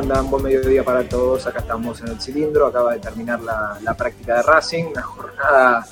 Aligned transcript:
andan? 0.00 0.30
Buen 0.30 0.42
mediodía 0.42 0.82
para 0.82 1.02
todos. 1.06 1.46
Acá 1.46 1.60
estamos 1.60 2.00
en 2.00 2.08
el 2.08 2.20
cilindro. 2.20 2.66
Acaba 2.66 2.94
de 2.94 3.00
terminar 3.00 3.40
la, 3.40 3.78
la 3.82 3.94
práctica 3.94 4.36
de 4.36 4.42
Racing. 4.42 4.84
Una 4.86 5.02
jornada 5.02 5.86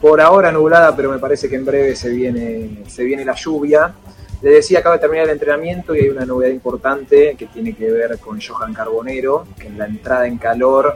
por 0.00 0.20
ahora 0.20 0.52
nublada, 0.52 0.94
pero 0.94 1.10
me 1.10 1.18
parece 1.18 1.48
que 1.48 1.56
en 1.56 1.64
breve 1.64 1.96
se 1.96 2.10
viene, 2.10 2.84
se 2.88 3.02
viene 3.02 3.24
la 3.24 3.34
lluvia. 3.34 3.92
Les 4.40 4.54
decía, 4.54 4.78
acaba 4.78 4.94
de 4.94 5.00
terminar 5.00 5.24
el 5.24 5.32
entrenamiento 5.32 5.94
y 5.94 6.00
hay 6.00 6.08
una 6.08 6.24
novedad 6.24 6.52
importante 6.52 7.34
que 7.36 7.46
tiene 7.46 7.74
que 7.74 7.90
ver 7.90 8.18
con 8.20 8.40
Johan 8.40 8.72
Carbonero, 8.72 9.48
que 9.58 9.66
en 9.66 9.76
la 9.76 9.86
entrada 9.86 10.28
en 10.28 10.38
calor 10.38 10.94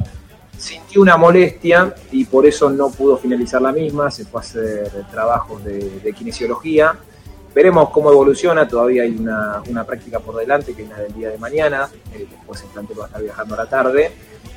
sintió 0.57 1.03
una 1.03 1.17
molestia 1.17 1.93
y 2.13 2.25
por 2.25 2.47
eso 2.47 2.71
no 2.71 2.91
pudo 2.91 3.17
finalizar 3.17 3.61
la 3.61 3.73
misma. 3.73 4.09
Se 4.13 4.25
fue 4.25 4.41
a 4.41 4.45
hacer 4.45 4.89
trabajos 5.11 5.65
de, 5.65 5.99
de 5.99 6.13
kinesiología. 6.13 6.97
Veremos 7.55 7.91
cómo 7.91 8.11
evoluciona, 8.11 8.67
todavía 8.67 9.03
hay 9.03 9.11
una, 9.11 9.63
una, 9.69 9.85
práctica 9.85 10.21
por 10.21 10.37
delante, 10.37 10.75
que 10.75 10.85
es 10.85 10.89
la 10.89 10.99
del 10.99 11.13
día 11.13 11.29
de 11.29 11.39
mañana, 11.39 11.89
eh, 12.15 12.27
después 12.31 12.63
el 12.63 12.69
plantel 12.69 12.99
va 12.99 13.05
a 13.05 13.07
estar 13.09 13.23
viajando 13.23 13.55
a 13.55 13.59
la 13.59 13.67
tarde. 13.67 14.13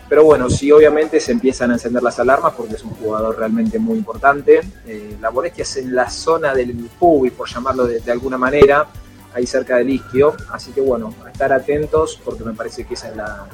Pero 0.07 0.23
bueno, 0.23 0.49
sí 0.49 0.71
obviamente 0.71 1.19
se 1.19 1.31
empiezan 1.31 1.71
a 1.71 1.73
encender 1.73 2.03
las 2.03 2.19
alarmas 2.19 2.53
porque 2.53 2.75
es 2.75 2.83
un 2.83 2.91
jugador 2.91 3.37
realmente 3.37 3.79
muy 3.79 3.97
importante. 3.97 4.61
Eh, 4.85 5.17
la 5.19 5.31
molestia 5.31 5.63
es 5.63 5.77
en 5.77 5.95
la 5.95 6.09
zona 6.09 6.53
del 6.53 6.73
pubis, 6.99 7.33
por 7.33 7.49
llamarlo 7.49 7.85
de, 7.85 7.99
de, 7.99 8.11
alguna 8.11 8.37
manera, 8.37 8.85
ahí 9.33 9.47
cerca 9.47 9.77
del 9.77 9.89
isquio. 9.89 10.35
Así 10.51 10.71
que 10.71 10.79
bueno, 10.79 11.13
a 11.25 11.31
estar 11.31 11.51
atentos 11.51 12.21
porque 12.23 12.43
me 12.43 12.53
parece 12.53 12.85
que 12.85 12.93
esa 12.93 13.09
es 13.09 13.15
la, 13.15 13.47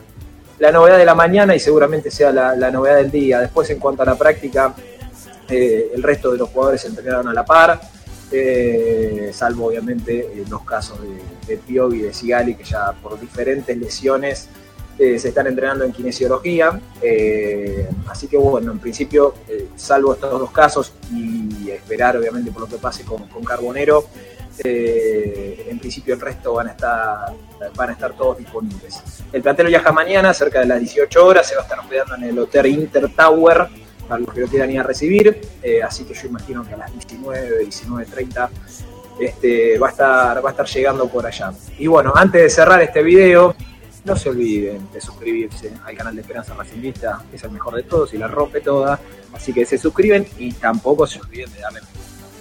la 0.59 0.71
novedad 0.71 0.97
de 0.97 1.05
la 1.05 1.15
mañana 1.15 1.55
y 1.55 1.59
seguramente 1.59 2.11
sea 2.11 2.31
la, 2.31 2.55
la, 2.55 2.69
novedad 2.69 2.97
del 2.97 3.09
día. 3.09 3.39
Después 3.39 3.69
en 3.69 3.79
cuanto 3.79 4.03
a 4.03 4.05
la 4.05 4.15
práctica, 4.15 4.75
eh, 5.49 5.91
el 5.95 6.03
resto 6.03 6.31
de 6.31 6.37
los 6.37 6.49
jugadores 6.49 6.81
se 6.81 6.89
entrenaron 6.89 7.29
a 7.29 7.33
la 7.33 7.45
par 7.45 7.79
eh, 8.31 9.31
salvo 9.33 9.67
obviamente 9.67 10.19
eh, 10.19 10.45
los 10.49 10.63
casos 10.63 10.99
de, 11.01 11.21
de 11.47 11.57
Piovi 11.57 11.99
y 11.99 12.01
de 12.03 12.13
Sigali, 12.13 12.55
que 12.55 12.63
ya 12.63 12.91
por 12.93 13.19
diferentes 13.19 13.77
lesiones 13.77 14.47
eh, 14.97 15.17
se 15.19 15.29
están 15.29 15.47
entrenando 15.47 15.83
en 15.83 15.91
kinesiología. 15.91 16.79
Eh, 17.01 17.89
así 18.07 18.27
que 18.27 18.37
bueno, 18.37 18.71
en 18.71 18.79
principio, 18.79 19.33
salvo 19.75 20.13
estos 20.13 20.39
dos 20.39 20.51
casos 20.51 20.93
y 21.11 21.69
esperar 21.69 22.17
obviamente 22.17 22.51
por 22.51 22.61
lo 22.61 22.67
que 22.67 22.77
pase 22.77 23.03
con, 23.03 23.27
con 23.27 23.43
Carbonero, 23.43 24.05
en 24.63 25.79
principio 25.79 26.13
el 26.13 26.21
resto 26.21 26.53
van 26.53 26.67
a 26.67 26.71
estar 26.71 27.33
van 27.75 27.89
a 27.89 27.93
estar 27.93 28.13
todos 28.13 28.37
disponibles. 28.37 29.01
El 29.31 29.41
plantel 29.41 29.67
viaja 29.67 29.91
mañana, 29.91 30.33
cerca 30.33 30.59
de 30.59 30.65
las 30.65 30.79
18 30.79 31.25
horas, 31.25 31.47
se 31.47 31.55
va 31.55 31.61
a 31.61 31.63
estar 31.63 31.79
hospedando 31.79 32.15
en 32.15 32.23
el 32.23 32.39
Hotel 32.39 32.67
Inter 32.67 33.09
Tower, 33.15 33.67
para 34.11 34.23
los 34.23 34.33
que 34.33 34.41
lo 34.41 34.47
quieran 34.47 34.69
ir 34.69 34.81
a 34.81 34.83
recibir. 34.83 35.39
Eh, 35.63 35.81
así 35.81 36.03
que 36.03 36.13
yo 36.13 36.27
imagino 36.27 36.67
que 36.67 36.73
a 36.73 36.77
las 36.77 36.91
19, 36.91 37.65
19.30 37.65 38.49
este, 39.21 39.79
va, 39.79 39.87
a 39.87 39.91
estar, 39.91 40.43
va 40.43 40.49
a 40.49 40.51
estar 40.51 40.65
llegando 40.65 41.07
por 41.07 41.25
allá. 41.25 41.53
Y 41.79 41.87
bueno, 41.87 42.11
antes 42.13 42.41
de 42.41 42.49
cerrar 42.49 42.81
este 42.81 43.03
video, 43.03 43.55
no 44.03 44.17
se 44.17 44.29
olviden 44.29 44.91
de 44.91 44.99
suscribirse 44.99 45.71
al 45.85 45.95
canal 45.95 46.13
de 46.13 46.21
Esperanza 46.21 46.53
Racingista, 46.55 47.23
es 47.31 47.41
el 47.45 47.51
mejor 47.51 47.75
de 47.75 47.83
todos 47.83 48.13
y 48.13 48.17
la 48.17 48.27
rompe 48.27 48.59
toda. 48.59 48.99
Así 49.31 49.53
que 49.53 49.65
se 49.65 49.77
suscriben 49.77 50.27
y 50.37 50.51
tampoco 50.51 51.07
se 51.07 51.21
olviden 51.21 51.49
de 51.53 51.61
darle 51.61 51.79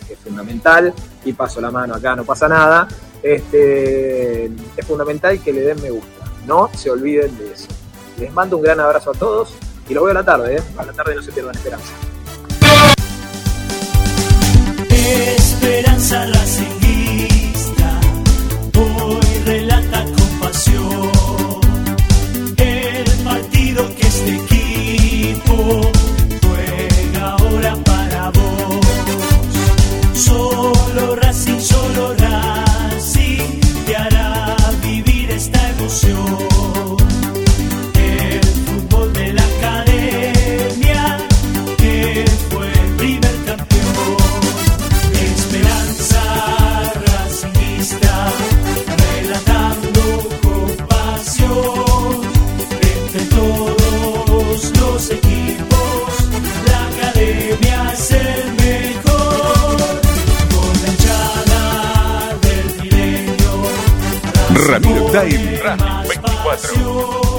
que 0.09 0.15
es 0.15 0.19
fundamental. 0.19 0.93
Y 1.25 1.35
paso 1.35 1.61
la 1.61 1.71
mano 1.71 1.95
acá, 1.95 2.17
no 2.17 2.25
pasa 2.25 2.49
nada. 2.49 2.89
Este, 3.23 4.47
es 4.47 4.87
fundamental 4.89 5.41
que 5.41 5.53
le 5.53 5.61
den 5.61 5.81
me 5.81 5.91
gusta. 5.91 6.25
No 6.49 6.69
se 6.75 6.91
olviden 6.91 7.39
de 7.39 7.53
eso. 7.53 7.69
Les 8.19 8.33
mando 8.33 8.57
un 8.57 8.65
gran 8.65 8.81
abrazo 8.81 9.13
a 9.13 9.15
todos 9.15 9.55
y 9.91 9.95
lo 9.95 10.05
veo 10.05 10.13
a 10.13 10.15
la 10.15 10.25
tarde, 10.25 10.57
¿eh? 10.57 10.63
A 10.79 10.85
la 10.85 10.93
tarde 10.93 11.17
no 11.17 11.23
se 11.23 11.33
pierdan 11.33 11.55
esperanza. 11.57 11.93
Esperanza 14.89 16.27
Racingista, 16.27 18.01
hoy 18.79 19.43
relata 19.45 20.05
con 20.05 20.41
pasión 20.41 21.11
el 22.57 23.11
partido 23.25 23.89
que 23.97 24.07
este 24.07 24.37
equipo 24.37 25.81
juega 26.41 27.31
ahora 27.33 27.75
para 27.85 28.31
vos. 28.31 28.87
Solo 30.15 31.17
Racing, 31.17 31.59
solo 31.59 32.15
Racing 32.15 32.50
Ramiro 64.67 65.07
Time 65.11 65.59
Radio 65.63 65.87
24. 66.05 67.30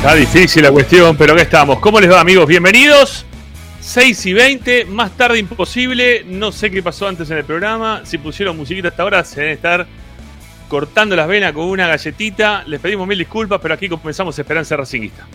Está 0.00 0.14
difícil 0.14 0.62
la 0.62 0.72
cuestión, 0.72 1.14
pero 1.14 1.34
acá 1.34 1.42
estamos. 1.42 1.78
¿Cómo 1.78 2.00
les 2.00 2.10
va, 2.10 2.22
amigos? 2.22 2.46
Bienvenidos. 2.46 3.26
6 3.80 4.26
y 4.26 4.32
20, 4.32 4.84
más 4.86 5.14
tarde 5.14 5.38
imposible. 5.38 6.24
No 6.26 6.52
sé 6.52 6.70
qué 6.70 6.82
pasó 6.82 7.06
antes 7.06 7.30
en 7.30 7.36
el 7.36 7.44
programa. 7.44 8.00
Si 8.04 8.16
pusieron 8.16 8.56
musiquita 8.56 8.88
hasta 8.88 9.02
ahora, 9.02 9.22
se 9.24 9.40
deben 9.42 9.56
estar 9.56 9.86
cortando 10.70 11.14
las 11.14 11.28
venas 11.28 11.52
con 11.52 11.66
una 11.66 11.86
galletita. 11.86 12.64
Les 12.66 12.80
pedimos 12.80 13.06
mil 13.06 13.18
disculpas, 13.18 13.60
pero 13.60 13.74
aquí 13.74 13.90
comenzamos 13.90 14.38
Esperanza 14.38 14.74
Racinguista. 14.74 15.26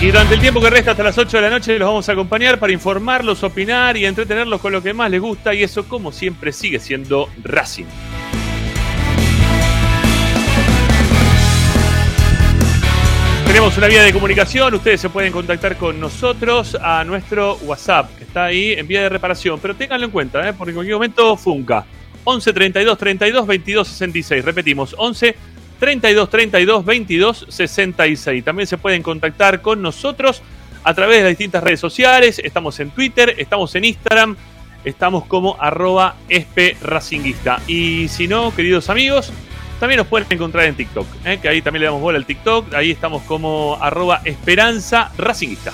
Y 0.00 0.06
durante 0.06 0.34
el 0.34 0.40
tiempo 0.40 0.60
que 0.60 0.70
resta 0.70 0.92
hasta 0.92 1.02
las 1.02 1.18
8 1.18 1.38
de 1.38 1.42
la 1.42 1.50
noche 1.50 1.76
los 1.76 1.88
vamos 1.88 2.08
a 2.08 2.12
acompañar 2.12 2.60
para 2.60 2.72
informarlos, 2.72 3.42
opinar 3.42 3.96
y 3.96 4.06
entretenerlos 4.06 4.60
con 4.60 4.70
lo 4.70 4.80
que 4.80 4.94
más 4.94 5.10
les 5.10 5.20
gusta. 5.20 5.52
Y 5.52 5.64
eso, 5.64 5.88
como 5.88 6.12
siempre, 6.12 6.52
sigue 6.52 6.78
siendo 6.78 7.28
Racing. 7.42 7.86
Tenemos 13.54 13.78
una 13.78 13.86
vía 13.86 14.02
de 14.02 14.12
comunicación, 14.12 14.74
ustedes 14.74 15.00
se 15.00 15.08
pueden 15.08 15.32
contactar 15.32 15.76
con 15.76 16.00
nosotros 16.00 16.76
a 16.82 17.04
nuestro 17.04 17.54
WhatsApp, 17.58 18.10
que 18.18 18.24
está 18.24 18.46
ahí 18.46 18.72
en 18.72 18.84
vía 18.88 19.02
de 19.02 19.08
reparación, 19.08 19.60
pero 19.60 19.76
ténganlo 19.76 20.06
en 20.06 20.10
cuenta, 20.10 20.48
¿eh? 20.48 20.52
porque 20.52 20.70
en 20.70 20.74
cualquier 20.74 20.96
momento 20.96 21.36
funca. 21.36 21.86
11 22.24 22.52
32 22.52 22.98
32 22.98 23.46
22 23.46 23.86
66, 23.86 24.44
repetimos, 24.44 24.96
11 24.98 25.36
32 25.78 26.30
32 26.30 26.84
22 26.84 27.46
66. 27.48 28.44
También 28.44 28.66
se 28.66 28.76
pueden 28.76 29.04
contactar 29.04 29.62
con 29.62 29.80
nosotros 29.80 30.42
a 30.82 30.92
través 30.92 31.18
de 31.18 31.22
las 31.22 31.30
distintas 31.30 31.62
redes 31.62 31.78
sociales, 31.78 32.40
estamos 32.42 32.80
en 32.80 32.90
Twitter, 32.90 33.36
estamos 33.38 33.72
en 33.76 33.84
Instagram, 33.84 34.36
estamos 34.84 35.26
como 35.26 35.56
arroba 35.60 36.16
espe 36.28 36.76
racinguista. 36.82 37.60
Y 37.68 38.08
si 38.08 38.26
no, 38.26 38.52
queridos 38.52 38.90
amigos, 38.90 39.32
También 39.80 39.98
nos 39.98 40.06
pueden 40.06 40.26
encontrar 40.30 40.66
en 40.66 40.74
TikTok, 40.74 41.06
¿eh? 41.24 41.38
que 41.40 41.48
ahí 41.48 41.60
también 41.60 41.80
le 41.80 41.86
damos 41.86 42.00
bola 42.00 42.18
al 42.18 42.26
TikTok. 42.26 42.74
Ahí 42.74 42.90
estamos 42.90 43.22
como 43.22 43.76
arroba 43.80 44.20
esperanza 44.24 45.10
racingista. 45.18 45.72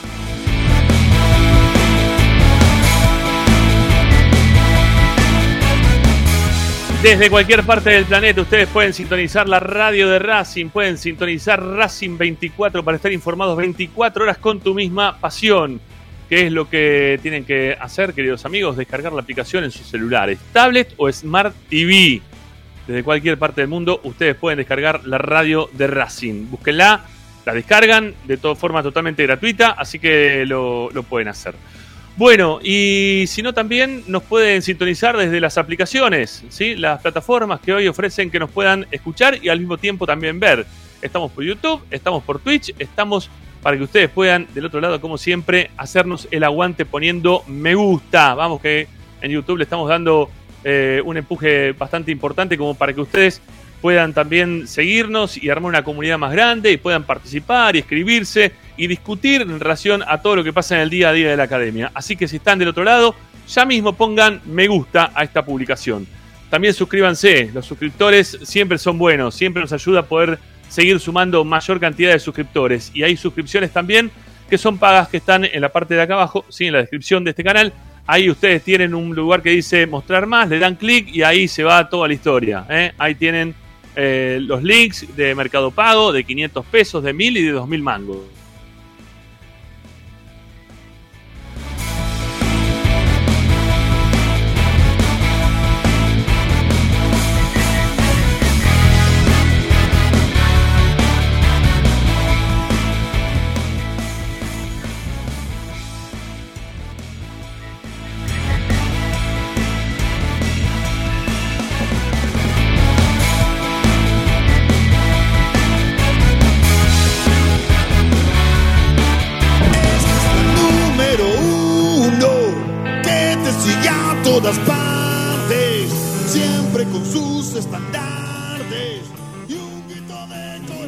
Desde 7.03 7.31
cualquier 7.31 7.63
parte 7.63 7.89
del 7.89 8.05
planeta 8.05 8.43
ustedes 8.43 8.69
pueden 8.69 8.93
sintonizar 8.93 9.49
la 9.49 9.59
radio 9.59 10.07
de 10.11 10.19
Racing, 10.19 10.69
pueden 10.69 10.99
sintonizar 10.99 11.59
Racing 11.63 12.19
24 12.19 12.85
para 12.85 12.97
estar 12.97 13.11
informados 13.11 13.57
24 13.57 14.25
horas 14.25 14.37
con 14.37 14.61
tu 14.61 14.75
misma 14.75 15.19
pasión. 15.19 15.81
¿Qué 16.29 16.47
es 16.47 16.53
lo 16.53 16.69
que 16.69 17.19
tienen 17.23 17.47
que 17.47 17.75
hacer, 17.81 18.13
queridos 18.13 18.45
amigos? 18.45 18.77
Descargar 18.77 19.15
la 19.15 19.23
aplicación 19.23 19.65
en 19.65 19.71
sus 19.71 19.87
celulares, 19.87 20.39
tablet 20.53 20.93
o 20.99 21.11
Smart 21.11 21.55
TV. 21.71 22.21
Desde 22.91 23.05
cualquier 23.05 23.39
parte 23.39 23.61
del 23.61 23.71
mundo 23.71 24.01
ustedes 24.03 24.35
pueden 24.35 24.57
descargar 24.57 25.07
la 25.07 25.17
radio 25.17 25.71
de 25.75 25.87
Racing. 25.87 26.51
Búsquenla, 26.51 27.05
la 27.47 27.55
descargan 27.55 28.17
de 28.25 28.37
todas 28.37 28.59
forma 28.59 28.83
totalmente 28.83 29.23
gratuita, 29.23 29.71
así 29.79 30.01
que 30.01 30.45
lo, 30.45 30.91
lo 30.91 31.05
pueden 31.05 31.29
hacer. 31.29 31.55
Bueno, 32.17 32.59
y 32.61 33.27
si 33.29 33.43
no 33.43 33.55
también 33.55 34.03
nos 34.09 34.25
pueden 34.25 34.61
sintonizar 34.61 35.17
desde 35.17 35.39
las 35.39 35.57
aplicaciones, 35.57 36.45
¿sí? 36.49 36.75
las 36.75 37.01
plataformas 37.01 37.61
que 37.61 37.73
hoy 37.73 37.87
ofrecen 37.87 38.29
que 38.29 38.41
nos 38.41 38.51
puedan 38.51 38.85
escuchar 38.91 39.39
y 39.41 39.51
al 39.51 39.61
mismo 39.61 39.79
tiempo 39.79 40.05
también 40.05 40.41
ver. 40.41 40.67
Estamos 41.01 41.31
por 41.31 41.45
YouTube, 41.45 41.81
estamos 41.93 42.25
por 42.25 42.41
Twitch, 42.41 42.75
estamos 42.77 43.31
para 43.63 43.77
que 43.77 43.85
ustedes 43.85 44.11
puedan, 44.11 44.49
del 44.53 44.65
otro 44.65 44.81
lado, 44.81 45.01
como 45.01 45.17
siempre, 45.17 45.71
hacernos 45.77 46.27
el 46.33 46.43
aguante 46.43 46.85
poniendo 46.85 47.45
me 47.47 47.77
gusta. 47.77 48.35
Vamos 48.35 48.61
que 48.61 48.89
en 49.23 49.31
YouTube 49.31 49.59
le 49.59 49.63
estamos 49.63 49.89
dando 49.89 50.29
eh, 50.65 51.03
un 51.05 51.17
empuje 51.17 51.73
bastante 51.73 52.11
importante 52.11 52.57
como 52.59 52.75
para 52.75 52.93
que 52.93 53.01
ustedes 53.01 53.41
puedan 53.81 54.13
también 54.13 54.69
seguirnos 54.69 55.43
y 55.43 55.49
armar 55.49 55.71
una 55.71 55.85
comunidad 55.85 56.19
más 56.19 56.33
grande 56.33 56.71
y 56.73 56.77
puedan 56.77 57.05
participar 57.05 57.77
y 57.77 57.79
escribirse 57.79 58.53
y 58.77 58.87
discutir 58.87 59.43
en 59.43 59.59
relación 59.59 60.03
a 60.07 60.21
todo 60.21 60.37
lo 60.37 60.45
que 60.45 60.53
pasa 60.53 60.77
en 60.77 60.83
el 60.83 60.91
día 60.91 61.09
a 61.09 61.13
día 61.13 61.31
de 61.31 61.37
la 61.37 61.45
academia. 61.45 61.91
Así 61.95 62.17
que 62.17 62.29
si 62.29 62.37
están 62.37 62.59
del 62.59 62.69
otro 62.69 62.85
lado, 62.85 63.15
ya 63.49 63.65
mismo 63.65 63.95
pongan 63.95 64.41
me 64.45 64.69
gusta 64.69 65.11
a 65.15 65.25
esta 65.25 65.45
publicación. 65.45 66.07
También 66.51 66.75
suscríbanse, 66.75 67.51
los 67.55 67.65
suscriptores 67.65 68.39
siempre 68.43 68.77
son 68.77 68.99
buenos, 68.99 69.35
siempre 69.35 69.63
nos 69.63 69.73
ayuda 69.73 70.01
a 70.01 70.07
poder 70.07 70.39
seguir 70.69 70.99
sumando 71.01 71.45
mayor 71.45 71.81
cantidad 71.81 72.13
de 72.13 72.19
suscriptores. 72.19 72.91
Y 72.93 73.03
hay 73.03 73.17
suscripciones 73.17 73.71
también 73.71 74.11
que 74.49 74.59
son 74.59 74.79
pagas 74.79 75.09
que 75.09 75.19
están 75.19 75.45
en 75.45 75.61
la 75.61 75.69
parte 75.69 75.95
de 75.95 76.03
acá 76.03 76.15
abajo, 76.15 76.45
¿sí? 76.49 76.67
en 76.67 76.73
la 76.73 76.81
descripción 76.81 77.23
de 77.23 77.31
este 77.31 77.45
canal. 77.45 77.73
Ahí 78.13 78.29
ustedes 78.29 78.65
tienen 78.65 78.93
un 78.93 79.15
lugar 79.15 79.41
que 79.41 79.51
dice 79.51 79.87
mostrar 79.87 80.27
más, 80.27 80.49
le 80.49 80.59
dan 80.59 80.75
clic 80.75 81.15
y 81.15 81.23
ahí 81.23 81.47
se 81.47 81.63
va 81.63 81.89
toda 81.89 82.09
la 82.09 82.15
historia. 82.15 82.67
¿eh? 82.69 82.91
Ahí 82.99 83.15
tienen 83.15 83.55
eh, 83.95 84.41
los 84.43 84.65
links 84.65 85.07
de 85.15 85.33
Mercado 85.33 85.71
Pago 85.71 86.11
de 86.11 86.25
500 86.25 86.67
pesos, 86.67 87.05
de 87.05 87.13
1000 87.13 87.37
y 87.37 87.43
de 87.45 87.53
2000 87.53 87.83
mangos. 87.83 88.19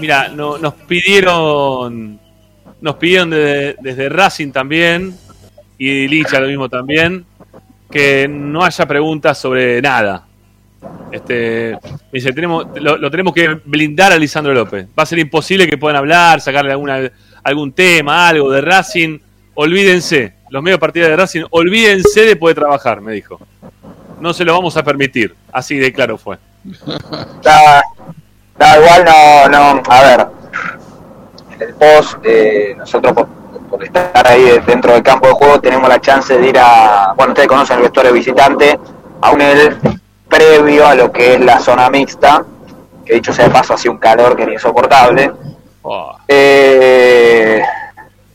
Mira, 0.03 0.27
no- 0.27 0.59
nos 0.59 0.75
pidieron, 0.75 2.19
nos 2.81 2.97
pidieron 2.97 3.31
desde, 3.31 4.09
Racing 4.09 4.51
también 4.51 5.17
y 5.79 6.09
Licha 6.09 6.41
lo 6.41 6.49
mismo 6.49 6.69
también, 6.69 7.25
que 7.89 8.27
no 8.29 8.65
haya 8.65 8.85
preguntas 8.85 9.39
sobre 9.39 9.81
nada. 9.81 10.27
Este, 11.13 11.79
dice, 12.13 12.33
tenemos, 12.33 12.67
lo, 12.81 12.97
lo 12.97 13.11
tenemos 13.13 13.33
que 13.33 13.61
blindar 13.65 14.11
a 14.13 14.19
Lisandro 14.19 14.53
López. 14.53 14.89
Va 14.99 15.05
a 15.05 15.07
ser 15.07 15.21
imposible 15.21 15.69
que 15.69 15.79
puedan 15.79 15.97
hablar, 15.99 16.41
sacarle 16.41 16.73
algún 17.45 17.73
tema, 17.73 18.27
algo 18.29 18.51
de 18.51 18.61
Racing. 18.61 19.21
Olvídense, 19.55 20.35
los 20.51 20.65
medios 20.65 20.81
partidarios 20.81 21.17
de 21.17 21.23
Racing, 21.23 21.45
olvídense 21.51 22.23
de 22.25 22.35
poder 22.35 22.57
trabajar, 22.57 23.01
me 23.01 23.13
dijo. 23.13 23.39
No 24.21 24.35
se 24.35 24.45
lo 24.45 24.53
vamos 24.55 24.77
a 24.77 24.83
permitir. 24.83 25.33
Así 25.53 25.77
de 25.77 25.93
claro 25.93 26.19
fue. 26.19 26.39
Da, 27.45 27.83
da 28.63 28.79
igual, 28.79 29.05
no, 29.05 29.49
no, 29.49 29.83
a 29.89 30.03
ver, 30.03 30.27
en 31.53 31.63
el 31.63 31.75
post, 31.75 32.19
eh, 32.23 32.75
nosotros 32.77 33.13
por, 33.13 33.29
por 33.69 33.85
estar 33.85 34.27
ahí 34.27 34.61
dentro 34.67 34.93
del 34.93 35.03
campo 35.03 35.27
de 35.27 35.35
juego 35.35 35.61
tenemos 35.61 35.89
la 35.89 36.01
chance 36.01 36.37
de 36.37 36.49
ir 36.49 36.59
a, 36.59 37.13
bueno, 37.17 37.33
ustedes 37.33 37.49
conocen 37.49 37.77
el 37.79 37.83
vestuario 37.83 38.13
visitante, 38.13 38.79
a 39.21 39.31
un 39.31 39.41
el 39.41 39.79
previo 40.29 40.87
a 40.87 40.95
lo 40.95 41.13
que 41.13 41.35
es 41.35 41.41
la 41.41 41.59
zona 41.59 41.91
mixta, 41.91 42.45
que 43.05 43.15
dicho 43.15 43.33
sea 43.33 43.47
de 43.47 43.51
paso 43.51 43.75
hacía 43.75 43.91
un 43.91 43.99
calor 43.99 44.37
que 44.37 44.45
era 44.45 44.53
insoportable. 44.53 45.33
Oh, 45.83 46.17
Eh, 46.29 47.61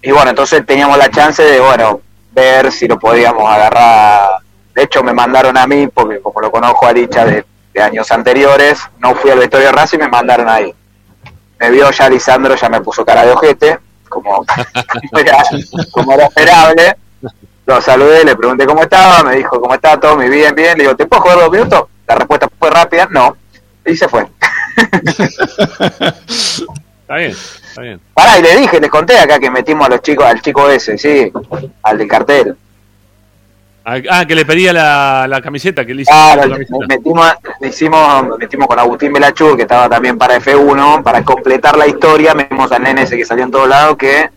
y 0.02 0.12
bueno, 0.12 0.30
entonces 0.30 0.66
teníamos 0.66 0.98
la 0.98 1.10
chance 1.10 1.42
de, 1.42 1.60
bueno, 1.60 2.02
ver 2.32 2.72
si 2.72 2.88
lo 2.88 3.00
podíamos 3.00 3.50
agarrar. 3.50 4.30
De 4.76 4.84
hecho, 4.84 5.04
me 5.04 5.13
mandaron 5.13 5.58
a 5.58 5.66
mí, 5.66 5.88
porque 5.88 6.20
como 6.22 6.40
lo 6.40 6.52
conozco 6.52 6.86
a 6.86 6.94
Licha 6.94 7.26
de, 7.26 7.44
de 7.78 7.84
años 7.84 8.12
anteriores, 8.12 8.80
no 9.00 9.13
fui 9.16 9.30
al 9.30 9.40
vestuario 9.40 9.72
Racing 9.72 9.98
y 10.00 10.02
me 10.02 10.08
mandaron 10.08 10.50
ahí. 10.50 10.74
Me 11.60 11.70
vio 11.70 11.90
ya 11.92 12.10
Lisandro, 12.10 12.56
ya 12.56 12.70
me 12.70 12.82
puso 12.82 13.06
cara 13.06 13.24
de 13.24 13.32
ojete, 13.32 13.80
como, 14.10 14.44
como, 15.12 15.20
era, 15.20 15.38
como 15.92 16.13
era 16.13 16.26
esperable. 16.26 16.98
Lo 17.66 17.82
saludé, 17.82 18.24
le 18.24 18.36
pregunté 18.36 18.66
cómo 18.66 18.82
estaba, 18.82 19.24
me 19.24 19.36
dijo 19.36 19.62
cómo 19.62 19.74
está 19.74 20.00
todo, 20.00 20.16
muy 20.16 20.30
bien, 20.30 20.56
bien. 20.56 20.78
Le 20.78 20.86
digo, 20.86 20.96
¿te 20.96 21.06
puedo 21.06 21.22
jugar 21.22 21.40
dos 21.40 21.52
minutos? 21.52 21.84
La 22.08 22.16
respuesta 22.16 22.50
fue 22.58 22.70
rápida, 22.70 23.08
no. 23.12 23.38
Y 23.86 23.96
se 23.96 24.08
fue. 24.08 24.26
está 26.28 27.16
bien, 27.16 27.32
está 27.32 27.82
bien. 27.82 28.02
Pará, 28.13 28.40
y 28.40 28.42
le 28.42 28.56
dije, 28.58 28.80
les 28.80 28.90
conté 28.90 29.20
acá 29.20 29.40
que 29.40 29.52
metimos 29.52 29.86
a 29.86 29.90
los 29.90 30.02
chicos, 30.02 30.26
al 30.26 30.42
chico 30.42 30.70
ese, 30.70 30.98
sí, 30.98 31.32
al 31.84 31.98
del 31.98 32.08
cartel. 32.08 32.58
Ah, 33.89 34.26
que 34.28 34.36
le 34.36 34.45
pedía 34.45 34.73
la, 34.73 35.28
la 35.30 35.41
camiseta, 35.41 35.86
que 35.86 35.93
le 35.93 36.02
hizo 36.02 36.12
Claro, 36.12 36.45
la 36.45 36.58
metimos, 36.89 37.32
hicimos, 37.62 38.38
metimos 38.38 38.67
con 38.67 38.78
Agustín 38.80 39.13
Belachur, 39.13 39.56
que 39.56 39.62
estaba 39.62 39.88
también 39.88 40.17
para 40.17 40.36
F1, 40.41 41.02
para 41.04 41.23
completar 41.23 41.78
la 41.78 41.88
historia, 41.88 42.34
metimos 42.34 42.69
al 42.73 42.84
nene 42.84 43.04
ese 43.04 43.15
que 43.15 43.23
salió 43.23 43.45
en 43.45 43.52
todos 43.52 43.69
lados, 43.69 43.95
que, 43.95 44.30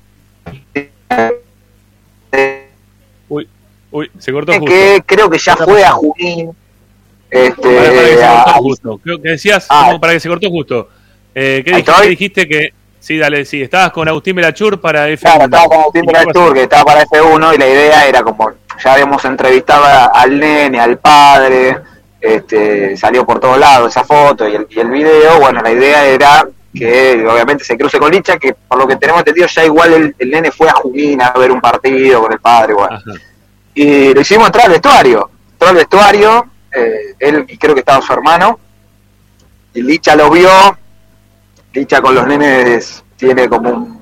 Uy, 3.29 3.49
uy, 3.91 4.11
se 4.19 4.33
cortó 4.33 4.53
justo. 4.53 4.67
que 4.67 5.03
creo 5.07 5.29
que 5.29 5.39
ya 5.39 5.57
fue 5.57 5.85
a 5.85 5.91
Junín. 5.93 6.53
Este, 7.31 7.61
Para, 7.77 7.91
para 7.91 8.01
que 8.09 8.17
se 8.17 8.25
a- 8.25 8.43
cortó 8.45 8.61
justo. 8.63 9.01
Creo 9.03 9.23
que 9.23 9.29
decías, 9.31 9.67
Ah. 9.69 9.85
como 9.87 10.01
para 10.01 10.13
que 10.15 10.21
se 10.21 10.29
cortó 10.29 10.49
justo. 10.49 10.89
Eh, 11.35 11.63
¿qué, 11.65 11.71
dijiste, 11.73 11.93
qué 12.03 12.09
dijiste 12.09 12.49
que.? 12.49 12.73
Sí, 12.99 13.17
dale, 13.19 13.45
sí. 13.45 13.63
Estabas 13.63 13.93
con 13.93 14.07
Agustín 14.09 14.37
Belachur 14.37 14.81
para 14.81 15.09
F1. 15.09 15.21
Claro, 15.23 15.45
estaba 15.45 15.65
con 15.67 15.79
Agustín. 15.81 16.03
Belachur, 16.07 16.55
que 16.55 16.63
estaba 16.65 16.85
para 16.85 17.03
F1, 17.07 17.55
y 17.55 17.59
la 17.59 17.67
idea 17.67 18.07
era 18.07 18.23
como, 18.23 18.51
ya 18.83 18.93
habíamos 18.95 19.25
entrevistado 19.25 19.85
a- 19.85 20.07
al 20.07 20.39
nene, 20.39 20.81
al 20.81 20.99
padre, 20.99 21.79
este, 22.21 22.97
salió 22.97 23.25
por 23.25 23.41
todos 23.41 23.59
lados 23.59 23.91
esa 23.91 24.05
foto 24.05 24.47
y 24.49 24.55
el, 24.55 24.67
y 24.71 24.81
el 24.81 24.91
video, 24.91 25.41
bueno, 25.41 25.63
la 25.63 25.71
idea 25.73 26.05
era 26.07 26.47
que 26.75 27.27
obviamente 27.27 27.65
se 27.65 27.77
cruce 27.77 27.99
con 27.99 28.11
Licha, 28.13 28.39
que 28.39 28.55
por 28.55 28.79
lo 28.79 28.87
que 28.87 28.97
tenemos 28.97 29.21
entendido 29.21 29.47
ya 29.49 29.65
igual 29.65 29.93
el, 29.93 30.15
el 30.19 30.31
nene 30.31 30.51
fue 30.53 30.69
a 30.69 30.73
Junín 30.75 31.21
a 31.23 31.31
ver 31.33 31.51
un 31.51 31.61
partido 31.61 32.23
con 32.23 32.33
el 32.33 32.39
padre, 32.41 32.75
bueno. 32.75 32.97
Ajá. 32.97 33.11
Y 33.75 34.13
lo 34.15 34.21
hicimos 34.21 34.47
entrar 34.47 34.67
al 34.67 34.73
vestuario, 34.73 35.31
entró 35.53 35.69
al 35.69 35.75
vestuario, 35.77 36.47
eh, 36.73 37.15
él 37.19 37.45
y 37.49 37.57
creo 37.57 37.75
que 37.75 37.81
estaba 37.81 38.01
su 38.03 38.13
hermano, 38.13 38.59
y 39.75 39.83
Licha 39.83 40.15
lo 40.15 40.31
vio, 40.31 40.51
Licha 41.73 42.01
con 42.01 42.15
los 42.15 42.27
nenes 42.27 43.03
tiene 43.17 43.49
como 43.49 43.71
un 43.71 44.00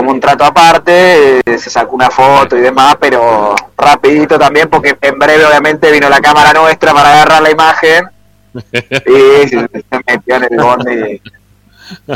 como 0.00 0.12
un 0.12 0.20
trato 0.20 0.44
aparte, 0.44 1.40
eh, 1.40 1.58
se 1.58 1.68
sacó 1.68 1.94
una 1.94 2.08
foto 2.10 2.56
y 2.56 2.60
demás, 2.62 2.96
pero 2.98 3.54
rapidito 3.76 4.38
también 4.38 4.66
porque 4.70 4.96
en 4.98 5.18
breve 5.18 5.44
obviamente 5.44 5.92
vino 5.92 6.08
la 6.08 6.20
cámara 6.20 6.54
nuestra 6.54 6.94
para 6.94 7.12
agarrar 7.12 7.42
la 7.42 7.50
imagen 7.50 8.06
y 8.54 9.46
se, 9.48 9.68
metió 10.06 10.36
en 10.36 10.44
el 10.44 10.56
bondi. 10.56 11.20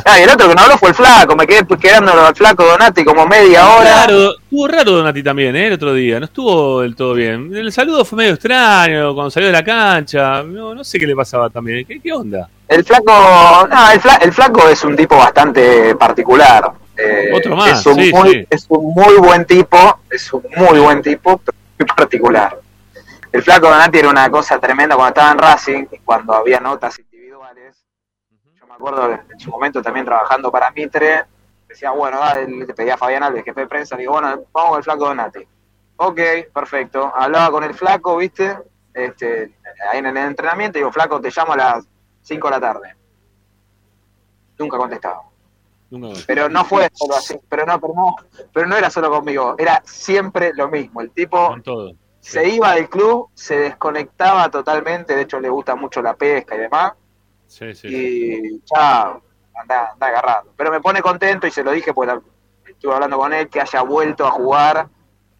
Ah, 0.07 0.19
y 0.19 0.23
el 0.23 0.31
otro 0.31 0.49
que 0.49 0.55
no 0.55 0.63
habló 0.63 0.79
fue 0.79 0.89
el 0.91 0.95
flaco, 0.95 1.37
me 1.37 1.47
quedé 1.47 1.67
quedando 1.79 2.13
al 2.13 2.35
flaco 2.35 2.65
Donati 2.65 3.05
como 3.05 3.27
media 3.27 3.69
hora. 3.69 4.07
Raro, 4.07 4.31
estuvo 4.39 4.69
raro 4.69 4.91
Donati 4.93 5.23
también, 5.23 5.55
¿eh? 5.57 5.67
El 5.67 5.73
otro 5.75 5.93
día. 5.93 6.19
No 6.21 6.25
estuvo 6.27 6.81
del 6.81 6.95
todo 6.97 7.13
bien. 7.13 7.55
El 7.55 7.71
saludo 7.73 8.05
fue 8.05 8.19
medio 8.19 8.35
extraño 8.35 9.13
cuando 9.15 9.31
salió 9.31 9.49
de 9.49 9.53
la 9.53 9.65
cancha. 9.65 10.43
No, 10.45 10.75
no 10.75 10.85
sé 10.85 10.99
qué 10.99 11.07
le 11.07 11.17
pasaba 11.17 11.51
también. 11.51 11.85
¿Qué, 11.85 12.01
qué 12.01 12.13
onda? 12.13 12.49
El 12.69 12.85
flaco, 12.85 13.67
no, 13.69 13.91
el, 13.91 14.01
fla- 14.01 14.19
el 14.23 14.33
flaco 14.33 14.69
es 14.69 14.83
un 14.85 14.97
tipo 14.97 15.17
bastante 15.17 15.95
particular. 15.97 16.71
Eh, 16.97 17.33
Otro 17.35 17.57
más, 17.57 17.81
es 17.81 17.87
un, 17.87 17.95
sí, 17.97 18.13
muy, 18.13 18.31
sí. 18.31 18.47
es 18.51 18.67
un 18.69 18.95
muy 18.95 19.17
buen 19.17 19.45
tipo, 19.45 20.01
es 20.11 20.33
un 20.33 20.47
muy 20.57 20.79
buen 20.79 21.03
tipo, 21.03 21.39
pero 21.39 21.59
muy 21.79 21.87
particular. 21.87 22.59
El 23.33 23.43
flaco 23.43 23.69
Donati 23.69 23.99
era 23.99 24.11
una 24.11 24.31
cosa 24.31 24.61
tremenda 24.61 24.95
cuando 24.95 25.09
estaba 25.09 25.33
en 25.33 25.39
Racing, 25.39 25.85
cuando 26.05 26.35
había 26.35 26.61
notas 26.61 26.99
individuales. 27.01 27.85
Yo 28.55 28.67
me 28.67 28.75
acuerdo 28.75 29.11
en 29.11 29.41
su 29.41 29.51
momento 29.51 29.83
también 29.83 30.07
trabajando 30.07 30.53
para 30.53 30.71
Mitre, 30.71 31.25
decía, 31.69 31.91
bueno, 31.91 32.21
dale, 32.21 32.47
le 32.47 32.73
pedía 32.75 32.95
a 32.95 32.99
Fabián 32.99 33.25
Alves, 33.25 33.45
jefe 33.45 33.63
de 33.63 33.67
prensa, 33.67 33.97
le 33.97 34.03
digo, 34.03 34.13
bueno, 34.13 34.45
vamos 34.53 34.71
con 34.71 34.79
el 34.79 34.85
flaco 34.85 35.07
Donati. 35.07 35.41
Ok, 35.97 36.21
perfecto. 36.53 37.13
Hablaba 37.15 37.51
con 37.51 37.65
el 37.65 37.75
flaco, 37.75 38.17
¿viste? 38.17 38.57
Este, 38.93 39.57
ahí 39.91 39.99
en 39.99 40.07
el 40.07 40.17
entrenamiento, 40.17 40.79
digo, 40.79 40.93
flaco, 40.93 41.21
te 41.21 41.31
llamo 41.35 41.55
a 41.55 41.57
las 41.57 41.85
5 42.23 42.47
de 42.47 42.51
la 42.53 42.61
tarde. 42.61 42.95
Nunca 44.59 44.77
contestaba. 44.77 45.23
Pero 46.27 46.49
no 46.49 46.65
fue 46.65 46.89
solo 46.93 47.17
así, 47.17 47.37
pero 47.49 47.65
no, 47.67 47.81
pero 47.81 47.95
no, 47.95 48.17
pero 48.53 48.67
no 48.67 48.77
era 48.77 48.91
solo 48.91 49.11
conmigo, 49.11 49.55
era 49.59 49.83
siempre 49.85 50.53
lo 50.55 50.69
mismo. 50.69 51.01
El 51.01 51.11
tipo 51.11 51.49
Con 51.49 51.63
todo. 51.63 51.93
se 52.21 52.49
iba 52.49 52.75
del 52.75 52.89
club, 52.89 53.29
se 53.35 53.57
desconectaba 53.59 54.51
totalmente, 54.51 55.15
de 55.17 55.23
hecho 55.23 55.41
le 55.41 55.49
gusta 55.49 55.75
mucho 55.75 56.01
la 56.03 56.15
pesca 56.15 56.55
y 56.57 56.59
demás, 56.61 56.93
Sí, 57.47 57.75
sí. 57.75 57.89
y 57.91 58.61
chao, 58.65 59.23
anda, 59.55 59.91
anda 59.93 60.07
agarrando. 60.07 60.53
Pero 60.57 60.71
me 60.71 60.81
pone 60.81 61.01
contento 61.03 61.47
y 61.47 61.51
se 61.51 61.63
lo 61.63 61.71
dije, 61.73 61.93
pues 61.95 62.09
la- 62.09 62.21
estuve 62.69 62.95
hablando 62.95 63.19
con 63.19 63.33
él, 63.33 63.49
que 63.49 63.61
haya 63.61 63.83
vuelto 63.83 64.27
a 64.27 64.31
jugar, 64.31 64.89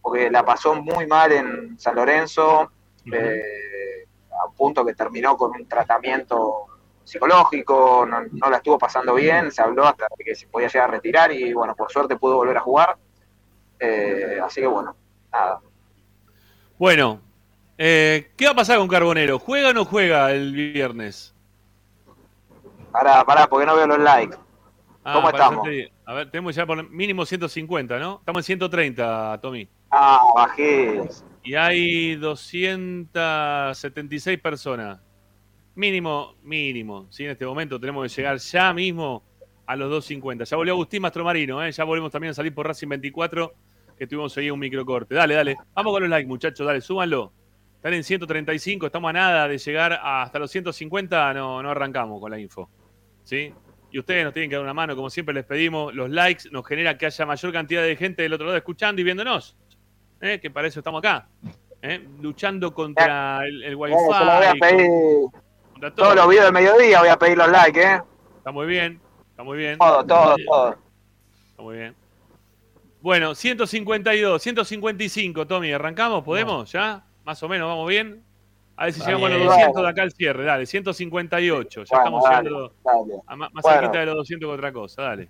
porque 0.03 0.31
la 0.31 0.45
pasó 0.45 0.75
muy 0.75 1.07
mal 1.07 1.33
en 1.33 1.79
San 1.79 1.95
Lorenzo, 1.97 2.71
eh, 3.13 4.07
a 4.31 4.47
un 4.49 4.55
punto 4.55 4.85
que 4.85 4.95
terminó 4.95 5.37
con 5.37 5.51
un 5.53 5.67
tratamiento 5.67 6.67
psicológico, 7.05 8.07
no, 8.09 8.23
no 8.33 8.51
la 8.51 8.57
estuvo 8.57 8.79
pasando 8.79 9.15
bien, 9.15 9.53
se 9.53 9.63
habló 9.63 9.87
hasta 9.87 10.07
de 10.17 10.25
que 10.25 10.35
se 10.35 10.47
podía 10.47 10.69
llegar 10.69 10.89
a 10.89 10.93
retirar 10.93 11.31
y 11.33 11.53
bueno, 11.53 11.77
por 11.77 11.93
suerte 11.93 12.17
pudo 12.17 12.37
volver 12.37 12.57
a 12.57 12.61
jugar. 12.61 12.97
Eh, 13.79 14.41
así 14.43 14.61
que 14.61 14.67
bueno, 14.67 14.97
nada. 15.33 15.61
Bueno, 16.79 17.21
eh, 17.77 18.31
¿qué 18.37 18.47
va 18.47 18.53
a 18.53 18.57
pasar 18.57 18.79
con 18.79 18.89
Carbonero? 18.89 19.39
¿Juega 19.39 19.69
o 19.71 19.73
no 19.73 19.85
juega 19.85 20.33
el 20.33 20.53
viernes? 20.53 21.33
Pará, 22.91 23.25
pará, 23.25 23.47
porque 23.47 23.67
no 23.67 23.77
veo 23.77 23.87
los 23.87 23.99
likes. 23.99 24.37
¿Cómo 25.03 25.31
para 25.31 25.37
estamos? 25.37 25.69
A 26.07 26.15
ver, 26.15 26.31
tenemos 26.31 26.55
ya 26.55 26.65
por 26.65 26.89
mínimo 26.91 27.27
150, 27.27 27.99
¿no? 27.99 28.21
Estamos 28.21 28.39
en 28.41 28.45
130, 28.45 29.39
Tommy. 29.43 29.69
Ah, 29.91 30.21
bajé. 30.35 31.03
Y 31.43 31.57
hay 31.57 32.17
276 32.17 34.41
personas. 34.41 35.01
Mínimo, 35.77 36.37
mínimo. 36.43 37.07
Sí, 37.11 37.25
en 37.25 37.31
este 37.31 37.45
momento 37.45 37.81
tenemos 37.81 38.03
que 38.03 38.21
llegar 38.21 38.39
ya 38.39 38.73
mismo 38.73 39.25
a 39.67 39.77
los 39.77 39.91
250. 39.91 40.45
Ya 40.45 40.57
volvió 40.57 40.75
Agustín 40.75 41.03
Mastromarino, 41.03 41.65
¿eh? 41.65 41.73
ya 41.73 41.85
volvemos 41.85 42.13
también 42.13 42.31
a 42.31 42.35
salir 42.35 42.55
por 42.55 42.67
Racing 42.67 42.89
24, 42.89 43.55
que 43.99 44.07
tuvimos 44.07 44.37
ahí 44.37 44.51
un 44.51 44.59
microcorte. 44.61 45.15
Dale, 45.15 45.35
dale. 45.35 45.57
Vamos 45.75 45.93
con 45.93 46.03
los 46.03 46.11
likes, 46.11 46.29
muchachos, 46.29 46.67
dale, 46.67 46.81
súbanlo. 46.81 47.33
Están 47.77 47.95
en 47.95 48.05
135, 48.05 48.87
estamos 48.87 49.11
a 49.11 49.13
nada 49.13 49.49
de 49.49 49.59
llegar 49.59 50.01
hasta 50.03 50.39
los 50.39 50.51
150, 50.51 51.35
no, 51.35 51.63
no 51.63 51.71
arrancamos 51.71 52.21
con 52.21 52.31
la 52.31 52.39
info. 52.39 52.71
¿Sí? 53.25 53.53
Y 53.91 53.99
ustedes 53.99 54.25
nos 54.25 54.33
tienen 54.33 54.51
que 54.51 54.57
dar 54.57 54.65
una 54.65 54.75
mano, 54.75 54.97
como 54.97 55.11
siempre 55.11 55.35
les 55.35 55.45
pedimos. 55.45 55.95
Los 55.95 56.11
likes 56.11 56.45
nos 56.51 56.67
genera 56.67 56.97
que 56.97 57.07
haya 57.07 57.27
mayor 57.27 57.53
cantidad 57.53 57.83
de 57.83 57.95
gente 57.97 58.23
del 58.23 58.33
otro 58.33 58.47
lado 58.47 58.57
escuchando 58.57 59.01
y 59.01 59.05
viéndonos. 59.05 59.57
¿eh? 60.21 60.41
Que 60.41 60.51
para 60.51 60.67
eso 60.67 60.81
estamos 60.81 60.99
acá. 60.99 61.29
¿eh? 61.83 62.03
Luchando 62.21 62.75
contra 62.75 63.47
el, 63.47 63.63
el 63.63 63.77
wifi. 63.77 63.95
Eh, 63.95 63.99
lo 63.99 64.07
voy 64.09 64.47
a 64.47 64.55
pedir. 64.61 65.44
Todo. 65.81 65.93
Todos 65.93 66.17
los 66.17 66.29
videos 66.29 66.45
del 66.47 66.55
mediodía 66.55 67.01
voy 67.01 67.09
a 67.09 67.19
pedir 67.19 67.39
los 67.39 67.49
likes, 67.49 67.81
¿eh? 67.83 68.03
Está 68.39 68.51
muy 68.53 68.67
bien. 68.67 69.01
Está 69.31 69.43
muy 69.43 69.59
bien. 69.59 69.79
Todo, 69.79 70.05
todo, 70.05 70.37
todo. 70.47 70.77
Está 71.51 71.63
muy 71.63 71.77
bien. 71.77 71.95
Bueno, 73.01 73.35
152, 73.35 74.43
155, 74.43 75.47
Tommy. 75.47 75.73
¿Arrancamos? 75.73 76.25
¿Podemos? 76.25 76.71
¿Ya? 76.73 77.05
Más 77.25 77.43
o 77.43 77.49
menos, 77.49 77.69
¿vamos 77.69 77.89
bien? 77.89 78.23
A 78.77 78.85
ver 78.85 78.93
si 78.95 79.01
Está 79.01 79.11
llegamos 79.13 79.27
a 79.31 79.33
los 79.35 79.39
bien. 79.41 79.51
200 79.51 79.83
de 79.83 79.89
acá 79.89 80.03
al 80.03 80.13
cierre. 80.13 80.45
Dale, 80.45 80.67
158. 80.67 81.85
Ya 81.85 81.97
Bueno, 81.97 82.05
estamos 82.05 82.25
dale, 82.25 82.49
llegando 82.49 82.75
dale. 82.85 83.15
a 83.27 83.37
más, 83.37 83.53
más 83.53 83.63
Bueno. 83.63 83.79
cerquita 83.81 83.99
de 84.01 84.07
los 84.07 84.15
200 84.17 84.49
que 84.49 84.55
otra 84.55 84.73
cosa. 84.73 85.03
Dale. 85.03 85.29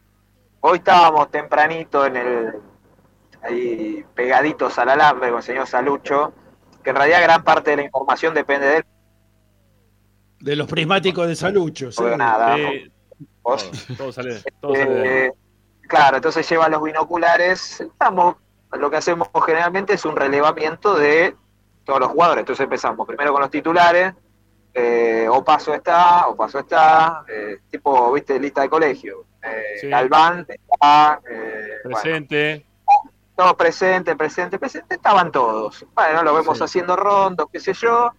Hoy 0.61 0.78
estábamos 0.78 1.30
tempranito 1.30 2.07
en 2.07 2.16
el. 2.16 2.52
ahí 3.42 4.04
pegaditos 4.14 4.78
al 4.78 4.88
alambre 4.90 5.28
con 5.28 5.38
el 5.38 5.42
señor 5.42 5.66
Salucho, 5.66 6.33
que 6.83 6.90
en 6.90 6.96
realidad 6.96 7.22
gran 7.22 7.42
parte 7.44 7.70
de 7.72 7.76
la 7.78 7.83
información 7.83 8.33
depende 8.35 8.66
de 8.66 8.76
él. 8.78 8.85
De 10.44 10.57
los 10.57 10.66
prismáticos 10.68 11.26
de 11.26 11.37
Salucho. 11.37 11.90
sí. 11.90 11.96
Porque 12.00 12.16
nada, 12.16 12.57
todo, 13.42 13.57
todo 13.96 14.12
sale, 14.12 14.42
todo 14.61 14.74
sale 14.74 14.94
de 14.94 15.00
ahí. 15.00 15.09
Eh, 15.26 15.33
claro, 15.88 16.16
entonces 16.16 16.48
lleva 16.48 16.68
los 16.68 16.83
binoculares. 16.83 17.80
Estamos, 17.80 18.37
lo 18.72 18.90
que 18.90 18.96
hacemos 18.98 19.28
generalmente 19.46 19.94
es 19.94 20.04
un 20.04 20.14
relevamiento 20.16 20.94
de 20.96 21.35
todos 21.85 22.00
los 22.00 22.11
jugadores. 22.11 22.40
Entonces 22.42 22.64
empezamos 22.64 23.07
primero 23.07 23.33
con 23.33 23.40
los 23.40 23.50
titulares. 23.50 24.12
Eh, 24.76 25.26
o 25.30 25.44
paso 25.44 25.72
está, 25.72 26.26
o 26.26 26.35
paso 26.37 26.59
está, 26.59 27.24
eh, 27.28 27.61
tipo, 27.70 28.12
viste, 28.12 28.38
lista 28.40 28.61
de 28.62 28.68
colegio. 28.68 29.24
Eh, 29.42 29.78
Sí. 29.80 29.88
Galván 29.88 30.44
está, 30.48 31.20
eh, 31.30 31.68
bueno, 31.85 31.98
Presente. 32.00 32.66
todo 33.37 33.57
presente, 33.57 34.16
presente, 34.16 34.59
presente, 34.59 34.96
estaban 34.96 35.30
todos. 35.30 35.87
Bueno, 35.94 36.22
lo 36.24 36.35
vemos 36.35 36.59
Sí. 36.59 36.64
haciendo 36.64 36.96
rondos, 36.96 37.46
qué 37.52 37.61
sé 37.61 37.72
yo. 37.72 38.12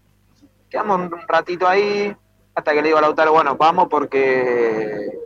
Quedamos 0.69 0.99
un 0.99 1.27
ratito 1.27 1.67
ahí, 1.67 2.15
hasta 2.53 2.73
que 2.73 2.81
le 2.81 2.87
digo 2.87 2.97
a 2.97 3.01
Lautaro, 3.01 3.33
bueno, 3.33 3.55
vamos 3.55 3.87
porque 3.89 5.19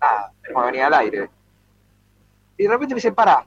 nada, 0.00 0.32
tenemos 0.42 0.62
que 0.62 0.66
venir 0.66 0.82
al 0.84 0.94
aire. 0.94 1.30
Y 2.56 2.64
de 2.64 2.68
repente 2.68 2.94
me 2.94 2.98
dice, 2.98 3.12
pará. 3.12 3.44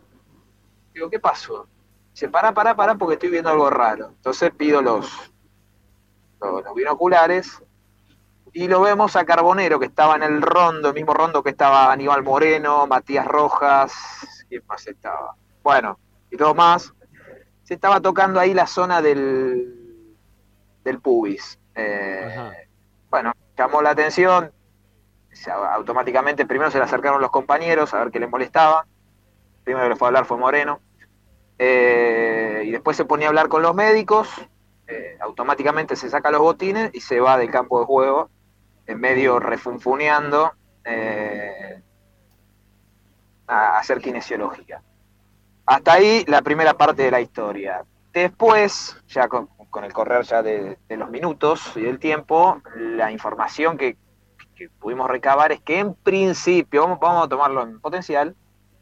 Digo, 0.94 1.10
¿qué 1.10 1.20
pasó? 1.20 1.68
Dice, 2.12 2.30
pará, 2.30 2.54
pará, 2.54 2.76
pará, 2.76 2.96
porque 2.96 3.14
estoy 3.14 3.30
viendo 3.30 3.50
algo 3.50 3.70
raro. 3.70 4.08
Entonces 4.10 4.52
pido 4.52 4.82
los, 4.82 5.32
los, 6.42 6.76
binoculares 6.76 7.62
y 8.52 8.68
lo 8.68 8.82
vemos 8.82 9.16
a 9.16 9.26
Carbonero, 9.26 9.80
que 9.80 9.86
estaba 9.86 10.16
en 10.16 10.24
el 10.24 10.42
rondo, 10.42 10.90
el 10.90 10.96
mismo 10.96 11.14
rondo 11.14 11.44
que 11.44 11.52
estaba 11.52 11.92
Aníbal 11.92 12.24
Moreno, 12.24 12.88
Matías 12.88 13.28
Rojas, 13.28 13.94
¿quién 14.50 14.64
más 14.68 14.86
estaba? 14.88 15.36
Bueno, 15.64 16.00
y 16.32 16.36
dos 16.36 16.56
más. 16.56 16.94
Se 17.64 17.76
estaba 17.76 18.02
tocando 18.02 18.40
ahí 18.40 18.56
la 18.56 18.66
zona 18.66 19.02
del, 19.02 19.79
del 20.90 21.00
pubis. 21.00 21.60
Eh, 21.76 22.36
bueno, 23.10 23.34
llamó 23.58 23.82
la 23.82 23.92
atención. 23.92 24.52
Se- 25.32 25.52
automáticamente 25.52 26.46
primero 26.46 26.72
se 26.72 26.78
le 26.80 26.84
acercaron 26.84 27.22
los 27.22 27.32
compañeros 27.32 27.94
a 27.94 28.00
ver 28.00 28.12
qué 28.12 28.20
les 28.20 28.30
molestaba. 28.30 28.86
Primero 29.64 29.86
que 29.86 29.90
le 29.90 29.96
fue 29.96 30.08
a 30.08 30.10
hablar 30.10 30.26
fue 30.26 30.38
Moreno. 30.38 30.80
Eh, 31.58 32.64
y 32.66 32.72
después 32.72 32.98
se 32.98 33.06
ponía 33.06 33.28
a 33.28 33.30
hablar 33.30 33.48
con 33.50 33.62
los 33.62 33.76
médicos. 33.76 34.30
Eh, 34.88 35.18
automáticamente 35.22 35.96
se 35.96 36.10
saca 36.10 36.32
los 36.32 36.42
botines 36.42 36.90
y 36.94 37.02
se 37.02 37.20
va 37.20 37.38
del 37.38 37.52
campo 37.52 37.80
de 37.80 37.86
juego, 37.86 38.30
en 38.88 39.00
medio 39.00 39.40
refunfuneando, 39.40 40.54
a 43.48 43.78
hacer 43.80 44.00
kinesiología. 44.02 44.82
Hasta 45.66 45.94
ahí 45.94 46.24
la 46.28 46.42
primera 46.42 46.74
parte 46.74 47.04
de 47.04 47.12
la 47.12 47.22
historia. 47.22 47.84
Después, 48.12 48.98
ya 49.08 49.28
con, 49.28 49.48
con 49.70 49.84
el 49.84 49.94
correr 49.94 50.24
ya 50.24 50.42
de, 50.42 50.78
de 50.88 50.98
los 50.98 51.10
minutos 51.10 51.74
y 51.76 51.82
del 51.82 52.00
tiempo, 52.00 52.62
la 52.76 53.12
información 53.12 53.78
que, 53.78 53.98
que 54.56 54.70
pudimos 54.70 55.10
recabar 55.10 55.52
es 55.52 55.62
que 55.62 55.80
en 55.80 55.94
principio, 55.94 56.82
vamos, 56.84 57.00
vamos 57.00 57.26
a 57.26 57.30
tomarlo 57.30 57.62
en 57.64 57.80
potencial, 57.80 58.36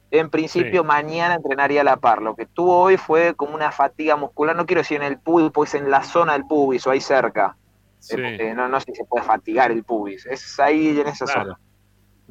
en 0.09 0.29
principio 0.29 0.81
Sí. 0.81 0.87
mañana 0.87 1.35
entrenaría 1.35 1.81
a 1.81 1.83
la 1.83 1.97
par. 1.97 2.21
Lo 2.21 2.35
que 2.35 2.45
tuvo 2.45 2.79
hoy 2.79 2.95
fue 2.97 3.35
como 3.35 3.53
una 3.55 3.71
fatiga 3.71 4.15
muscular, 4.15 4.55
no 4.55 4.65
quiero 4.65 4.79
decir 4.81 4.97
en 5.01 5.03
el 5.07 5.19
pubis, 5.19 5.51
pues 5.51 5.73
en 5.75 5.89
la 5.91 6.03
zona 6.03 6.33
del 6.33 6.45
pubis 6.45 6.87
o 6.87 6.91
ahí 6.91 7.01
cerca. 7.01 7.57
Sí. 7.99 8.15
Eh, 8.17 8.53
no, 8.55 8.69
no 8.69 8.79
sé 8.79 8.85
si 8.91 8.95
se 8.95 9.05
puede 9.05 9.25
fatigar 9.25 9.71
el 9.71 9.83
pubis, 9.83 10.25
es 10.25 10.59
ahí 10.59 10.99
en 11.01 11.07
esa 11.07 11.25
Claro. 11.25 11.41
zona. 11.43 11.59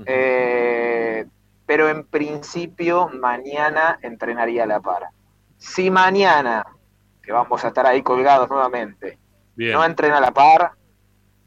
Eh, 0.06 1.26
pero 1.66 1.88
en 1.88 2.04
principio 2.06 3.08
mañana 3.08 3.98
entrenaría 4.02 4.62
a 4.64 4.66
la 4.66 4.80
par. 4.80 5.08
Si 5.58 5.90
mañana, 5.90 6.64
que 7.26 7.32
vamos 7.32 7.64
a 7.64 7.68
estar 7.68 7.84
ahí 7.84 8.02
colgados 8.02 8.48
nuevamente, 8.48 9.18
Bien. 9.56 9.72
no 9.72 9.84
entrena 9.84 10.18
a 10.18 10.20
la 10.20 10.32
par, 10.32 10.70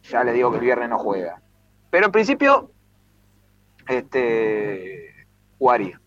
ya 0.03 0.23
le 0.25 0.33
digo 0.33 0.51
que 0.51 0.57
el 0.57 0.65
viernes 0.65 0.89
no 0.89 0.99
juega. 0.99 1.41
Pero 1.89 2.07
en 2.07 2.11
principio, 2.11 2.71
este, 3.87 5.25
jugaría. 5.57 5.99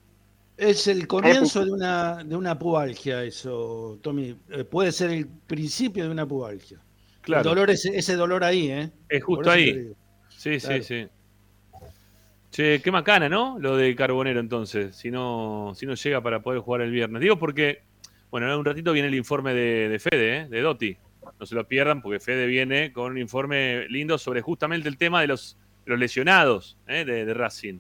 Es 0.59 0.87
el 0.87 1.07
comienzo 1.07 1.65
de 1.65 1.73
una, 1.73 2.23
de 2.23 2.37
una 2.37 2.59
pubalgia, 2.59 3.25
eso, 3.25 3.99
Tommy. 4.03 4.37
Eh, 4.51 4.65
puede 4.65 4.93
ser 4.93 5.11
el 5.11 5.27
principio 5.27 6.05
de 6.05 6.11
una 6.11 6.27
pubalgia. 6.27 6.79
Claro. 7.23 7.41
El 7.41 7.57
dolor, 7.57 7.71
ese, 7.71 7.97
ese 7.97 8.15
dolor 8.15 8.45
ahí, 8.45 8.71
¿eh? 8.71 8.91
Es 9.09 9.25
justo 9.25 9.51
ahí. 9.51 9.93
Sí, 10.29 10.61
sí, 10.61 10.83
sí. 10.83 11.09
Che, 12.51 12.83
qué 12.83 12.91
macana, 12.93 13.31
¿no? 13.31 13.59
Lo 13.59 13.77
de 13.77 13.97
Carbonero 13.97 14.39
entonces, 14.39 14.95
si 14.95 15.11
no, 15.11 15.73
si 15.75 15.87
no 15.87 15.95
llega 15.95 16.21
para 16.21 16.43
poder 16.43 16.61
jugar 16.61 16.83
el 16.83 16.91
viernes. 16.91 17.23
Digo 17.23 17.39
porque, 17.39 17.83
bueno, 18.33 18.51
en 18.53 18.59
un 18.59 18.65
ratito 18.65 18.93
viene 18.93 19.07
el 19.09 19.15
informe 19.15 19.55
de, 19.55 19.89
de 19.89 19.99
Fede, 20.01 20.37
¿eh? 20.39 20.47
de 20.49 20.61
Dotti. 20.61 20.97
No 21.39 21.47
se 21.47 21.55
lo 21.55 21.69
pierdan 21.69 22.03
porque 22.03 22.19
Fede 22.19 22.47
viene 22.47 22.93
con 22.93 23.13
un 23.13 23.19
informe 23.19 23.87
lindo 23.89 24.19
sobre 24.19 24.41
justamente 24.41 24.89
el 24.89 24.97
tema 24.99 25.21
de 25.21 25.29
los 25.29 25.57
los 25.85 25.99
lesionados 25.99 26.79
¿eh? 26.89 27.05
de, 27.05 27.25
de 27.25 27.35
Racing. 27.35 27.79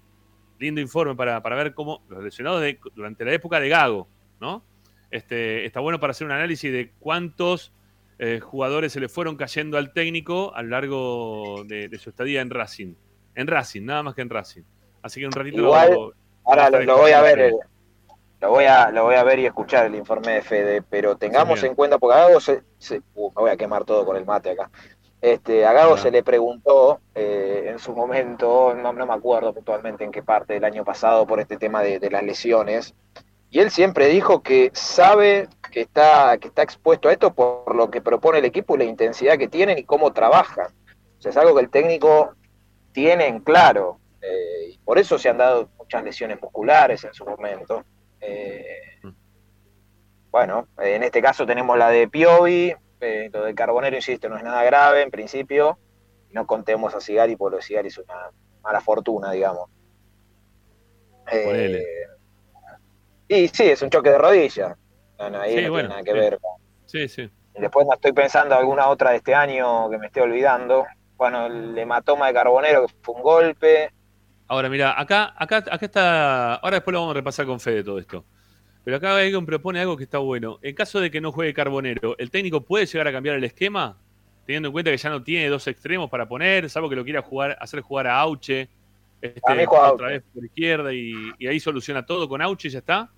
Lindo 0.58 0.80
informe 0.80 1.14
para, 1.16 1.40
para 1.42 1.56
ver 1.56 1.72
cómo 1.74 2.02
los 2.08 2.22
lesionados 2.22 2.60
de- 2.60 2.78
durante 2.94 3.24
la 3.24 3.32
época 3.32 3.58
de 3.60 3.68
Gago, 3.68 4.08
¿no? 4.40 4.64
Este, 5.10 5.64
está 5.66 5.80
bueno 5.80 6.00
para 6.00 6.10
hacer 6.12 6.26
un 6.26 6.32
análisis 6.32 6.72
de 6.72 6.90
cuántos 6.98 7.72
eh, 8.18 8.40
jugadores 8.40 8.92
se 8.92 9.00
le 9.00 9.08
fueron 9.08 9.36
cayendo 9.36 9.78
al 9.78 9.92
técnico 9.92 10.54
a 10.54 10.62
lo 10.62 10.68
largo 10.70 11.64
de, 11.66 11.88
de 11.88 11.98
su 11.98 12.10
estadía 12.10 12.40
en 12.40 12.50
Racing. 12.50 12.94
En 13.34 13.46
Racing, 13.46 13.82
nada 13.84 14.02
más 14.02 14.14
que 14.14 14.22
en 14.22 14.30
Racing. 14.30 14.62
Así 15.02 15.20
que 15.20 15.26
un 15.26 15.32
ratito 15.32 15.58
Igual, 15.58 15.90
lo- 15.92 16.12
Ahora 16.44 16.70
lo, 16.70 16.98
voy 16.98 17.12
a 17.12 17.22
ver. 17.22 17.52
Lo 18.42 18.50
voy 18.50 18.64
a, 18.64 18.90
lo 18.90 19.04
voy 19.04 19.14
a 19.14 19.22
ver 19.24 19.38
y 19.38 19.46
escuchar 19.46 19.86
el 19.86 19.94
informe 19.94 20.32
de 20.32 20.42
Fede, 20.42 20.82
pero 20.82 21.16
tengamos 21.16 21.60
Sí, 21.60 21.66
en 21.66 21.74
cuenta, 21.74 21.98
porque 21.98 22.16
a 22.18 22.26
Gago 22.26 22.40
se, 22.40 22.62
se- 22.78 23.00
uh, 23.14 23.28
me 23.30 23.42
voy 23.42 23.50
a 23.50 23.56
quemar 23.56 23.84
todo 23.84 24.04
con 24.04 24.16
el 24.16 24.26
mate 24.26 24.50
acá. 24.50 24.70
Este, 25.20 25.64
a 25.64 25.72
Gago 25.72 25.94
Ah. 25.94 25.98
se 25.98 26.10
le 26.10 26.24
preguntó 26.24 27.00
eh, 27.14 27.66
en 27.68 27.78
su 27.78 27.94
momento, 27.94 28.74
no, 28.74 28.92
no 28.92 29.06
me 29.06 29.14
acuerdo 29.14 29.54
puntualmente 29.54 30.02
en 30.04 30.10
qué 30.10 30.22
parte 30.22 30.54
del 30.54 30.64
año 30.64 30.84
pasado, 30.84 31.26
por 31.26 31.38
este 31.40 31.56
tema 31.56 31.82
de, 31.82 32.00
de 32.00 32.10
las 32.10 32.24
lesiones, 32.24 32.94
y 33.48 33.60
él 33.60 33.70
siempre 33.70 34.06
dijo 34.08 34.42
que 34.42 34.70
sabe 34.74 35.48
que 35.70 35.82
está, 35.82 36.36
que 36.38 36.48
está 36.48 36.62
expuesto 36.62 37.08
a 37.08 37.12
esto 37.12 37.32
por 37.32 37.76
lo 37.76 37.90
que 37.90 38.00
propone 38.00 38.38
el 38.40 38.44
equipo 38.44 38.74
y 38.74 38.78
la 38.78 38.84
intensidad 38.84 39.38
que 39.38 39.46
tienen 39.48 39.78
y 39.78 39.84
cómo 39.84 40.12
trabajan. 40.12 40.66
O 41.18 41.22
sea, 41.22 41.30
es 41.30 41.36
algo 41.36 41.54
que 41.54 41.60
el 41.62 41.70
técnico 41.70 42.34
tiene 42.92 43.28
en 43.28 43.38
claro. 43.40 43.98
eh, 44.20 44.70
y 44.72 44.78
por 44.78 44.98
eso 44.98 45.18
se 45.18 45.28
han 45.28 45.38
dado 45.38 45.68
muchas 45.78 46.02
lesiones 46.02 46.40
musculares 46.42 47.04
en 47.04 47.12
su 47.14 47.24
momento. 47.24 47.84
Eh, 48.22 49.00
bueno, 50.30 50.68
eh, 50.80 50.94
en 50.96 51.02
este 51.02 51.20
caso 51.20 51.44
tenemos 51.46 51.76
la 51.76 51.90
de 51.90 52.08
Piovi, 52.08 52.74
eh, 53.00 53.30
lo 53.32 53.44
de 53.44 53.54
Carbonero, 53.54 53.96
insisto, 53.96 54.28
no 54.28 54.36
es 54.36 54.42
nada 54.44 54.64
grave 54.64 55.02
en 55.02 55.10
principio. 55.10 55.78
No 56.30 56.46
contemos 56.46 56.94
a 56.94 57.00
Sigari, 57.00 57.36
porque 57.36 57.52
lo 57.52 57.56
de 57.58 57.62
Sigari 57.62 57.88
es 57.88 57.98
una 57.98 58.30
mala 58.62 58.80
fortuna, 58.80 59.32
digamos. 59.32 59.68
Eh, 61.30 61.82
y 63.28 63.48
sí, 63.48 63.64
es 63.64 63.82
un 63.82 63.90
choque 63.90 64.10
de 64.10 64.18
rodilla. 64.18 64.76
No, 65.18 65.30
no, 65.30 65.40
ahí 65.40 65.56
Sí, 65.56 65.62
no 65.64 65.70
bueno, 65.70 65.88
tiene 65.88 65.88
nada 65.88 66.02
que 66.02 66.12
sí. 66.12 66.18
ver. 66.18 66.38
Sí, 66.86 67.08
sí. 67.08 67.30
Y 67.54 67.60
Después 67.60 67.86
no 67.86 67.94
estoy 67.94 68.12
pensando 68.12 68.54
alguna 68.54 68.88
otra 68.88 69.10
de 69.10 69.16
este 69.16 69.34
año 69.34 69.88
que 69.90 69.98
me 69.98 70.06
esté 70.06 70.20
olvidando. 70.20 70.84
Bueno, 71.16 71.46
el 71.46 71.76
hematoma 71.78 72.28
de 72.28 72.34
Carbonero, 72.34 72.86
que 72.86 72.94
fue 73.02 73.14
un 73.14 73.22
golpe. 73.22 73.92
Ahora, 74.52 74.68
mira, 74.68 75.00
acá, 75.00 75.32
acá, 75.34 75.64
acá 75.70 75.86
está. 75.86 76.54
Ahora 76.56 76.76
después 76.76 76.92
lo 76.92 77.00
vamos 77.00 77.12
a 77.12 77.14
repasar 77.14 77.46
con 77.46 77.58
Fede 77.58 77.82
todo 77.82 77.98
esto. 77.98 78.22
Pero 78.84 78.98
acá 78.98 79.16
alguien 79.16 79.46
propone 79.46 79.80
algo 79.80 79.96
que 79.96 80.04
está 80.04 80.18
bueno. 80.18 80.58
En 80.60 80.74
caso 80.74 81.00
de 81.00 81.10
que 81.10 81.22
no 81.22 81.32
juegue 81.32 81.54
Carbonero, 81.54 82.16
¿el 82.18 82.30
técnico 82.30 82.60
puede 82.60 82.84
llegar 82.84 83.08
a 83.08 83.12
cambiar 83.12 83.36
el 83.36 83.44
esquema? 83.44 83.96
Teniendo 84.44 84.68
en 84.68 84.72
cuenta 84.72 84.90
que 84.90 84.98
ya 84.98 85.08
no 85.08 85.22
tiene 85.22 85.48
dos 85.48 85.66
extremos 85.68 86.10
para 86.10 86.28
poner, 86.28 86.68
salvo 86.68 86.90
que 86.90 86.96
lo 86.96 87.02
quiera 87.02 87.22
jugar, 87.22 87.56
hacer 87.62 87.80
jugar 87.80 88.08
a 88.08 88.20
Auche. 88.20 88.68
Este, 89.22 89.40
otra 89.66 89.88
Auche. 89.88 90.04
vez 90.04 90.22
por 90.34 90.44
izquierda 90.44 90.92
y, 90.92 91.14
y 91.38 91.46
ahí 91.46 91.58
soluciona 91.58 92.04
todo 92.04 92.28
con 92.28 92.42
Auche 92.42 92.68
y 92.68 92.72
ya 92.72 92.80
está. 92.80 93.10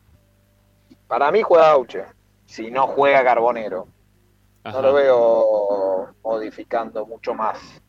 Para 1.09 1.33
mí 1.33 1.43
juega 1.43 1.73
Auche, 1.73 2.05
si 2.47 2.71
no 2.71 2.87
juega 2.87 3.25
Carbonero. 3.25 3.89
Ajá. 4.63 4.77
No 4.77 4.83
lo 4.83 4.95
veo 4.95 6.15
modificando 6.23 7.05
mucho 7.05 7.35
más. 7.35 7.83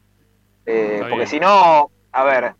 Eh, 0.65 1.03
porque 1.08 1.27
si 1.27 1.39
no, 1.39 1.91
a 2.12 2.23
ver, 2.23 2.55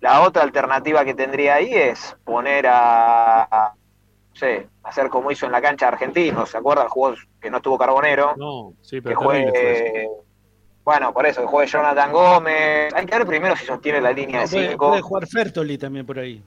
la 0.00 0.20
otra 0.22 0.42
alternativa 0.42 1.04
que 1.04 1.14
tendría 1.14 1.54
ahí 1.54 1.72
es 1.72 2.16
poner 2.24 2.66
a, 2.66 3.42
a- 3.44 3.74
no 3.74 4.34
sé, 4.38 4.68
hacer 4.82 5.08
como 5.08 5.30
hizo 5.30 5.46
en 5.46 5.52
la 5.52 5.62
cancha 5.62 5.88
argentino. 5.88 6.44
¿Se 6.46 6.58
acuerdan? 6.58 6.88
Jugó 6.88 7.14
que 7.40 7.50
no 7.50 7.56
estuvo 7.56 7.78
Carbonero. 7.78 8.34
No, 8.36 8.74
sí, 8.82 8.96
que 8.96 9.02
pero 9.02 9.20
eso. 9.20 9.24
juegue. 9.24 10.08
Bueno, 10.84 11.12
por 11.12 11.26
eso, 11.26 11.40
que 11.40 11.46
juegue 11.48 11.70
Jonathan 11.70 12.12
Gómez. 12.12 12.94
Hay 12.94 13.06
que 13.06 13.16
ver 13.18 13.26
primero 13.26 13.56
si 13.56 13.64
sostiene 13.66 14.00
la 14.00 14.12
línea 14.12 14.40
de 14.40 14.46
No, 14.46 14.50
puede, 14.52 14.68
5. 14.70 14.88
puede 14.88 15.02
jugar 15.02 15.26
Fertoli 15.26 15.78
también 15.78 16.04
por 16.06 16.18
ahí. 16.18 16.42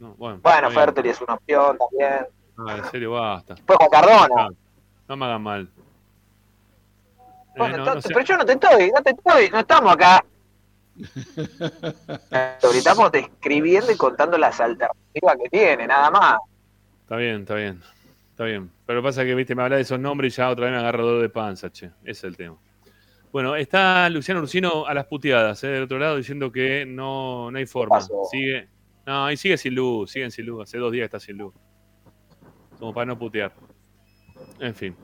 No, 0.00 0.14
bueno. 0.16 0.40
Fertoli 0.70 1.08
es 1.10 1.20
una 1.20 1.34
opción 1.34 1.78
también. 1.78 2.26
No, 2.56 2.76
en 2.76 2.84
serio, 2.90 3.12
basta. 3.12 3.54
Después 3.54 3.78
con 3.78 3.88
Cardona. 3.88 4.48
No, 5.08 5.16
me 5.16 5.24
hagan 5.24 5.42
mal. 5.42 5.70
Eh, 7.54 7.58
Bueno, 7.58 7.78
no, 7.78 8.00
pero 8.02 8.20
yo 8.20 8.36
no 8.36 8.44
te 8.44 8.52
estoy, 8.52 8.90
no 8.90 9.02
te 9.02 9.10
estoy, 9.10 9.50
no 9.50 9.58
estamos 9.60 9.92
acá. 9.92 10.24
Ahorita 12.62 12.78
estamos 12.90 13.12
describiendo 13.12 13.92
y 13.92 13.96
contando 13.96 14.38
las 14.38 14.60
alternativas 14.60 15.36
que 15.42 15.48
tiene, 15.50 15.86
nada 15.86 16.10
más. 16.10 16.38
Está 17.02 17.16
bien, 17.16 17.40
está 17.40 17.54
bien. 17.54 17.80
Está 18.30 18.44
bien. 18.44 18.70
Pero 18.86 19.02
pasa 19.02 19.24
que, 19.24 19.34
viste, 19.34 19.54
me 19.54 19.62
habla 19.62 19.76
de 19.76 19.82
esos 19.82 19.98
nombres 19.98 20.34
y 20.34 20.36
ya 20.36 20.48
otra 20.48 20.66
vez 20.66 20.72
me 20.72 20.78
agarra 20.78 21.02
dolor 21.02 21.22
de 21.22 21.28
panza, 21.28 21.70
che. 21.70 21.86
Ese 22.02 22.10
es 22.10 22.24
el 22.24 22.36
tema. 22.36 22.56
Bueno, 23.32 23.56
está 23.56 24.08
Luciano 24.08 24.40
Ursino 24.40 24.86
a 24.86 24.94
las 24.94 25.06
puteadas, 25.06 25.62
¿eh? 25.64 25.68
del 25.68 25.82
otro 25.82 25.98
lado, 25.98 26.16
diciendo 26.16 26.50
que 26.50 26.86
no, 26.86 27.50
no 27.50 27.58
hay 27.58 27.66
forma. 27.66 28.00
Sigue. 28.30 28.68
No, 29.06 29.30
y 29.30 29.36
sigue 29.36 29.56
sin 29.56 29.74
luz, 29.74 30.10
siguen 30.10 30.30
sin 30.30 30.46
luz. 30.46 30.62
Hace 30.62 30.78
dos 30.78 30.92
días 30.92 31.04
está 31.06 31.18
sin 31.18 31.38
luz. 31.38 31.54
Como 32.78 32.94
para 32.94 33.06
no 33.06 33.18
putear. 33.18 33.52
En 34.60 34.74
fin. 34.74 34.94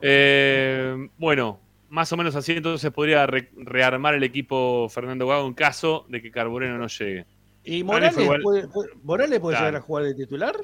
Eh, 0.00 1.08
bueno, 1.16 1.60
más 1.88 2.12
o 2.12 2.16
menos 2.16 2.34
así 2.36 2.52
entonces 2.52 2.90
podría 2.90 3.26
re- 3.26 3.50
rearmar 3.56 4.14
el 4.14 4.22
equipo 4.24 4.88
Fernando 4.88 5.26
Gago 5.26 5.46
en 5.46 5.54
caso 5.54 6.04
de 6.08 6.20
que 6.22 6.30
Carbonero 6.30 6.78
no 6.78 6.86
llegue. 6.88 7.26
¿Y 7.64 7.82
Morales 7.84 8.16
igual- 8.18 8.42
puede, 8.42 8.68
puede- 8.68 8.90
Morales 9.02 9.40
puede 9.40 9.56
Claro. 9.56 9.66
llegar 9.70 9.82
a 9.82 9.84
jugar 9.84 10.04
de 10.04 10.14
titular? 10.14 10.54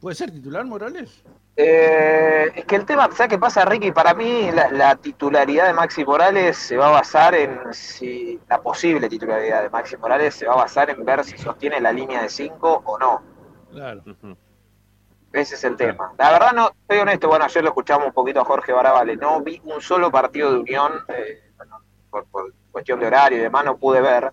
¿Puede 0.00 0.14
ser 0.16 0.30
titular 0.30 0.64
Morales? 0.66 1.24
Eh, 1.56 2.50
es 2.54 2.64
que 2.64 2.76
el 2.76 2.84
tema, 2.84 3.08
¿sabes 3.12 3.28
qué 3.30 3.38
pasa, 3.38 3.64
Ricky? 3.64 3.92
Para 3.92 4.12
mí 4.12 4.50
la, 4.52 4.68
la 4.70 4.96
titularidad 4.96 5.66
de 5.68 5.72
Maxi 5.72 6.04
Morales 6.04 6.56
se 6.58 6.76
va 6.76 6.88
a 6.88 6.90
basar 6.90 7.34
en 7.34 7.58
si 7.72 8.38
la 8.48 8.60
posible 8.60 9.08
titularidad 9.08 9.62
de 9.62 9.70
Maxi 9.70 9.96
Morales 9.96 10.34
se 10.34 10.46
va 10.46 10.54
a 10.54 10.56
basar 10.56 10.90
en 10.90 11.04
ver 11.04 11.24
si 11.24 11.38
sostiene 11.38 11.80
la 11.80 11.92
línea 11.92 12.20
de 12.22 12.28
5 12.28 12.82
o 12.84 12.98
no. 12.98 13.22
Claro. 13.70 14.02
Ese 15.34 15.56
es 15.56 15.64
el 15.64 15.76
tema. 15.76 16.12
La 16.16 16.30
verdad, 16.30 16.52
no, 16.52 16.68
estoy 16.68 16.98
honesto, 16.98 17.26
bueno, 17.26 17.44
ayer 17.44 17.60
lo 17.60 17.70
escuchamos 17.70 18.06
un 18.06 18.12
poquito 18.12 18.40
a 18.40 18.44
Jorge 18.44 18.72
Baravale, 18.72 19.16
no 19.16 19.40
vi 19.40 19.60
un 19.64 19.80
solo 19.80 20.08
partido 20.08 20.52
de 20.52 20.58
Unión, 20.60 20.92
eh, 21.08 21.50
bueno, 21.56 21.80
por, 22.08 22.24
por 22.26 22.54
cuestión 22.70 23.00
de 23.00 23.08
horario 23.08 23.38
y 23.38 23.40
demás, 23.40 23.64
no 23.64 23.76
pude 23.76 24.00
ver. 24.00 24.32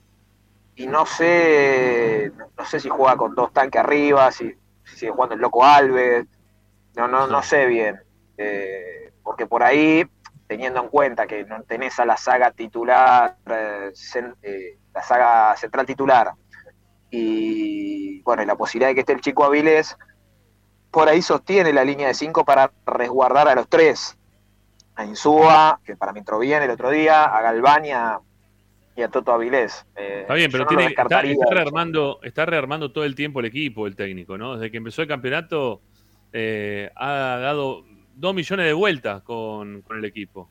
Y 0.76 0.86
no 0.86 1.08
sé, 1.08 2.32
no 2.56 2.66
sé 2.66 2.80
si 2.80 2.88
juega 2.90 3.18
con 3.18 3.34
dos 3.34 3.52
tanques 3.52 3.82
arriba, 3.82 4.32
si, 4.32 4.56
si 4.84 4.96
sigue 4.96 5.12
jugando 5.12 5.34
el 5.34 5.42
Loco 5.42 5.66
Alves, 5.66 6.28
no, 6.96 7.08
no, 7.08 7.26
no 7.26 7.42
sé 7.42 7.66
bien. 7.66 8.00
Eh, 8.38 9.12
porque 9.24 9.48
por 9.48 9.64
ahí, 9.64 10.08
teniendo 10.46 10.82
en 10.84 10.90
cuenta 10.90 11.26
que 11.26 11.46
no 11.46 11.64
tenés 11.64 12.00
a 12.00 12.06
la 12.06 12.16
saga 12.16 12.52
titular, 12.52 13.38
eh, 13.48 13.92
eh, 14.44 14.78
la 14.94 15.02
saga 15.02 15.58
central 15.58 15.88
titular, 15.88 16.32
y 17.10 18.22
bueno, 18.22 18.44
y 18.44 18.46
la 18.46 18.56
posibilidad 18.56 18.90
de 18.90 18.94
que 18.94 19.00
esté 19.02 19.14
el 19.14 19.22
chico 19.22 19.44
Avilés, 19.44 19.98
por 20.92 21.08
ahí 21.10 21.22
sostiene 21.22 21.72
la 21.74 21.84
línea 21.84 22.08
de 22.08 22.14
5 22.14 22.44
para 22.46 22.72
resguardar 22.86 23.48
a 23.48 23.56
los 23.56 23.68
tres. 23.68 24.18
A 24.96 25.06
Insúa, 25.06 25.80
que 25.86 25.96
para 25.96 26.12
mí 26.12 26.20
entró 26.20 26.38
bien 26.38 26.62
el 26.62 26.70
otro 26.70 26.90
día, 26.90 27.24
a 27.24 27.42
Galván 27.42 27.86
y 27.86 27.92
a, 27.92 28.20
Toto 29.12 29.32
Avilés. 29.32 29.84
Eh, 29.96 30.20
Está 30.22 30.34
bien, 30.36 30.52
pero 30.52 30.66
no 30.66 30.68
tiene, 30.68 30.86
está, 30.88 31.22
está 31.22 31.46
rearmando, 31.50 32.20
está 32.22 32.46
rearmando 32.46 32.92
todo 32.92 33.04
el 33.04 33.16
tiempo 33.16 33.40
el 33.40 33.48
equipo, 33.48 33.88
el 33.88 33.96
técnico, 33.96 34.38
¿no? 34.38 34.56
Desde 34.58 34.70
que 34.70 34.78
empezó 34.78 35.02
el 35.02 35.08
campeonato 35.08 35.82
eh, 36.34 36.92
ha 36.96 37.38
dado 37.42 37.84
dos 38.14 38.36
millones 38.36 38.66
de 38.68 38.74
vueltas 38.74 39.24
con, 39.24 39.82
con 39.82 39.98
el 39.98 40.06
equipo. 40.06 40.50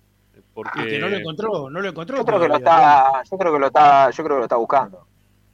Porque, 0.53 0.83
Y 0.83 0.88
que 0.88 0.98
no 0.98 1.09
lo 1.09 1.16
encontró, 1.18 1.70
no 1.70 1.81
lo 1.81 1.88
encontró. 1.88 2.16
Yo 2.16 2.24
creo 2.24 2.40
que 2.40 2.48
lo 2.48 2.57
está, 2.57 3.22
yo 3.31 3.38
creo 3.38 3.53
que 3.53 3.59
lo 3.61 3.66
está, 3.66 4.11
yo 4.11 4.24
creo 4.24 4.37
que 4.37 4.40
lo 4.40 4.44
está 4.46 4.57
buscando. 4.57 5.07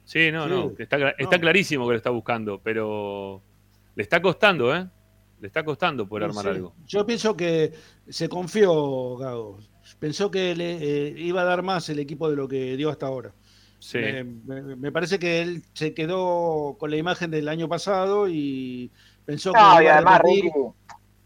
Sí, 0.03 0.31
no, 0.31 0.45
Sí. 0.45 0.49
no, 0.49 0.71
está, 0.79 1.09
está 1.09 1.35
No. 1.35 1.41
clarísimo 1.41 1.85
que 1.85 1.91
lo 1.91 1.97
está 1.97 2.09
buscando, 2.09 2.59
pero 2.63 3.41
le 3.97 4.03
está 4.03 4.21
costando, 4.21 4.73
¿eh? 4.75 4.87
Le 5.41 5.47
está 5.47 5.65
costando 5.65 6.07
poder 6.07 6.25
armar 6.25 6.43
Sí. 6.45 6.49
algo. 6.51 6.73
Yo 6.85 7.03
pienso 7.05 7.35
que 7.35 7.73
se 8.07 8.29
confió 8.29 9.17
Gago. 9.17 9.57
Pensó 9.99 10.29
que 10.29 10.55
le 10.55 10.77
eh, 10.79 11.13
iba 11.17 11.41
a 11.41 11.45
dar 11.45 11.63
más 11.63 11.89
el 11.89 11.97
equipo 11.99 12.29
de 12.29 12.35
lo 12.35 12.47
que 12.47 12.77
dio 12.77 12.89
hasta 12.91 13.07
ahora. 13.07 13.33
Sí. 13.79 13.97
Me, 13.99 14.23
me- 14.23 14.75
me 14.75 14.91
parece 14.91 15.17
que 15.17 15.41
él 15.41 15.63
se 15.73 15.93
quedó 15.93 16.75
con 16.79 16.91
la 16.91 16.97
imagen 16.97 17.31
del 17.31 17.47
año 17.47 17.67
pasado 17.67 18.27
y 18.27 18.91
pensó 19.25 19.51
que 19.53 19.59
No, 19.59 19.79
y 19.81 19.85
iba 19.85 19.93
a 19.93 19.95
además. 19.97 20.21
Ricky, 20.23 20.51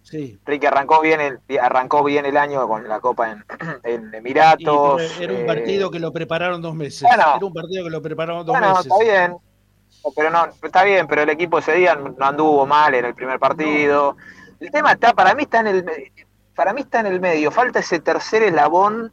Sí. 0.04 0.40
Ricky 0.46 0.66
arrancó 0.66 1.00
bien 1.02 1.20
el, 1.22 1.40
arrancó 1.60 2.04
bien 2.04 2.26
el 2.26 2.36
año 2.36 2.68
con 2.68 2.88
la 2.88 3.00
Copa 3.00 3.32
en, 3.32 3.44
en 3.84 4.12
Y, 4.14 4.18
Emiratos. 4.18 5.02
era 5.20 5.32
un 5.34 5.40
eh, 5.42 5.46
partido 5.46 5.92
que 5.92 6.00
lo 6.00 6.12
prepararon 6.12 6.62
dos 6.62 6.74
meses. 6.76 7.04
Bueno. 7.04 7.36
era 7.38 7.46
un 7.46 7.54
partido 7.54 7.84
que 7.84 7.90
lo 7.90 8.02
prepararon 8.02 8.46
dos 8.46 8.54
Bueno, 8.58 8.70
meses. 8.76 8.86
está 8.92 9.04
bien. 9.04 9.38
Pero 10.16 10.30
no, 10.32 10.46
está 10.64 10.84
bien, 10.84 11.06
pero 11.08 11.22
el 11.22 11.30
equipo 11.30 11.60
ese 11.60 11.74
día 11.74 11.96
no 11.96 12.16
anduvo 12.26 12.66
mal 12.66 12.94
en 12.96 13.06
el 13.06 13.14
primer 13.14 13.40
partido. 13.40 14.18
El 14.60 14.72
tema 14.72 14.94
está, 14.94 15.14
para 15.14 15.34
mí 15.36 15.44
está 15.44 15.60
en 15.62 15.68
el 15.68 15.86
para 16.56 16.74
mí 16.74 16.82
está 16.82 17.00
en 17.00 17.06
el 17.08 17.20
medio. 17.20 17.50
Falta 17.52 17.80
ese 17.80 18.00
tercer 18.00 18.44
eslabón 18.44 19.12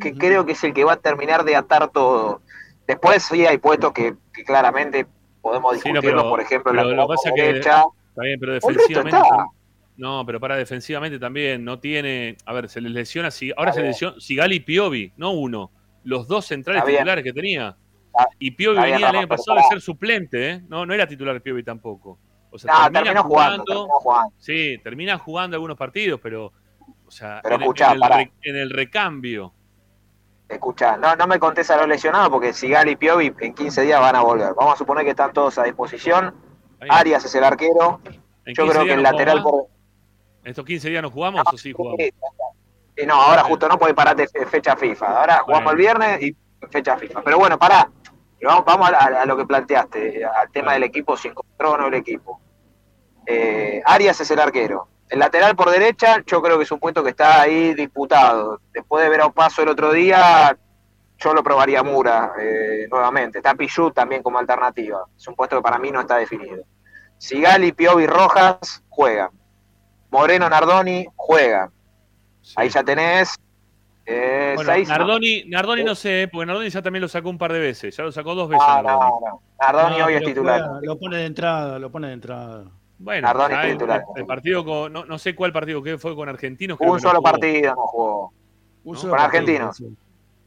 que 0.00 0.14
creo 0.14 0.46
que 0.46 0.52
es 0.52 0.62
el 0.64 0.72
que 0.74 0.84
va 0.84 0.92
a 0.94 0.96
terminar 0.96 1.44
de 1.44 1.56
atar 1.56 1.88
todo. 1.90 2.40
Después 2.86 3.22
sí 3.22 3.46
hay 3.46 3.58
puestos 3.58 3.92
que, 3.92 4.14
que 4.32 4.44
claramente 4.44 5.06
podemos 5.42 5.72
Sí, 5.78 5.88
no, 5.88 5.94
discutirlo, 5.94 6.22
pero- 6.22 6.30
por 6.30 6.40
ejemplo, 6.40 6.72
pero 6.72 6.84
la 6.84 6.94
lo 6.94 7.08
pasa 7.08 7.30
que- 7.34 7.42
derecha. 7.42 7.84
Está 8.10 8.22
bien, 8.22 8.40
pero 8.40 8.52
defensivamente. 8.54 9.18
No, 9.96 10.24
pero 10.24 10.38
para 10.38 10.56
defensivamente 10.56 11.18
también 11.18 11.64
no 11.64 11.80
tiene. 11.80 12.36
A 12.46 12.52
ver, 12.52 12.68
se 12.68 12.80
les 12.80 12.92
lesiona. 12.92 13.30
Si, 13.30 13.52
ahora 13.56 13.72
se 13.72 13.82
lesiona 13.82 14.16
Sigali 14.20 14.56
y 14.56 14.60
Piovi, 14.60 15.12
no 15.16 15.32
uno. 15.32 15.70
Los 16.04 16.28
dos 16.28 16.46
centrales 16.46 16.84
titulares 16.84 17.24
que 17.24 17.32
tenía. 17.32 17.76
Ah, 18.20 18.26
Y 18.38 18.50
Piovi 18.50 18.80
venía 18.80 18.96
el 19.10 19.16
año 19.16 19.28
pasado 19.28 19.58
de 19.58 19.62
ser 19.68 19.80
suplente, 19.80 20.50
¿eh? 20.50 20.62
No, 20.68 20.84
no 20.84 20.92
era 20.92 21.06
titular 21.06 21.40
Piovi 21.40 21.62
tampoco. 21.62 22.18
O 22.50 22.58
sea, 22.58 22.72
No, 22.72 22.78
termina 22.84 23.02
terminó 23.04 23.22
jugando, 23.24 23.88
jugando, 23.88 24.32
sí, 24.38 24.78
termina 24.82 25.18
jugando 25.18 25.54
algunos 25.56 25.76
partidos, 25.76 26.18
pero, 26.22 26.52
o 27.06 27.10
sea, 27.10 27.40
Pero 27.42 27.54
en, 27.56 27.60
escuchá, 27.62 27.92
en 27.92 28.56
el, 28.56 28.70
en 28.70 28.70
recambio. 28.70 29.52
Escuchá, 30.48 30.96
no, 30.96 31.14
no 31.14 31.26
me 31.26 31.38
contés 31.38 31.70
a 31.70 31.76
los 31.76 31.86
lesionados 31.86 32.30
porque 32.30 32.52
Sigal 32.54 32.88
y 32.88 32.96
Piovi 32.96 33.32
en 33.40 33.54
15 33.54 33.82
días 33.82 34.00
van 34.00 34.16
a 34.16 34.22
volver. 34.22 34.54
Vamos 34.54 34.74
a 34.74 34.76
suponer 34.78 35.04
que 35.04 35.10
están 35.10 35.32
todos 35.32 35.58
a 35.58 35.64
disposición. 35.64 36.34
Ahí. 36.80 36.88
Arias 36.90 37.24
es 37.24 37.34
el 37.34 37.44
arquero. 37.44 38.00
¿En 38.46 38.54
Yo 38.54 38.64
15 38.64 38.70
creo 38.72 38.84
que 38.84 38.92
el 38.94 39.02
no 39.02 39.10
lateral 39.10 39.42
por. 39.42 39.66
¿Estos 40.44 40.64
15 40.64 40.88
días 40.88 41.02
no 41.02 41.10
jugamos 41.10 41.42
o 41.52 41.58
sí 41.58 41.72
jugamos? 41.72 42.00
Eh, 42.00 42.12
no, 43.06 43.14
ahora 43.14 43.44
justo 43.44 43.68
no 43.68 43.78
puede 43.78 43.92
pararte 43.94 44.26
fe- 44.26 44.46
fecha 44.46 44.74
FIFA. 44.74 45.20
Ahora 45.20 45.38
jugamos 45.40 45.64
Bueno. 45.64 45.70
el 45.72 45.76
viernes 45.76 46.22
y 46.22 46.36
fecha 46.70 46.96
FIFA. 46.96 47.22
Pero 47.22 47.38
bueno, 47.38 47.58
pará. 47.58 47.90
Y 48.40 48.44
Vamos, 48.44 48.64
vamos 48.64 48.90
a, 48.90 48.96
a- 48.96 49.22
a 49.22 49.26
lo 49.26 49.36
que 49.36 49.44
planteaste, 49.46 50.24
al 50.24 50.50
tema 50.52 50.72
del 50.74 50.84
equipo, 50.84 51.16
si 51.16 51.28
encontró 51.28 51.72
o 51.72 51.76
no 51.76 51.86
el 51.88 51.94
equipo. 51.94 52.40
Eh, 53.26 53.82
Arias 53.84 54.20
es 54.20 54.30
el 54.30 54.38
arquero. 54.40 54.88
El 55.08 55.18
lateral 55.20 55.56
por 55.56 55.70
derecha, 55.70 56.22
yo 56.26 56.40
creo 56.42 56.56
que 56.58 56.64
es 56.64 56.72
un 56.72 56.78
puesto 56.78 57.02
que 57.02 57.10
está 57.10 57.40
ahí 57.40 57.74
disputado. 57.74 58.60
Después 58.72 59.02
de 59.02 59.10
ver 59.10 59.22
a 59.22 59.26
Opaso 59.26 59.62
el 59.62 59.68
otro 59.68 59.90
día, 59.92 60.56
yo 61.18 61.34
lo 61.34 61.42
probaría 61.42 61.82
Mura 61.82 62.32
eh, 62.38 62.86
nuevamente. 62.90 63.38
Está 63.38 63.54
Pichut 63.54 63.94
también 63.94 64.22
como 64.22 64.38
alternativa. 64.38 65.04
Es 65.16 65.26
un 65.26 65.34
puesto 65.34 65.56
que 65.56 65.62
para 65.62 65.78
mí 65.78 65.90
no 65.90 66.00
está 66.00 66.16
definido. 66.16 66.62
Sigali, 67.16 67.72
Piovi, 67.72 68.06
Rojas 68.06 68.82
juegan. 68.90 69.30
Moreno, 70.10 70.48
Nardoni 70.48 71.06
juegan. 71.16 71.70
Sí. 72.42 72.54
Ahí 72.56 72.68
ya 72.68 72.82
tenés 72.84 73.34
eh, 74.08 74.52
Bueno, 74.56 74.72
seis. 74.72 74.88
¿no? 74.88 74.96
Nardoni, 74.98 75.44
Nardoni 75.46 75.84
no 75.84 75.94
sé, 75.94 76.28
porque 76.32 76.46
Nardoni 76.46 76.70
ya 76.70 76.82
también 76.82 77.02
lo 77.02 77.08
sacó 77.08 77.28
un 77.30 77.38
par 77.38 77.52
de 77.52 77.58
veces. 77.60 77.96
Ya 77.96 78.04
lo 78.04 78.12
sacó 78.12 78.34
dos 78.34 78.48
veces. 78.48 78.66
Nardoni. 78.66 78.86
no, 78.98 79.20
no. 79.20 79.42
Nardoni 79.60 79.98
No, 79.98 80.06
hoy 80.06 80.14
es 80.14 80.24
titular. 80.24 80.60
juega, 80.62 80.80
lo 80.82 80.98
pone 80.98 81.16
de 81.18 81.26
entrada, 81.26 81.78
lo 81.78 81.90
pone 81.90 82.06
de 82.08 82.12
entrada. 82.14 82.64
Bueno, 82.98 83.28
Nardoni 83.28 83.54
es 83.54 83.64
el, 83.64 83.72
titular. 83.72 84.02
el 84.16 84.26
partido 84.26 84.64
con. 84.64 84.92
No, 84.92 85.04
no 85.04 85.18
sé 85.18 85.34
cuál 85.34 85.52
partido 85.52 85.82
que 85.82 85.98
fue 85.98 86.16
con 86.16 86.28
Argentinos. 86.28 86.78
creo 86.78 86.90
Un 86.92 86.96
que 86.98 87.02
solo 87.02 87.22
partido 87.22 87.74
no 87.74 87.82
jugó. 87.86 88.32
Un 88.84 88.94
¿No? 88.94 88.98
solo 89.00 89.12
Con 89.12 89.18
partido, 89.20 89.40
Argentinos. 89.66 89.76
sí. 89.76 89.96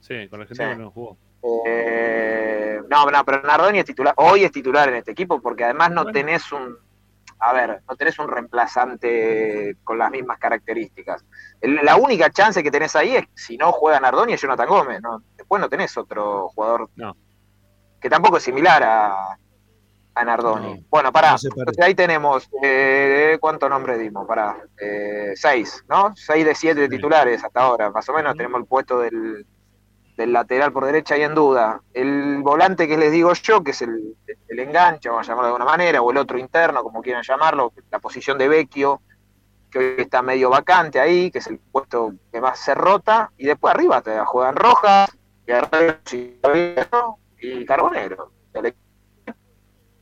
Sí, 0.01 0.27
con 0.27 0.41
Argentinos 0.41 0.73
Sí. 0.75 0.81
no 0.81 0.91
jugó. 0.91 1.17
Eh, 1.65 2.79
no, 2.89 3.05
no, 3.09 3.25
pero 3.25 3.41
Nardoni 3.43 3.79
es 3.79 3.85
titular. 3.85 4.13
Hoy 4.17 4.43
es 4.43 4.51
titular 4.51 4.89
en 4.89 4.95
este 4.95 5.11
equipo 5.11 5.41
porque 5.41 5.63
además 5.63 5.91
no 5.91 6.03
Bueno. 6.03 6.11
tenés 6.13 6.51
un. 6.51 6.75
A 7.43 7.53
ver, 7.53 7.81
no 7.89 7.95
tenés 7.95 8.19
un 8.19 8.27
reemplazante 8.27 9.75
con 9.83 9.97
las 9.97 10.11
mismas 10.11 10.37
características. 10.37 11.25
La 11.61 11.95
única 11.95 12.29
chance 12.29 12.61
que 12.61 12.69
tenés 12.71 12.95
ahí 12.95 13.15
es 13.15 13.25
si 13.33 13.57
no 13.57 13.71
juega 13.71 13.99
Nardoni 13.99 14.33
es 14.33 14.41
Jonathan 14.41 14.67
Gómez. 14.69 15.01
¿no? 15.01 15.23
Después 15.35 15.59
no 15.59 15.67
tenés 15.67 15.97
otro 15.97 16.49
jugador 16.49 16.89
No. 16.95 17.15
que 17.99 18.09
tampoco 18.09 18.37
es 18.37 18.43
similar 18.43 18.83
a, 18.83 19.37
a 20.13 20.23
Nardoni. 20.23 20.75
No. 20.81 20.85
bueno, 20.89 21.11
pará. 21.11 21.35
Entonces 21.43 21.83
ahí 21.83 21.95
tenemos, 21.95 22.47
eh, 22.61 23.37
¿cuántos 23.41 23.69
nombres 23.71 23.97
dimos? 23.99 24.27
Pará. 24.27 24.57
Eh, 24.79 25.31
seis, 25.35 25.83
¿no? 25.89 26.15
Seis 26.15 26.45
de 26.45 26.53
siete 26.53 26.83
Sí. 26.83 26.89
titulares 26.89 27.43
hasta 27.43 27.59
ahora. 27.61 27.89
Más 27.89 28.07
o 28.09 28.13
menos 28.13 28.35
tenemos 28.35 28.61
el 28.61 28.67
puesto 28.67 28.99
del, 28.99 29.45
del 30.17 30.33
lateral 30.33 30.71
por 30.71 30.85
derecha 30.85 31.15
ahí 31.15 31.23
en 31.23 31.33
duda. 31.35 31.81
El 31.93 32.39
volante 32.43 32.87
que 32.87 32.97
les 32.97 33.11
digo 33.11 33.33
yo, 33.33 33.63
que 33.63 33.71
es 33.71 33.81
el, 33.81 34.15
el 34.47 34.59
enganche, 34.59 35.09
vamos 35.09 35.27
a 35.27 35.31
llamarlo 35.31 35.47
de 35.47 35.53
alguna 35.55 35.71
manera, 35.71 36.01
o 36.01 36.11
el 36.11 36.17
otro 36.17 36.37
interno, 36.37 36.83
como 36.83 37.01
quieran 37.01 37.23
llamarlo, 37.23 37.73
la 37.89 37.99
posición 37.99 38.37
de 38.37 38.47
Vecchio, 38.47 39.01
que 39.71 39.79
hoy 39.79 39.95
está 39.99 40.21
medio 40.21 40.49
vacante 40.49 40.99
ahí, 40.99 41.31
que 41.31 41.39
es 41.39 41.47
el 41.47 41.57
puesto 41.59 42.13
que 42.31 42.41
más 42.41 42.59
se 42.59 42.75
rota, 42.75 43.31
y 43.37 43.45
después 43.45 43.73
arriba 43.73 44.01
te 44.01 44.19
juegan 44.19 44.55
Rojas, 44.55 45.09
Guerrero 45.47 47.17
y 47.39 47.65
Carbonero. 47.65 48.31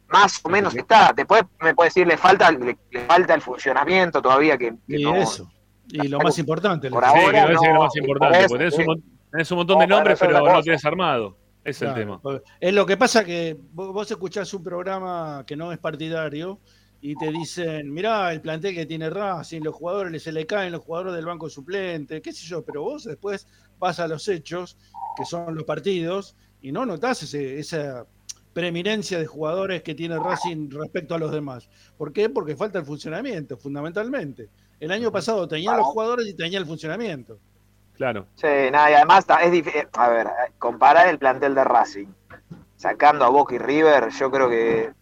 Más 0.08 0.40
o 0.44 0.50
menos 0.50 0.76
está. 0.76 1.14
Después 1.16 1.44
me 1.62 1.76
puede 1.76 1.90
decir, 1.90 2.08
le 2.08 2.18
falta, 2.18 2.52
le, 2.52 2.78
le 2.90 3.00
falta 3.06 3.36
el 3.36 3.42
funcionamiento 3.42 4.22
todavía 4.22 4.58
que, 4.58 4.72
que 4.88 5.00
Y 5.00 5.04
no- 5.04 5.16
eso. 5.16 5.50
Y 5.92 6.08
lo 6.08 6.20
más 6.20 6.38
importante, 6.38 6.90
Por 6.90 7.04
ahora 7.04 7.48
lo 7.52 7.74
más 7.80 7.96
importante. 7.96 8.48
por 8.48 8.62
eso, 8.62 8.82
tenés 9.32 9.52
un 9.52 9.58
montón 9.58 9.80
de 9.80 9.88
No, 9.88 9.96
nombres, 9.98 10.20
pero 10.20 10.40
no 10.40 10.62
tienes 10.62 10.86
armado. 10.86 11.38
Es 11.64 11.82
el 11.82 11.94
tema. 11.94 12.22
Es 12.60 12.74
lo 12.74 12.86
que 12.86 12.98
pasa 12.98 13.24
que 13.24 13.58
vos, 13.74 13.94
vos 13.94 14.10
escuchás 14.10 14.54
un 14.54 14.64
programa 14.64 15.44
que 15.46 15.56
no 15.56 15.72
es 15.72 15.78
partidario 15.78 16.60
y 17.02 17.16
te 17.16 17.32
dicen, 17.32 17.94
mirá, 17.94 18.32
el 18.34 18.42
plantel 18.42 18.74
que 18.76 18.86
tiene 18.86 19.10
Racing, 19.10 19.62
los 19.62 19.76
jugadores 19.76 20.24
se 20.24 20.32
le 20.32 20.46
caen 20.46 20.72
los 20.72 20.82
jugadores 20.84 21.14
del 21.14 21.26
banco 21.26 21.50
suplente, 21.50 22.22
qué 22.22 22.32
sé 22.34 22.46
yo, 22.46 22.64
pero 22.64 22.82
vos 22.82 23.04
después 23.06 23.48
vas 23.78 24.00
a 24.00 24.08
los 24.08 24.28
hechos, 24.28 24.78
que 25.16 25.26
son 25.26 25.54
los 25.56 25.64
partidos, 25.64 26.36
y 26.62 26.72
no 26.72 26.86
notás 26.86 27.24
ese- 27.24 27.60
esa 27.60 28.06
preeminencia 28.54 29.20
de 29.20 29.26
jugadores 29.28 29.84
que 29.84 29.96
tiene 29.96 30.18
Racing 30.18 30.70
respecto 30.72 31.16
a 31.16 31.20
los 31.20 31.32
demás. 31.32 31.70
¿Por 31.98 32.12
qué? 32.12 32.30
Porque 32.30 32.56
falta 32.56 32.80
el 32.80 32.86
funcionamiento, 32.86 33.58
fundamentalmente. 33.58 34.50
El 34.80 34.92
año 34.92 35.12
pasado 35.12 35.48
tenía 35.48 35.76
los 35.78 35.86
jugadores 35.88 36.28
y 36.28 36.34
tenía 36.34 36.58
el 36.60 36.66
funcionamiento. 36.66 37.40
Claro. 38.00 38.28
Sí, 38.36 38.48
nada, 38.72 38.90
y 38.92 38.94
además 38.94 39.26
es 39.44 39.52
difícil. 39.52 39.86
A 39.92 40.08
ver, 40.08 40.30
comparar 40.58 41.10
el 41.10 41.20
plantel 41.20 41.54
de 41.54 41.66
Racing, 41.66 42.08
sacando 42.78 43.26
a 43.26 43.30
Boca 43.30 43.56
y 43.56 43.58
River, 43.58 44.08
yo 44.12 44.32
creo 44.32 44.50
que 44.50 44.94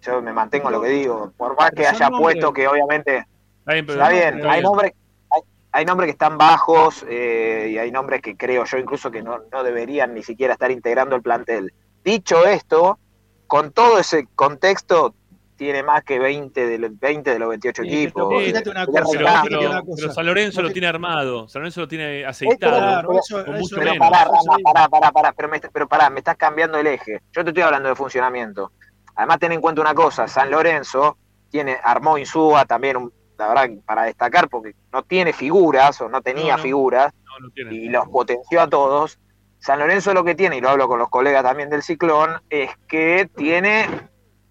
yo 0.00 0.22
me 0.22 0.32
mantengo 0.32 0.68
en 0.68 0.72
lo 0.72 0.80
que 0.80 0.88
digo. 0.88 1.30
Por 1.36 1.58
más 1.58 1.72
que 1.72 1.86
haya 1.86 2.08
nombres. 2.08 2.36
puesto 2.36 2.52
que 2.54 2.66
obviamente 2.66 3.26
Está 3.58 3.74
bien, 3.74 3.86
pero 3.86 4.00
está 4.00 4.08
bien, 4.08 4.38
está 4.38 4.50
hay 4.50 4.62
nombres, 4.62 4.92
hay, 5.30 5.40
hay 5.72 5.84
nombres 5.84 6.06
que 6.06 6.12
están 6.12 6.38
bajos 6.38 7.04
eh, 7.06 7.68
y 7.70 7.76
hay 7.76 7.90
nombres 7.90 8.22
que 8.22 8.34
creo 8.34 8.64
yo 8.64 8.78
incluso 8.78 9.10
que 9.10 9.22
no, 9.22 9.40
no 9.52 9.62
deberían 9.62 10.14
ni 10.14 10.22
siquiera 10.22 10.54
estar 10.54 10.70
integrando 10.70 11.16
el 11.16 11.20
plantel. 11.20 11.74
Dicho 12.02 12.46
esto, 12.46 12.98
con 13.46 13.72
todo 13.72 13.98
ese 13.98 14.26
contexto, 14.34 15.14
tiene 15.58 15.82
más 15.82 16.04
que 16.04 16.18
20 16.20 16.66
de 16.66 16.78
los, 16.78 16.98
20 16.98 17.30
de 17.32 17.38
los 17.38 17.48
28 17.50 17.82
Sí, 17.82 17.88
equipos. 17.88 18.26
pero 18.30 18.40
fíjate 18.40 18.70
una 18.70 18.86
cosa, 18.86 19.02
Pero, 19.10 19.18
recambio. 19.26 19.42
pero- 19.44 19.58
fíjate 19.60 19.66
una 19.76 19.80
cosa. 19.82 19.96
pero 20.02 20.12
San 20.14 20.26
Lorenzo 20.26 20.62
lo 20.62 20.70
tiene 20.72 20.86
armado. 20.86 21.48
San 21.48 21.60
Lorenzo 21.62 21.80
lo 21.80 21.88
tiene 21.88 22.24
aceitado. 22.24 22.78
Claro, 22.78 23.18
eso- 23.18 23.44
con 23.44 23.54
eso- 23.56 23.62
mucho 23.62 23.76
Pero 23.76 23.90
menos. 23.92 24.08
pará, 24.08 24.30
pará, 24.72 24.88
pará, 24.88 25.10
pará, 25.12 25.32
pero, 25.32 25.48
me, 25.48 25.60
pero 25.60 25.88
pará, 25.88 26.08
me 26.10 26.20
estás 26.20 26.36
cambiando 26.36 26.78
el 26.78 26.86
eje. 26.86 27.20
Yo 27.32 27.42
te 27.44 27.50
estoy 27.50 27.62
hablando 27.64 27.88
de 27.88 27.96
funcionamiento. 27.96 28.70
Además, 29.16 29.38
ten 29.40 29.50
en 29.52 29.60
cuenta 29.60 29.80
una 29.82 29.94
cosa, 29.94 30.28
San 30.28 30.48
Lorenzo 30.50 31.18
tiene, 31.50 31.76
armó 31.82 32.16
Insúa 32.18 32.64
también, 32.64 32.96
un- 32.96 33.12
la 33.36 33.48
verdad, 33.48 33.68
para 33.84 34.04
destacar, 34.04 34.48
porque 34.48 34.72
no 34.92 35.02
tiene 35.02 35.32
figuras, 35.32 36.00
o 36.00 36.08
no 36.08 36.22
tenía 36.22 36.52
No, 36.52 36.56
no. 36.58 36.62
figuras, 36.62 37.12
No, 37.24 37.46
no 37.46 37.50
tiene. 37.50 37.74
y 37.74 37.88
los 37.88 38.08
potenció 38.08 38.60
a 38.62 38.68
todos. 38.68 39.18
San 39.58 39.80
Lorenzo 39.80 40.14
lo 40.14 40.22
que 40.22 40.36
tiene, 40.36 40.56
y 40.58 40.60
lo 40.60 40.68
hablo 40.70 40.86
con 40.86 41.00
los 41.00 41.08
colegas 41.08 41.42
también 41.42 41.68
del 41.68 41.82
Ciclón, 41.82 42.40
es 42.48 42.70
que 42.86 43.28
tiene 43.36 43.88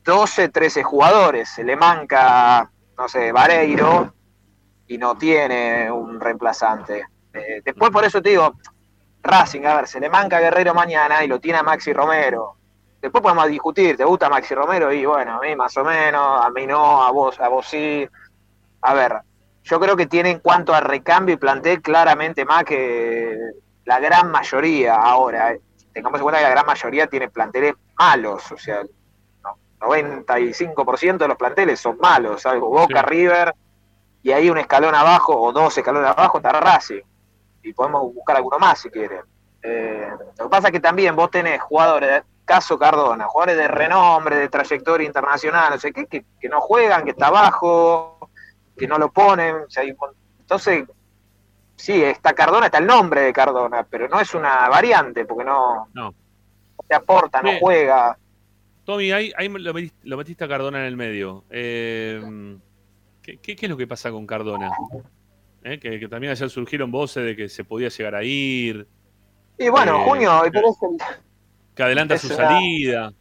12, 0.07 0.49
13 0.49 0.83
jugadores. 0.83 1.49
Se 1.49 1.63
le 1.65 1.75
manca, 1.75 2.71
no 2.97 3.09
sé, 3.09 3.31
Vareiro, 3.33 4.13
y 4.87 4.97
no 4.97 5.17
tiene 5.17 5.91
un 5.91 6.19
reemplazante. 6.19 7.05
Eh, 7.33 7.61
después, 7.63 7.91
por 7.91 8.05
eso 8.05 8.21
te 8.21 8.29
digo, 8.29 8.55
Racing, 9.21 9.65
a 9.65 9.75
ver, 9.75 9.87
se 9.87 9.99
le 9.99 10.09
manca 10.09 10.39
Guerrero 10.39 10.73
mañana 10.73 11.23
y 11.23 11.27
lo 11.27 11.41
tiene 11.41 11.59
a 11.59 11.63
Maxi 11.63 11.91
Romero. 11.91 12.55
Después 13.01 13.21
podemos 13.21 13.47
discutir, 13.47 13.97
¿te 13.97 14.05
gusta 14.05 14.29
Maxi 14.29 14.55
Romero? 14.55 14.91
Y 14.93 15.05
bueno, 15.05 15.35
a 15.35 15.39
mí 15.41 15.55
más 15.57 15.75
o 15.75 15.83
menos, 15.83 16.45
a 16.45 16.49
mí 16.51 16.65
no, 16.65 17.03
a 17.03 17.11
vos, 17.11 17.37
a 17.41 17.49
vos 17.49 17.67
sí. 17.67 18.07
A 18.81 18.93
ver, 18.93 19.13
yo 19.63 19.79
creo 19.79 19.97
que 19.97 20.07
tiene 20.07 20.31
en 20.31 20.39
cuanto 20.39 20.73
a 20.73 20.79
recambio 20.79 21.35
y 21.35 21.37
plantel 21.37 21.81
claramente 21.81 22.45
más 22.45 22.63
que 22.63 23.37
la 23.83 23.99
gran 23.99 24.31
mayoría 24.31 24.95
ahora. 24.95 25.51
eh. 25.51 25.61
Tengamos 25.93 26.19
en 26.19 26.23
cuenta 26.23 26.39
que 26.39 26.45
la 26.45 26.51
gran 26.51 26.65
mayoría 26.65 27.07
tiene 27.07 27.27
planteles 27.29 27.73
malos, 27.97 28.49
o 28.53 28.57
sea, 28.57 28.81
95% 29.80 31.17
de 31.17 31.28
los 31.28 31.38
planteles 31.38 31.80
son 31.80 31.97
malos, 31.99 32.41
salvo 32.41 32.69
Boca, 32.69 33.01
Sí. 33.01 33.05
River, 33.07 33.53
y 34.23 34.32
ahí 34.32 34.49
un 34.49 34.57
escalón 34.57 34.95
abajo 34.95 35.39
o 35.39 35.51
dos 35.51 35.78
escalones 35.78 36.09
abajo 36.09 36.38
está 36.38 36.51
Racing. 36.51 37.01
Y 37.63 37.73
podemos 37.73 38.01
buscar 38.13 38.38
alguno 38.38 38.57
más 38.59 38.80
si 38.80 38.89
quieren. 38.89 39.21
Eh, 39.61 40.07
lo 40.38 40.45
que 40.45 40.49
pasa 40.49 40.67
es 40.67 40.71
que 40.71 40.80
también 40.80 41.15
vos 41.15 41.30
tenés 41.32 41.61
jugadores, 41.61 42.09
de- 42.09 42.23
caso 42.45 42.80
Cardona, 42.80 43.25
jugadores 43.28 43.57
de 43.57 43.67
renombre, 43.67 44.38
de 44.38 44.47
trayectoria 44.47 45.05
internacional, 45.05 45.71
no 45.71 45.78
sé 45.80 45.91
qué, 45.91 46.05
que, 46.05 46.23
que 46.39 46.47
no 46.47 46.61
juegan, 46.61 47.03
que 47.03 47.11
está 47.11 47.28
abajo, 47.28 48.30
que 48.78 48.88
no 48.88 48.97
lo 48.97 49.11
ponen. 49.11 49.55
o 49.67 49.69
sea, 49.69 49.84
entonces, 49.84 50.86
sí, 51.75 52.01
está 52.01 52.32
Cardona, 52.34 52.67
está 52.67 52.78
el 52.78 52.86
nombre 52.88 53.19
de 53.21 53.34
Cardona, 53.34 53.84
pero 53.89 54.07
no 54.07 54.19
es 54.21 54.34
una 54.34 54.69
variante, 54.69 55.25
porque 55.25 55.43
no, 55.43 55.88
No. 55.93 56.05
no 56.11 56.13
te 56.88 56.95
aporta, 56.95 57.41
no 57.41 57.51
juega. 57.59 58.17
Tommy, 58.88 59.11
ahí, 59.11 59.33
ahí 59.35 59.49
lo, 59.49 59.73
metiste, 59.73 59.97
lo 60.07 60.15
metiste 60.15 60.45
a 60.45 60.47
Cardona 60.47 60.79
en 60.79 60.85
el 60.85 60.95
medio. 60.95 61.43
Eh, 61.49 62.57
¿qué, 63.21 63.38
qué, 63.39 63.53
qué 63.57 63.65
es 63.65 63.69
lo 63.69 63.75
que 63.75 63.85
pasa 63.85 64.11
con 64.11 64.25
Cardona? 64.25 64.71
Eh, 65.63 65.77
Que, 65.77 65.99
que 65.99 66.07
también 66.07 66.31
ayer 66.31 66.49
surgieron 66.49 66.89
voces 66.89 67.25
de 67.25 67.35
que 67.35 67.49
se 67.49 67.65
podía 67.65 67.89
llegar 67.89 68.15
a 68.15 68.23
ir, 68.23 68.88
Y 69.57 69.67
bueno, 69.67 69.99
Eh, 69.99 70.03
junio, 70.05 70.41
pero 70.53 70.69
es, 70.69 70.81
el- 70.83 70.97
que 71.75 71.83
adelanta 71.83 72.15
Es 72.15 72.21
su 72.21 72.27
una- 72.27 72.35
salida. 72.38 73.13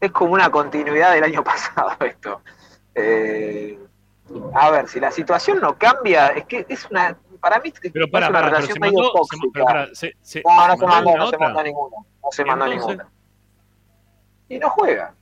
es 0.00 0.12
como 0.12 0.34
una 0.34 0.48
continuidad 0.50 1.14
del 1.14 1.24
año 1.24 1.42
pasado 1.44 1.96
esto. 2.06 2.40
Eh, 2.94 3.76
a 4.54 4.70
ver, 4.70 4.86
si 4.86 5.00
la 5.00 5.10
situación 5.10 5.58
no 5.60 5.76
cambia, 5.76 6.28
es 6.28 6.44
que 6.46 6.64
es 6.68 6.86
una, 6.90 7.18
para 7.40 7.58
mí 7.58 7.70
es 7.74 7.80
Pero 7.92 8.04
una 8.04 8.12
para, 8.12 8.28
pero 8.28 8.40
relación 8.46 8.74
se 8.74 8.78
medio 8.80 8.92
mandó, 8.98 9.10
se, 9.10 9.18
tóxica. 9.18 9.48
pero 9.52 9.64
para, 9.64 9.94
se, 9.96 10.14
se- 10.20 10.42
no, 10.46 10.66
no 10.68 10.72
se 10.74 10.78
se 10.78 10.86
mandó 10.86 11.16
no 11.16 11.26
se 11.30 11.38
mandó 11.38 11.62
ninguna. 11.64 11.96
no 12.22 12.30
se 12.30 12.44
mandó 12.44 12.66
ninguna. 12.68 13.08
Y 14.48 14.58
no 14.58 14.70
juega. 14.70 15.14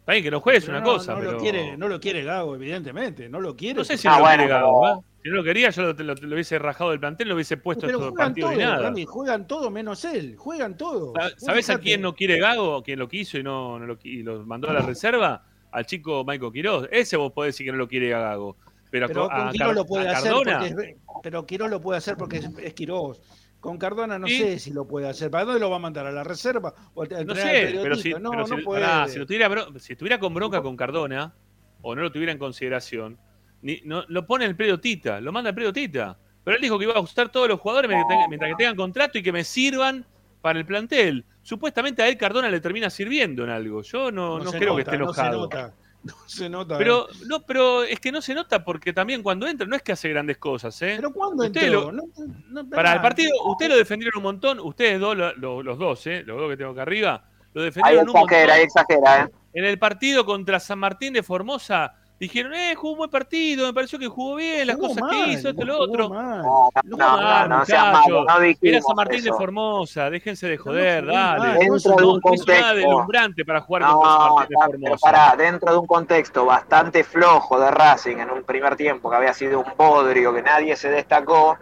Está 0.00 0.12
bien 0.12 0.24
que 0.24 0.30
no 0.30 0.40
juegue 0.40 0.58
es 0.58 0.68
una 0.68 0.80
no, 0.80 0.86
cosa, 0.86 1.12
no 1.14 1.20
pero... 1.20 1.32
lo 1.32 1.38
quiere, 1.38 1.76
no 1.76 1.88
lo 1.88 2.00
quiere 2.00 2.24
Gago, 2.24 2.54
evidentemente, 2.54 3.28
no 3.28 3.40
lo 3.40 3.54
quiere. 3.56 3.78
No 3.78 3.84
sé 3.84 3.96
si 3.96 4.08
Ah, 4.08 4.12
no 4.12 4.16
lo 4.18 4.24
bueno, 4.24 4.36
quiere 4.38 4.52
Gago, 4.52 4.88
¿eh? 4.88 4.94
Si 5.22 5.28
no 5.28 5.34
lo 5.36 5.44
quería, 5.44 5.70
yo 5.70 5.82
lo, 5.82 5.92
lo- 5.92 6.14
lo 6.14 6.34
hubiese 6.34 6.58
rajado 6.58 6.90
del 6.90 7.00
plantel, 7.00 7.28
lo 7.28 7.34
hubiese 7.34 7.58
puesto 7.58 7.86
pero 7.86 7.98
estos 7.98 8.10
juegan 8.10 8.28
partidos 8.28 8.50
todo, 8.52 8.60
y 8.60 8.64
nada. 8.64 8.82
Rami, 8.82 9.04
juegan 9.04 9.46
todo 9.46 9.70
menos 9.70 10.04
él, 10.06 10.34
juegan 10.36 10.76
todo. 10.78 11.12
¿Sabés 11.36 11.68
a 11.68 11.78
quién 11.78 12.00
no 12.00 12.14
quiere 12.14 12.38
Gago? 12.38 12.82
¿Quién 12.82 12.98
lo 12.98 13.06
quiso 13.06 13.36
y 13.38 13.42
no, 13.42 13.78
no 13.78 13.86
lo, 13.86 13.98
y 14.02 14.22
lo 14.22 14.44
mandó 14.46 14.70
a 14.70 14.72
la 14.72 14.80
reserva? 14.80 15.44
Al 15.72 15.84
chico 15.86 16.24
Michael 16.26 16.52
Quiroz. 16.52 16.88
Ese 16.90 17.16
vos 17.16 17.32
podés 17.32 17.54
decir 17.54 17.66
que 17.66 17.72
no 17.72 17.78
lo 17.78 17.86
quiere 17.86 18.12
a 18.14 18.18
Gago. 18.20 18.56
Pero, 18.90 19.04
a 19.04 19.08
Pero 19.08 19.30
a, 19.30 19.36
con 19.44 19.50
Quiroz 19.52 19.74
lo 19.74 19.86
puede 19.86 20.08
hacer 20.08 20.32
porque 20.32 20.66
es, 20.66 20.74
pero 21.22 21.46
Quiroz 21.46 21.70
lo 21.70 21.80
puede 21.80 21.98
hacer 21.98 22.16
porque 22.16 22.38
es, 22.38 22.46
es 22.58 22.74
Quiroz. 22.74 23.20
Con 23.60 23.76
Cardona 23.76 24.18
no 24.18 24.26
sé 24.26 24.58
si 24.58 24.72
lo 24.72 24.86
puede 24.88 25.08
hacer. 25.08 25.30
¿Para 25.30 25.44
dónde 25.44 25.60
lo 25.60 25.68
va 25.70 25.76
a 25.76 25.80
mandar? 25.80 26.06
¿A 26.06 26.10
la 26.12 26.24
reserva? 26.24 26.74
¿O 26.94 27.02
a 27.02 27.06
No 27.06 27.32
al 27.32 27.36
sé, 27.36 27.68
pero 27.72 27.82
periodista? 27.82 28.16
si, 28.18 28.22
no, 28.22 28.30
pero 28.30 28.46
si- 28.46 28.56
puede. 28.64 28.80
pará, 28.82 29.06
si 29.08 29.18
lo 29.18 29.26
tuviera 29.26 29.48
bro- 29.48 29.78
si 29.78 29.92
estuviera 29.92 30.18
con 30.18 30.32
bronca 30.32 30.62
con 30.62 30.76
Cardona, 30.76 31.34
o 31.82 31.94
no 31.94 32.02
lo 32.02 32.10
tuviera 32.10 32.32
en 32.32 32.38
consideración, 32.38 33.18
ni- 33.62 33.80
no, 33.84 34.04
lo 34.08 34.26
pone 34.26 34.46
el 34.46 34.56
predio 34.56 34.80
Tita, 34.80 35.20
lo 35.20 35.30
manda 35.32 35.50
al 35.50 35.54
predio 35.54 35.72
Tita. 35.72 36.18
Pero 36.42 36.56
él 36.56 36.62
dijo 36.62 36.78
que 36.78 36.84
iba 36.86 36.94
a 36.94 37.00
usar 37.00 37.28
todos 37.30 37.48
los 37.48 37.60
jugadores 37.60 37.88
mientras 37.90 38.08
que 38.08 38.14
tengan- 38.14 38.28
mientras 38.30 38.50
que 38.50 38.56
tengan 38.56 38.76
contrato 38.76 39.18
y 39.18 39.22
que 39.22 39.32
me 39.32 39.44
sirvan 39.44 40.06
para 40.40 40.58
el 40.58 40.64
plantel. 40.64 41.26
Supuestamente 41.42 42.02
a 42.02 42.08
él 42.08 42.16
Cardona 42.16 42.48
le 42.48 42.60
termina 42.60 42.88
sirviendo 42.88 43.44
en 43.44 43.50
algo. 43.50 43.82
Yo 43.82 44.10
no, 44.10 44.38
no 44.38 44.50
creo 44.52 44.74
que 44.74 44.82
esté 44.82 44.96
No 44.96 45.12
se 45.12 45.20
enojado. 45.20 45.40
nota. 45.42 45.74
No 46.02 46.14
se 46.26 46.48
nota. 46.48 46.78
Pero, 46.78 47.08
no, 47.26 47.42
pero 47.42 47.82
es 47.82 48.00
que 48.00 48.10
no 48.10 48.22
se 48.22 48.34
nota 48.34 48.64
porque 48.64 48.92
también 48.92 49.22
cuando 49.22 49.46
entra 49.46 49.66
no 49.66 49.76
es 49.76 49.82
que 49.82 49.92
hace 49.92 50.08
grandes 50.08 50.38
cosas, 50.38 50.80
¿eh? 50.82 50.94
¿Pero 50.96 51.12
cuándo 51.12 51.44
Ustedes 51.44 51.66
entró? 51.66 51.92
lo- 51.92 51.92
No- 51.92 52.62
no- 52.62 52.70
Para 52.70 52.94
el 52.94 53.00
partido, 53.00 53.30
ustedes 53.44 53.70
lo 53.72 53.76
defendieron 53.76 54.16
un 54.18 54.22
montón, 54.22 54.60
ustedes 54.60 54.98
dos, 54.98 55.16
lo- 55.16 55.34
lo- 55.34 55.62
los 55.62 55.78
dos, 55.78 56.06
¿eh? 56.06 56.22
Los 56.24 56.38
dos 56.38 56.50
que 56.50 56.56
tengo 56.56 56.70
acá 56.72 56.82
arriba, 56.82 57.24
lo 57.52 57.60
Ahí 57.62 57.66
defendieron 57.66 58.08
un 58.08 58.14
montón. 58.14 58.50
ahí 58.50 58.62
exagera, 58.62 59.24
¿eh? 59.24 59.28
En 59.52 59.64
el 59.64 59.78
partido 59.78 60.24
contra 60.24 60.58
San 60.60 60.78
Martín 60.78 61.12
de 61.12 61.22
Formosa, 61.22 61.94
dijeron, 62.20 62.52
eh, 62.54 62.74
jugó 62.76 62.92
un 62.92 62.98
buen 62.98 63.10
partido, 63.10 63.66
me 63.66 63.72
pareció 63.72 63.98
que 63.98 64.06
jugó 64.06 64.36
bien, 64.36 64.66
las 64.66 64.76
Jugó 64.76 64.88
cosas 64.88 65.02
mal, 65.02 65.10
que 65.10 65.32
hizo, 65.32 65.48
esto, 65.48 65.64
lo 65.64 65.78
otro. 65.78 66.08
mal. 66.10 66.42
No, 66.42 66.70
No, 66.84 66.96
no, 66.96 67.48
no, 67.48 67.58
muchachos. 67.60 67.92
malo, 67.92 68.24
no 68.24 68.44
Era 68.62 68.82
San 68.82 68.96
Martín 68.96 69.22
de 69.22 69.28
eso. 69.30 69.38
Formosa, 69.38 70.10
déjense 70.10 70.46
de 70.46 70.58
joder, 70.58 71.06
dale. 71.06 71.58
Dentro 71.58 71.90
no, 71.92 71.96
de 71.96 72.04
un 72.04 72.12
nada 72.12 72.20
contexto. 72.20 72.74
deslumbrante 72.76 73.44
para 73.44 73.60
jugar 73.62 73.82
contra 73.82 74.10
San 74.10 74.18
No, 74.28 74.34
Martín 74.36 74.56
de 74.58 74.64
Formosa. 74.90 75.06
pará, 75.10 75.34
dentro 75.36 75.72
de 75.72 75.78
un 75.78 75.86
contexto 75.86 76.44
bastante 76.44 77.02
flojo 77.04 77.58
de 77.58 77.70
Racing 77.70 78.18
en 78.18 78.30
un 78.30 78.42
primer 78.44 78.76
tiempo 78.76 79.08
que 79.10 79.16
había 79.16 79.32
sido 79.34 79.58
un 79.60 79.72
bodrio, 79.76 80.34
que 80.34 80.42
nadie 80.42 80.76
se 80.76 80.90
destacó, 80.90 81.56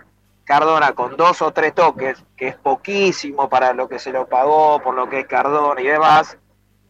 Cardona 0.45 0.93
con 0.93 1.17
dos 1.17 1.41
o 1.43 1.53
tres 1.53 1.75
toques, 1.75 2.25
que 2.37 2.49
es 2.49 2.57
poquísimo 2.57 3.49
para 3.49 3.75
lo 3.75 3.89
que 3.89 3.99
se 3.99 4.11
lo 4.13 4.27
pagó, 4.27 4.81
por 4.83 4.95
lo 4.95 5.09
que 5.09 5.21
es 5.21 5.27
Cardona 5.27 5.81
y 5.81 5.87
demás, 5.87 6.37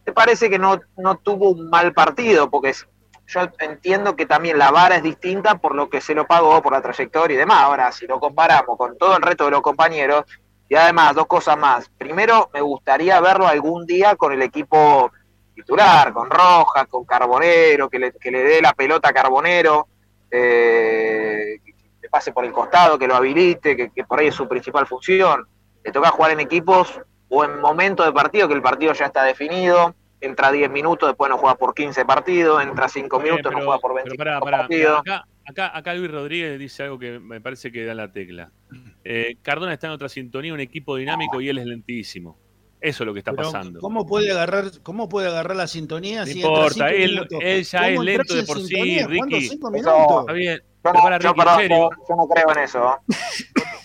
te 0.05 0.11
parece 0.13 0.49
que 0.49 0.57
no, 0.57 0.79
no 0.97 1.15
tuvo 1.17 1.49
un 1.51 1.69
mal 1.69 1.93
partido, 1.93 2.49
porque 2.49 2.69
es- 2.69 2.87
yo 3.29 3.41
entiendo 3.59 4.15
que 4.15 4.25
también 4.25 4.57
la 4.57 4.71
vara 4.71 4.95
es 4.95 5.03
distinta 5.03 5.59
por 5.59 5.75
lo 5.75 5.87
que 5.87 6.01
se 6.01 6.15
lo 6.15 6.25
pagó, 6.25 6.61
por 6.61 6.73
la 6.73 6.81
trayectoria 6.81 7.35
y 7.35 7.37
demás. 7.37 7.61
Ahora, 7.61 7.91
si 7.91 8.07
lo 8.07 8.19
comparamos 8.19 8.75
con 8.75 8.97
todo 8.97 9.15
el 9.15 9.21
resto 9.21 9.45
de 9.45 9.51
los 9.51 9.61
compañeros, 9.61 10.25
y 10.67 10.75
además, 10.75 11.15
dos 11.15 11.27
cosas 11.27 11.57
más. 11.57 11.89
Primero, 11.89 12.49
me 12.53 12.61
gustaría 12.61 13.19
verlo 13.19 13.47
algún 13.47 13.85
día 13.85 14.15
con 14.15 14.33
el 14.33 14.41
equipo 14.41 15.11
titular, 15.55 16.13
con 16.13 16.29
Rojas, 16.29 16.87
con 16.87 17.05
Carbonero, 17.05 17.89
que 17.89 17.99
le, 17.99 18.11
que 18.13 18.31
le 18.31 18.43
dé 18.43 18.61
la 18.61 18.73
pelota 18.73 19.09
a 19.09 19.13
Carbonero, 19.13 19.87
eh, 20.29 21.59
que 21.65 21.73
le 22.01 22.09
pase 22.09 22.31
por 22.31 22.45
el 22.45 22.51
costado, 22.51 22.99
que 22.99 23.07
lo 23.07 23.15
habilite, 23.15 23.75
que, 23.75 23.89
que 23.89 24.03
por 24.03 24.19
ahí 24.19 24.27
es 24.27 24.35
su 24.35 24.47
principal 24.47 24.85
función. 24.85 25.47
Le 25.83 25.91
toca 25.91 26.11
jugar 26.11 26.31
en 26.31 26.39
equipos 26.39 27.01
o 27.29 27.43
en 27.43 27.59
momentos 27.59 28.05
de 28.05 28.11
partido, 28.11 28.47
que 28.47 28.53
el 28.53 28.61
partido 28.61 28.93
ya 28.93 29.05
está 29.05 29.23
definido, 29.23 29.95
entra 30.21 30.51
10 30.51 30.69
minutos, 30.69 31.09
después 31.09 31.29
no 31.29 31.37
juega 31.37 31.55
por 31.55 31.73
15 31.73 32.05
partidos, 32.05 32.61
entra 32.61 32.89
5 32.89 33.19
Bien, 33.19 33.35
minutos, 33.35 33.51
no 33.53 33.59
juega 33.59 33.79
por 33.79 33.93
25 33.95 34.17
pero 34.17 34.17
pará, 34.17 34.39
pará, 34.39 34.57
partidos. 34.59 34.99
Acá, 34.99 35.25
acá, 35.45 35.77
acá 35.77 35.93
Luis 35.93 36.11
Rodríguez 36.11 36.59
dice 36.59 36.83
algo 36.83 36.99
que 36.99 37.19
me 37.19 37.39
parece 37.41 37.71
que 37.71 37.85
da 37.85 37.93
la 37.93 38.11
tecla. 38.11 38.51
Eh, 39.03 39.37
Cardona 39.41 39.73
está 39.73 39.87
en 39.87 39.93
otra 39.93 40.09
sintonía, 40.09 40.53
un 40.53 40.59
equipo 40.59 40.95
dinámico 40.95 41.39
y 41.41 41.49
él 41.49 41.57
es 41.57 41.65
lentísimo. 41.65 42.37
Eso 42.81 43.03
es 43.03 43.07
lo 43.07 43.13
que 43.13 43.19
está 43.19 43.31
Pero, 43.31 43.51
pasando. 43.51 43.79
¿Cómo 43.81 44.05
puede 44.05 44.31
agarrar, 44.31 44.65
cómo 44.83 45.09
puede 45.09 45.27
agarrar 45.27 45.55
la 45.57 45.67
sintonía 45.67 46.21
No 46.21 46.27
si 46.27 46.39
importa, 46.41 46.89
él- 46.91 47.27
él 47.41 47.63
ya 47.65 47.79
¿Cómo 47.89 48.01
es 48.03 48.05
lento 48.05 48.33
de 48.35 48.43
por 48.43 48.59
sí, 48.61 49.05
Ricky. 49.05 49.35
Eso-? 49.37 50.21
Está 50.21 50.33
bien. 50.33 50.61
Yo 50.81 50.93
no, 50.93 51.01
para 51.01 51.19
yo, 51.19 51.29
Ricky, 51.29 51.39
perdón, 51.41 51.57
serio, 51.59 51.89
yo 52.07 52.15
no 52.15 52.27
creo 52.29 52.51
en 52.51 52.57
eso. 52.63 52.97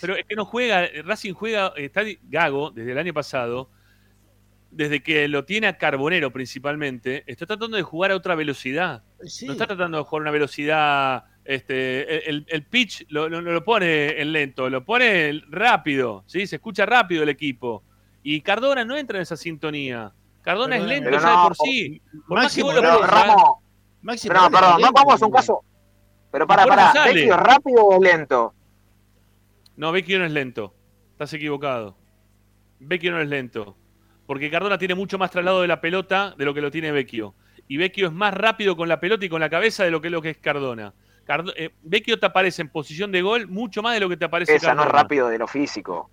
pero 0.00 0.14
es 0.16 0.24
que 0.26 0.36
no 0.36 0.44
juega, 0.44 0.86
Racing 1.02 1.32
juega, 1.32 1.72
está 1.76 2.02
Gago 2.22 2.70
desde 2.70 2.92
el 2.92 2.98
año 2.98 3.12
pasado, 3.12 3.68
desde 4.76 5.02
que 5.02 5.28
lo 5.28 5.44
tiene 5.44 5.66
a 5.68 5.78
Carbonero 5.78 6.32
principalmente, 6.32 7.22
está 7.26 7.46
tratando 7.46 7.76
de 7.76 7.82
jugar 7.82 8.10
a 8.10 8.16
otra 8.16 8.34
velocidad. 8.34 9.02
Sí. 9.24 9.46
No 9.46 9.52
está 9.52 9.66
tratando 9.66 9.98
de 9.98 10.04
jugar 10.04 10.20
a 10.20 10.24
una 10.24 10.30
velocidad, 10.32 11.24
este, 11.44 12.28
el, 12.28 12.44
el 12.48 12.64
pitch 12.64 13.06
lo, 13.08 13.28
lo- 13.28 13.40
lo 13.40 13.64
pone 13.64 14.20
en 14.20 14.32
lento, 14.32 14.68
lo 14.68 14.84
pone 14.84 15.42
rápido, 15.48 16.24
¿sí? 16.26 16.46
Se 16.46 16.56
escucha 16.56 16.84
rápido 16.86 17.22
el 17.22 17.28
equipo. 17.28 17.84
Y 18.22 18.40
Cardona 18.40 18.84
no 18.84 18.96
entra 18.96 19.18
en 19.18 19.22
esa 19.22 19.36
sintonía. 19.36 20.12
Cardona 20.42 20.76
Pero 20.76 20.84
es 20.84 20.88
lento 20.90 21.10
ya 21.10 21.20
de 21.20 21.26
no, 21.26 21.42
por 21.44 21.56
sí. 21.56 22.02
Por 22.26 22.38
más 22.38 22.54
que 22.54 22.62
Máximo 22.64 22.66
vos 22.66 22.74
lo 22.74 23.00
Pero 23.00 23.60
Maxi 24.02 24.28
pero 24.28 24.40
no, 24.40 24.50
perdón, 24.50 24.80
no 24.80 24.92
pongamos 24.92 25.14
un 25.14 25.26
lento, 25.26 25.36
caso. 25.36 25.64
Pero 26.30 26.46
para, 26.46 26.66
para. 26.66 26.92
¿Vecchio 27.04 27.34
es 27.34 27.40
rápido 27.40 27.84
o 27.86 28.02
lento? 28.02 28.54
No, 29.76 29.92
Vecchio 29.92 30.18
no 30.18 30.24
es 30.26 30.32
lento. 30.32 30.74
Estás 31.12 31.32
equivocado. 31.32 31.96
Vecchio 32.80 33.12
no 33.12 33.20
es 33.20 33.28
lento. 33.28 33.76
Porque 34.26 34.50
Cardona 34.50 34.78
tiene 34.78 34.94
mucho 34.94 35.18
más 35.18 35.30
traslado 35.30 35.60
de 35.62 35.68
la 35.68 35.80
pelota 35.80 36.34
de 36.36 36.44
lo 36.44 36.54
que 36.54 36.60
lo 36.60 36.70
tiene 36.70 36.92
Vecchio. 36.92 37.34
Y 37.68 37.76
Vecchio 37.76 38.06
es 38.06 38.12
más 38.12 38.32
rápido 38.34 38.76
con 38.76 38.88
la 38.88 39.00
pelota 39.00 39.24
y 39.24 39.28
con 39.28 39.40
la 39.40 39.50
cabeza 39.50 39.84
de 39.84 39.90
lo 39.90 40.00
que, 40.00 40.10
lo 40.10 40.22
que 40.22 40.30
es 40.30 40.38
Cardona. 40.38 40.92
Cardo- 41.26 41.52
eh, 41.56 41.70
Vecchio 41.82 42.18
te 42.18 42.26
aparece 42.26 42.62
en 42.62 42.68
posición 42.68 43.10
de 43.12 43.22
gol 43.22 43.46
mucho 43.48 43.82
más 43.82 43.94
de 43.94 44.00
lo 44.00 44.08
que 44.08 44.16
te 44.16 44.24
aparece 44.26 44.54
Esa 44.56 44.74
no 44.74 44.82
Cardona. 44.82 44.98
es 44.98 45.02
rápido 45.02 45.28
de 45.28 45.38
lo 45.38 45.46
físico. 45.46 46.10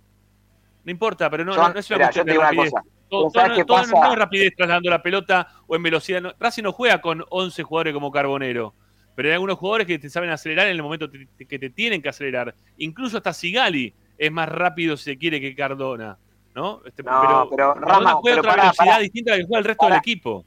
No 0.84 0.90
importa, 0.90 1.30
pero 1.30 1.44
no, 1.44 1.54
Son- 1.54 1.68
no, 1.68 1.74
no 1.74 1.80
es 1.80 1.90
una 1.90 1.96
mirá, 1.98 2.06
cuestión 2.08 2.26
de 2.26 2.34
rapidez. 2.38 2.70
cosa. 2.72 2.84
Todo, 3.08 3.30
no 3.34 4.12
es 4.12 4.18
rapidez 4.18 4.54
trasladando 4.56 4.88
la 4.90 5.02
pelota 5.02 5.46
o 5.66 5.76
en 5.76 5.82
velocidad. 5.82 6.22
No, 6.22 6.32
Racing 6.40 6.62
no 6.62 6.72
juega 6.72 7.00
con 7.02 7.22
11 7.28 7.62
jugadores 7.62 7.92
como 7.92 8.10
Carbonero. 8.10 8.74
Pero 9.14 9.28
hay 9.28 9.34
algunos 9.34 9.58
jugadores 9.58 9.86
que 9.86 9.98
te 9.98 10.08
saben 10.08 10.30
acelerar 10.30 10.66
en 10.68 10.72
el 10.72 10.82
momento 10.82 11.10
que 11.10 11.58
te 11.58 11.68
tienen 11.68 12.00
que 12.00 12.08
acelerar. 12.08 12.54
Incluso 12.78 13.18
hasta 13.18 13.34
Sigali 13.34 13.92
es 14.16 14.32
más 14.32 14.48
rápido 14.48 14.96
si 14.96 15.04
se 15.04 15.18
quiere 15.18 15.38
que 15.42 15.54
Cardona. 15.54 16.16
¿No? 16.54 16.80
Este, 16.84 17.02
No, 17.02 17.46
pero, 17.50 17.74
Cardona 17.74 17.86
Rama, 17.86 18.12
juega 18.14 18.40
pero 18.42 18.50
otra 18.52 18.62
velocidad 18.62 19.00
distinta 19.00 19.32
a 19.32 19.34
la 19.36 19.40
que 19.40 19.46
juega 19.46 19.58
el 19.58 19.64
resto 19.64 19.86
del 19.86 19.96
equipo. 19.96 20.44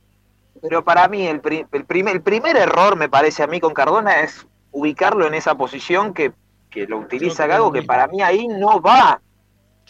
Pero 0.61 0.83
para 0.83 1.07
mí 1.07 1.25
el, 1.27 1.41
pri- 1.41 1.65
el, 1.71 1.85
primer, 1.85 2.15
el 2.15 2.21
primer 2.21 2.55
error, 2.55 2.95
me 2.95 3.09
parece 3.09 3.43
a 3.43 3.47
mí 3.47 3.59
con 3.59 3.73
Cardona, 3.73 4.21
es 4.21 4.47
ubicarlo 4.71 5.27
en 5.27 5.33
esa 5.33 5.55
posición 5.55 6.13
que, 6.13 6.31
que 6.69 6.87
lo 6.87 6.97
utiliza 6.99 7.47
Gago, 7.47 7.65
lo 7.67 7.71
que 7.71 7.83
para 7.83 8.07
mí 8.07 8.21
ahí 8.21 8.47
no 8.47 8.81
va. 8.81 9.21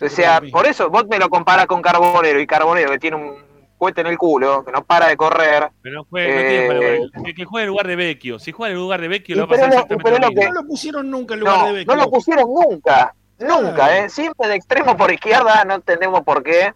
O 0.01 0.09
sea, 0.09 0.41
lo 0.41 0.49
por 0.51 0.66
eso 0.66 0.89
vos 0.89 1.05
me 1.07 1.18
lo 1.20 1.30
comparas 1.30 1.68
con 1.68 1.82
Carbonero 1.82 2.39
y 2.39 2.47
Carbonero 2.47 2.91
que 2.91 2.99
tiene 2.99 3.16
un 3.16 3.36
cohete 3.78 4.01
en 4.01 4.07
el 4.07 4.18
culo, 4.18 4.63
que 4.66 4.72
no 4.72 4.84
para 4.84 5.07
de 5.07 5.16
correr. 5.18 5.70
Pero 5.82 5.95
no 5.95 6.05
juega, 6.09 6.34
no 6.34 6.39
Eh, 6.41 6.47
tiene 6.49 6.68
para 6.68 6.80
jugar. 6.80 7.34
que, 7.36 7.45
juegue 7.45 7.63
en 7.63 7.70
lugar 7.70 7.88
de 7.88 7.95
Vecchio. 7.95 8.39
Si 8.39 8.51
juega 8.51 8.74
en 8.74 8.80
lugar 8.80 9.01
de 9.01 9.07
Vecchio, 9.07 9.36
le 9.36 9.41
va 9.41 9.45
a 9.45 9.49
pasar 9.49 9.70
pero 9.88 9.97
lo- 9.97 10.03
pero 10.03 10.18
lo 10.18 10.28
lo 10.30 10.34
que-. 10.36 10.45
No 10.47 10.53
lo 10.53 10.68
pusieron 10.68 11.09
nunca 11.11 11.34
en 11.36 11.39
lugar 11.41 11.57
No, 11.59 11.66
de 11.68 11.74
Vecchio. 11.74 11.95
no 11.95 12.03
lo 12.03 12.09
pusieron 12.11 12.45
nunca, 12.53 13.16
nunca. 13.39 13.97
¿eh? 13.97 14.09
Siempre 14.09 14.47
de 14.47 14.55
extremo 14.55 14.95
por 14.97 15.11
izquierda, 15.11 15.63
no 15.65 15.75
entendemos 15.75 16.21
por 16.23 16.43
qué. 16.43 16.73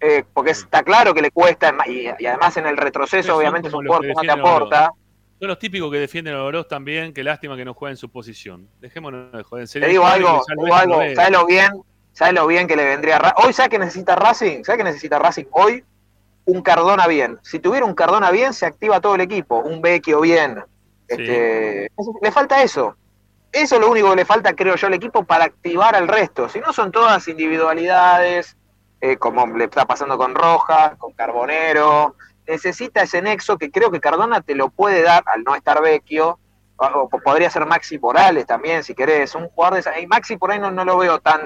eh, 0.00 0.24
porque 0.32 0.52
está 0.52 0.82
claro 0.84 1.12
que 1.12 1.20
le 1.22 1.30
cuesta, 1.32 1.74
y, 1.86 2.08
y 2.20 2.26
además 2.26 2.56
en 2.56 2.66
el 2.66 2.76
retroceso 2.76 3.36
obviamente 3.36 3.66
es 3.68 3.74
un 3.74 3.84
que 3.84 3.90
que 4.00 4.14
no 4.14 4.20
te 4.20 4.30
aporta. 4.30 4.92
Son 5.40 5.48
los 5.48 5.58
típicos 5.58 5.90
que 5.92 5.98
defienden 5.98 6.34
a 6.34 6.42
Oroz 6.42 6.66
también. 6.68 7.12
Qué 7.12 7.22
lástima 7.24 7.56
que 7.56 7.64
no 7.64 7.72
juega 7.74 7.92
en 7.92 7.96
su 7.96 8.08
posición. 8.08 8.68
Dejémonos 8.80 9.32
de 9.32 9.42
joder. 9.44 9.62
En 9.62 9.68
serio, 9.68 9.86
Te 9.86 9.90
digo 9.92 10.04
algo, 10.06 10.42
que 10.46 10.64
digo 10.64 10.74
algo. 10.74 10.94
¿sabes 11.14 11.30
lo 11.30 11.46
bien? 11.46 11.72
¿Sabes 12.12 12.34
lo 12.34 12.46
bien 12.48 12.66
que 12.66 12.74
le 12.74 12.84
vendría 12.84 13.16
a 13.16 13.18
Ra- 13.20 13.34
Hoy, 13.44 13.52
¿sabes 13.52 13.70
qué 13.70 13.78
necesita 13.78 14.16
Racing? 14.16 14.64
¿Sabes 14.64 14.78
qué 14.78 14.84
necesita 14.84 15.18
Racing 15.20 15.44
hoy? 15.52 15.84
Un 16.44 16.62
Cardona 16.62 17.06
bien. 17.06 17.38
Si 17.42 17.60
tuviera 17.60 17.86
un 17.86 17.94
Cardona 17.94 18.30
bien, 18.32 18.52
se 18.52 18.66
activa 18.66 19.00
todo 19.00 19.14
el 19.14 19.20
equipo. 19.20 19.58
Un 19.60 19.80
Vecchio 19.80 20.20
bien. 20.20 20.62
Este, 21.06 21.88
Le 22.22 22.32
falta 22.32 22.62
eso. 22.62 22.96
Eso 23.52 23.76
es 23.76 23.80
lo 23.80 23.90
único 23.90 24.10
que 24.10 24.16
le 24.16 24.24
falta, 24.24 24.54
creo 24.54 24.76
yo, 24.76 24.86
al 24.86 24.94
equipo 24.94 25.24
para 25.24 25.44
activar 25.44 25.96
al 25.96 26.06
resto. 26.06 26.48
Si 26.48 26.60
no, 26.60 26.72
son 26.72 26.92
todas 26.92 27.26
individualidades, 27.28 28.56
eh, 29.00 29.16
como 29.16 29.46
le 29.46 29.64
está 29.64 29.86
pasando 29.86 30.18
con 30.18 30.34
Rojas, 30.34 30.96
con 30.98 31.12
Carbonero. 31.12 32.16
Necesita 32.46 33.02
ese 33.02 33.22
nexo 33.22 33.56
que 33.56 33.70
creo 33.70 33.90
que 33.90 34.00
Cardona 34.00 34.40
te 34.42 34.54
lo 34.54 34.68
puede 34.70 35.02
dar 35.02 35.22
al 35.26 35.44
no 35.44 35.54
estar 35.54 35.80
Vecchio. 35.80 36.38
O, 36.76 37.08
podría 37.08 37.50
ser 37.50 37.66
Maxi 37.66 37.98
Morales 37.98 38.46
también, 38.46 38.84
si 38.84 38.94
querés. 38.94 39.34
Un 39.34 39.48
jugador 39.48 39.74
de 39.74 39.80
esa. 39.80 39.98
Y 39.98 40.06
Maxi 40.06 40.36
por 40.36 40.50
ahí 40.50 40.58
no, 40.58 40.70
no 40.70 40.84
lo 40.84 40.98
veo 40.98 41.18
tan. 41.20 41.40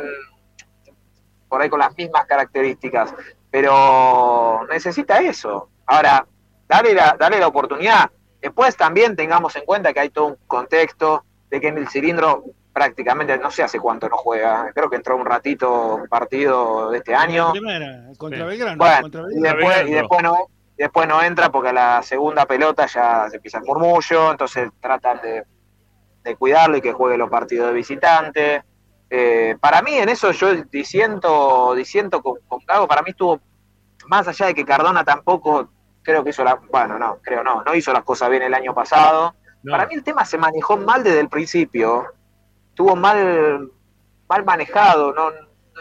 por 1.49 1.63
ahí 1.63 1.69
con 1.69 1.79
las 1.79 1.97
mismas 1.97 2.27
características. 2.27 3.15
Pero 3.51 4.67
necesita 4.71 5.21
eso. 5.21 5.69
Ahora, 5.87 6.27
dale 6.69 6.95
la, 6.95 7.17
dale 7.19 7.39
la 7.39 7.47
oportunidad. 7.47 8.11
Después 8.41 8.77
también 8.77 9.15
tengamos 9.15 9.55
en 9.55 9.65
cuenta 9.65 9.93
que 9.93 10.01
hay 10.01 10.11
todo 10.11 10.27
un 10.27 10.37
contexto 10.47 11.25
de 11.53 11.61
que 11.61 11.69
en 11.69 11.77
el 11.77 11.89
cilindro 11.89 12.45
prácticamente, 12.73 13.37
no 13.37 13.51
sé 13.51 13.63
hace 13.63 13.79
cuánto 13.79 14.09
no 14.09 14.17
juega, 14.17 14.73
creo 14.75 14.89
que 14.89 14.97
entró 14.97 15.19
un 15.19 15.27
ratito 15.27 15.97
un 15.97 16.09
partido 16.09 16.91
de 16.91 16.99
este 16.99 17.15
año. 17.15 17.53
Primera, 17.53 18.07
contra. 18.17 18.47
Belgrano. 18.47 18.79
Bueno, 18.79 19.03
contra 19.03 19.23
y 19.31 19.41
después, 19.41 19.87
y 19.87 19.93
después 19.93 20.23
no 20.23 20.47
después 20.79 21.07
no 21.07 21.23
entra 21.23 21.53
porque 21.53 21.69
a 21.69 21.73
la 21.75 22.03
segunda 22.03 22.47
pelota 22.47 22.87
ya 22.87 23.29
se 23.29 23.37
empieza 23.37 23.59
el 23.59 23.65
murmullo, 23.65 24.31
entonces 24.31 24.71
tratan 24.81 25.21
de, 25.21 25.45
de 26.25 26.37
cuidarlo 26.37 26.79
y 26.79 26.81
que 26.81 26.95
juegue 26.95 27.19
los 27.19 27.29
partidos 27.29 27.69
de 27.69 27.75
visitante. 27.75 28.65
Eh, 29.11 29.55
para 29.61 29.83
mí 29.83 29.93
en 29.93 30.09
eso 30.09 30.31
yo 30.31 30.55
diciendo, 30.55 31.75
diciendo 31.77 32.23
con, 32.23 32.37
con 32.49 32.61
Gago, 32.67 32.89
para 32.89 33.03
mí 33.03 33.11
estuvo, 33.11 33.39
más 34.07 34.27
allá 34.27 34.47
de 34.47 34.55
que 34.55 34.65
Cardona 34.65 35.05
tampoco 35.05 35.69
creo 36.03 36.25
que 36.25 36.31
hizo 36.31 36.43
la, 36.43 36.55
bueno, 36.55 36.99
no, 36.99 37.19
creo 37.21 37.45
no, 37.45 37.63
no 37.63 37.75
hizo 37.75 37.93
las 37.93 38.05
cosas 38.05 38.31
bien 38.31 38.43
el 38.43 38.55
año 38.55 38.75
pasado. 38.75 39.35
Para 39.69 39.87
mí 39.87 39.95
el 39.95 40.03
tema 40.03 40.25
se 40.25 40.39
manejó 40.39 40.77
mal 40.77 41.05
desde 41.05 41.21
el 41.21 41.29
principio, 41.29 42.07
estuvo 42.71 42.97
mal, 42.97 43.71
mal 44.29 44.45
manejado, 44.45 45.13
no, 45.13 45.31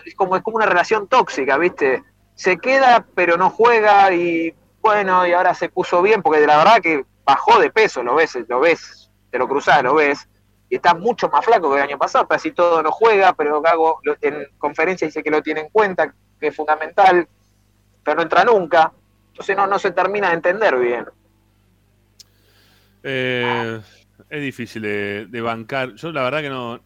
es 0.05 0.15
como, 0.15 0.35
es 0.35 0.43
como 0.43 0.57
una 0.57 0.65
relación 0.65 1.07
tóxica, 1.07 1.57
¿viste? 1.57 2.03
Se 2.35 2.57
queda 2.57 3.05
pero 3.15 3.37
no 3.37 3.49
juega 3.49 4.13
y 4.13 4.55
bueno, 4.81 5.25
y 5.27 5.33
ahora 5.33 5.53
se 5.53 5.69
puso 5.69 6.01
bien, 6.01 6.21
porque 6.21 6.45
la 6.45 6.57
verdad 6.57 6.81
que 6.81 7.05
bajó 7.23 7.59
de 7.59 7.71
peso, 7.71 8.03
lo 8.03 8.15
ves, 8.15 8.37
lo 8.47 8.59
ves, 8.59 9.11
te 9.29 9.37
lo 9.37 9.47
cruzás, 9.47 9.83
lo 9.83 9.95
ves, 9.95 10.27
y 10.69 10.75
está 10.75 10.93
mucho 10.93 11.29
más 11.29 11.45
flaco 11.45 11.69
que 11.69 11.77
el 11.77 11.83
año 11.83 11.97
pasado, 11.97 12.27
casi 12.27 12.51
todo 12.51 12.81
no 12.81 12.91
juega, 12.91 13.33
pero 13.33 13.61
Gago 13.61 13.99
en 14.21 14.47
conferencia 14.57 15.07
dice 15.07 15.23
que 15.23 15.29
lo 15.29 15.41
tiene 15.41 15.61
en 15.61 15.69
cuenta, 15.69 16.13
que 16.39 16.47
es 16.47 16.55
fundamental, 16.55 17.27
pero 18.03 18.15
no 18.15 18.23
entra 18.23 18.43
nunca, 18.43 18.91
entonces 19.27 19.55
no, 19.55 19.67
no 19.67 19.77
se 19.77 19.91
termina 19.91 20.29
de 20.29 20.35
entender 20.35 20.75
bien. 20.77 21.05
Eh, 23.03 23.79
es 24.29 24.41
difícil 24.41 24.81
de, 24.83 25.25
de 25.27 25.41
bancar. 25.41 25.93
Yo 25.95 26.11
la 26.11 26.23
verdad 26.23 26.41
que 26.41 26.49
no, 26.49 26.79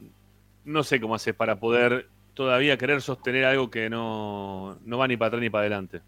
no 0.63 0.83
sé 0.83 0.99
cómo 1.01 1.15
haces 1.15 1.33
para 1.35 1.57
poder 1.57 2.07
todavía 2.33 2.77
querer 2.77 3.01
sostener 3.01 3.45
algo 3.45 3.69
que 3.69 3.89
no, 3.89 4.77
no 4.85 4.97
va 4.97 5.07
ni 5.07 5.17
para 5.17 5.27
atrás 5.27 5.41
ni 5.41 5.49
para 5.49 5.61
adelante. 5.63 6.01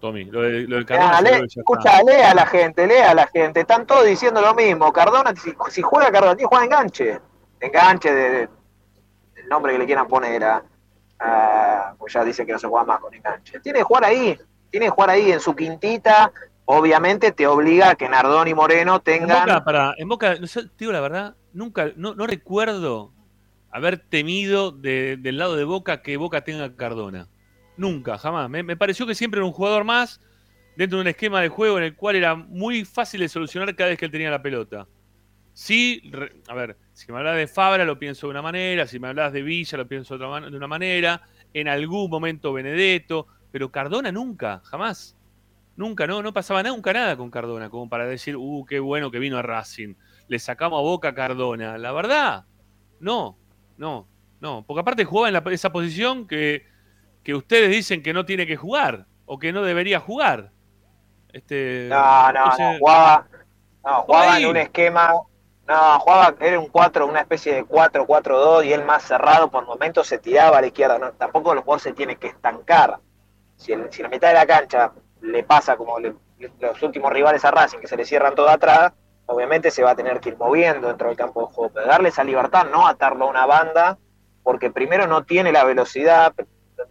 Tommy, 0.00 0.24
lo 0.24 0.40
de, 0.42 0.62
lo 0.62 0.76
del 0.76 0.86
Cardona, 0.86 1.18
Ah, 1.18 1.20
lee- 1.20 1.44
escucha, 1.44 2.02
lea 2.02 2.30
a 2.30 2.34
la 2.34 2.46
gente, 2.46 2.86
lea 2.86 3.10
a 3.10 3.14
la 3.14 3.26
gente. 3.26 3.60
Están 3.60 3.86
todos 3.86 4.06
diciendo 4.06 4.40
lo 4.40 4.54
mismo. 4.54 4.90
Cardona, 4.92 5.34
si, 5.36 5.52
si 5.70 5.82
juega 5.82 6.10
Cardona, 6.10 6.34
tiene 6.36 6.48
que 6.48 6.54
jugar 6.56 6.64
enganche. 6.64 7.20
Enganche 7.60 8.12
de, 8.12 8.30
de- 8.30 8.48
el 9.36 9.48
nombre 9.48 9.72
que 9.72 9.78
le 9.78 9.84
quieran 9.86 10.08
poner 10.08 10.42
a, 10.44 10.62
a- 11.18 11.94
pues 11.98 12.12
ya 12.14 12.24
dice 12.24 12.46
que 12.46 12.52
no 12.52 12.58
se 12.58 12.66
juega 12.66 12.86
más 12.86 13.00
con 13.00 13.12
enganche. 13.14 13.60
Tiene 13.60 13.80
que 13.80 13.84
jugar 13.84 14.04
ahí, 14.04 14.38
tiene 14.70 14.86
que 14.86 14.90
jugar 14.90 15.10
ahí 15.10 15.32
en 15.32 15.40
su 15.40 15.54
quintita. 15.54 16.32
Obviamente 16.72 17.32
te 17.32 17.46
obliga 17.46 17.90
a 17.90 17.94
que 17.96 18.08
Nardón 18.08 18.46
y 18.48 18.54
Moreno 18.54 18.96
En 18.96 19.02
tengan. 19.02 19.40
Boca, 19.40 19.64
para, 19.64 19.94
en 19.98 20.08
Boca, 20.08 20.36
no 20.40 20.46
sé, 20.46 20.64
te 20.64 20.70
digo 20.78 20.92
la 20.92 21.00
verdad, 21.00 21.36
nunca, 21.52 21.90
no, 21.96 22.14
no 22.14 22.26
recuerdo 22.26 23.12
haber 23.72 23.98
temido 23.98 24.70
de- 24.70 25.16
del 25.16 25.38
lado 25.38 25.56
de 25.56 25.64
Boca 25.64 26.02
que 26.02 26.16
Boca 26.16 26.42
tenga 26.44 26.64
a 26.64 26.76
Cardona. 26.76 27.28
Nunca, 27.76 28.18
jamás. 28.18 28.48
Me, 28.48 28.62
me 28.62 28.76
pareció 28.76 29.06
que 29.06 29.14
siempre 29.14 29.38
era 29.38 29.46
un 29.46 29.52
jugador 29.52 29.84
más 29.84 30.20
dentro 30.76 30.98
de 30.98 31.02
un 31.02 31.08
esquema 31.08 31.40
de 31.40 31.48
juego 31.48 31.78
en 31.78 31.84
el 31.84 31.96
cual 31.96 32.16
era 32.16 32.34
muy 32.36 32.84
fácil 32.84 33.20
de 33.20 33.28
solucionar 33.28 33.74
cada 33.74 33.90
vez 33.90 33.98
que 33.98 34.04
él 34.04 34.10
tenía 34.12 34.30
la 34.30 34.42
pelota. 34.42 34.86
Sí, 35.52 36.00
re- 36.10 36.32
a 36.48 36.54
ver, 36.54 36.76
si 36.92 37.10
me 37.10 37.18
hablas 37.18 37.36
de 37.36 37.48
Fabra 37.48 37.84
lo 37.84 37.98
pienso 37.98 38.26
de 38.26 38.30
una 38.30 38.42
manera, 38.42 38.86
si 38.86 38.98
me 38.98 39.08
hablas 39.08 39.32
de 39.32 39.42
Villa 39.42 39.76
lo 39.78 39.88
pienso 39.88 40.16
de, 40.16 40.24
otra 40.24 40.48
de 40.48 40.56
una 40.56 40.68
manera, 40.68 41.22
en 41.52 41.68
algún 41.68 42.08
momento 42.10 42.52
Benedetto, 42.52 43.26
pero 43.50 43.70
Cardona 43.70 44.12
nunca, 44.12 44.60
jamás. 44.64 45.16
Nunca, 45.76 46.06
no, 46.06 46.22
no 46.22 46.32
pasaba 46.32 46.62
nunca 46.62 46.92
nada 46.92 47.16
con 47.16 47.30
Cardona, 47.30 47.70
como 47.70 47.88
para 47.88 48.06
decir, 48.06 48.36
uh, 48.36 48.64
qué 48.66 48.80
bueno 48.80 49.10
que 49.10 49.18
vino 49.18 49.38
a 49.38 49.42
Racing. 49.42 49.94
Le 50.28 50.38
sacamos 50.38 50.78
a 50.78 50.82
Boca 50.82 51.08
a 51.08 51.14
Cardona. 51.14 51.78
La 51.78 51.92
verdad, 51.92 52.44
no, 53.00 53.38
no, 53.78 54.06
no. 54.40 54.64
Porque 54.66 54.80
aparte 54.80 55.04
jugaba 55.04 55.28
en 55.28 55.34
la- 55.34 55.44
esa 55.52 55.70
posición 55.72 56.26
que, 56.26 56.66
que 57.22 57.34
ustedes 57.34 57.70
dicen 57.70 58.02
que 58.02 58.12
no 58.12 58.24
tiene 58.26 58.46
que 58.46 58.56
jugar 58.56 59.06
o 59.24 59.38
que 59.38 59.52
no 59.52 59.62
debería 59.62 60.00
jugar. 60.00 60.50
Este, 61.32 61.86
No, 61.90 62.32
no, 62.32 62.44
no, 62.58 62.78
jugaba, 62.78 63.26
no, 63.84 64.02
jugaba 64.02 64.38
en 64.38 64.46
un 64.48 64.56
esquema, 64.56 65.12
no, 65.66 66.00
jugaba, 66.00 66.34
era 66.40 66.58
un 66.58 66.66
4, 66.66 67.06
una 67.06 67.20
especie 67.20 67.54
de 67.54 67.64
4-4-2 67.64 68.64
y 68.66 68.72
él 68.72 68.84
más 68.84 69.04
cerrado, 69.04 69.50
por 69.50 69.64
momentos 69.64 70.08
se 70.08 70.18
tiraba 70.18 70.58
a 70.58 70.60
la 70.60 70.66
izquierda, 70.66 70.98
no, 70.98 71.12
tampoco 71.12 71.52
el 71.52 71.60
jugador 71.60 71.80
se 71.80 71.92
tiene 71.92 72.16
que 72.16 72.26
estancar. 72.26 72.98
Si, 73.56 73.72
el- 73.72 73.90
si 73.92 74.02
la 74.02 74.08
mitad 74.08 74.28
de 74.28 74.34
la 74.34 74.46
cancha 74.46 74.92
le 75.22 75.42
pasa 75.44 75.76
como 75.76 75.98
le- 75.98 76.14
los 76.60 76.82
últimos 76.82 77.12
rivales 77.12 77.44
a 77.44 77.50
Racing, 77.50 77.78
que 77.78 77.86
se 77.86 77.96
le 77.96 78.04
cierran 78.04 78.34
todo 78.34 78.48
atrás, 78.48 78.92
obviamente 79.26 79.70
se 79.70 79.82
va 79.82 79.90
a 79.90 79.94
tener 79.96 80.20
que 80.20 80.30
ir 80.30 80.36
moviendo 80.36 80.88
dentro 80.88 81.08
del 81.08 81.16
campo 81.16 81.40
de 81.46 81.54
juego, 81.54 81.72
pero 81.74 81.86
darle 81.86 82.08
esa 82.08 82.24
libertad, 82.24 82.66
no 82.70 82.86
atarlo 82.86 83.26
a 83.26 83.28
una 83.28 83.46
banda, 83.46 83.98
porque 84.42 84.70
primero 84.70 85.06
no 85.06 85.24
tiene 85.24 85.52
la 85.52 85.64
velocidad, 85.64 86.32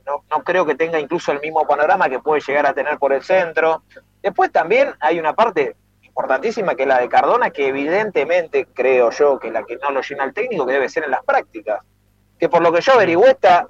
no, 0.05 0.23
no 0.29 0.43
creo 0.43 0.65
que 0.65 0.75
tenga 0.75 0.99
incluso 0.99 1.31
el 1.31 1.41
mismo 1.41 1.65
panorama 1.67 2.07
que 2.09 2.19
puede 2.19 2.41
llegar 2.41 2.65
a 2.67 2.73
tener 2.73 2.97
por 2.99 3.11
el 3.11 3.23
centro. 3.23 3.83
Después 4.21 4.51
también 4.51 4.93
hay 4.99 5.19
una 5.19 5.33
parte 5.33 5.75
importantísima 6.03 6.75
que 6.75 6.83
es 6.83 6.87
la 6.87 6.99
de 6.99 7.09
Cardona, 7.09 7.49
que 7.49 7.67
evidentemente 7.67 8.67
creo 8.73 9.09
yo 9.09 9.39
que 9.39 9.49
la 9.51 9.63
que 9.63 9.77
no 9.77 9.89
lo 9.89 10.01
llena 10.01 10.25
el 10.25 10.33
técnico, 10.33 10.65
que 10.65 10.73
debe 10.73 10.89
ser 10.89 11.05
en 11.05 11.11
las 11.11 11.23
prácticas. 11.23 11.79
Que 12.37 12.47
por 12.49 12.61
lo 12.61 12.71
que 12.71 12.81
yo 12.81 12.93
averigüé 12.93 13.31
está, 13.31 13.65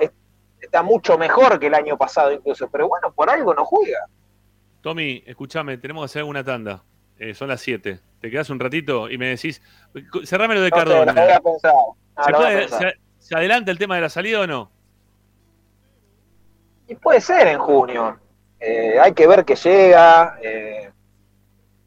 está 0.59 0.83
mucho 0.83 1.17
mejor 1.17 1.57
que 1.57 1.67
el 1.67 1.73
año 1.73 1.97
pasado 1.97 2.31
incluso, 2.33 2.69
pero 2.69 2.87
bueno, 2.89 3.11
por 3.13 3.29
algo 3.29 3.53
no 3.53 3.63
juega. 3.65 4.05
Tommy, 4.81 5.23
escúchame, 5.25 5.77
tenemos 5.77 6.01
que 6.03 6.05
hacer 6.05 6.23
una 6.23 6.43
tanda. 6.43 6.83
Eh, 7.17 7.33
son 7.33 7.49
las 7.49 7.59
7. 7.61 7.99
Te 8.21 8.31
quedas 8.31 8.49
un 8.49 8.59
ratito 8.59 9.09
y 9.09 9.17
me 9.17 9.27
decís, 9.27 9.61
cerrame 10.25 10.55
lo 10.55 10.61
de 10.61 10.69
No 10.69 10.75
Cardona. 10.77 11.11
a 11.11 11.39
pensar. 11.41 11.73
No, 12.31 12.39
¿Se, 12.41 12.57
a 12.63 12.67
se- 12.79 12.93
se 13.19 13.35
adelanta 13.35 13.71
el 13.71 13.77
tema 13.77 13.95
de 13.95 14.01
la 14.01 14.09
salida 14.09 14.41
o 14.41 14.47
no? 14.47 14.71
Y 16.87 16.95
puede 16.95 17.21
ser 17.21 17.47
en 17.47 17.59
junio. 17.59 18.17
Eh, 18.59 18.97
hay 18.99 19.13
que 19.13 19.27
ver 19.27 19.45
que 19.45 19.55
llega, 19.55 20.37
eh, 20.41 20.89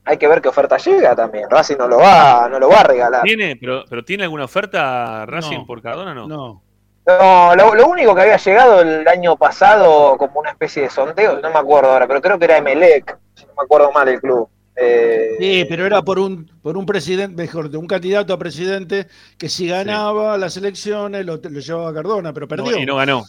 hay 0.04 0.16
que 0.16 0.28
ver 0.28 0.40
qué 0.40 0.48
oferta 0.48 0.76
llega 0.76 1.14
también. 1.16 1.48
Racing 1.50 1.76
no 1.76 1.88
lo 1.88 1.98
va, 1.98 2.48
no 2.50 2.58
lo 2.58 2.68
va 2.68 2.80
a 2.80 2.84
regalar. 2.84 3.22
¿Tiene, 3.22 3.56
pero, 3.56 3.84
pero 3.88 4.04
¿tiene 4.04 4.24
alguna 4.24 4.44
oferta 4.44 5.26
Racing 5.26 5.58
No. 5.60 5.66
por 5.66 5.82
Cardona 5.82 6.12
o 6.12 6.14
no? 6.14 6.28
No. 6.28 6.62
No, 7.04 7.56
lo, 7.56 7.74
lo 7.74 7.86
único 7.88 8.14
que 8.14 8.20
había 8.22 8.36
llegado 8.36 8.80
el 8.80 9.06
año 9.08 9.36
pasado 9.36 10.16
como 10.16 10.38
una 10.40 10.50
especie 10.50 10.82
de 10.82 10.90
sondeo, 10.90 11.40
no 11.40 11.50
me 11.50 11.58
acuerdo 11.58 11.90
ahora, 11.90 12.06
pero 12.06 12.20
creo 12.22 12.38
que 12.38 12.44
era 12.44 12.58
Emelec, 12.58 13.18
si 13.34 13.44
no 13.44 13.52
me 13.58 13.64
acuerdo 13.64 13.90
mal 13.90 14.08
el 14.08 14.20
club. 14.20 14.48
Eh, 14.76 15.36
Sí, 15.38 15.66
pero 15.68 15.84
era 15.84 16.00
por 16.02 16.18
un, 16.20 16.46
por 16.62 16.76
un 16.76 16.86
presidente, 16.86 17.34
mejor, 17.42 17.68
de 17.68 17.76
un 17.76 17.86
candidato 17.88 18.32
a 18.32 18.38
presidente 18.38 19.08
que 19.36 19.48
si 19.48 19.66
ganaba 19.68 20.38
las 20.38 20.56
elecciones 20.56 21.26
lo, 21.26 21.36
lo 21.42 21.60
llevaba 21.60 21.90
a 21.90 21.94
Cardona, 21.94 22.32
pero 22.32 22.46
perdió. 22.46 22.70
No, 22.72 22.78
y 22.78 22.86
no 22.86 22.96
ganó. 22.96 23.24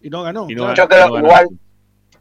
Y 0.00 0.10
no 0.10 0.22
ganó. 0.24 0.46
y 0.50 0.54
no 0.56 0.64
claro. 0.64 0.74
Yo 0.76 0.88
creo 0.88 1.06
no 1.06 1.12
ganó. 1.14 1.26
igual, 1.28 1.48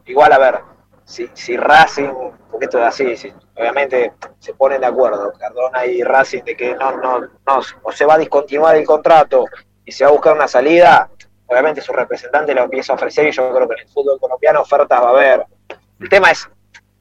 igual 0.06 0.34
a 0.34 0.38
ver, 0.38 0.60
si, 1.04 1.28
si 1.34 1.58
Racing, 1.58 2.10
porque 2.52 2.66
esto 2.66 2.78
es 2.78 2.86
así, 2.86 3.18
si- 3.18 3.34
obviamente 3.58 4.14
se 4.38 4.54
ponen 4.54 4.82
de 4.82 4.88
acuerdo, 4.88 5.34
Cardona 5.38 5.84
y 5.86 6.04
Racing, 6.04 6.43
de 6.43 6.56
que 6.56 6.76
no, 6.76 6.95
no, 6.97 7.20
no, 7.22 7.60
o 7.82 7.91
se 7.91 8.06
va 8.06 8.14
a 8.14 8.20
discontinuar 8.20 8.76
el 8.76 8.86
contrato 8.86 9.45
y 9.91 9.93
se 9.93 10.05
va 10.05 10.09
a 10.09 10.13
buscar 10.13 10.33
una 10.33 10.47
salida, 10.47 11.09
obviamente 11.47 11.81
su 11.81 11.91
representante 11.91 12.53
lo 12.55 12.63
empieza 12.63 12.93
a 12.93 12.95
ofrecer 12.95 13.27
y 13.27 13.31
yo 13.31 13.53
creo 13.53 13.67
que 13.67 13.73
en 13.73 13.79
el 13.81 13.89
fútbol 13.89 14.17
colombiano 14.21 14.61
ofertas 14.61 15.01
va 15.01 15.07
a 15.07 15.09
haber. 15.09 15.45
El 15.99 16.07
tema 16.07 16.31
es, 16.31 16.47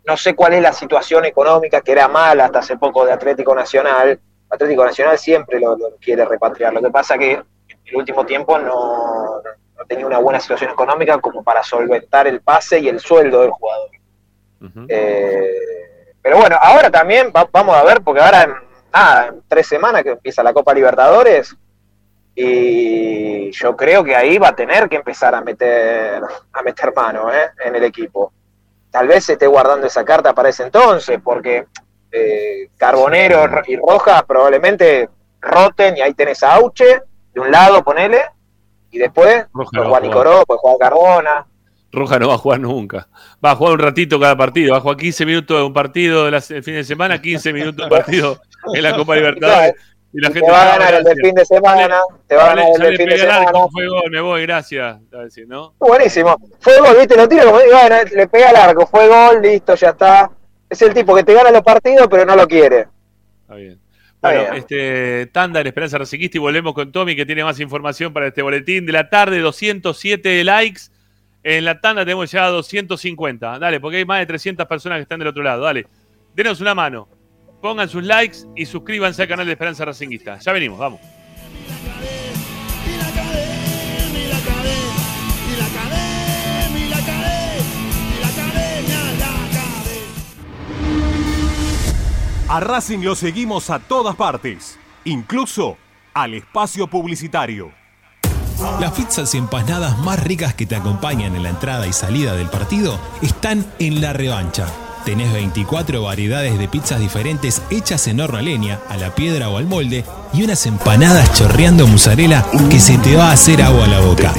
no 0.04 0.16
sé 0.16 0.34
cuál 0.34 0.54
es 0.54 0.62
la 0.62 0.72
situación 0.72 1.24
económica, 1.24 1.80
que 1.82 1.92
era 1.92 2.08
mala 2.08 2.46
hasta 2.46 2.58
hace 2.58 2.76
poco 2.76 3.06
de 3.06 3.12
Atlético 3.12 3.54
Nacional. 3.54 4.18
Atlético 4.50 4.84
Nacional 4.84 5.16
siempre 5.18 5.60
lo, 5.60 5.76
lo 5.76 5.96
quiere 6.00 6.24
repatriar. 6.24 6.72
Lo 6.74 6.82
que 6.82 6.90
pasa 6.90 7.16
que 7.16 7.32
en 7.34 7.44
el 7.84 7.96
último 7.96 8.26
tiempo 8.26 8.58
no, 8.58 9.40
no 9.78 9.84
tenía 9.86 10.04
una 10.06 10.18
buena 10.18 10.40
situación 10.40 10.72
económica 10.72 11.16
como 11.18 11.44
para 11.44 11.62
solventar 11.62 12.26
el 12.26 12.40
pase 12.40 12.80
y 12.80 12.88
el 12.88 12.98
sueldo 12.98 13.42
del 13.42 13.50
jugador. 13.50 13.90
Eh, 14.88 16.12
pero 16.20 16.38
bueno, 16.38 16.56
ahora 16.60 16.90
también 16.90 17.32
va- 17.34 17.48
vamos 17.52 17.76
a 17.76 17.84
ver, 17.84 18.00
porque 18.02 18.20
ahora 18.20 18.42
en, 18.42 18.54
nada, 18.92 19.28
en 19.28 19.42
tres 19.48 19.66
semanas 19.68 20.02
que 20.02 20.10
empieza 20.10 20.42
la 20.42 20.52
Copa 20.52 20.74
Libertadores, 20.74 21.56
y 22.42 23.50
yo 23.50 23.76
creo 23.76 24.02
que 24.02 24.16
ahí 24.16 24.38
va 24.38 24.48
a 24.48 24.56
tener 24.56 24.88
que 24.88 24.96
empezar 24.96 25.34
a 25.34 25.40
meter, 25.40 26.22
a 26.52 26.62
meter 26.62 26.92
mano 26.94 27.32
¿eh? 27.32 27.50
en 27.64 27.74
el 27.74 27.84
equipo. 27.84 28.32
Tal 28.90 29.06
vez 29.08 29.24
se 29.24 29.34
esté 29.34 29.46
guardando 29.46 29.86
esa 29.86 30.04
carta 30.04 30.34
para 30.34 30.48
ese 30.48 30.64
entonces, 30.64 31.20
porque 31.22 31.66
eh, 32.10 32.70
Carbonero 32.76 33.48
y 33.66 33.76
Rojas 33.76 34.22
probablemente 34.24 35.08
roten 35.40 35.96
y 35.96 36.00
ahí 36.00 36.14
tenés 36.14 36.42
a 36.42 36.54
Auche, 36.54 37.02
de 37.32 37.40
un 37.40 37.50
lado 37.50 37.84
ponele, 37.84 38.22
y 38.90 38.98
después 38.98 39.46
Roja 39.52 39.70
pues 39.70 39.72
no 39.72 39.80
Juan 39.80 39.86
jugar. 39.88 40.02
Nicoró, 40.02 40.44
pues 40.46 40.60
Juan 40.60 40.78
Carbona. 40.78 41.46
Roja 41.92 42.18
no 42.18 42.28
va 42.28 42.34
a 42.34 42.38
jugar 42.38 42.60
nunca. 42.60 43.08
Va 43.44 43.52
a 43.52 43.56
jugar 43.56 43.74
un 43.74 43.80
ratito 43.80 44.18
cada 44.18 44.36
partido. 44.36 44.72
Va 44.72 44.78
a 44.78 44.80
jugar 44.80 44.96
15 44.96 45.26
minutos 45.26 45.56
de 45.58 45.64
un 45.64 45.72
partido 45.72 46.30
del 46.30 46.40
fin 46.40 46.74
de 46.74 46.84
semana, 46.84 47.20
15 47.20 47.52
minutos 47.52 47.76
de 47.76 47.82
un 47.84 47.88
partido 47.90 48.40
en 48.74 48.82
la 48.82 48.96
Copa 48.96 49.14
Libertadores. 49.16 49.74
Y 50.12 50.20
la 50.20 50.28
Te 50.28 50.34
gente 50.34 50.50
va 50.50 50.62
a 50.62 50.64
"No, 50.64 50.70
ganar 50.84 50.94
el 50.94 51.04
del 51.04 51.14
gracias". 51.14 51.26
fin 51.26 51.34
de 51.34 51.44
semana, 51.44 52.00
te 52.26 52.34
va 52.36 52.42
a 52.42 52.46
ganar 52.48 52.64
el 52.74 52.82
del 52.82 52.96
fin 52.96 53.06
de 53.06 53.18
semana. 53.18 53.38
arco, 53.48 53.70
fue 53.70 53.86
gol, 53.86 54.10
me 54.10 54.20
voy, 54.20 54.42
gracias. 54.42 54.98
Te. 55.08 55.74
Buenísimo. 55.78 56.36
Fue 56.58 56.78
gol, 56.80 56.96
viste, 56.98 57.16
lo 57.16 57.28
tira 57.28 57.44
como 57.44 57.58
le 57.58 58.26
pega 58.28 58.48
al 58.50 58.56
arco, 58.56 58.86
fue 58.86 59.06
gol, 59.06 59.40
listo, 59.40 59.74
ya 59.76 59.90
está. 59.90 60.30
Es 60.68 60.82
el 60.82 60.92
tipo 60.94 61.14
que 61.14 61.22
te 61.22 61.32
gana 61.34 61.50
los 61.52 61.62
partidos, 61.62 62.08
pero 62.10 62.24
no 62.24 62.34
lo 62.34 62.46
quiere. 62.48 62.86
Está 63.42 63.54
bien. 63.54 63.78
Bueno, 64.20 64.40
bien. 64.42 64.54
este, 64.54 65.26
tanda 65.32 65.60
en 65.60 65.66
Esperanza 65.68 65.96
Racinguista 65.98 66.36
y 66.36 66.40
volvemos 66.40 66.74
con 66.74 66.92
Tommy 66.92 67.16
que 67.16 67.24
tiene 67.24 67.42
más 67.42 67.58
información 67.60 68.12
para 68.12 68.26
este 68.26 68.42
boletín 68.42 68.84
de 68.86 68.92
la 68.92 69.08
tarde, 69.08 69.38
207 69.38 70.44
likes. 70.44 70.82
En 71.42 71.64
la 71.64 71.80
tanda 71.80 72.02
tenemos 72.04 72.30
ya 72.30 72.46
250. 72.48 73.58
Dale, 73.58 73.80
porque 73.80 73.96
hay 73.98 74.04
más 74.04 74.18
de 74.18 74.26
300 74.26 74.66
personas 74.66 74.98
que 74.98 75.02
están 75.02 75.20
del 75.20 75.28
otro 75.28 75.42
lado. 75.42 75.62
Dale, 75.64 75.86
denos 76.34 76.60
una 76.60 76.74
mano. 76.74 77.08
Pongan 77.60 77.88
sus 77.90 78.02
likes 78.02 78.38
y 78.56 78.64
suscríbanse 78.64 79.22
al 79.22 79.28
canal 79.28 79.44
de 79.44 79.52
Esperanza 79.52 79.84
Racinguista. 79.84 80.38
Ya 80.38 80.52
venimos, 80.52 80.78
vamos. 80.78 81.00
Y 81.00 81.68
la 81.68 83.06
academia, 83.06 84.18
y 84.18 84.28
la 84.28 84.36
academia, 84.38 85.46
y 85.46 85.56
la 85.58 85.66
academia, 85.66 86.86
y 86.86 86.88
la 86.88 86.96
academia, 86.96 87.36
y 88.16 88.20
la 88.20 88.28
academia, 88.28 88.98
la 89.18 89.28
academia. 89.44 90.14
A 92.48 92.60
Racing 92.60 93.00
lo 93.00 93.14
seguimos 93.14 93.68
a 93.68 93.78
todas 93.78 94.16
partes, 94.16 94.78
incluso 95.04 95.76
al 96.14 96.32
espacio 96.34 96.86
publicitario. 96.86 97.72
Las 98.80 98.92
pizzas 98.92 99.34
y 99.34 99.38
empanadas 99.38 99.98
más 99.98 100.22
ricas 100.22 100.54
que 100.54 100.64
te 100.66 100.76
acompañan 100.76 101.36
en 101.36 101.42
la 101.42 101.50
entrada 101.50 101.86
y 101.86 101.92
salida 101.92 102.34
del 102.34 102.48
partido 102.48 102.98
están 103.20 103.66
en 103.78 104.00
la 104.00 104.14
revancha. 104.14 104.66
Tenés 105.04 105.32
24 105.32 106.02
variedades 106.02 106.58
de 106.58 106.68
pizzas 106.68 107.00
diferentes 107.00 107.62
hechas 107.70 108.06
en 108.06 108.20
horno 108.20 108.38
a 108.38 108.42
leña, 108.42 108.80
a 108.88 108.96
la 108.96 109.14
piedra 109.14 109.48
o 109.48 109.56
al 109.56 109.66
molde 109.66 110.04
y 110.32 110.42
unas 110.42 110.66
empanadas 110.66 111.32
chorreando 111.34 111.86
mozzarella 111.86 112.44
que 112.68 112.78
se 112.78 112.98
te 112.98 113.16
va 113.16 113.30
a 113.30 113.32
hacer 113.32 113.62
agua 113.62 113.86
a 113.86 113.88
la 113.88 114.00
boca. 114.00 114.32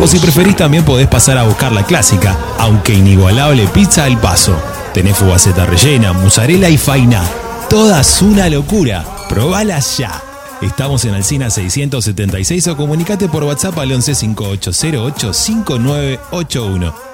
O 0.00 0.06
si 0.06 0.18
preferís 0.18 0.56
también 0.56 0.84
podés 0.84 1.08
pasar 1.08 1.36
a 1.38 1.44
buscar 1.44 1.72
la 1.72 1.84
clásica, 1.84 2.38
aunque 2.58 2.94
inigualable 2.94 3.66
pizza 3.68 4.04
al 4.04 4.18
paso. 4.20 4.56
Tenés 4.92 5.16
fugaceta 5.16 5.66
rellena, 5.66 6.12
mozzarella 6.12 6.68
y 6.68 6.78
faina. 6.78 7.22
Todas 7.68 8.22
una 8.22 8.48
locura. 8.48 9.04
Probalas 9.28 9.98
ya. 9.98 10.22
Estamos 10.60 11.04
en 11.04 11.14
Alcina 11.14 11.50
676 11.50 12.68
o 12.68 12.76
comunicate 12.76 13.28
por 13.28 13.42
WhatsApp 13.42 13.78
al 13.78 13.90
11 13.92 14.14
5808 14.14 15.32
5981. 15.32 17.13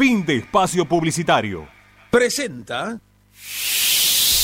Fin 0.00 0.24
de 0.24 0.36
espacio 0.36 0.86
publicitario. 0.86 1.68
Presenta 2.10 2.98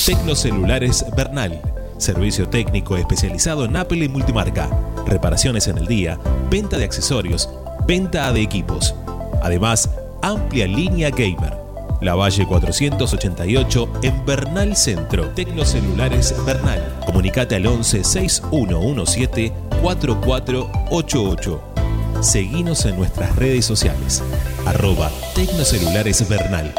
Tecnocelulares 0.05 1.03
Bernal. 1.17 1.63
Servicio 1.97 2.47
técnico 2.47 2.99
especializado 2.99 3.65
en 3.65 3.75
Apple 3.75 4.05
y 4.05 4.09
multimarca. 4.11 4.69
Reparaciones 5.07 5.67
en 5.69 5.79
el 5.79 5.87
día, 5.87 6.21
venta 6.51 6.77
de 6.77 6.85
accesorios, 6.85 7.49
venta 7.87 8.31
de 8.35 8.43
equipos. 8.43 8.95
Además, 9.43 9.89
amplia 10.21 10.67
línea 10.67 11.09
gamer. 11.09 11.55
La 12.03 12.15
Valle 12.15 12.47
488 12.47 14.01
en 14.03 14.27
Bernal 14.27 14.77
Centro. 14.77 15.31
Tecnocelulares 15.31 16.35
Bernal. 16.45 17.01
Comunicate 17.07 17.55
al 17.55 17.67
11 17.67 18.05
6117 18.05 19.55
4488. 19.81 21.76
Seguinos 22.21 22.85
en 22.87 22.97
nuestras 22.97 23.35
redes 23.37 23.65
sociales. 23.65 24.23
Arroba 24.67 25.11
Tecnocelulares 25.35 26.29
Bernal. 26.29 26.75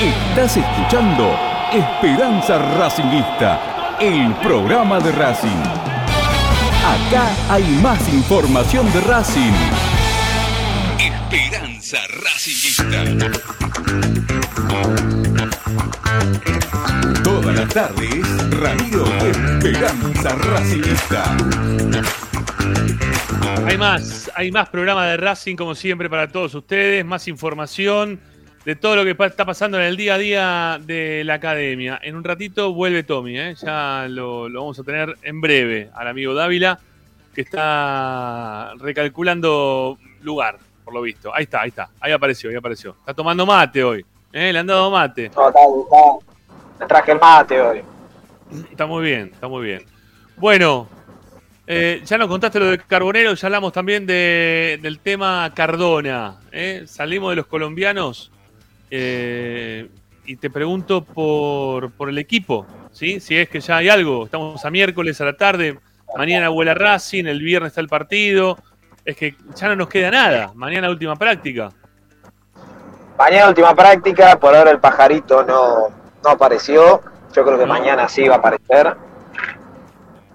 Estás 0.00 0.56
escuchando 0.56 1.36
Esperanza 1.72 2.58
Racingista, 2.76 3.96
el 4.00 4.34
programa 4.36 5.00
de 5.00 5.12
Racing. 5.12 5.48
Acá 6.84 7.28
hay 7.48 7.64
más 7.82 8.08
información 8.12 8.90
de 8.92 9.00
Racing. 9.02 9.52
Esperanza 10.98 11.98
Racingista. 12.22 13.04
Todas 17.22 17.54
las 17.56 17.68
tardes, 17.68 18.50
Radio 18.60 19.04
Esperanza 19.26 20.36
Racingista. 20.36 21.36
Hay 23.66 23.78
más, 23.78 24.30
hay 24.34 24.50
más 24.50 24.68
programa 24.68 25.06
de 25.06 25.16
Racing 25.16 25.56
como 25.56 25.74
siempre 25.74 26.10
para 26.10 26.28
todos 26.28 26.54
ustedes, 26.54 27.04
más 27.04 27.28
información. 27.28 28.20
de 28.64 28.76
todo 28.76 28.96
lo 28.96 29.04
que 29.04 29.16
está 29.26 29.44
pasando 29.44 29.78
en 29.78 29.84
el 29.84 29.96
día 29.96 30.14
a 30.14 30.18
día 30.18 30.80
de 30.84 31.24
la 31.24 31.34
academia. 31.34 31.98
En 32.02 32.14
un 32.14 32.22
ratito 32.22 32.72
vuelve 32.72 33.02
Tommy, 33.02 33.38
¿eh? 33.38 33.54
ya 33.60 34.06
lo, 34.08 34.48
lo 34.48 34.60
vamos 34.60 34.78
a 34.78 34.84
tener 34.84 35.16
en 35.22 35.40
breve 35.40 35.90
al 35.94 36.06
amigo 36.06 36.32
Dávila, 36.32 36.78
que 37.34 37.40
está 37.40 38.72
recalculando 38.78 39.98
lugar, 40.22 40.58
por 40.84 40.94
lo 40.94 41.02
visto. 41.02 41.34
Ahí 41.34 41.44
está, 41.44 41.62
ahí 41.62 41.70
está, 41.70 41.90
ahí 42.00 42.12
apareció, 42.12 42.50
ahí 42.50 42.56
apareció. 42.56 42.96
Está 43.00 43.14
tomando 43.14 43.44
mate 43.44 43.82
hoy, 43.82 44.04
¿eh? 44.32 44.52
le 44.52 44.58
han 44.58 44.66
dado 44.66 44.90
mate. 44.90 45.30
No, 45.34 45.48
está- 45.48 45.60
está- 45.60 46.26
me 46.80 46.86
traje 46.86 47.12
el 47.12 47.20
mate 47.20 47.60
hoy. 47.60 47.82
Está 48.70 48.86
muy 48.86 49.02
bien, 49.04 49.30
está 49.32 49.48
muy 49.48 49.64
bien. 49.64 49.82
Bueno, 50.36 50.88
eh, 51.66 52.02
ya 52.04 52.18
nos 52.18 52.28
contaste 52.28 52.58
lo 52.58 52.66
de 52.66 52.78
Carbonero, 52.78 53.34
ya 53.34 53.46
hablamos 53.46 53.72
también 53.72 54.06
de- 54.06 54.78
del 54.82 54.98
tema 54.98 55.50
Cardona. 55.54 56.40
¿eh? 56.50 56.82
Salimos 56.86 57.30
de 57.30 57.36
los 57.36 57.46
colombianos 57.46 58.30
eh, 58.90 59.88
y 60.26 60.36
te 60.36 60.50
pregunto 60.50 61.02
por, 61.04 61.90
por 61.92 62.08
el 62.08 62.18
equipo, 62.18 62.66
¿sí? 62.92 63.20
si 63.20 63.36
es 63.38 63.48
que 63.48 63.60
ya 63.60 63.78
hay 63.78 63.88
algo. 63.88 64.24
Estamos 64.26 64.62
a 64.64 64.70
miércoles 64.70 65.20
a 65.20 65.24
la 65.24 65.36
tarde, 65.36 65.78
mañana 66.16 66.48
vuela 66.50 66.74
Racing, 66.74 67.24
el 67.26 67.40
viernes 67.40 67.68
está 67.68 67.80
el 67.80 67.88
partido. 67.88 68.58
Es 69.04 69.16
que 69.16 69.34
ya 69.56 69.68
no 69.68 69.74
nos 69.76 69.88
queda 69.88 70.10
nada. 70.12 70.52
Mañana 70.54 70.88
última 70.90 71.16
práctica. 71.16 71.72
Mañana 73.22 73.50
última 73.50 73.72
práctica, 73.72 74.36
por 74.40 74.52
ahora 74.52 74.72
el 74.72 74.80
pajarito 74.80 75.44
no, 75.44 75.86
no 76.24 76.28
apareció. 76.28 77.00
Yo 77.32 77.44
creo 77.44 77.56
que 77.56 77.66
mañana 77.66 78.08
sí 78.08 78.26
va 78.26 78.34
a 78.34 78.38
aparecer. 78.38 78.96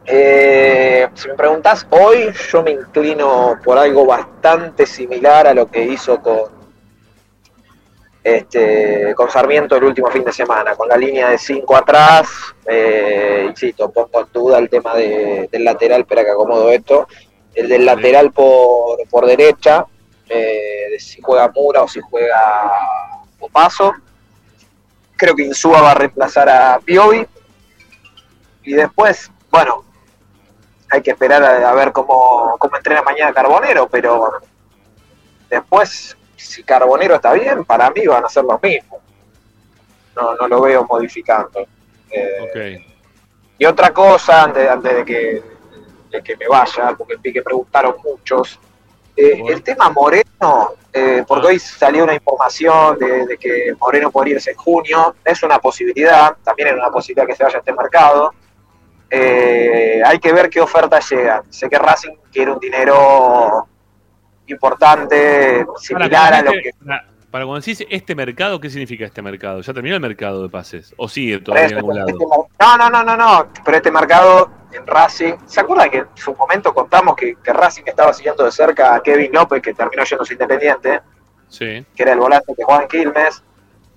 Eh, 0.05 1.09
si 1.13 1.27
me 1.27 1.33
preguntas 1.33 1.85
hoy, 1.89 2.31
yo 2.49 2.63
me 2.63 2.71
inclino 2.71 3.59
por 3.61 3.77
algo 3.77 4.05
bastante 4.05 4.85
similar 4.85 5.47
a 5.47 5.53
lo 5.53 5.69
que 5.69 5.83
hizo 5.83 6.21
con 6.21 6.43
este 8.23 9.13
con 9.15 9.29
Sarmiento 9.29 9.75
el 9.75 9.83
último 9.83 10.07
fin 10.09 10.23
de 10.23 10.31
semana, 10.31 10.73
con 10.73 10.87
la 10.87 10.95
línea 10.95 11.27
de 11.31 11.37
5 11.37 11.75
atrás. 11.75 12.29
Eh, 12.65 13.47
insisto, 13.49 13.91
pongo 13.91 14.21
en 14.21 14.27
duda 14.31 14.59
el 14.59 14.69
tema 14.69 14.93
de- 14.95 15.49
del 15.51 15.65
lateral, 15.65 16.01
espera 16.01 16.23
que 16.23 16.31
acomodo 16.31 16.71
esto. 16.71 17.05
El 17.53 17.67
del 17.67 17.83
lateral 17.85 18.31
por, 18.31 18.97
por 19.09 19.25
derecha, 19.25 19.85
eh, 20.29 20.87
de 20.91 20.99
si 20.99 21.21
juega 21.21 21.51
Mura 21.53 21.83
o 21.83 21.87
si 21.87 22.01
juega 22.01 22.71
Opaso. 23.39 23.93
Creo 25.15 25.35
que 25.35 25.43
Insúa 25.43 25.81
va 25.81 25.91
a 25.91 25.95
reemplazar 25.95 26.49
a 26.49 26.79
Piovi. 26.79 27.25
Y 28.63 28.73
después, 28.73 29.31
bueno, 29.49 29.83
hay 30.89 31.01
que 31.01 31.11
esperar 31.11 31.43
a, 31.43 31.69
a 31.69 31.73
ver 31.73 31.91
cómo, 31.91 32.55
cómo 32.59 32.75
entrena 32.77 33.01
mañana 33.01 33.33
Carbonero, 33.33 33.87
pero 33.87 34.31
después, 35.49 36.17
si 36.35 36.63
Carbonero 36.63 37.15
está 37.15 37.33
bien, 37.33 37.63
para 37.65 37.89
mí 37.91 38.05
van 38.05 38.25
a 38.25 38.29
ser 38.29 38.43
los 38.43 38.61
mismos. 38.61 38.99
No, 40.15 40.35
no 40.35 40.47
lo 40.47 40.61
veo 40.61 40.85
modificando. 40.85 41.65
Eh, 42.09 42.85
Y 43.59 43.65
otra 43.65 43.91
cosa, 43.91 44.43
antes, 44.43 44.69
antes 44.69 44.95
de, 44.97 45.05
que, 45.05 45.43
de 46.11 46.23
que 46.23 46.37
me 46.37 46.47
vaya, 46.47 46.93
porque 46.97 47.15
vi 47.15 47.33
que 47.33 47.41
preguntaron 47.41 47.95
muchos, 48.03 48.59
eh, 49.17 49.41
el 49.47 49.63
tema 49.63 49.89
Moreno, 49.89 50.75
eh, 50.93 51.23
porque 51.27 51.47
hoy 51.47 51.59
salió 51.59 52.03
una 52.03 52.13
información 52.13 52.99
de, 52.99 53.25
de 53.25 53.37
que 53.37 53.75
Moreno 53.79 54.11
podría 54.11 54.35
irse 54.35 54.51
en 54.51 54.57
junio, 54.57 55.15
es 55.25 55.41
una 55.41 55.57
posibilidad, 55.57 56.35
también 56.43 56.69
es 56.69 56.75
una 56.75 56.91
posibilidad 56.91 57.25
que 57.25 57.35
se 57.35 57.43
vaya 57.43 57.57
a 57.57 57.59
este 57.59 57.73
mercado. 57.73 58.31
Eh, 59.09 60.01
hay 60.05 60.19
que 60.19 60.31
ver 60.31 60.49
qué 60.49 60.61
ofertas 60.61 61.09
llegan. 61.09 61.41
Sé 61.51 61.67
que 61.67 61.79
Racing 61.79 62.15
quiere 62.31 62.51
un 62.51 62.59
dinero 62.59 63.67
importante, 64.45 65.65
similar 65.79 66.33
a 66.35 66.41
lo 66.43 66.51
que... 66.51 66.71
Para, 67.31 67.43
cuando 67.43 67.59
decís 67.59 67.85
este 67.89 68.15
mercado, 68.15 68.59
¿qué 68.59 68.69
significa 68.69 69.05
este 69.05 69.21
mercado? 69.21 69.61
¿Ya 69.61 69.73
terminó 69.73 69.95
el 69.95 70.01
mercado 70.01 70.43
de 70.43 70.49
pases? 70.49 70.93
¿O 70.95 71.09
sigue 71.09 71.39
todavía 71.39 71.67
en 71.67 71.77
algún 71.77 71.95
lado? 71.95 72.07
Este 72.07 72.25
No, 72.59 72.77
no, 72.77 72.89
no, 72.89 73.03
no, 73.03 73.17
no, 73.17 73.47
pero 73.65 73.77
este 73.77 73.91
mercado 73.91 74.49
en 74.77 74.87
Racing, 74.87 75.33
¿se 75.45 75.59
acuerdan 75.59 75.89
que 75.89 75.97
en 75.99 76.07
su 76.15 76.33
momento 76.35 76.73
contamos 76.73 77.15
que, 77.15 77.35
que 77.43 77.53
Racing 77.53 77.83
estaba 77.85 78.13
siguiendo 78.13 78.43
de 78.45 78.51
cerca 78.51 78.95
a 78.95 79.01
Kevin 79.01 79.31
López, 79.33 79.61
que 79.61 79.73
terminó 79.73 80.03
yéndose 80.03 80.33
independiente, 80.33 81.01
Sí. 81.49 81.85
que 81.95 82.03
era 82.03 82.13
el 82.13 82.19
volante 82.19 82.53
que 82.55 82.63
jugaba 82.63 82.83
en 82.83 82.89
Quilmes? 82.89 83.43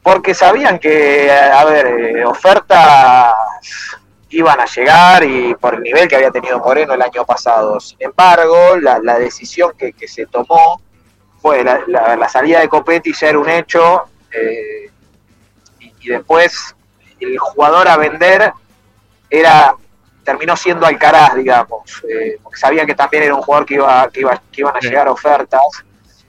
Porque 0.02 0.34
sabían 0.34 0.78
que, 0.78 1.30
a 1.30 1.64
ver, 1.64 1.86
eh, 1.86 2.24
ofertas 2.24 3.34
iban 4.30 4.60
a 4.60 4.64
llegar 4.64 5.24
y 5.24 5.54
por 5.56 5.74
el 5.74 5.82
nivel 5.82 6.06
que 6.08 6.16
había 6.16 6.30
tenido 6.30 6.58
Moreno 6.60 6.94
el 6.94 7.02
año 7.02 7.24
pasado. 7.26 7.78
Sin 7.80 7.98
embargo, 8.00 8.76
la, 8.76 8.98
la 9.02 9.18
decisión 9.18 9.72
que, 9.76 9.92
que 9.92 10.06
se 10.08 10.26
tomó 10.26 10.80
fue 11.42 11.64
la, 11.64 11.80
la- 11.88 12.16
la 12.16 12.28
salida 12.28 12.60
de 12.60 12.68
Copetti 12.68 13.12
ya 13.12 13.28
era 13.28 13.38
un 13.38 13.48
hecho 13.48 14.04
eh, 14.32 14.90
y, 15.80 15.92
y 16.00 16.08
después 16.10 16.76
el 17.18 17.36
jugador 17.38 17.88
a 17.88 17.96
vender 17.96 18.52
era 19.28 19.74
terminó 20.30 20.56
siendo 20.56 20.86
Alcaraz, 20.86 21.34
digamos, 21.34 22.02
eh, 22.08 22.38
porque 22.42 22.58
sabían 22.58 22.86
que 22.86 22.94
también 22.94 23.24
era 23.24 23.34
un 23.34 23.42
jugador 23.42 23.66
que 23.66 23.74
iba, 23.74 24.08
que 24.12 24.20
iba, 24.20 24.42
que 24.52 24.60
iban 24.60 24.76
a 24.76 24.80
Sí. 24.80 24.88
llegar 24.88 25.08
ofertas. 25.08 25.60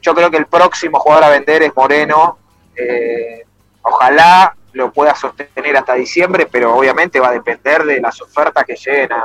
Yo 0.02 0.16
creo 0.16 0.32
que 0.32 0.38
el 0.38 0.48
próximo 0.48 1.00
jugador 1.00 1.26
a 1.26 1.30
vender 1.30 1.62
es 1.64 1.76
Moreno. 1.76 2.38
eh, 2.76 3.44
ojalá 3.84 4.56
lo 4.74 4.92
pueda 4.94 5.14
sostener 5.14 5.76
hasta 5.78 5.94
diciembre, 5.96 6.48
pero 6.50 6.74
obviamente 6.76 7.20
va 7.20 7.28
a 7.30 7.34
depender 7.34 7.84
de 7.84 8.00
las 8.00 8.20
ofertas 8.22 8.64
que 8.64 8.76
lleguen 8.76 9.12
a, 9.12 9.18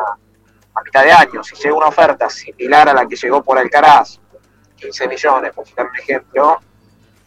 a 0.74 0.82
mitad 0.84 1.04
de 1.04 1.12
año. 1.12 1.42
Si 1.44 1.54
llega 1.56 1.74
una 1.74 1.86
oferta 1.86 2.28
similar 2.28 2.88
a 2.88 2.92
la 2.92 3.06
que 3.06 3.14
llegó 3.16 3.42
por 3.42 3.56
Alcaraz, 3.58 4.18
15 4.76 5.08
millones, 5.08 5.52
por 5.54 5.64
citar 5.66 5.86
un 5.86 5.96
ejemplo, 5.96 6.60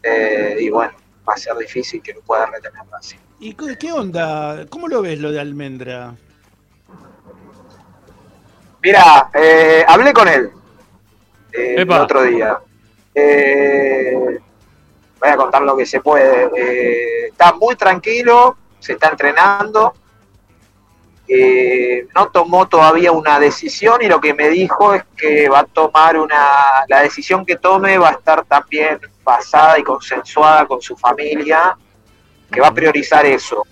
eh, 0.03 0.57
y 0.59 0.69
bueno, 0.69 0.93
va 1.27 1.33
a 1.33 1.37
ser 1.37 1.55
difícil 1.57 2.01
que 2.01 2.13
lo 2.13 2.21
pueda 2.21 2.45
retener 2.47 2.81
así. 2.99 3.15
¿Y 3.39 3.53
qué 3.53 3.77
qué 3.77 3.91
onda? 3.91 4.65
¿Cómo 4.69 4.87
lo 4.89 5.01
ves 5.01 5.17
lo 5.19 5.31
de 5.31 5.39
Almendra? 5.39 6.13
Mira, 8.81 9.29
eh, 9.33 9.83
hablé 9.87 10.13
con 10.13 10.27
él 10.27 10.51
eh, 11.51 11.75
el 11.77 11.91
otro 11.91 12.23
día. 12.23 12.59
Eh, 13.13 14.39
voy 15.19 15.29
a 15.29 15.35
contar 15.35 15.61
lo 15.63 15.75
que 15.75 15.85
se 15.85 15.99
puede. 15.99 16.49
Eh, 16.55 17.27
está 17.27 17.53
muy 17.53 17.75
tranquilo, 17.75 18.57
se 18.79 18.93
está 18.93 19.09
entrenando. 19.09 19.93
No 22.15 22.29
tomó 22.29 22.67
todavía 22.67 23.11
una 23.11 23.39
decisión 23.39 24.01
y 24.01 24.07
lo 24.07 24.19
que 24.19 24.33
me 24.33 24.49
dijo 24.49 24.95
es 24.95 25.03
que 25.15 25.47
va 25.47 25.59
a 25.59 25.63
tomar 25.65 26.17
una. 26.17 26.85
La 26.87 27.01
decisión 27.01 27.45
que 27.45 27.57
tome 27.57 27.97
va 27.97 28.09
a 28.09 28.13
estar 28.13 28.45
también 28.45 28.99
basada 29.23 29.77
y 29.77 29.83
consensuada 29.83 30.65
con 30.65 30.81
su 30.81 30.97
familia, 30.97 31.77
que 32.51 32.59
va 32.59 32.67
a 32.67 32.73
priorizar 32.73 33.27
eso, 33.27 33.63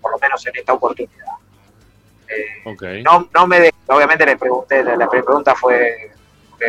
por 0.00 0.10
lo 0.10 0.18
menos 0.18 0.44
en 0.44 0.56
esta 0.56 0.72
oportunidad. 0.72 1.35
No, 3.04 3.28
no 3.32 3.46
me 3.46 3.70
obviamente 3.86 4.26
le 4.26 4.36
pregunté, 4.36 4.82
la, 4.82 4.96
la 4.96 5.08
pregunta 5.08 5.54
fue, 5.54 6.10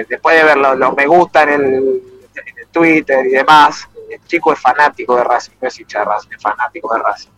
después 0.08 0.38
de 0.38 0.44
ver 0.44 0.58
los, 0.58 0.96
me 0.96 1.08
gusta 1.08 1.44
en 1.44 1.50
el, 1.50 1.64
en 1.64 2.60
el 2.60 2.68
Twitter 2.72 3.26
y 3.26 3.32
demás, 3.32 3.88
el 4.10 4.24
chico 4.26 4.54
es 4.54 4.60
fanático 4.60 5.16
de 5.16 5.24
Racing, 5.24 5.54
no 5.62 5.68
es 5.68 5.80
hincha 5.80 6.00
de 6.00 6.06
Racing, 6.06 6.30
es 6.36 6.42
fanático 6.42 6.94
de 6.94 7.02
Racing. 7.02 7.30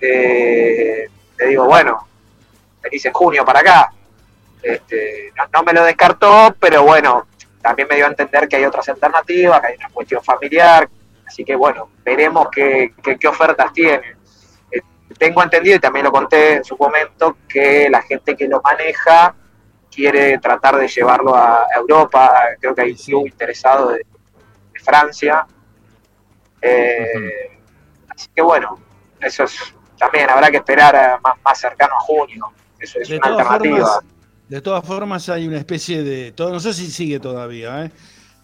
Eh, 0.00 1.08
le 1.38 1.46
digo, 1.46 1.64
bueno, 1.66 2.06
venís 2.82 3.04
en 3.04 3.12
junio 3.12 3.44
para 3.44 3.60
acá. 3.60 3.92
Este, 4.62 5.32
no, 5.36 5.44
no 5.52 5.62
me 5.62 5.72
lo 5.72 5.84
descartó, 5.84 6.54
pero 6.58 6.82
bueno, 6.84 7.26
también 7.60 7.88
me 7.88 7.96
dio 7.96 8.06
a 8.06 8.08
entender 8.08 8.48
que 8.48 8.56
hay 8.56 8.64
otras 8.64 8.88
alternativas, 8.88 9.60
que 9.60 9.66
hay 9.68 9.76
una 9.76 9.90
cuestión 9.90 10.22
familiar, 10.22 10.88
así 11.26 11.44
que 11.44 11.54
bueno, 11.54 11.90
veremos 12.04 12.48
qué, 12.50 12.94
qué, 13.02 13.18
qué 13.18 13.28
ofertas 13.28 13.72
tiene. 13.72 14.17
Tengo 15.18 15.42
entendido, 15.42 15.76
y 15.76 15.80
también 15.80 16.04
lo 16.04 16.12
conté 16.12 16.54
en 16.56 16.64
su 16.64 16.76
momento, 16.76 17.38
que 17.48 17.88
la 17.90 18.02
gente 18.02 18.36
que 18.36 18.46
lo 18.46 18.60
maneja 18.62 19.34
quiere 19.90 20.38
tratar 20.38 20.76
de 20.76 20.86
llevarlo 20.86 21.34
a 21.34 21.66
Europa, 21.74 22.30
creo 22.60 22.74
que 22.74 22.82
hay 22.82 22.90
un 22.92 22.96
club 22.98 23.26
interesado 23.26 23.90
de, 23.90 23.98
de 23.98 24.80
Francia. 24.80 25.46
Eh, 26.62 27.50
Así 28.08 28.28
que 28.34 28.42
bueno, 28.42 28.78
eso 29.20 29.44
es 29.44 29.74
también 29.96 30.28
habrá 30.30 30.50
que 30.50 30.56
esperar 30.58 30.94
a- 30.96 31.18
más, 31.18 31.34
más 31.44 31.58
cercano 31.58 31.94
a 31.96 32.00
junio. 32.00 32.46
Eso 32.78 32.98
es 33.00 33.08
De 33.08 33.16
una 33.18 33.26
alternativa. 33.28 33.76
formas, 33.86 34.00
de 34.48 34.60
todas 34.60 34.84
formas 34.84 35.28
hay 35.28 35.46
una 35.48 35.58
especie 35.58 36.02
de, 36.02 36.32
todo, 36.32 36.50
no 36.52 36.60
sé 36.60 36.72
si 36.72 36.90
sigue 36.90 37.18
todavía, 37.20 37.84
¿eh? 37.84 37.90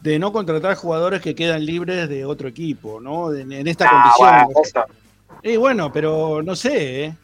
de 0.01 0.18
no 0.18 0.33
contratar 0.33 0.75
jugadores 0.77 1.20
que 1.22 1.35
quedan 1.35 1.64
libres 1.64 2.09
de 2.09 2.25
otro 2.25 2.49
equipo, 2.49 3.01
¿no? 3.01 3.33
En, 3.33 3.51
en 3.53 3.66
esta 3.66 3.87
Ah, 3.89 4.12
condición. 4.14 4.47
bueno, 4.55 4.61
eso. 4.62 4.85
Y 5.47 5.57
bueno, 5.59 5.92
pero 5.92 6.40
no 6.42 6.57
sé, 6.57 7.05
¿eh? 7.05 7.14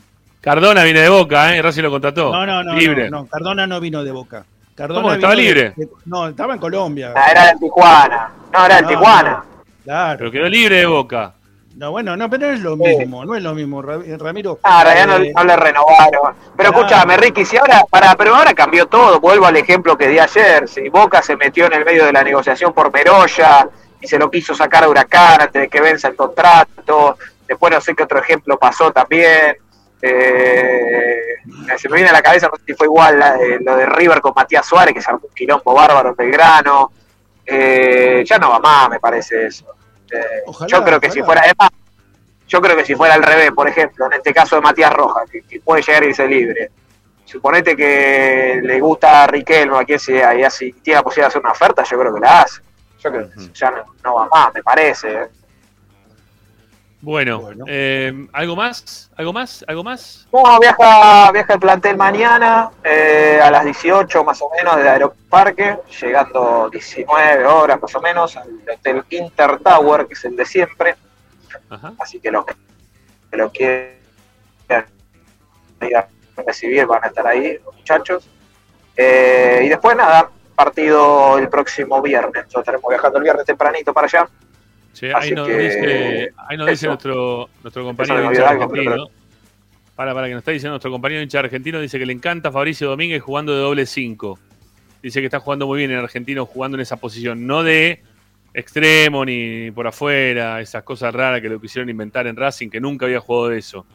Cardona 0.43 0.85
viene 0.85 1.01
de 1.01 1.09
Boca, 1.09 1.55
¿eh? 1.57 1.63
Racing 1.63 1.83
lo 1.83 1.91
contrató. 1.91 2.31
No, 2.31 2.45
no, 2.47 2.63
no, 2.63 2.75
Libre. 2.75 3.11
no, 3.11 3.23
no, 3.23 3.27
Cardona 3.27 3.67
no 3.67 3.81
vino 3.81 4.05
de 4.05 4.13
Boca. 4.13 4.45
Cardona 4.75 5.01
¿Cómo? 5.03 5.15
¿Estaba 5.15 5.35
de- 5.35 5.43
libre? 5.43 5.73
de- 5.77 5.89
no, 6.05 6.29
estaba 6.29 6.53
en 6.55 6.61
Colombia. 6.61 7.13
Ah, 7.17 7.31
era 7.31 7.47
de 7.47 7.59
Tijuana. 7.59 8.31
No, 8.53 8.67
era 8.67 8.77
de 8.77 8.83
No, 8.83 8.89
Tijuana. 8.89 9.45
Claro. 9.85 10.19
Pero 10.19 10.31
quedó 10.31 10.49
libre 10.49 10.77
de 10.77 10.87
Boca. 10.87 11.33
No, 11.77 11.93
bueno, 11.93 12.15
no, 12.15 12.29
pero 12.29 12.49
no 12.49 12.53
es 12.53 12.61
lo 12.61 12.77
mismo, 12.77 13.25
no 13.25 13.35
es 13.35 13.43
lo 13.43 13.55
mismo, 13.55 13.81
Ra- 13.81 13.99
Ramiro. 14.19 14.59
Ah, 14.65 14.81
en 14.81 14.87
realidad 14.87 15.07
no, 15.07 15.25
Eh, 15.25 15.33
no 15.35 15.45
le 15.45 15.57
renovaron. 15.57 16.35
Pero 16.57 16.73
claro. 16.73 16.87
escúchame, 16.87 17.17
Ricky, 17.17 17.45
si 17.47 17.57
ahora, 17.57 17.83
para, 17.89 18.15
pero 18.17 18.35
ahora 18.35 18.53
cambió 18.53 18.87
todo. 18.87 19.19
Vuelvo 19.21 19.47
al 19.47 19.57
ejemplo 19.57 19.97
que 19.97 20.09
di 20.09 20.19
ayer. 20.19 20.69
Si 20.69 20.89
Boca 20.91 21.23
se 21.23 21.37
metió 21.37 21.67
en 21.67 21.73
el 21.75 21.85
medio 21.87 22.05
de 22.05 22.13
la 22.13 22.23
negociación 22.23 22.75
por 22.75 22.93
Meroya 22.93 23.67
y 24.01 24.07
se 24.07 24.19
lo 24.19 24.31
quiso 24.31 24.55
sacar 24.55 24.85
a 24.85 24.89
Huracán 24.89 25.41
antes 25.43 25.63
de 25.63 25.69
que 25.69 25.81
venza 25.81 26.09
el 26.09 26.17
contrato. 26.17 27.17
Después 27.51 27.73
no 27.75 27.81
sé 27.81 27.95
qué 27.97 28.05
otro 28.05 28.21
ejemplo 28.21 28.57
pasó 28.59 28.93
también. 28.93 29.57
Eh, 30.01 31.21
se 31.77 31.89
me 31.89 31.97
viene 31.97 32.11
a 32.11 32.13
la 32.13 32.23
cabeza, 32.23 32.49
no 32.49 32.57
sé 32.57 32.63
si 32.67 32.75
fue 32.75 32.87
igual 32.87 33.19
la- 33.19 33.37
eh, 33.37 33.59
lo 33.61 33.77
de 33.77 33.87
River 33.87 34.21
con 34.21 34.33
Matías 34.37 34.65
Suárez, 34.67 34.95
que 34.95 35.03
se 35.03 35.11
armó 35.11 35.27
un 35.27 35.35
quilombo 35.35 35.75
bárbaro 35.75 36.11
en 36.11 36.15
Belgrano. 36.15 36.93
Eh, 37.45 38.23
ya 38.25 38.39
no 38.39 38.51
va 38.51 38.61
más, 38.61 38.89
me 38.91 39.01
parece 39.01 39.47
eso. 39.47 39.67
Eh, 40.13 40.43
Ojalá, 40.47 40.69
yo 40.71 40.85
creo 40.85 41.01
que 41.01 41.11
si 41.11 41.23
fuera, 41.23 41.43
es 41.43 41.53
más, 41.59 41.71
yo 42.47 42.61
creo 42.61 42.77
que 42.77 42.85
si 42.85 42.95
fuera 42.95 43.15
al 43.15 43.23
revés, 43.23 43.51
por 43.53 43.69
ejemplo, 43.69 44.07
en 44.07 44.13
este 44.13 44.33
caso 44.33 44.57
de 44.57 44.63
Matías 44.63 44.93
Rojas, 44.93 45.29
que, 45.29 45.43
que 45.43 45.61
puede 45.61 45.83
llegar 45.83 46.03
a 46.03 46.07
irse 46.07 46.27
libre. 46.29 46.71
Suponete 47.25 47.77
que 47.77 48.61
le 48.63 48.81
gusta 48.81 49.25
a 49.25 49.27
Riquelme, 49.27 49.79
a 49.79 49.85
quien 49.85 49.99
sea, 50.01 50.35
y 50.35 50.43
así 50.45 50.73
tiene 50.83 50.99
la 50.99 51.03
posibilidad 51.03 51.27
de 51.27 51.31
hacer 51.31 51.43
una 51.43 51.53
oferta, 51.53 51.83
yo 51.83 51.99
creo 51.99 52.15
que 52.15 52.21
la 52.21 52.43
hace. 52.43 52.61
Yo 53.01 53.11
creo 53.11 53.31
que 53.31 53.53
ya 53.55 53.71
no, 53.71 53.85
no 54.05 54.15
va 54.15 54.29
más, 54.29 54.55
me 54.55 54.63
parece. 54.63 55.29
Bueno, 57.03 57.51
eh, 57.67 58.29
¿algo 58.33 58.57
más? 58.57 59.11
¿Algo 59.17 59.33
más? 59.33 59.65
¿Algo 59.67 59.83
más? 59.83 60.29
No, 60.33 60.61
viaja, 60.61 61.33
viaja 61.33 61.55
el 61.55 61.61
plantel 61.61 61.97
mañana 61.97 62.71
eh, 62.85 63.41
a 63.43 63.51
las 63.51 63.65
18 63.65 64.23
más 64.23 64.43
o 64.43 64.51
menos 64.51 64.77
desde 64.77 64.91
Aeroparque, 64.91 65.79
llegando 66.01 66.69
19 66.71 67.47
horas 67.47 67.81
más 67.81 67.95
o 67.95 68.01
menos 68.01 68.37
al 68.37 68.51
hotel 68.71 69.03
Inter 69.09 69.59
Tower, 69.61 70.07
que 70.07 70.13
es 70.13 70.25
el 70.27 70.37
de 70.37 70.45
siempre. 70.45 70.97
Ajá. 71.71 71.95
Así 71.99 72.21
que 72.21 72.31
los 72.31 72.45
que 72.45 72.55
que 73.31 73.37
lo 73.37 73.51
quieran 73.51 73.97
ir 75.83 75.97
a 75.97 76.09
recibir 76.47 76.87
van 76.87 77.05
a 77.05 77.07
estar 77.09 77.27
ahí, 77.27 77.59
los 77.65 77.75
muchachos. 77.75 78.29
Eh, 78.97 79.63
y 79.65 79.69
después 79.69 79.97
nada, 79.97 80.31
partido 80.55 81.39
el 81.39 81.49
próximo 81.49 82.03
viernes. 82.03 82.45
Nosotros 82.45 82.63
estaremos 82.63 82.89
viajando 82.89 83.19
el 83.19 83.25
viernes 83.25 83.47
tempranito 83.47 83.93
para 83.93 84.07
allá. 84.07 84.29
Sí, 84.93 85.07
ahí 85.15 85.31
nos 85.33 85.47
que, 85.47 85.57
dice, 85.59 86.31
ahí 86.49 86.57
nos 86.57 86.67
dice 86.67 86.87
eso. 86.87 86.89
nuestro, 86.89 87.49
nuestro 87.63 87.85
compañero 87.85 88.19
hincha 88.19 88.29
olvidó 88.29 88.47
algo, 88.49 88.69
pero- 88.69 88.91
argentino. 88.93 89.21
Para, 89.97 90.15
para 90.15 90.29
que 90.29 90.33
nos 90.33 90.41
está 90.41 90.51
diciendo 90.53 90.73
nuestro 90.73 90.91
compañero 90.91 91.21
hincha 91.23 91.41
argentino, 91.41 91.79
dice 91.81 91.99
que 91.99 92.07
le 92.07 92.13
encanta 92.15 92.51
Fabricio 92.51 92.89
Domínguez 92.89 93.23
jugando 93.23 93.55
de 93.55 93.61
doble 93.61 93.85
5. 93.87 94.39
Dice 95.03 95.21
que 95.21 95.27
está 95.27 95.41
jugando 95.41 95.67
muy 95.67 95.79
bien 95.79 95.91
en 95.91 95.99
argentino, 95.99 96.47
jugando 96.47 96.77
en 96.77 96.81
esa 96.83 96.97
posición, 96.97 97.47
no 97.47 97.63
de 97.63 98.03
extremo 98.55 99.25
ni 99.25 99.71
por 99.71 99.87
afuera, 99.87 100.61
esas 100.61 100.83
cosas 100.85 101.15
raras 101.15 101.41
que 101.41 101.49
lo 101.49 101.61
quisieron 101.61 101.89
inventar 101.89 102.27
en 102.27 102.37
Racing, 102.37 102.69
que 102.71 102.81
nunca 102.81 103.07
había 103.07 103.21
jugado 103.21 103.49
de 103.49 103.59
eso. 103.59 103.87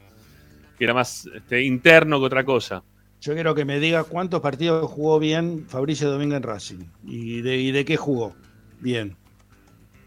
Que 0.78 0.84
era 0.84 0.93
más 0.93 1.28
este, 1.34 1.64
interno 1.64 2.20
que 2.20 2.26
otra 2.26 2.43
cosa. 2.43 2.84
Yo 3.22 3.34
quiero 3.34 3.56
que 3.56 3.66
me 3.66 3.80
diga 3.80 4.04
cuántos 4.04 4.41
partidos 4.41 4.89
jugó 4.91 5.18
bien 5.20 5.66
Fabricio 5.68 6.12
Domínguez 6.12 6.38
en 6.38 6.43
Racing 6.43 6.80
y 7.04 7.41
de, 7.41 7.58
y 7.58 7.72
de 7.72 7.84
qué 7.84 7.98
jugó. 7.98 8.36
Bien. 8.80 9.16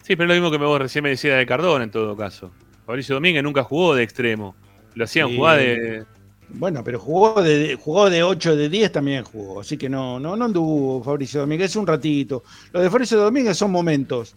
Sí, 0.09 0.17
pero 0.17 0.27
lo 0.27 0.33
mismo 0.35 0.51
que 0.51 0.59
me 0.59 0.65
vos 0.65 0.81
recién 0.81 1.03
me 1.05 1.11
decía 1.11 1.37
de 1.37 1.45
Cardona 1.45 1.85
en 1.85 1.91
todo 1.91 2.17
caso. 2.17 2.51
Fabricio 2.87 3.15
Domínguez 3.15 3.43
nunca 3.43 3.63
jugó 3.63 3.95
de 3.95 4.03
extremo. 4.03 4.55
Lo 4.95 5.05
hacían 5.05 5.37
jugar 5.37 5.59
de. 5.59 6.05
Bueno, 6.49 6.83
pero 6.83 6.99
jugó 6.99 7.43
de, 7.43 7.79
jugó 7.79 8.09
de 8.09 8.23
8, 8.23 8.57
de 8.57 8.71
10 8.71 8.91
también 8.91 9.23
jugó. 9.23 9.61
Así 9.61 9.77
que 9.77 9.91
no, 9.91 10.19
no, 10.19 10.35
no 10.35 10.47
anduvo 10.47 11.05
Fabricio 11.05 11.41
Domínguez, 11.41 11.77
un 11.77 11.87
ratito. 11.87 12.43
Los 12.73 12.83
de 12.83 12.89
Fabricio 12.89 13.19
Domínguez 13.19 13.59
son 13.59 13.71
momentos. 13.71 14.35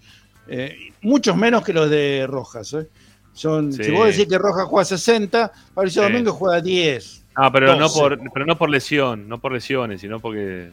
eh, 0.49 0.91
muchos 1.03 1.37
menos 1.37 1.63
que 1.63 1.71
los 1.71 1.89
de 1.89 2.25
Rojas. 2.27 2.73
¿eh? 2.73 2.87
Son, 3.31 3.71
Sí. 3.71 3.85
Si 3.85 3.91
vos 3.91 4.07
decís 4.07 4.27
que 4.27 4.37
Rojas 4.37 4.65
juega 4.65 4.83
60, 4.83 5.53
Fabricio 5.73 6.01
Sí. 6.03 6.09
Domínguez 6.11 6.33
juega 6.33 6.59
10. 6.59 7.23
Ah, 7.35 7.49
pero 7.49 7.73
no 7.77 7.83
12. 7.87 7.97
por, 8.01 8.19
pero 8.33 8.45
no 8.45 8.57
por 8.57 8.69
lesión, 8.69 9.29
no 9.29 9.39
por 9.39 9.53
lesiones, 9.53 10.01
sino 10.01 10.19
porque. 10.19 10.69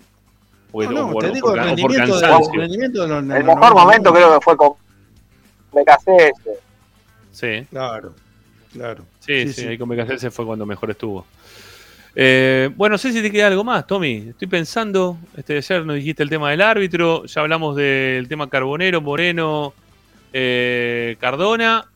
porque- 0.72 0.92
No, 0.92 1.07
no, 1.07 1.12
por, 1.12 1.22
te 1.22 1.30
digo 1.30 1.51
por 1.53 1.59
el 1.61 1.80
por 1.80 1.92
de, 1.92 1.99
el 1.99 2.61
rendimiento 2.61 3.03
de 3.03 3.09
los 3.09 3.18
El 3.20 3.44
mejor 3.44 3.61
90 3.61 3.74
momento 3.84 4.12
creo 4.12 4.34
que 4.34 4.40
fue 4.44 4.57
con 4.57 4.72
BKC. 5.73 6.33
Sí, 7.33 7.66
Claro, 7.71 8.14
claro. 8.73 9.05
sí, 9.21 9.43
Sí, 9.47 9.53
sí, 9.53 9.61
sí. 9.62 9.66
ahí 9.69 9.79
con 9.79 9.89
BKC 9.89 10.31
fue 10.31 10.45
cuando 10.47 10.66
mejor 10.66 10.91
estuvo. 10.91 11.27
Eh, 12.14 12.71
bueno, 12.75 12.95
no 12.95 12.99
sé 12.99 13.12
si 13.12 13.23
te 13.23 13.31
queda 13.31 13.47
algo 13.47 13.62
más, 13.62 13.87
Tommy. 13.87 14.29
Estoy 14.31 14.49
pensando, 14.49 15.19
este, 15.37 15.57
ayer 15.59 15.87
nos 15.87 15.97
dijiste 15.97 16.23
el 16.23 16.29
tema 16.29 16.51
del 16.51 16.62
árbitro, 16.62 17.25
ya 17.27 17.43
hablamos 17.43 17.77
del 17.77 18.27
tema 18.27 18.49
Carbonero, 18.51 19.01
Moreno, 19.01 19.73
eh, 20.33 21.16
Cardona, 21.21 21.87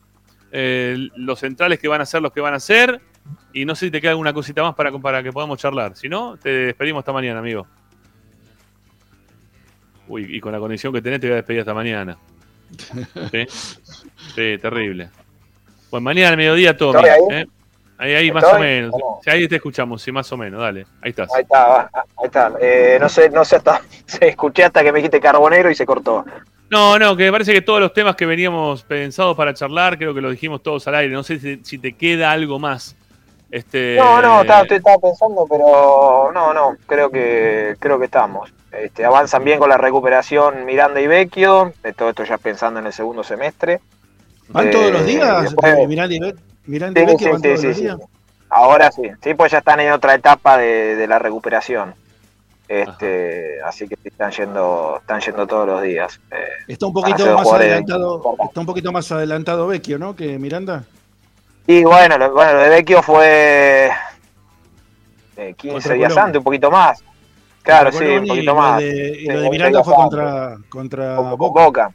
eh, 0.51 1.09
los 1.17 1.39
centrales 1.39 1.77
que 1.79 1.87
van 1.89 1.99
a 1.99 2.05
ser 2.05 2.21
los 2.21 2.31
que 2.31 2.39
van 2.39 2.53
a 2.53 2.59
ser, 2.61 3.01
y 3.51 3.65
no 3.65 3.75
sé 3.75 3.87
si 3.87 3.91
te 3.91 3.99
queda 3.99 4.11
alguna 4.11 4.31
cosita 4.33 4.63
más 4.63 4.75
para, 4.75 4.91
para 4.97 5.21
que 5.23 5.31
podamos 5.33 5.59
charlar. 5.59 5.97
Si 5.97 6.07
no, 6.07 6.37
te 6.37 6.49
despedimos 6.49 7.01
esta 7.01 7.11
mañana, 7.11 7.39
amigo. 7.39 7.67
Uy, 10.07 10.27
y 10.29 10.39
con 10.39 10.51
la 10.51 10.59
condición 10.59 10.93
que 10.93 11.01
tenés 11.01 11.19
te 11.19 11.27
voy 11.27 11.33
a 11.33 11.37
despedir 11.37 11.61
hasta 11.61 11.73
mañana. 11.73 12.17
Sí, 13.31 13.45
sí 14.35 14.57
terrible. 14.57 15.09
Pues 15.89 16.01
mañana 16.01 16.29
al 16.29 16.37
mediodía, 16.37 16.75
Tommy. 16.75 17.07
¿eh? 17.31 17.45
Ahí, 17.97 18.13
ahí 18.15 18.31
más 18.31 18.43
o 18.43 18.59
menos. 18.59 18.93
Sí, 19.23 19.29
ahí 19.29 19.47
te 19.47 19.57
escuchamos, 19.57 20.01
sí, 20.01 20.11
más 20.11 20.31
o 20.31 20.37
menos, 20.37 20.61
dale. 20.61 20.85
Ahí 21.01 21.11
estás. 21.11 21.33
Ahí 21.33 21.43
está, 21.43 21.67
va, 21.67 21.89
ahí 21.93 22.25
está. 22.25 22.51
Eh, 22.59 22.97
no 22.99 23.07
sé, 23.07 23.29
no 23.29 23.45
sé 23.45 23.57
hasta 23.57 23.81
se 24.05 24.27
escuché 24.27 24.63
hasta 24.63 24.83
que 24.83 24.91
me 24.91 24.99
dijiste 24.99 25.19
carbonero 25.19 25.69
y 25.69 25.75
se 25.75 25.85
cortó. 25.85 26.25
No, 26.69 26.97
no, 26.97 27.15
que 27.15 27.25
me 27.25 27.31
parece 27.31 27.53
que 27.53 27.61
todos 27.61 27.79
los 27.79 27.93
temas 27.93 28.15
que 28.15 28.25
veníamos 28.25 28.83
pensados 28.83 29.37
para 29.37 29.53
charlar, 29.53 29.97
creo 29.97 30.13
que 30.13 30.21
los 30.21 30.31
dijimos 30.31 30.63
todos 30.63 30.87
al 30.87 30.95
aire. 30.95 31.13
No 31.13 31.23
sé 31.23 31.39
si, 31.39 31.59
si 31.63 31.77
te 31.77 31.93
queda 31.93 32.31
algo 32.31 32.57
más. 32.57 32.95
Este, 33.53 33.97
No, 33.97 34.19
no, 34.19 34.41
estaba, 34.41 34.63
estaba 34.63 34.97
pensando, 34.97 35.45
pero 35.47 36.31
no, 36.33 36.53
no, 36.55 36.75
creo 36.87 37.11
que 37.11 37.75
creo 37.79 37.99
que 37.99 38.05
estamos. 38.05 38.51
Este, 38.71 39.05
avanzan 39.05 39.43
bien 39.43 39.59
con 39.59 39.69
la 39.69 39.77
recuperación 39.77 40.65
Miranda 40.65 40.99
y 40.99 41.05
Vecchio, 41.05 41.71
de 41.83 41.93
todo 41.93 42.09
esto 42.09 42.23
ya 42.23 42.39
pensando 42.39 42.79
en 42.79 42.87
el 42.87 42.93
segundo 42.93 43.23
semestre. 43.23 43.79
¿Van 44.47 44.69
Eh, 44.69 44.71
todos 44.71 44.91
los 44.91 45.05
días? 45.05 45.43
después- 45.43 45.87
Miranda 45.87 46.15
y 46.15 46.19
Be- 46.19 46.35
Miranda 46.65 46.99
y 46.99 47.03
Sí, 47.05 47.11
Vecchio 47.11 47.27
sí, 47.27 47.31
van 47.31 47.41
sí, 47.41 47.47
todos 47.47 47.59
sí, 47.61 47.67
los 47.67 47.75
sí. 47.77 47.81
días. 47.83 47.97
Ahora 48.49 48.91
sí, 48.91 49.03
sí, 49.23 49.33
pues 49.35 49.51
ya 49.51 49.59
están 49.59 49.79
en 49.81 49.91
otra 49.91 50.15
etapa 50.15 50.57
de, 50.57 50.95
de 50.95 51.05
la 51.07 51.19
recuperación. 51.19 51.93
Este, 52.67 53.61
así 53.61 53.87
que 53.87 53.95
están 54.03 54.31
yendo, 54.31 54.97
están 54.99 55.19
yendo 55.21 55.45
todos 55.45 55.67
los 55.67 55.81
días. 55.83 56.19
Eh, 56.31 56.37
Está 56.69 56.87
un 56.87 56.93
poquito 56.93 57.35
más 57.35 57.51
adelantado, 57.51 58.35
está 58.43 58.59
un 58.61 58.65
poquito 58.65 58.91
más 58.91 59.11
adelantado 59.11 59.67
Vecchio, 59.67 59.99
¿no? 59.99 60.15
Que 60.15 60.39
Miranda. 60.39 60.85
Y 61.67 61.83
bueno, 61.83 62.17
lo, 62.17 62.31
bueno, 62.33 62.53
lo 62.53 62.59
de 62.59 62.69
Vecchio 62.69 63.01
fue 63.01 63.89
eh, 65.37 65.53
15 65.55 65.73
Contra 65.73 65.93
días 65.95 66.09
Colón. 66.13 66.25
antes, 66.25 66.37
un 66.39 66.43
poquito 66.43 66.71
más. 66.71 67.03
Claro, 67.61 67.91
sí, 67.91 68.03
un 68.03 68.25
y 68.25 68.27
poquito 68.27 68.53
lo 68.53 68.55
más. 68.59 68.79
de- 68.79 69.17
y 69.21 69.25
lo 69.27 69.41
de 69.41 69.49
Miranda 69.49 69.83
fue 69.83 69.93
contra, 69.95 70.57
contra 70.69 71.15
Con 71.15 71.37
Boca. 71.37 71.63
Boca. 71.63 71.91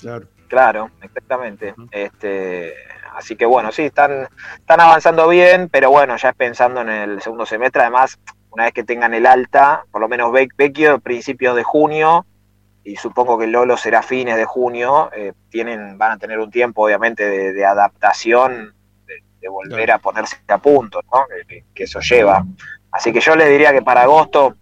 Claro. 0.00 0.26
Claro, 0.46 0.90
exactamente. 1.02 1.74
Este, 1.90 2.72
así 3.16 3.36
que 3.36 3.44
bueno, 3.44 3.70
sí, 3.72 3.82
están, 3.82 4.28
están 4.56 4.80
avanzando 4.80 5.28
bien, 5.28 5.68
pero 5.68 5.90
bueno, 5.90 6.16
ya 6.16 6.30
es 6.30 6.36
pensando 6.36 6.80
en 6.80 6.88
el 6.88 7.20
segundo 7.20 7.44
semestre. 7.44 7.82
Además, 7.82 8.18
una 8.50 8.64
vez 8.64 8.72
que 8.72 8.84
tengan 8.84 9.12
el 9.12 9.26
alta, 9.26 9.84
por 9.90 10.00
lo 10.00 10.08
menos 10.08 10.30
Vec- 10.32 10.54
Vecchio, 10.56 11.00
principios 11.00 11.54
de 11.56 11.64
junio, 11.64 12.24
y 12.84 12.96
supongo 12.96 13.36
que 13.38 13.46
Lolo 13.48 13.76
será 13.76 14.00
fines 14.02 14.36
de 14.36 14.46
junio, 14.46 15.10
eh, 15.14 15.32
tienen, 15.50 15.98
van 15.98 16.12
a 16.12 16.18
tener 16.18 16.38
un 16.38 16.50
tiempo, 16.50 16.84
obviamente, 16.86 17.28
de, 17.28 17.52
de 17.52 17.66
adaptación, 17.66 18.72
de, 19.40 19.48
volver 19.48 19.90
a 19.92 19.98
ponerse 19.98 20.36
a 20.48 20.58
punto, 20.58 21.00
¿no? 21.12 21.20
Que, 21.48 21.64
que- 21.74 21.84
eso 21.84 22.00
lleva. 22.00 22.44
Así 22.90 23.12
que 23.12 23.20
yo 23.20 23.36
les 23.36 23.48
diría 23.48 23.72
que 23.72 23.82
para 23.82 24.02
agosto, 24.02 24.54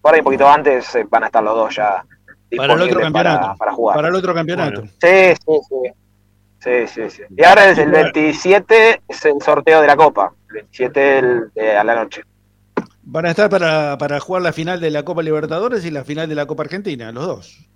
por 0.00 0.14
ahí 0.14 0.20
un 0.20 0.24
poquito 0.24 0.48
antes, 0.48 0.94
eh, 0.94 1.06
van 1.08 1.24
a 1.24 1.26
estar 1.26 1.42
los 1.42 1.54
dos 1.54 1.74
ya 1.76 2.04
Para 2.56 2.64
el 2.74 2.80
otro 2.80 2.84
disponibles 2.86 3.04
campeonato. 3.04 3.40
para, 3.40 3.54
para 3.56 3.72
jugar. 3.72 3.96
Para 3.96 4.08
el 4.08 4.14
otro 4.14 4.34
campeonato. 4.34 4.82
Sí, 4.82 5.34
sí, 5.46 5.60
sí. 5.68 5.92
Sí, 6.62 6.86
sí, 6.88 7.10
sí. 7.10 7.22
Y 7.36 7.42
ahora 7.44 7.70
es 7.70 7.78
el 7.78 7.90
27, 7.90 9.00
es 9.08 9.24
el 9.24 9.40
sorteo 9.40 9.80
de 9.80 9.86
la 9.86 9.96
Copa. 9.96 10.32
El 10.48 10.54
27 10.54 11.18
el- 11.18 11.50
de- 11.54 11.76
a 11.76 11.84
la 11.84 11.94
noche. 11.94 12.22
Van 13.02 13.24
a 13.26 13.30
estar 13.30 13.48
para, 13.48 13.96
para 13.98 14.20
jugar 14.20 14.42
la 14.42 14.52
final 14.52 14.78
de 14.78 14.90
la 14.90 15.02
Copa 15.02 15.22
Libertadores 15.22 15.84
y 15.86 15.90
la 15.90 16.04
final 16.04 16.28
de 16.28 16.34
la 16.34 16.44
Copa 16.46 16.62
Argentina, 16.64 17.10
los 17.12 17.26
dos. 17.26 17.66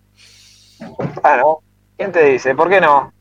Bueno, 1.23 1.59
¿quién 1.97 2.13
te 2.13 2.25
dice? 2.25 2.55
¿Por 2.55 2.69
qué 2.69 2.81
no? 2.81 3.13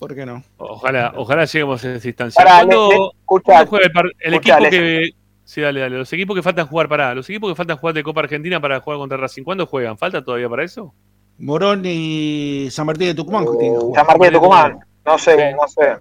¿Por 0.00 0.14
qué 0.16 0.26
no? 0.26 0.42
Ojalá, 0.56 1.12
ojalá 1.14 1.44
lleguemos 1.44 1.84
a 1.84 1.94
esa 1.94 2.08
instancia. 2.08 2.42
Pará, 2.42 2.56
¿Cuándo, 2.64 2.88
le- 2.90 2.96
le- 2.98 3.06
escuchá, 3.20 3.52
cuándo 3.52 3.70
juega 3.70 3.86
el, 3.86 3.92
par- 3.92 4.12
el 4.18 4.34
escuchá, 4.34 4.58
equipo 4.58 4.70
que. 4.70 5.10
Sí, 5.44 5.60
dale, 5.60 5.80
dale. 5.80 5.98
Los 5.98 6.12
equipos 6.12 6.34
que 6.36 6.42
faltan 6.42 6.66
jugar, 6.66 6.88
pará. 6.88 7.14
Los 7.14 7.28
equipos 7.30 7.50
que 7.50 7.54
faltan 7.54 7.76
jugar 7.76 7.94
de 7.94 8.02
Copa 8.02 8.20
Argentina 8.20 8.60
para 8.60 8.80
jugar 8.80 8.98
contra 8.98 9.16
Racing, 9.18 9.42
¿cuándo 9.44 9.66
juegan? 9.66 9.96
¿Falta 9.98 10.24
todavía 10.24 10.48
para 10.48 10.64
eso? 10.64 10.92
Morón 11.38 11.82
y 11.84 12.68
San 12.70 12.86
Martín 12.86 13.06
de 13.08 13.14
Tucumán 13.14 13.44
tienen 13.58 13.74
que 13.74 13.80
jugar. 13.80 13.96
San 14.00 14.06
Martín 14.06 14.22
de 14.32 14.38
Tucumán. 14.38 14.78
No 15.06 15.18
sé, 15.18 15.52
no 15.54 15.68
sé. 15.68 15.96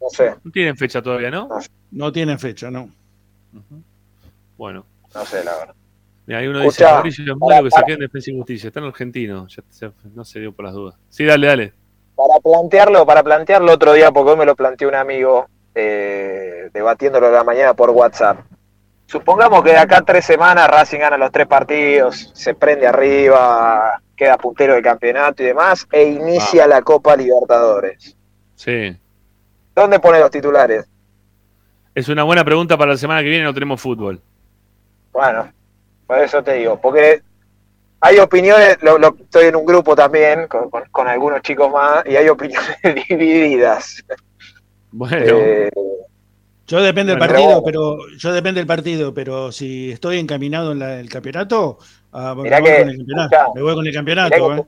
No 0.00 0.08
sé, 0.10 0.34
No 0.44 0.50
tienen 0.52 0.76
fecha 0.76 1.02
todavía, 1.02 1.28
¿no? 1.30 1.48
No 1.90 2.12
tienen 2.12 2.38
fecha, 2.38 2.70
¿no. 2.70 2.88
Bueno. 4.56 4.84
no 5.14 5.24
sé, 5.24 5.42
la 5.44 5.56
verdad. 5.56 5.74
Mira, 6.26 6.40
ahí 6.40 6.46
uno 6.48 6.58
dice, 6.60 6.68
Escuchá, 6.82 6.94
Mauricio 6.94 7.24
es 7.24 7.30
para- 7.38 7.54
malo 7.56 7.64
que 7.64 7.70
para- 7.70 7.80
saquen 7.80 7.98
Defensa 8.00 8.30
y 8.30 8.36
Justicia. 8.36 8.68
Está 8.68 8.80
en 8.80 8.86
argentino. 8.86 9.48
Ya, 9.48 9.62
ya- 9.80 9.92
no 10.14 10.24
se 10.24 10.40
dio 10.40 10.52
por 10.52 10.64
las 10.66 10.74
dudas. 10.74 10.94
Sí, 11.08 11.24
dale, 11.24 11.46
dale. 11.46 11.72
Para 12.18 12.40
plantearlo, 12.40 13.06
para 13.06 13.22
plantearlo 13.22 13.72
otro 13.72 13.92
día, 13.92 14.10
porque 14.10 14.32
hoy 14.32 14.36
me 14.38 14.44
lo 14.44 14.56
planteó 14.56 14.88
un 14.88 14.96
amigo, 14.96 15.46
eh, 15.72 16.68
debatiéndolo 16.72 17.28
a 17.28 17.30
la 17.30 17.44
mañana 17.44 17.74
por 17.74 17.90
WhatsApp. 17.90 18.40
Supongamos 19.06 19.62
que 19.62 19.70
de 19.70 19.78
acá 19.78 19.98
a 19.98 20.02
tres 20.02 20.24
semanas 20.24 20.66
Racing 20.66 20.98
gana 20.98 21.16
los 21.16 21.30
tres 21.30 21.46
partidos, 21.46 22.32
se 22.34 22.54
prende 22.54 22.88
arriba, 22.88 24.02
queda 24.16 24.36
puntero 24.36 24.74
del 24.74 24.82
campeonato 24.82 25.44
y 25.44 25.46
demás, 25.46 25.86
e 25.92 26.06
inicia 26.06 26.66
la 26.66 26.82
Copa 26.82 27.14
Libertadores. 27.14 28.16
Sí. 28.56 28.98
¿Dónde 29.76 30.00
pone 30.00 30.18
los 30.18 30.32
titulares? 30.32 30.90
Es 31.94 32.08
una 32.08 32.24
buena 32.24 32.44
pregunta 32.44 32.76
para 32.76 32.90
la 32.90 32.98
semana 32.98 33.22
que 33.22 33.28
viene, 33.28 33.44
no 33.44 33.54
tenemos 33.54 33.80
fútbol. 33.80 34.20
Bueno, 35.12 35.52
por 36.04 36.18
eso 36.18 36.42
te 36.42 36.54
digo, 36.54 36.80
porque 36.80 37.22
hay 38.00 38.18
opiniones, 38.18 38.78
lo, 38.82 38.98
lo- 38.98 39.16
estoy 39.20 39.46
en 39.46 39.56
un 39.56 39.64
grupo 39.66 39.94
también 39.96 40.46
con, 40.48 40.70
con- 40.70 40.88
con 40.90 41.08
algunos 41.08 41.42
chicos 41.42 41.70
más 41.72 42.04
y 42.06 42.16
hay 42.16 42.28
opiniones 42.28 42.76
divididas. 43.08 44.04
Bueno, 44.90 45.16
Eh, 45.26 45.70
Yo 46.66 46.82
depende 46.82 47.12
del 47.12 47.18
partido, 47.18 47.62
pero- 47.64 47.96
pero 47.96 48.16
yo 48.18 48.32
depende 48.32 48.60
del 48.60 48.66
partido, 48.66 49.14
pero 49.14 49.50
si 49.52 49.90
estoy 49.92 50.18
encaminado 50.18 50.72
en 50.72 50.78
la- 50.80 51.00
el 51.00 51.08
campeonato, 51.08 51.78
ah, 52.12 52.34
me, 52.36 52.42
voy 52.42 52.50
que- 52.50 52.78
con 52.80 52.88
el 52.90 52.96
campeonato 52.98 53.34
escuchá, 53.36 53.46
me 53.54 53.62
voy 53.62 53.74
con 53.74 53.86
el 53.86 53.92
mirá 54.04 54.28
campeonato. 54.30 54.48
que 54.54 54.60
eh. 54.60 54.64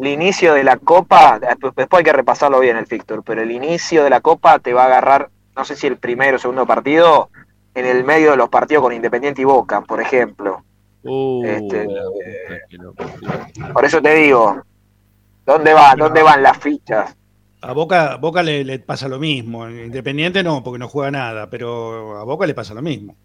el 0.00 0.06
inicio 0.06 0.54
de 0.54 0.64
la 0.64 0.76
Copa, 0.76 1.38
después 1.40 1.74
después 1.76 1.98
hay 2.00 2.04
que 2.04 2.12
repasarlo 2.12 2.60
bien 2.60 2.76
el 2.76 2.86
Fictor, 2.86 3.22
pero 3.24 3.42
el 3.42 3.50
inicio 3.50 4.04
de 4.04 4.10
la 4.10 4.20
Copa 4.20 4.58
te 4.58 4.72
va 4.74 4.82
a 4.84 4.86
agarrar, 4.86 5.30
no 5.56 5.64
sé 5.64 5.76
si 5.76 5.86
el 5.86 5.96
primero 5.98 6.36
o 6.36 6.38
segundo 6.40 6.66
partido, 6.66 7.30
en 7.74 7.86
el 7.86 8.04
medio 8.04 8.32
de 8.32 8.36
los 8.36 8.48
partidos 8.50 8.82
con 8.84 8.92
Independiente 8.92 9.42
y 9.42 9.44
Boca, 9.44 9.80
por 9.82 10.00
ejemplo. 10.00 10.64
Uh, 11.02 11.44
Este, 11.46 11.86
lo 12.72 12.92
parió. 12.94 13.72
Por 13.72 13.84
eso 13.84 14.02
te 14.02 14.14
digo, 14.14 14.62
¿dónde 15.46 15.72
va, 15.72 15.94
dónde 15.96 16.22
van 16.22 16.42
las 16.42 16.58
fichas? 16.58 17.16
A 17.62 17.72
Boca, 17.72 18.16
Boca 18.16 18.42
le, 18.42 18.64
le 18.64 18.78
pasa 18.78 19.08
lo 19.08 19.18
mismo. 19.18 19.68
Independiente 19.68 20.42
no, 20.42 20.62
porque 20.62 20.78
no 20.78 20.88
juega 20.88 21.10
nada, 21.10 21.48
pero 21.50 22.16
a 22.18 22.24
Boca 22.24 22.46
le 22.46 22.54
pasa 22.54 22.74
lo 22.74 22.82
mismo. 22.82 23.16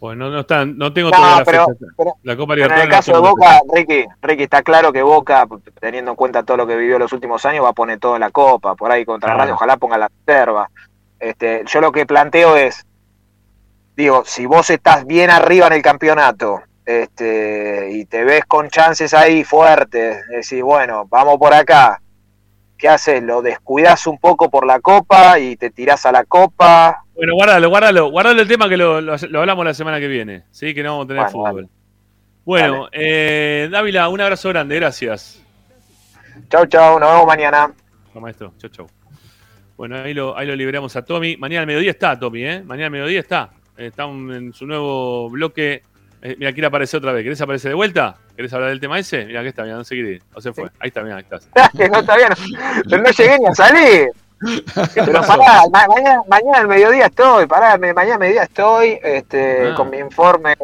Pues 0.00 0.18
no, 0.18 0.28
no, 0.28 0.40
están, 0.40 0.76
no 0.76 0.92
tengo 0.92 1.10
No, 1.10 1.16
toda 1.16 1.38
la 1.38 1.44
pero- 1.44 1.66
fecha. 1.66 1.86
pero- 1.96 2.14
La 2.24 2.36
Copa 2.36 2.54
Pero 2.54 2.66
en 2.66 2.72
el 2.80 2.88
no 2.88 2.94
caso 2.94 3.12
de 3.12 3.18
Boca. 3.20 3.60
Ricky, 3.72 4.04
Ricky, 4.20 4.42
está 4.42 4.62
claro 4.62 4.92
que 4.92 5.02
Boca, 5.02 5.46
teniendo 5.80 6.10
en 6.10 6.16
cuenta 6.16 6.42
todo 6.42 6.56
lo 6.58 6.66
que 6.66 6.76
vivió 6.76 6.98
los 6.98 7.12
últimos 7.12 7.44
años, 7.46 7.64
va 7.64 7.70
a 7.70 7.72
poner 7.74 7.98
todo 8.00 8.14
en 8.16 8.20
la 8.20 8.30
Copa, 8.30 8.74
por 8.74 8.90
ahí 8.90 9.04
contra 9.04 9.28
Claro. 9.28 9.40
Radio, 9.40 9.54
ojalá 9.54 9.76
ponga 9.76 9.96
la 9.96 10.10
reserva. 10.26 10.68
Este, 11.20 11.62
yo 11.66 11.80
lo 11.80 11.90
que 11.92 12.04
planteo 12.04 12.56
es, 12.56 12.84
digo, 13.96 14.24
si 14.26 14.44
vos 14.46 14.68
estás 14.68 15.06
bien 15.06 15.30
arriba 15.30 15.68
en 15.68 15.72
el 15.74 15.82
campeonato, 15.82 16.60
este, 16.86 17.90
y 17.92 18.04
te 18.06 18.24
ves 18.24 18.44
con 18.46 18.68
chances 18.68 19.14
ahí 19.14 19.44
fuertes, 19.44 20.18
decís, 20.28 20.62
bueno, 20.62 21.06
vamos 21.08 21.38
por 21.38 21.54
acá, 21.54 22.00
¿qué 22.76 22.88
haces? 22.88 23.22
¿Lo 23.22 23.40
descuidas 23.42 24.06
un 24.06 24.18
poco 24.18 24.50
por 24.50 24.66
la 24.66 24.80
Copa 24.80 25.38
y 25.38 25.56
te 25.56 25.70
tirás 25.70 26.04
a 26.06 26.12
la 26.12 26.24
Copa? 26.24 27.02
Bueno, 27.14 27.34
guárdalo, 27.34 27.68
guárdalo. 27.68 28.10
Guárdalo 28.10 28.42
el 28.42 28.48
tema 28.48 28.68
que 28.68 28.76
lo, 28.76 29.00
lo- 29.00 29.16
lo 29.16 29.40
hablamos 29.40 29.64
la 29.64 29.72
semana 29.74 30.00
que 30.00 30.08
viene. 30.08 30.44
Sí, 30.50 30.74
que 30.74 30.82
no 30.82 30.90
vamos 30.98 31.04
a 31.04 31.08
tener 31.08 31.22
Bueno, 31.22 31.30
fútbol. 31.32 31.68
Bueno, 32.44 32.88
eh, 32.92 33.68
Dávila, 33.70 34.08
un 34.08 34.20
abrazo 34.20 34.48
grande. 34.50 34.74
Gracias. 34.76 35.40
Chau, 36.50 36.66
chau, 36.66 36.98
nos 36.98 37.10
vemos 37.10 37.26
mañana. 37.26 37.72
Maestro. 38.14 38.52
Chau, 38.58 38.68
chau. 38.70 38.86
Bueno, 39.76 39.96
ahí 39.96 40.12
lo, 40.12 40.36
ahí 40.36 40.46
lo 40.46 40.54
liberamos 40.54 40.94
a 40.96 41.04
Tommy. 41.04 41.36
Mañana 41.36 41.60
al 41.62 41.66
mediodía 41.66 41.90
está 41.92 42.18
Tommy, 42.18 42.44
¿eh? 42.44 42.62
Mañana 42.64 42.86
al 42.86 42.90
mediodía 42.92 43.20
está. 43.20 43.50
Está 43.76 44.04
en 44.04 44.52
su 44.52 44.66
nuevo 44.66 45.30
bloque. 45.30 45.82
Eh, 46.26 46.36
mira, 46.38 46.52
quiere 46.54 46.66
aparecer 46.66 46.98
otra 46.98 47.12
vez. 47.12 47.22
¿Querés 47.22 47.40
aparecer 47.42 47.68
de 47.70 47.74
vuelta? 47.74 48.16
¿Querés 48.34 48.50
hablar 48.54 48.70
del 48.70 48.80
tema 48.80 48.98
ese? 48.98 49.26
Mira, 49.26 49.40
aquí 49.40 49.50
está, 49.50 49.62
mira, 49.64 49.76
no 49.76 49.84
sé 49.84 49.94
qué. 49.94 50.22
O 50.34 50.40
se 50.40 50.52
fue. 50.54 50.64
Ahí 50.80 50.88
está, 50.88 51.02
mira, 51.02 51.16
ahí 51.16 51.22
estás. 51.22 51.46
no 51.74 51.98
está 52.00 52.16
bien, 52.16 52.30
pero 52.88 53.02
no 53.02 53.10
llegué 53.10 53.38
ni 53.38 53.46
a 53.46 53.54
salir. 53.54 54.08
Pero 54.94 55.20
pará, 55.26 55.62
ma- 55.70 55.86
mañana, 55.86 56.22
mañana 56.26 56.58
al 56.60 56.66
mediodía 56.68 57.06
estoy, 57.06 57.46
pará, 57.46 57.76
me- 57.76 57.92
mañana 57.92 58.14
al 58.14 58.20
mediodía 58.20 58.42
estoy 58.44 58.98
este, 59.02 59.68
Ah. 59.70 59.74
con 59.76 59.90
mi 59.90 59.98
informe, 59.98 60.54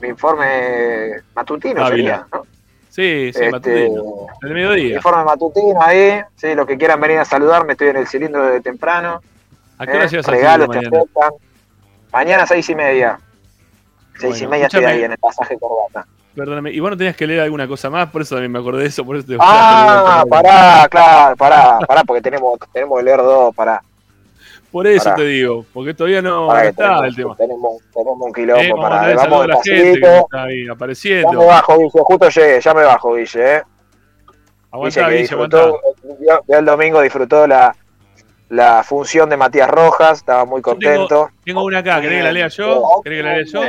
mi 0.00 0.08
informe 0.08 1.16
matutino 1.34 1.80
Dávila. 1.82 1.88
sería, 1.90 2.26
¿no? 2.32 2.42
Sí, 2.88 3.30
sí, 3.32 3.38
Este, 3.44 3.50
matutino. 3.50 4.02
El 4.42 4.54
mediodía. 4.54 4.94
Informe 4.96 5.24
matutino 5.24 5.82
ahí, 5.82 6.20
sí, 6.36 6.54
los 6.54 6.66
que 6.68 6.78
quieran 6.78 7.00
venir 7.00 7.18
a 7.18 7.24
saludarme, 7.24 7.72
estoy 7.72 7.88
en 7.88 7.96
el 7.96 8.06
cilindro 8.06 8.46
de 8.46 8.60
temprano. 8.60 9.20
¿A 9.78 9.86
qué 9.86 9.92
hora 9.92 10.04
eh, 10.04 10.08
llegas 10.08 10.26
regalos 10.26 10.70
te 10.70 10.76
mañana? 10.76 11.02
Mañana 12.12 12.46
seis 12.46 12.68
y 12.70 12.74
media. 12.76 13.18
Seis 14.20 14.36
y 14.36 14.38
Bueno, 14.46 14.50
media 14.50 14.66
estoy 14.66 14.84
ahí 14.84 15.02
en 15.04 15.12
el 15.12 15.18
pasaje 15.18 15.58
corbata. 15.58 16.06
Perdóname. 16.34 16.70
Y 16.70 16.78
vos 16.80 16.90
no 16.90 16.96
tenías 16.96 17.16
que 17.16 17.26
leer 17.26 17.40
alguna 17.40 17.66
cosa 17.66 17.90
más, 17.90 18.08
por 18.10 18.22
eso 18.22 18.34
también 18.36 18.52
me 18.52 18.58
acordé 18.60 18.82
de 18.82 18.88
eso. 18.88 19.04
Por 19.04 19.16
eso 19.16 19.26
te 19.26 19.36
Ah, 19.40 20.22
pará, 20.28 20.86
claro, 20.88 21.36
pará, 21.36 21.78
pará, 21.86 22.04
porque 22.04 22.22
tenemos, 22.22 22.58
tenemos 22.72 22.98
que 22.98 23.04
leer 23.04 23.18
dos, 23.18 23.54
pará. 23.54 23.82
Por 24.70 24.86
eso 24.86 25.02
Pará. 25.04 25.16
te 25.16 25.22
digo, 25.24 25.64
porque 25.72 25.92
todavía 25.94 26.22
no, 26.22 26.46
pará 26.46 26.68
está 26.68 26.84
tenemos, 26.84 27.04
el 27.08 27.16
tema. 27.16 27.36
tenemos, 27.36 27.72
tenemos 27.92 28.16
un 28.20 28.32
quilombo, 28.32 28.62
Eh, 28.62 28.70
vamos 28.70 28.84
a 28.84 28.88
pará, 28.88 28.96
darle 29.00 29.14
vamos 29.16 29.22
saludo 29.30 29.42
a 29.42 29.46
la 29.48 29.54
gente 29.56 29.70
que 29.70 29.82
despacito. 29.90 30.20
está 30.20 30.42
ahí 30.44 30.58
Ya 30.60 30.64
me 30.66 30.70
apareciendo. 30.72 31.46
bajo, 31.46 31.78
Guille, 31.78 31.90
justo 31.92 32.28
llegué, 32.28 32.60
ya 32.60 32.74
me 32.74 32.82
bajo, 32.84 33.14
Guille, 33.14 33.56
eh. 33.56 33.62
Aguantá, 34.70 35.08
Guille 35.08 35.22
Guille, 35.22 35.34
aguantá. 35.34 35.66
vio 36.46 36.58
el 36.58 36.64
domingo 36.64 37.00
disfrutó 37.00 37.46
la, 37.48 37.74
la 38.50 38.82
función 38.82 39.30
de 39.30 39.36
Matías 39.36 39.70
Rojas, 39.70 40.18
estaba 40.18 40.44
muy 40.44 40.60
tengo, 40.60 40.76
contento. 40.76 41.30
tengo 41.44 41.62
una 41.64 41.78
acá, 41.78 42.00
¿querés 42.00 42.18
que 42.18 42.24
la 42.24 42.32
lea 42.32 42.48
yo? 42.48 43.00
¿Querés 43.04 43.18
que 43.18 43.22
la 43.22 43.36
lea 43.36 43.44
yo? 43.44 43.62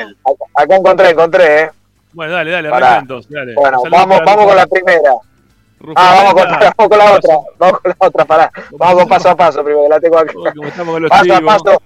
Acá, 0.55 0.75
encontré, 0.75 1.09
encontré, 1.11 1.61
eh. 1.61 1.71
Bueno, 2.13 2.33
dale, 2.33 2.51
dale, 2.51 2.67
arranca 2.67 2.97
entonces, 2.97 3.31
dale. 3.31 3.53
Bueno, 3.53 3.79
Saludos 3.83 3.91
vamos, 3.91 4.21
vamos 4.25 4.45
con 4.47 4.55
la 4.55 4.65
primera. 4.65 5.11
Ah, 5.95 6.13
vamos 6.17 6.33
con, 6.33 6.43
Blanca. 6.43 6.73
vamos 6.77 6.89
con 6.89 6.97
la 6.97 7.13
otra, 7.13 7.35
vamos 7.59 7.79
con 7.79 7.89
la 7.91 8.07
otra, 8.07 8.25
pará. 8.25 8.51
Vamos 8.71 8.95
con 8.95 9.09
paso 9.09 9.29
a 9.29 9.35
paso 9.35 9.63
primero, 9.63 9.83
que 9.83 9.89
la 9.89 9.99
tengo 9.99 10.17
acá. 10.17 10.33
Los 10.33 11.09
Paso 11.09 11.35
a 11.35 11.41
paso. 11.41 11.81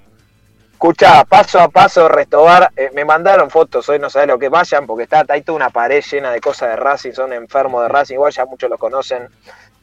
Escuchá, 0.72 1.26
paso 1.26 1.60
a 1.60 1.68
paso, 1.70 2.08
Restobar, 2.08 2.70
eh, 2.76 2.92
me 2.94 3.06
mandaron 3.06 3.50
fotos, 3.50 3.88
hoy 3.90 3.98
no 3.98 4.10
sabés 4.10 4.28
lo 4.28 4.38
que 4.38 4.50
vayan, 4.50 4.86
porque 4.86 5.04
está 5.04 5.26
hay 5.30 5.42
toda 5.42 5.56
una 5.56 5.70
pared 5.70 6.04
llena 6.04 6.32
de 6.32 6.42
cosas 6.42 6.70
de 6.70 6.76
Racing, 6.76 7.12
son 7.12 7.32
enfermos 7.34 7.82
de 7.82 7.88
Racing, 7.88 8.16
igual 8.16 8.32
ya 8.34 8.46
muchos 8.46 8.70
lo 8.70 8.78
conocen. 8.78 9.30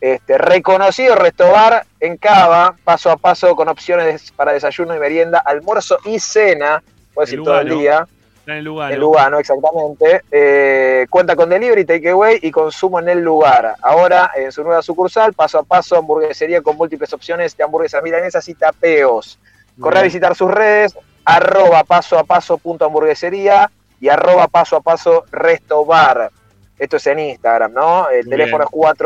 Este, 0.03 0.36
reconocido 0.36 1.14
Restobar 1.14 1.86
en 2.00 2.16
Cava, 2.16 2.74
paso 2.82 3.09
a 3.09 3.16
paso, 3.16 3.55
con 3.55 3.68
opciones 3.68 4.32
para 4.32 4.53
desayuno 4.53 4.96
y 4.96 4.98
merienda, 4.98 5.38
almuerzo 5.38 5.96
y 6.05 6.18
cena, 6.18 6.82
puedes 7.14 7.32
En 7.32 7.38
ir 7.38 7.44
todo 7.44 7.61
el 7.61 7.68
Lugano. 7.68 7.80
día, 7.80 8.07
Está 8.40 8.50
en 8.50 8.59
el 8.59 8.64
lugar. 8.64 8.92
en 8.92 8.98
Lugano 8.98 9.38
exactamente. 9.38 10.22
Eh, 10.32 11.07
cuenta 11.09 11.36
con 11.36 11.48
delivery, 11.50 11.84
takeaway 11.84 12.40
y 12.42 12.50
consumo 12.50 12.98
en 12.98 13.11
el 13.11 13.20
lugar. 13.20 13.76
Ahora, 13.80 14.32
en 14.34 14.50
su 14.50 14.64
nueva 14.64 14.82
sucursal, 14.82 15.34
paso 15.34 15.61
a 15.61 15.62
paso, 15.62 15.96
hamburguesería 15.96 16.62
con 16.62 16.76
múltiples 16.76 17.12
opciones 17.12 17.57
de 17.57 17.62
hamburguesas 17.62 18.03
milanesas 18.03 18.48
y 18.48 18.55
tapeos. 18.55 19.38
Corre 19.78 20.00
a 20.00 20.03
visitar 20.03 20.34
sus 20.34 20.50
redes, 20.50 20.98
arroba 21.24 21.84
paso 21.84 22.18
a 22.18 22.24
paso 22.24 22.59
punto 22.59 22.84
hamburguesería 22.86 23.70
y 24.00 24.09
arroba 24.09 24.48
paso 24.48 24.74
a 24.74 24.80
paso 24.80 25.26
resto 25.30 25.84
bar. 25.86 26.32
Esto 26.79 26.97
es 26.97 27.07
en 27.07 27.18
Instagram, 27.20 27.73
¿no? 27.73 28.09
El 28.11 28.25
Muy 28.27 28.31
teléfono 28.31 28.64
bien. 28.73 28.91
es 28.91 28.97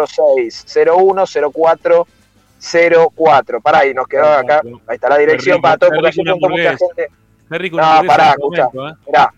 46010404. 2.60 3.62
Pará, 3.62 3.86
y 3.86 3.94
nos 3.94 4.06
quedó 4.06 4.24
acá. 4.26 4.62
Ahí 4.86 4.94
está 4.94 5.08
la 5.10 5.18
dirección 5.18 5.56
rico, 5.56 5.62
para 5.62 5.76
todo, 5.76 5.90
porque 5.90 6.20
una 6.20 6.32
preguntó 6.32 6.48
mucha 6.48 6.76
gente. 6.76 7.08
Qué 7.50 7.58
rico 7.58 7.76
No, 7.76 8.02
pará, 8.06 8.30
escuchá. 8.30 8.68
momento, 8.72 8.88
¿eh? 8.88 8.92
Mirá, 9.06 9.32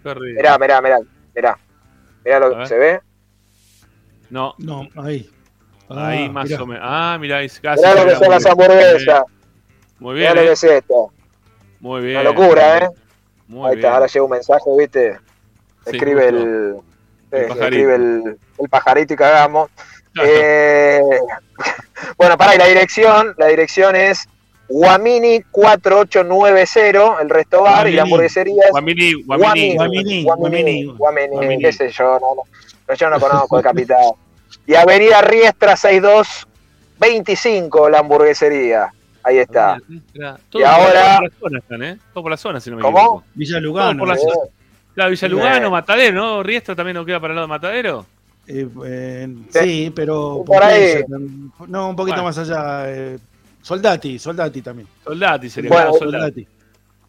mirá, 0.58 0.58
mirá, 0.58 0.80
mirá, 0.80 0.98
mirá. 1.34 1.58
Mirá 2.24 2.40
lo 2.40 2.56
A 2.56 2.60
que 2.60 2.66
se 2.66 2.78
ve. 2.78 3.00
No, 4.30 4.54
No, 4.58 4.86
ahí. 4.96 5.28
ahí 5.88 6.26
Ah, 6.28 6.32
más 6.32 6.48
mirá. 6.48 6.62
o 6.62 6.66
menos. 6.66 6.82
Ah, 6.86 7.18
mirá, 7.20 7.42
es 7.42 7.60
casi. 7.60 7.80
Mirá 7.82 7.94
lo 7.94 8.04
que 8.04 8.10
la 8.12 8.18
son 8.18 8.30
las 8.30 8.46
hamburguesas. 8.46 9.22
Muy 9.98 10.14
Mirá 10.14 10.32
bien, 10.32 10.36
lo 10.36 10.42
que 10.42 10.48
eh. 10.48 10.52
es 10.52 10.64
esto. 10.64 11.12
Muy 11.80 12.00
bien. 12.02 12.20
Una 12.20 12.24
locura, 12.30 12.78
¿eh? 12.78 12.88
Muy 13.48 13.68
Ahí 13.70 13.76
bien. 13.76 13.78
está, 13.86 13.94
ahora 13.94 14.06
llega 14.06 14.24
un 14.24 14.30
mensaje, 14.30 14.64
¿viste? 14.78 15.18
Sí, 15.86 15.90
Escribe 15.96 16.22
justo. 16.30 16.38
el. 16.38 16.76
El 17.30 17.42
sí, 17.42 17.48
pajarito. 17.48 17.64
escribe 17.64 17.94
el, 17.94 18.38
el 18.58 18.68
pajarito 18.68 19.14
y 19.14 19.16
cagamos. 19.16 19.70
Claro. 20.12 20.28
Eh, 20.32 21.00
bueno, 22.16 22.36
para 22.38 22.54
y 22.54 22.58
la 22.58 22.66
dirección, 22.66 23.34
la 23.36 23.46
dirección 23.46 23.94
es 23.96 24.28
Guamini 24.68 25.42
4890, 25.50 27.22
el 27.22 27.30
resto 27.30 27.62
bar 27.62 27.88
y 27.88 27.92
la 27.92 27.96
Guamini. 27.96 27.98
hamburguesería 28.00 28.62
es 28.64 28.70
Guamini, 28.70 29.12
Guamini. 29.22 29.74
Guamini, 29.74 29.74
Guamini, 29.76 30.24
Guamini. 30.24 30.84
Guamini, 30.96 31.28
Guamini. 31.36 31.62
qué 31.62 31.72
sé 31.72 31.90
yo, 31.90 32.18
no, 32.20 32.94
yo 32.94 33.10
no 33.10 33.18
conozco 33.20 33.56
el 33.58 33.64
capital. 33.64 34.12
Y 34.66 34.74
Avenida 34.74 35.20
Riestra 35.22 35.76
6225, 36.98 37.88
la 37.90 37.98
hamburguesería. 38.00 38.92
Ahí 39.22 39.38
está. 39.38 39.78
Todo 40.48 40.62
Y 40.62 40.64
ahora- 40.64 41.18
Por 41.18 41.22
la 41.22 41.30
zona 41.40 41.58
están, 41.58 41.82
¿eh? 41.82 41.98
Todo 42.14 42.22
por 42.22 42.30
la 42.30 42.36
zona, 42.36 42.60
si 42.60 42.70
no 42.70 42.76
me 42.76 42.82
¿Cómo? 42.82 42.98
equivoco. 42.98 43.24
Villa 43.34 43.52
Todo 43.56 43.60
Lugano. 43.62 43.98
por 43.98 44.08
la 44.08 44.16
zona. 44.16 44.32
Claro, 44.98 45.10
Villa 45.12 45.28
Lugano, 45.28 45.66
Eh. 45.68 45.70
Matadero, 45.70 46.12
¿no? 46.16 46.42
Riestra 46.42 46.74
también 46.74 46.96
no 46.96 47.04
queda 47.04 47.20
para 47.20 47.30
el 47.32 47.36
lado 47.36 47.46
de 47.46 47.50
Matadero. 47.50 48.04
Eh, 48.48 48.66
eh, 48.84 49.28
Sí. 49.50 49.92
pero 49.94 50.42
Por 50.44 50.60
ahí. 50.60 51.04
No, 51.68 51.90
un 51.90 51.94
poquito 51.94 52.16
Bueno. 52.16 52.24
más 52.24 52.38
allá. 52.38 52.90
eh, 52.90 53.16
Soldati, 53.62 54.18
Soldati 54.18 54.60
también. 54.60 54.88
Soldati 55.04 55.48
sería. 55.50 55.70
Bueno, 55.70 55.92
Soldati. 55.92 56.48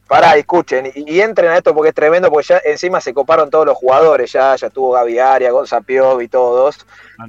Pará, 0.07 0.35
escuchen, 0.37 0.91
y, 0.93 1.15
y 1.15 1.19
entren 1.21 1.49
a 1.49 1.57
esto 1.57 1.73
porque 1.73 1.89
es 1.89 1.95
tremendo, 1.95 2.29
porque 2.29 2.49
ya 2.49 2.61
encima 2.63 3.01
se 3.01 3.11
coparon 3.11 3.49
todos 3.49 3.65
los 3.65 3.75
jugadores, 3.75 4.31
ya, 4.31 4.55
ya 4.55 4.69
tuvo 4.69 4.91
Gaby 4.91 5.17
Aria, 5.17 5.49
Gonza 5.51 5.81
y 6.21 6.27
todos. 6.27 6.85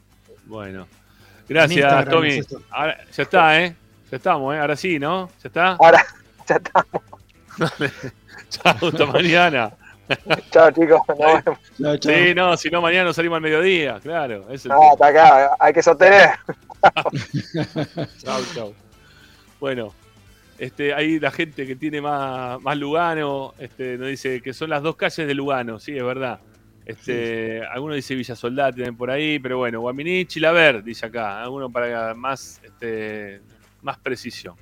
Bueno. 0.46 0.82
En 0.82 1.56
Gracias, 1.56 2.10
Tommy. 2.10 2.42
Ahora- 2.70 2.98
ya 3.12 3.24
está, 3.24 3.62
¿eh? 3.62 3.76
Ya 4.10 4.18
estamos, 4.18 4.56
¿eh? 4.56 4.60
Ahora 4.60 4.76
sí, 4.76 5.00
¿no? 5.00 5.30
¿Ya 5.42 5.48
está? 5.48 5.78
Ahora, 5.80 6.06
ya 6.48 6.56
estamos. 6.56 7.02
Chao, 8.50 8.88
hasta 8.88 9.06
mañana. 9.06 9.72
Chao 10.52 10.72
chicos. 10.72 11.02
Chao, 11.08 11.98
chao. 11.98 12.14
Sí, 12.14 12.34
no, 12.36 12.58
si 12.58 12.70
no, 12.70 12.82
mañana 12.82 13.06
nos 13.06 13.16
salimos 13.16 13.38
al 13.38 13.42
mediodía, 13.42 14.00
claro. 14.02 14.50
Es 14.50 14.66
el 14.66 14.72
No, 14.72 14.92
hasta 14.92 15.08
acá, 15.08 15.52
hay 15.60 15.74
que 15.74 15.84
sostener. 15.84 16.30
Chau, 18.24 18.42
chau. 18.54 18.74
Bueno, 19.60 19.94
este, 20.58 20.94
ahí 20.94 21.20
la 21.20 21.32
gente 21.32 21.66
que 21.66 21.76
tiene 21.76 22.02
más, 22.02 22.62
más 22.62 22.78
Lugano, 22.78 23.54
este, 23.60 23.98
nos 23.98 24.08
dice 24.08 24.42
que 24.42 24.54
son 24.54 24.70
las 24.70 24.82
dos 24.82 24.96
calles 24.96 25.28
de 25.28 25.34
Lugano, 25.34 25.80
sí, 25.80 25.96
es 25.96 26.04
verdad. 26.04 26.40
Este, 26.86 27.64
Alguno 27.66 27.94
dice 27.94 28.16
Villa 28.16 28.36
Soldati 28.36 28.78
también 28.78 28.98
por 28.98 29.12
ahí, 29.12 29.40
pero 29.40 29.60
bueno, 29.60 29.80
Guaminí, 29.82 30.26
Chilaver, 30.26 30.84
dice 30.84 31.06
acá, 31.06 31.42
alguno 31.42 31.70
para 31.70 32.14
más, 32.16 32.60
este, 32.64 33.42
más 33.82 33.98
precisión. 34.00 34.56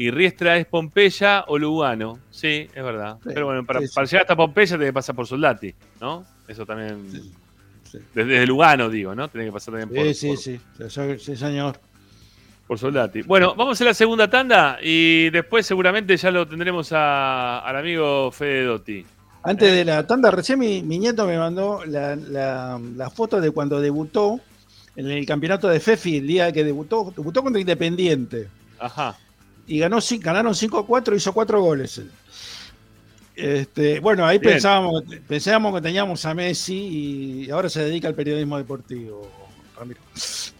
Y 0.00 0.10
Riestra 0.10 0.56
es 0.56 0.64
Pompeya 0.64 1.44
o 1.48 1.58
Lugano, 1.58 2.20
sí, 2.30 2.66
es 2.74 2.82
verdad. 2.82 3.18
Sí, 3.22 3.28
pero 3.34 3.44
bueno, 3.44 3.66
para, 3.66 3.80
sí, 3.80 3.86
sí. 3.88 3.92
para 3.94 4.06
llegar 4.06 4.22
hasta 4.22 4.34
Pompeya 4.34 4.68
tiene 4.76 4.86
que 4.86 4.92
pasar 4.94 5.14
por 5.14 5.26
Soldati, 5.26 5.74
¿no? 6.00 6.24
Eso 6.48 6.64
también. 6.64 7.06
Desde, 8.14 8.46
Lugano, 8.46 8.88
digo, 8.88 9.14
¿no? 9.14 9.28
Tiene 9.28 9.48
que 9.48 9.52
pasar 9.52 9.74
también 9.74 9.90
por, 9.90 10.14
Sí, 10.14 10.14
sí, 10.14 10.58
por- 10.78 10.90
sí, 10.90 11.18
sí, 11.18 11.18
sí, 11.18 11.36
señor. 11.36 11.78
por 12.66 12.78
Soldati. 12.78 13.20
Bueno, 13.22 13.54
vamos 13.54 13.78
a 13.78 13.84
la 13.84 13.92
segunda 13.92 14.30
tanda 14.30 14.78
y 14.82 15.28
después 15.28 15.66
seguramente 15.66 16.16
ya 16.16 16.30
lo 16.30 16.48
tendremos 16.48 16.92
a- 16.92 17.58
al 17.58 17.76
amigo 17.76 18.30
Fede 18.32 18.64
Dotti. 18.64 19.04
Antes 19.42 19.70
de 19.70 19.84
la 19.84 20.06
tanda, 20.06 20.30
recién 20.30 20.60
mi, 20.60 20.82
mi 20.82 20.98
nieto 20.98 21.26
me 21.26 21.36
mandó 21.36 21.84
la, 21.84 22.16
la- 22.16 22.80
la 22.96 23.10
foto 23.10 23.38
de 23.38 23.50
cuando 23.50 23.78
debutó 23.82 24.40
en 24.96 25.10
el 25.10 25.26
campeonato 25.26 25.68
de 25.68 25.78
FEFI, 25.78 26.16
el 26.16 26.26
día 26.26 26.52
que 26.52 26.64
debutó, 26.64 27.12
debutó 27.14 27.42
contra 27.42 27.60
Independiente. 27.60 28.48
Ajá. 28.78 29.14
Y 29.66 29.78
ganó, 29.78 29.98
ganaron 30.20 30.54
5 30.54 30.78
a 30.78 30.86
4, 30.86 31.14
hizo 31.16 31.32
4 31.32 31.60
goles. 31.62 32.02
Este, 33.36 34.00
bueno, 34.00 34.26
ahí 34.26 34.38
Bien. 34.38 34.54
pensábamos, 34.54 35.02
pensábamos 35.26 35.74
que 35.74 35.80
teníamos 35.80 36.24
a 36.26 36.34
Messi 36.34 37.44
y 37.46 37.50
ahora 37.50 37.68
se 37.68 37.84
dedica 37.84 38.08
al 38.08 38.14
periodismo 38.14 38.58
deportivo, 38.58 39.30
Ramiro. 39.78 40.00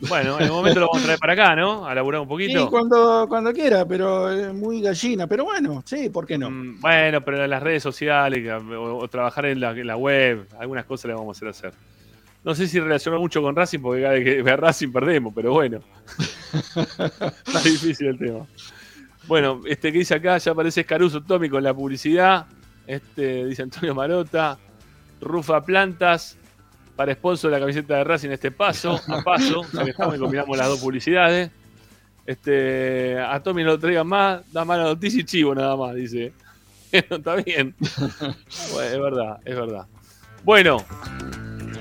Bueno, 0.09 0.39
en 0.39 0.47
el 0.47 0.51
momento 0.53 0.81
lo 0.81 0.87
vamos 0.87 1.03
a 1.03 1.05
traer 1.05 1.19
para 1.19 1.33
acá, 1.35 1.57
¿no? 1.57 1.85
A 1.87 1.95
laburar 1.95 2.21
un 2.23 2.27
Sí, 2.27 2.31
poquito. 2.31 2.71
cuando, 2.71 3.27
cuando 3.29 3.53
quiera, 3.53 3.85
pero 3.85 4.31
es 4.31 4.55
muy 4.55 4.81
gallina. 4.81 5.27
Pero 5.27 5.45
bueno, 5.45 5.83
sí, 5.85 6.09
¿por 6.09 6.27
qué 6.27 6.39
no? 6.39 6.51
Mm, 6.51 6.81
Bueno, 6.81 7.23
pero 7.23 7.45
en 7.45 7.51
las 7.51 7.63
redes 7.63 7.83
sociales 7.83 8.51
o, 8.51 8.97
o 8.99 9.09
trabajar 9.09 9.45
en 9.47 9.61
la, 9.61 9.73
en 9.73 9.87
la 9.87 9.97
web, 9.97 10.47
algunas 10.59 10.87
cosas 10.87 11.07
le 11.09 11.15
vamos 11.15 11.37
a 11.37 11.39
hacer 11.39 11.49
hacer. 11.49 11.75
No 12.43 12.55
sé 12.55 12.67
si 12.67 12.81
relaciona 12.81 13.19
mucho 13.19 13.43
con 13.43 13.55
Racing, 13.55 13.81
porque 13.81 14.01
cada 14.01 14.15
vez 14.15 14.25
que 14.25 14.43
ve 14.43 14.51
a 14.53 14.57
Racing 14.57 14.91
perdemos, 14.91 15.35
pero 15.35 15.53
bueno. 15.53 15.81
Está 16.57 17.61
difícil 17.63 18.07
el 18.07 18.19
tema. 18.19 18.47
Bueno, 19.31 19.61
este 19.65 19.93
que 19.93 19.99
dice 19.99 20.17
acá, 20.17 20.39
ya 20.39 20.51
aparece 20.51 20.85
Caruso 20.85 21.23
Tommy 21.23 21.49
con 21.49 21.63
la 21.63 21.73
publicidad. 21.73 22.47
Este, 22.85 23.47
dice 23.47 23.63
Antonio 23.63 23.95
Marota. 23.95 24.59
Rufa 25.21 25.65
Plantas. 25.65 26.37
Para 26.97 27.15
sponsor 27.15 27.53
de 27.53 27.57
la 27.57 27.61
camiseta 27.61 27.99
de 27.99 28.03
Racing 28.03 28.31
este 28.31 28.51
paso, 28.51 29.01
a 29.07 29.23
paso. 29.23 29.63
Y 29.87 29.93
combinamos 29.93 30.59
las 30.59 30.67
dos 30.67 30.81
publicidades. 30.81 31.49
Este, 32.27 33.21
a 33.21 33.41
Tommy 33.41 33.63
no 33.63 33.71
lo 33.71 33.79
traigan 33.79 34.09
más, 34.09 34.53
da 34.53 34.65
mala 34.65 34.83
noticia 34.83 35.21
y 35.21 35.25
chivo 35.25 35.55
nada 35.55 35.77
más, 35.77 35.95
dice. 35.95 36.33
Está 36.91 37.37
bien. 37.37 37.77
Es 37.79 38.99
verdad, 38.99 39.39
es 39.45 39.55
verdad. 39.55 39.87
Bueno, 40.43 40.85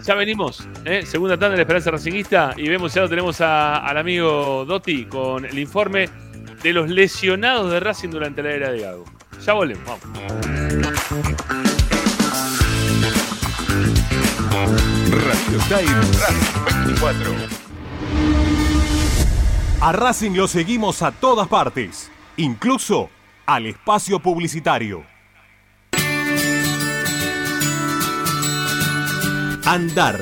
ya 0.06 0.14
venimos, 0.14 0.68
¿eh? 0.86 1.04
segunda 1.04 1.34
tanda 1.34 1.50
de 1.50 1.56
la 1.58 1.62
Esperanza 1.64 1.90
Racingista 1.90 2.54
y 2.56 2.70
vemos 2.70 2.94
ya 2.94 3.02
lo 3.02 3.10
tenemos 3.10 3.42
al 3.42 3.98
amigo 3.98 4.66
Dotti 4.66 5.06
con 5.06 5.46
el 5.46 5.58
informe 5.58 6.29
de 6.64 6.74
los 6.74 6.90
lesionados 6.90 7.72
de 7.72 7.80
Racing 7.80 8.10
durante 8.10 8.44
la 8.44 8.52
era 8.52 8.72
de 8.72 8.82
Gago. 8.82 9.06
Ya 9.46 9.54
volvemos, 9.54 9.86
vamos. 9.86 10.20
Radio 15.12 15.60
Time 15.68 16.02
Radio 16.20 16.86
24. 16.86 17.32
A 19.82 19.92
Racing 19.94 20.32
lo 20.32 20.48
seguimos 20.48 21.02
a 21.02 21.12
todas 21.12 21.48
partes, 21.48 22.12
incluso 22.36 23.10
al 23.46 23.66
espacio 23.66 24.20
publicitario. 24.20 25.04
Andar, 29.66 30.20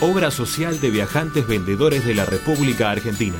obra 0.00 0.30
social 0.30 0.80
de 0.80 0.90
viajantes 0.90 1.46
vendedores 1.46 2.04
de 2.04 2.14
la 2.14 2.26
República 2.26 2.90
Argentina. 2.90 3.36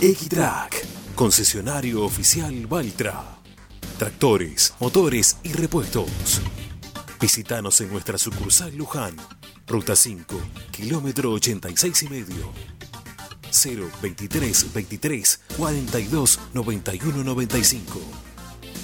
Equitrack, 0.00 0.86
concesionario 1.14 2.04
oficial 2.04 2.66
Valtra. 2.66 3.22
Tractores, 3.98 4.74
motores 4.78 5.38
y 5.42 5.52
repuestos. 5.52 6.40
Visítanos 7.20 7.80
en 7.80 7.90
nuestra 7.90 8.16
sucursal 8.18 8.76
Luján, 8.76 9.16
ruta 9.66 9.96
5, 9.96 10.36
kilómetro 10.70 11.32
86 11.32 12.02
y 12.04 12.08
medio. 12.08 12.52
023 14.02 14.72
23 14.72 15.40
42 15.56 16.40
91 16.52 17.24
95 17.24 18.27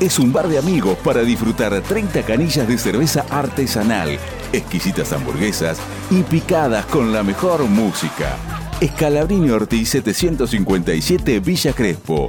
Es 0.00 0.18
un 0.18 0.32
bar 0.32 0.48
de 0.48 0.58
amigos 0.58 0.96
para 1.04 1.20
disfrutar 1.20 1.78
30 1.82 2.22
canillas 2.22 2.66
de 2.66 2.78
cerveza 2.78 3.26
artesanal, 3.28 4.18
exquisitas 4.52 5.12
hamburguesas 5.12 5.78
y 6.10 6.22
picadas 6.22 6.86
con 6.86 7.12
la 7.12 7.22
mejor 7.22 7.64
música. 7.64 8.36
Escalabrini 8.80 9.50
Ortiz 9.50 9.90
757 9.90 11.40
Villa 11.40 11.72
Crespo. 11.72 12.28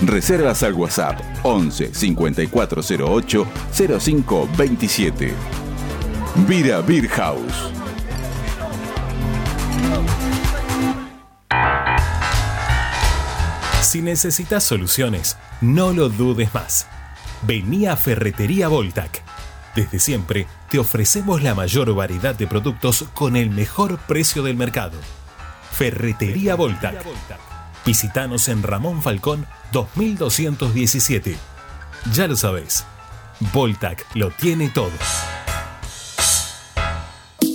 Reservas 0.00 0.62
al 0.62 0.74
WhatsApp 0.74 1.20
11 1.42 1.94
5408 1.94 3.46
0527. 3.72 5.32
Vira 6.46 6.80
Beer 6.80 7.08
House. 7.08 7.72
Si 13.92 14.00
necesitas 14.00 14.64
soluciones, 14.64 15.36
no 15.60 15.92
lo 15.92 16.08
dudes 16.08 16.54
más. 16.54 16.86
Vení 17.42 17.86
a 17.86 17.96
Ferretería 17.96 18.68
Voltac. 18.68 19.22
Desde 19.74 19.98
siempre 19.98 20.46
te 20.68 20.78
ofrecemos 20.78 21.42
la 21.42 21.54
mayor 21.54 21.94
variedad 21.94 22.34
de 22.34 22.46
productos 22.46 23.06
con 23.14 23.36
el 23.36 23.50
mejor 23.50 23.98
precio 23.98 24.42
del 24.42 24.56
mercado. 24.56 24.98
Ferretería 25.72 26.54
Voltac. 26.54 27.02
Visítanos 27.84 28.48
en 28.48 28.62
Ramón 28.62 29.02
Falcón 29.02 29.46
2217. 29.72 31.36
Ya 32.12 32.26
lo 32.26 32.36
sabés, 32.36 32.84
Voltac 33.52 34.06
lo 34.14 34.30
tiene 34.30 34.68
todo. 34.68 34.92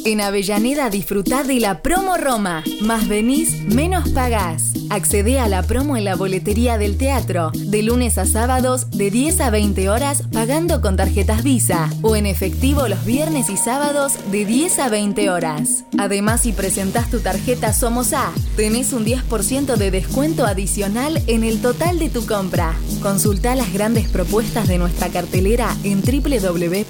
En 0.07 0.21
Avellaneda 0.21 0.89
disfrutá 0.89 1.43
de 1.43 1.59
la 1.59 1.81
promo 1.81 2.15
Roma. 2.15 2.63
Más 2.79 3.09
venís, 3.09 3.61
menos 3.65 4.07
pagás. 4.11 4.71
Accede 4.89 5.38
a 5.38 5.49
la 5.49 5.63
promo 5.63 5.97
en 5.97 6.05
la 6.05 6.15
boletería 6.15 6.77
del 6.77 6.97
teatro, 6.97 7.51
de 7.53 7.84
lunes 7.84 8.17
a 8.17 8.25
sábados, 8.25 8.89
de 8.91 9.11
10 9.11 9.41
a 9.41 9.49
20 9.49 9.89
horas, 9.89 10.23
pagando 10.31 10.79
con 10.79 10.95
tarjetas 10.95 11.43
Visa, 11.43 11.89
o 12.03 12.15
en 12.15 12.25
efectivo 12.25 12.88
los 12.88 13.03
viernes 13.03 13.49
y 13.49 13.57
sábados, 13.57 14.13
de 14.31 14.45
10 14.45 14.79
a 14.79 14.88
20 14.88 15.29
horas. 15.29 15.84
Además, 15.97 16.43
si 16.43 16.53
presentás 16.53 17.11
tu 17.11 17.19
tarjeta 17.19 17.73
Somos 17.73 18.13
A, 18.13 18.31
tenés 18.55 18.93
un 18.93 19.03
10% 19.03 19.75
de 19.75 19.91
descuento 19.91 20.45
adicional 20.45 21.21
en 21.27 21.43
el 21.43 21.61
total 21.61 21.99
de 21.99 22.07
tu 22.07 22.25
compra. 22.25 22.73
Consulta 23.01 23.55
las 23.55 23.73
grandes 23.73 24.07
propuestas 24.07 24.69
de 24.69 24.77
nuestra 24.77 25.09
cartelera 25.09 25.75
en 25.84 26.01
www.mda.gov.ar 26.01 26.88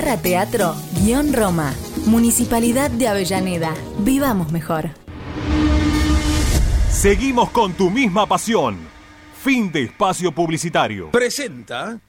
barra 0.00 0.16
teatro 0.16 0.74
guion 1.02 1.34
Roma. 1.34 1.74
Municipalidad 2.06 2.90
de 2.90 3.06
Avellaneda. 3.06 3.74
Vivamos 3.98 4.50
mejor. 4.50 4.88
Seguimos 6.88 7.50
con 7.50 7.74
tu 7.74 7.90
misma 7.90 8.26
pasión. 8.26 8.78
Fin 9.42 9.70
de 9.70 9.84
espacio 9.84 10.32
publicitario. 10.32 11.10
Presenta 11.10 12.00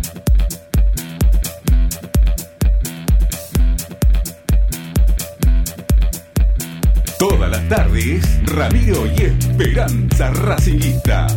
Todas 7.21 7.51
las 7.51 7.69
tardes, 7.69 8.41
Ramiro 8.45 9.05
y 9.05 9.21
Esperanza 9.21 10.31
Racingista. 10.31 11.27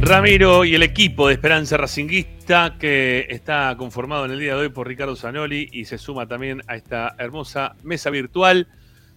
Ramiro 0.00 0.64
y 0.64 0.74
el 0.74 0.82
equipo 0.82 1.28
de 1.28 1.34
Esperanza 1.34 1.76
Racinguista 1.76 2.74
que 2.76 3.28
está 3.30 3.76
conformado 3.78 4.24
en 4.24 4.32
el 4.32 4.40
día 4.40 4.56
de 4.56 4.62
hoy 4.62 4.68
por 4.70 4.88
Ricardo 4.88 5.14
Zanoli 5.14 5.68
y 5.70 5.84
se 5.84 5.96
suma 5.96 6.26
también 6.26 6.60
a 6.66 6.74
esta 6.74 7.14
hermosa 7.18 7.76
mesa 7.84 8.10
virtual 8.10 8.66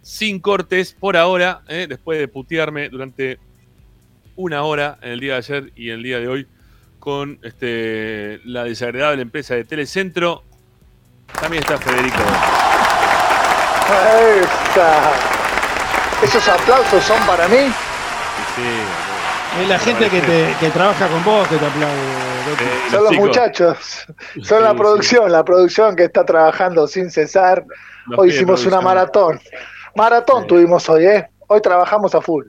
sin 0.03 0.39
cortes 0.39 0.93
por 0.93 1.17
ahora, 1.17 1.61
¿eh? 1.67 1.87
después 1.89 2.19
de 2.19 2.27
putearme 2.27 2.89
durante 2.89 3.39
una 4.35 4.61
hora 4.61 4.99
en 5.01 5.13
el 5.13 5.19
día 5.21 5.31
de 5.33 5.37
ayer 5.39 5.73
y 5.75 5.89
el 5.89 6.03
día 6.03 6.19
de 6.19 6.27
hoy 6.27 6.47
con 6.99 7.39
este, 7.41 8.41
la 8.45 8.63
desagradable 8.63 9.23
empresa 9.23 9.55
de 9.55 9.63
Telecentro. 9.63 10.43
También 11.39 11.63
está 11.63 11.79
Federico. 11.79 12.21
Esa. 13.91 15.11
Esos 16.23 16.47
aplausos 16.47 17.03
son 17.03 17.19
para 17.25 17.47
mí. 17.47 17.71
Es 19.59 19.67
la 19.67 19.79
gente 19.79 20.09
que, 20.09 20.21
te, 20.21 20.55
que 20.59 20.69
trabaja 20.69 21.07
con 21.07 21.23
vos 21.23 21.47
que 21.47 21.57
te 21.57 21.65
aplaude. 21.65 22.31
Son 22.89 23.03
los 23.03 23.13
muchachos, 23.13 24.05
son 24.41 24.63
la 24.63 24.73
producción, 24.73 25.31
la 25.31 25.43
producción 25.43 25.95
que 25.95 26.05
está 26.05 26.25
trabajando 26.25 26.87
sin 26.87 27.11
cesar. 27.11 27.65
Hoy 28.17 28.29
hicimos 28.29 28.65
una 28.65 28.81
maratón. 28.81 29.39
Maratón 29.95 30.47
tuvimos 30.47 30.87
hoy, 30.89 31.05
¿eh? 31.05 31.29
Hoy 31.47 31.61
trabajamos 31.61 32.15
a 32.15 32.21
full. 32.21 32.45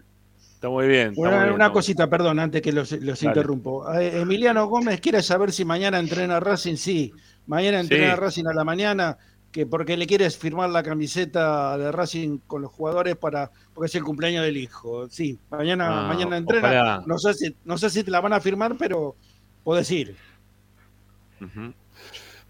Está 0.55 0.69
muy 0.69 0.87
bien. 0.87 1.09
está 1.09 1.21
Una, 1.21 1.31
muy 1.31 1.39
bien, 1.39 1.55
una 1.55 1.65
está 1.65 1.69
muy 1.69 1.75
cosita, 1.75 2.09
perdón, 2.09 2.39
antes 2.39 2.63
que 2.63 2.73
los, 2.73 2.93
interrumpo. 3.23 3.93
Eh, 3.95 4.21
Emiliano 4.21 4.67
Gómez 4.67 5.01
quiere 5.01 5.23
saber 5.23 5.51
si 5.51 5.65
mañana 5.65 5.99
entrena 5.99 6.39
Racing. 6.39 6.77
Sí, 6.77 7.13
mañana 7.47 7.81
entrena 7.81 8.15
Sí. 8.15 8.21
Racing 8.21 8.47
a 8.47 8.55
la 8.55 8.65
mañana, 8.65 9.19
que 9.53 9.67
porque 9.67 9.97
le 9.99 10.07
quieres 10.07 10.39
firmar 10.39 10.71
la 10.71 10.83
camiseta 10.83 11.77
de 11.77 11.93
Racing 11.93 12.39
con 12.47 12.63
los 12.63 12.73
jugadores 12.73 13.17
para 13.17 13.51
porque 13.75 13.87
es 13.87 13.95
el 13.95 14.03
cumpleaños 14.03 14.45
del 14.45 14.57
hijo. 14.57 15.09
Sí, 15.11 15.39
mañana, 15.51 16.07
Ah, 16.07 16.09
mañana 16.09 16.39
entrena. 16.39 16.69
ojalá. 16.69 17.03
No 17.07 17.19
sé, 17.19 17.35
si, 17.35 17.55
no 17.65 17.77
sé 17.77 17.91
si 17.91 18.03
te 18.03 18.11
la 18.11 18.21
van 18.21 18.33
a 18.33 18.41
firmar, 18.41 18.77
pero 18.79 19.15
podés 19.63 19.91
ir. 19.91 20.17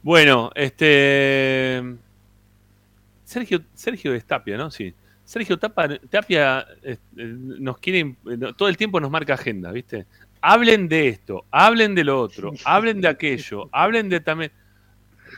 Bueno, 0.03 0.51
este. 0.55 1.83
Sergio, 3.24 3.62
Sergio 3.74 4.15
es 4.15 4.24
Tapia, 4.24 4.57
¿no? 4.57 4.70
Sí. 4.70 4.95
Sergio 5.24 5.59
Tapia 5.59 6.66
eh, 6.83 6.99
eh, 7.16 7.35
nos 7.37 7.79
quiere. 7.79 8.16
Todo 8.57 8.69
el 8.69 8.77
tiempo 8.77 9.01
nos 9.01 9.11
marca 9.11 9.35
agenda, 9.35 9.73
¿viste? 9.73 10.07
Hablen 10.41 10.89
de 10.89 11.09
esto, 11.09 11.47
hablen 11.51 11.95
de 11.95 12.05
lo 12.05 12.20
otro, 12.20 12.53
hablen 12.65 13.01
de 13.01 13.09
aquello, 13.09 13.69
hablen 13.73 14.09
de 14.09 14.20
también. 14.20 14.53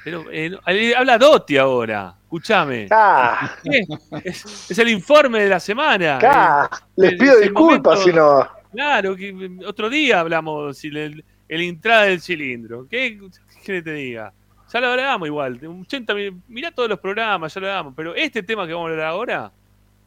Pero 0.05 0.31
eh, 0.31 0.53
eh, 0.67 0.95
habla 0.95 1.17
Dotti 1.19 1.57
ahora, 1.57 2.15
escúchame. 2.23 2.87
Ah, 2.91 3.51
¿Qué? 3.65 3.85
Es, 4.23 4.71
es 4.71 4.79
el 4.79 4.91
informe 4.91 5.43
de 5.43 5.49
la 5.49 5.59
semana. 5.59 6.17
acá. 6.19 6.71
eh. 6.73 6.77
Les 6.97 7.15
pido 7.15 7.39
disculpas 7.39 8.03
si 8.05 8.13
no. 8.13 8.47
Claro, 8.73 9.17
que 9.17 9.33
mm, 9.33 9.61
otro 9.67 9.89
día 9.89 10.21
hablamos 10.21 10.77
si 10.77 10.89
el, 10.89 11.25
el 11.49 11.61
entrada 11.63 12.03
del 12.03 12.21
cilindro. 12.21 12.87
¿Qué 12.89 13.19
qué 13.65 13.81
te 13.83 13.93
diga? 13.95 14.33
Ya 14.73 14.81
lo 14.81 14.89
hablamos 14.89 15.27
igual. 15.29 15.59
80, 15.83 16.15
mi- 16.15 16.31
mirá 16.49 16.71
todos 16.73 16.89
los 16.89 16.99
programas, 16.99 17.55
ya 17.55 17.61
lo 17.61 17.69
hablamos. 17.69 17.95
Pero 17.97 18.15
este 18.15 18.43
tema 18.43 18.67
que 18.67 18.75
vamos 18.75 18.89
a 18.89 18.93
hablar 18.93 19.07
ahora, 19.07 19.53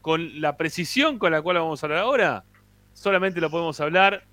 con 0.02 0.40
la 0.42 0.56
precisión 0.58 1.18
con 1.18 1.32
la 1.32 1.42
cual 1.42 1.58
vamos 1.58 1.82
a 1.82 1.86
hablar 1.88 2.00
ahora, 2.00 2.44
solamente 2.94 3.40
lo 3.42 3.50
podemos 3.50 3.80
hablar 3.80 4.24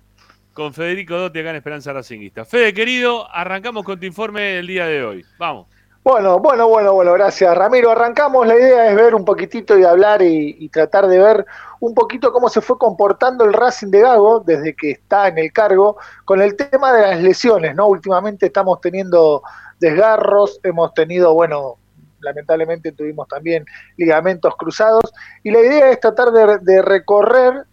con 0.55 0.73
Federico 0.73 1.15
Dotti 1.15 1.39
acá 1.39 1.49
en 1.49 1.57
Esperanza 1.57 1.91
Racinguista. 1.91 2.45
Fede, 2.45 2.73
querido, 2.73 3.29
arrancamos 3.29 3.83
con 3.83 3.99
tu 3.99 4.05
informe 4.05 4.41
del 4.41 4.67
día 4.67 4.85
de 4.87 5.03
hoy. 5.03 5.25
Vamos. 5.37 5.67
Bueno, 6.01 6.39
bueno, 6.39 6.69
bueno, 6.69 6.93
bueno, 6.93 7.11
gracias 7.11 7.57
Ramiro. 7.57 7.91
Arrancamos, 7.91 8.47
la 8.47 8.55
idea 8.55 8.89
es 8.89 8.95
ver 8.95 9.15
un 9.15 9.25
poquitito 9.25 9.77
y 9.77 9.83
hablar 9.83 10.21
y, 10.21 10.55
y 10.57 10.69
tratar 10.69 11.07
de 11.07 11.19
ver 11.19 11.45
un 11.81 11.93
poquito 11.93 12.31
cómo 12.31 12.47
se 12.47 12.61
fue 12.61 12.77
comportando 12.77 13.43
el 13.43 13.51
Racing 13.51 13.89
de 13.89 13.99
Gago 13.99 14.39
desde 14.39 14.73
que 14.75 14.91
está 14.91 15.27
en 15.27 15.39
el 15.39 15.51
cargo 15.51 15.97
con 16.23 16.41
el 16.41 16.55
tema 16.55 16.93
de 16.93 17.01
las 17.01 17.21
lesiones, 17.21 17.75
¿no? 17.75 17.87
Últimamente 17.87 18.45
estamos 18.45 18.79
teniendo 18.79 19.43
desgarros, 19.79 20.61
hemos 20.63 20.93
tenido, 20.93 21.33
bueno, 21.33 21.75
lamentablemente 22.21 22.93
tuvimos 22.93 23.27
también 23.27 23.65
ligamentos 23.97 24.55
cruzados 24.55 25.11
y 25.43 25.51
la 25.51 25.59
idea 25.59 25.91
es 25.91 25.99
tratar 25.99 26.31
de, 26.31 26.59
de 26.59 26.81
recorrer, 26.81 27.65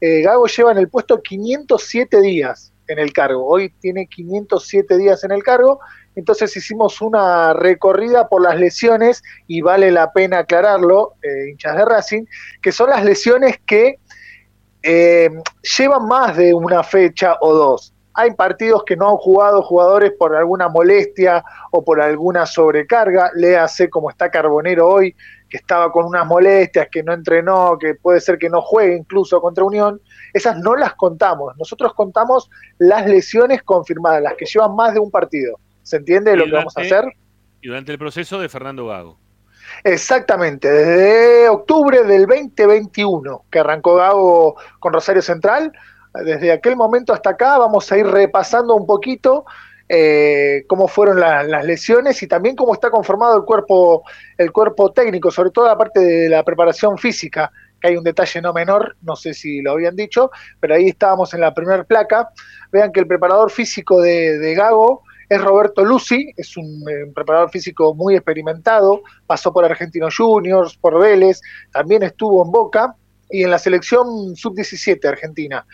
eh, 0.00 0.22
Gago 0.22 0.46
lleva 0.46 0.72
en 0.72 0.78
el 0.78 0.88
puesto 0.88 1.20
507 1.22 2.20
días 2.20 2.72
en 2.88 2.98
el 2.98 3.12
cargo, 3.12 3.46
hoy 3.46 3.70
tiene 3.80 4.06
507 4.06 4.96
días 4.98 5.22
en 5.24 5.30
el 5.30 5.42
cargo. 5.42 5.80
Entonces 6.16 6.56
hicimos 6.56 7.00
una 7.00 7.52
recorrida 7.52 8.28
por 8.28 8.42
las 8.42 8.58
lesiones 8.58 9.22
y 9.46 9.60
vale 9.60 9.92
la 9.92 10.12
pena 10.12 10.38
aclararlo, 10.38 11.14
eh, 11.22 11.50
hinchas 11.50 11.76
de 11.76 11.84
Racing, 11.84 12.24
que 12.60 12.72
son 12.72 12.90
las 12.90 13.04
lesiones 13.04 13.60
que 13.64 14.00
eh, 14.82 15.30
llevan 15.78 16.06
más 16.08 16.36
de 16.36 16.52
una 16.52 16.82
fecha 16.82 17.36
o 17.40 17.54
dos. 17.54 17.94
Hay 18.14 18.32
partidos 18.32 18.82
que 18.84 18.96
no 18.96 19.08
han 19.08 19.16
jugado 19.16 19.62
jugadores 19.62 20.12
por 20.18 20.34
alguna 20.34 20.68
molestia 20.68 21.44
o 21.70 21.84
por 21.84 22.00
alguna 22.00 22.44
sobrecarga, 22.44 23.30
léase 23.34 23.88
como 23.88 24.10
está 24.10 24.30
Carbonero 24.30 24.88
hoy, 24.88 25.14
que 25.50 25.56
estaba 25.56 25.90
con 25.90 26.06
unas 26.06 26.24
molestias, 26.26 26.88
que 26.90 27.02
no 27.02 27.12
entrenó, 27.12 27.76
que 27.78 27.94
puede 27.96 28.20
ser 28.20 28.38
que 28.38 28.48
no 28.48 28.62
juegue 28.62 28.96
incluso 28.96 29.40
contra 29.40 29.64
Unión, 29.64 30.00
esas 30.32 30.56
no 30.58 30.76
las 30.76 30.94
contamos. 30.94 31.56
Nosotros 31.58 31.92
contamos 31.92 32.48
las 32.78 33.06
lesiones 33.06 33.62
confirmadas, 33.64 34.22
las 34.22 34.34
que 34.34 34.46
llevan 34.46 34.76
más 34.76 34.94
de 34.94 35.00
un 35.00 35.10
partido. 35.10 35.58
¿Se 35.82 35.96
entiende 35.96 36.36
lo 36.36 36.44
que 36.44 36.52
vamos 36.52 36.76
a 36.76 36.82
hacer? 36.82 37.04
Y 37.60 37.66
durante 37.66 37.90
el 37.90 37.98
proceso 37.98 38.40
de 38.40 38.48
Fernando 38.48 38.86
Gago. 38.86 39.18
Exactamente, 39.84 40.70
desde 40.70 41.48
octubre 41.48 42.04
del 42.04 42.26
2021 42.26 43.44
que 43.50 43.58
arrancó 43.58 43.96
Gago 43.96 44.56
con 44.78 44.92
Rosario 44.92 45.22
Central, 45.22 45.72
desde 46.24 46.52
aquel 46.52 46.76
momento 46.76 47.12
hasta 47.12 47.30
acá 47.30 47.58
vamos 47.58 47.90
a 47.90 47.98
ir 47.98 48.06
repasando 48.06 48.74
un 48.74 48.86
poquito 48.86 49.44
eh, 49.92 50.64
cómo 50.68 50.86
fueron 50.86 51.18
la- 51.18 51.42
las 51.42 51.64
lesiones 51.64 52.22
y 52.22 52.28
también 52.28 52.54
cómo 52.54 52.74
está 52.74 52.90
conformado 52.90 53.36
el 53.36 53.42
cuerpo, 53.44 54.04
el 54.38 54.52
cuerpo 54.52 54.92
técnico, 54.92 55.30
sobre 55.32 55.50
todo 55.50 55.66
la 55.66 55.76
parte 55.76 55.98
de 56.00 56.28
la 56.28 56.44
preparación 56.44 56.96
física, 56.96 57.50
que 57.80 57.88
hay 57.88 57.96
un 57.96 58.04
detalle 58.04 58.40
no 58.40 58.52
menor, 58.52 58.96
no 59.02 59.16
sé 59.16 59.34
si 59.34 59.62
lo 59.62 59.72
habían 59.72 59.96
dicho, 59.96 60.30
pero 60.60 60.74
ahí 60.76 60.88
estábamos 60.88 61.34
en 61.34 61.40
la 61.40 61.52
primera 61.52 61.82
placa. 61.82 62.28
Vean 62.70 62.92
que 62.92 63.00
el 63.00 63.06
preparador 63.08 63.50
físico 63.50 64.00
de, 64.00 64.38
de 64.38 64.54
Gago 64.54 65.02
es 65.28 65.40
Roberto 65.40 65.84
Lucy, 65.84 66.32
es 66.36 66.56
un 66.56 66.84
eh, 66.88 67.10
preparador 67.14 67.50
físico 67.50 67.92
muy 67.94 68.14
experimentado, 68.14 69.02
pasó 69.26 69.52
por 69.52 69.64
Argentinos 69.64 70.16
Juniors, 70.16 70.76
por 70.76 71.00
Vélez, 71.00 71.40
también 71.72 72.02
estuvo 72.04 72.44
en 72.44 72.50
Boca 72.52 72.94
y 73.28 73.42
en 73.44 73.50
la 73.50 73.58
selección 73.58 74.36
sub-17 74.36 75.04
argentina. 75.08 75.66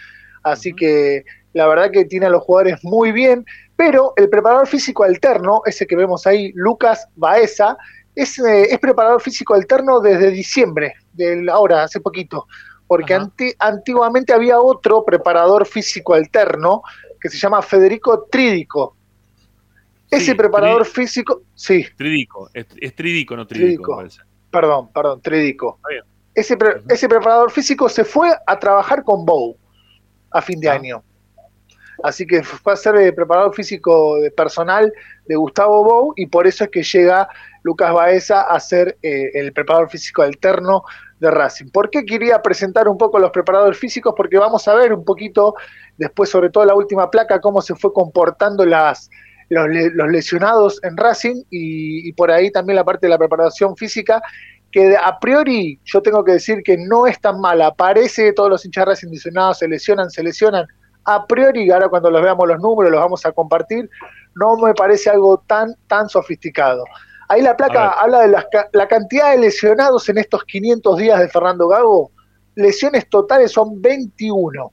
Así 0.42 0.72
que 0.74 1.24
la 1.54 1.66
verdad 1.66 1.90
que 1.90 2.04
tiene 2.04 2.26
a 2.26 2.30
los 2.30 2.42
jugadores 2.42 2.84
muy 2.84 3.12
bien, 3.12 3.44
pero 3.76 4.12
el 4.16 4.28
preparador 4.28 4.66
físico 4.66 5.04
alterno, 5.04 5.60
ese 5.66 5.86
que 5.86 5.96
vemos 5.96 6.26
ahí, 6.26 6.52
Lucas 6.54 7.06
Baeza, 7.14 7.76
es, 8.14 8.38
eh, 8.38 8.68
es 8.70 8.78
preparador 8.78 9.20
físico 9.20 9.54
alterno 9.54 10.00
desde 10.00 10.30
diciembre, 10.30 10.94
del 11.12 11.48
ahora, 11.50 11.82
hace 11.84 12.00
poquito, 12.00 12.46
porque 12.86 13.12
anti- 13.14 13.52
antiguamente 13.58 14.32
había 14.32 14.58
otro 14.60 15.04
preparador 15.04 15.66
físico 15.66 16.14
alterno 16.14 16.82
que 17.20 17.28
se 17.28 17.36
llama 17.38 17.60
Federico 17.60 18.26
Trídico. 18.30 18.96
Ese 20.10 20.34
preparador 20.34 20.82
Tri- 20.86 20.90
físico, 20.92 21.42
sí, 21.54 21.84
Tridico. 21.96 22.48
Es, 22.54 22.66
es 22.80 22.94
Tridico, 22.94 23.36
no 23.36 23.46
parece. 23.46 24.20
perdón, 24.50 24.88
perdón, 24.92 25.20
Trídico. 25.20 25.80
Ese, 26.34 26.56
pre- 26.56 26.82
ese 26.88 27.08
preparador 27.08 27.50
físico 27.50 27.88
se 27.88 28.04
fue 28.04 28.30
a 28.46 28.58
trabajar 28.58 29.02
con 29.02 29.24
Bow 29.26 29.56
a 30.30 30.40
fin 30.40 30.58
Ah. 30.58 30.60
de 30.60 30.68
año. 30.68 31.02
Así 32.02 32.26
que 32.26 32.42
fue 32.42 32.72
a 32.72 32.76
ser 32.76 32.96
el 32.96 33.14
preparador 33.14 33.54
físico 33.54 34.20
de 34.20 34.30
personal 34.30 34.92
de 35.26 35.36
Gustavo 35.36 35.82
Bow 35.84 36.12
y 36.16 36.26
por 36.26 36.46
eso 36.46 36.64
es 36.64 36.70
que 36.70 36.82
llega 36.82 37.28
Lucas 37.62 37.92
Baeza 37.92 38.42
a 38.42 38.60
ser 38.60 38.96
eh, 39.02 39.30
el 39.34 39.52
preparador 39.52 39.88
físico 39.90 40.22
alterno 40.22 40.82
de 41.18 41.30
Racing. 41.30 41.70
¿Por 41.70 41.88
qué 41.90 42.04
quería 42.04 42.42
presentar 42.42 42.88
un 42.88 42.98
poco 42.98 43.18
los 43.18 43.30
preparadores 43.30 43.78
físicos? 43.78 44.14
Porque 44.16 44.38
vamos 44.38 44.68
a 44.68 44.74
ver 44.74 44.92
un 44.92 45.04
poquito, 45.04 45.54
después 45.96 46.28
sobre 46.28 46.50
todo 46.50 46.64
la 46.64 46.74
última 46.74 47.10
placa, 47.10 47.40
cómo 47.40 47.62
se 47.62 47.74
fue 47.74 47.92
comportando 47.92 48.64
las, 48.66 49.08
los, 49.48 49.66
le- 49.68 49.90
los 49.90 50.08
lesionados 50.08 50.78
en 50.84 50.96
Racing 50.96 51.42
y, 51.50 52.08
y 52.08 52.12
por 52.12 52.30
ahí 52.30 52.50
también 52.50 52.76
la 52.76 52.84
parte 52.84 53.06
de 53.06 53.10
la 53.10 53.18
preparación 53.18 53.76
física 53.76 54.22
que 54.70 54.94
a 54.94 55.18
priori 55.18 55.80
yo 55.84 56.02
tengo 56.02 56.22
que 56.22 56.32
decir 56.32 56.62
que 56.62 56.76
no 56.76 57.06
es 57.06 57.18
tan 57.20 57.40
mala. 57.40 57.72
Parece 57.72 58.24
que 58.26 58.32
todos 58.34 58.50
los 58.50 58.64
hinchas 58.66 58.84
Racing 58.84 59.08
lesionados 59.08 59.58
se 59.58 59.68
lesionan, 59.68 60.10
se 60.10 60.22
lesionan. 60.22 60.66
A 61.06 61.26
priori, 61.26 61.70
ahora 61.70 61.88
cuando 61.88 62.10
los 62.10 62.20
veamos 62.22 62.46
los 62.48 62.60
números, 62.60 62.90
los 62.92 63.00
vamos 63.00 63.24
a 63.24 63.32
compartir, 63.32 63.88
no 64.34 64.56
me 64.56 64.74
parece 64.74 65.08
algo 65.08 65.38
tan, 65.46 65.74
tan 65.86 66.08
sofisticado. 66.08 66.84
Ahí 67.28 67.42
la 67.42 67.56
placa 67.56 67.90
habla 68.02 68.20
de 68.26 68.32
ca- 68.52 68.68
la 68.72 68.86
cantidad 68.88 69.30
de 69.32 69.38
lesionados 69.38 70.08
en 70.08 70.18
estos 70.18 70.44
500 70.44 70.96
días 70.98 71.18
de 71.20 71.28
Fernando 71.28 71.68
Gago. 71.68 72.10
Lesiones 72.54 73.08
totales 73.08 73.52
son 73.52 73.80
21. 73.82 74.72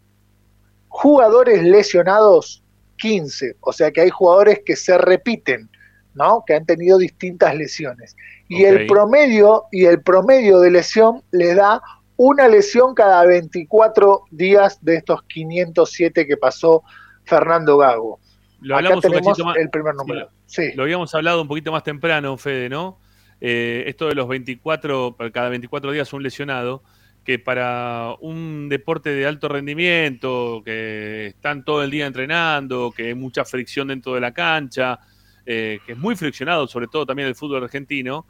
Jugadores 0.87 1.63
lesionados, 1.63 2.63
15. 2.97 3.55
O 3.61 3.73
sea 3.73 3.91
que 3.91 4.01
hay 4.01 4.09
jugadores 4.09 4.61
que 4.65 4.75
se 4.75 4.97
repiten, 4.97 5.69
¿no? 6.13 6.43
Que 6.45 6.53
han 6.55 6.65
tenido 6.65 6.97
distintas 6.97 7.55
lesiones. 7.55 8.15
Y 8.47 8.65
el 8.65 8.75
promedio, 8.87 9.65
y 9.71 9.85
el 9.85 10.01
promedio 10.01 10.59
de 10.59 10.69
lesión 10.71 11.23
le 11.31 11.55
da 11.55 11.81
una 12.25 12.47
lesión 12.47 12.95
cada 12.95 13.25
24 13.25 14.23
días 14.31 14.79
de 14.81 14.95
estos 14.95 15.23
507 15.23 16.25
que 16.25 16.37
pasó 16.37 16.83
Fernando 17.25 17.77
Gago. 17.77 18.19
Lo 18.61 18.75
Acá 18.75 18.85
hablamos 18.85 19.01
tenemos 19.03 19.39
más. 19.39 19.57
el 19.57 19.69
primer 19.69 19.93
número. 19.93 20.29
Sí. 20.45 20.71
Lo 20.73 20.83
habíamos 20.83 21.13
hablado 21.13 21.41
un 21.41 21.49
poquito 21.49 21.73
más 21.73 21.83
temprano, 21.83 22.37
Fede, 22.37 22.69
¿no? 22.69 22.97
Eh, 23.41 23.83
esto 23.87 24.07
de 24.07 24.15
los 24.15 24.29
24, 24.29 25.17
para 25.17 25.31
cada 25.31 25.49
24 25.49 25.91
días 25.91 26.13
un 26.13 26.23
lesionado, 26.23 26.81
que 27.25 27.39
para 27.39 28.15
un 28.21 28.69
deporte 28.69 29.09
de 29.09 29.25
alto 29.25 29.49
rendimiento, 29.49 30.61
que 30.63 31.27
están 31.27 31.65
todo 31.65 31.83
el 31.83 31.91
día 31.91 32.05
entrenando, 32.05 32.93
que 32.95 33.07
hay 33.07 33.15
mucha 33.15 33.43
fricción 33.43 33.89
dentro 33.89 34.13
de 34.13 34.21
la 34.21 34.33
cancha, 34.33 34.97
eh, 35.45 35.79
que 35.85 35.91
es 35.91 35.97
muy 35.97 36.15
friccionado, 36.15 36.67
sobre 36.67 36.87
todo 36.87 37.05
también 37.05 37.27
el 37.27 37.35
fútbol 37.35 37.63
argentino, 37.63 38.25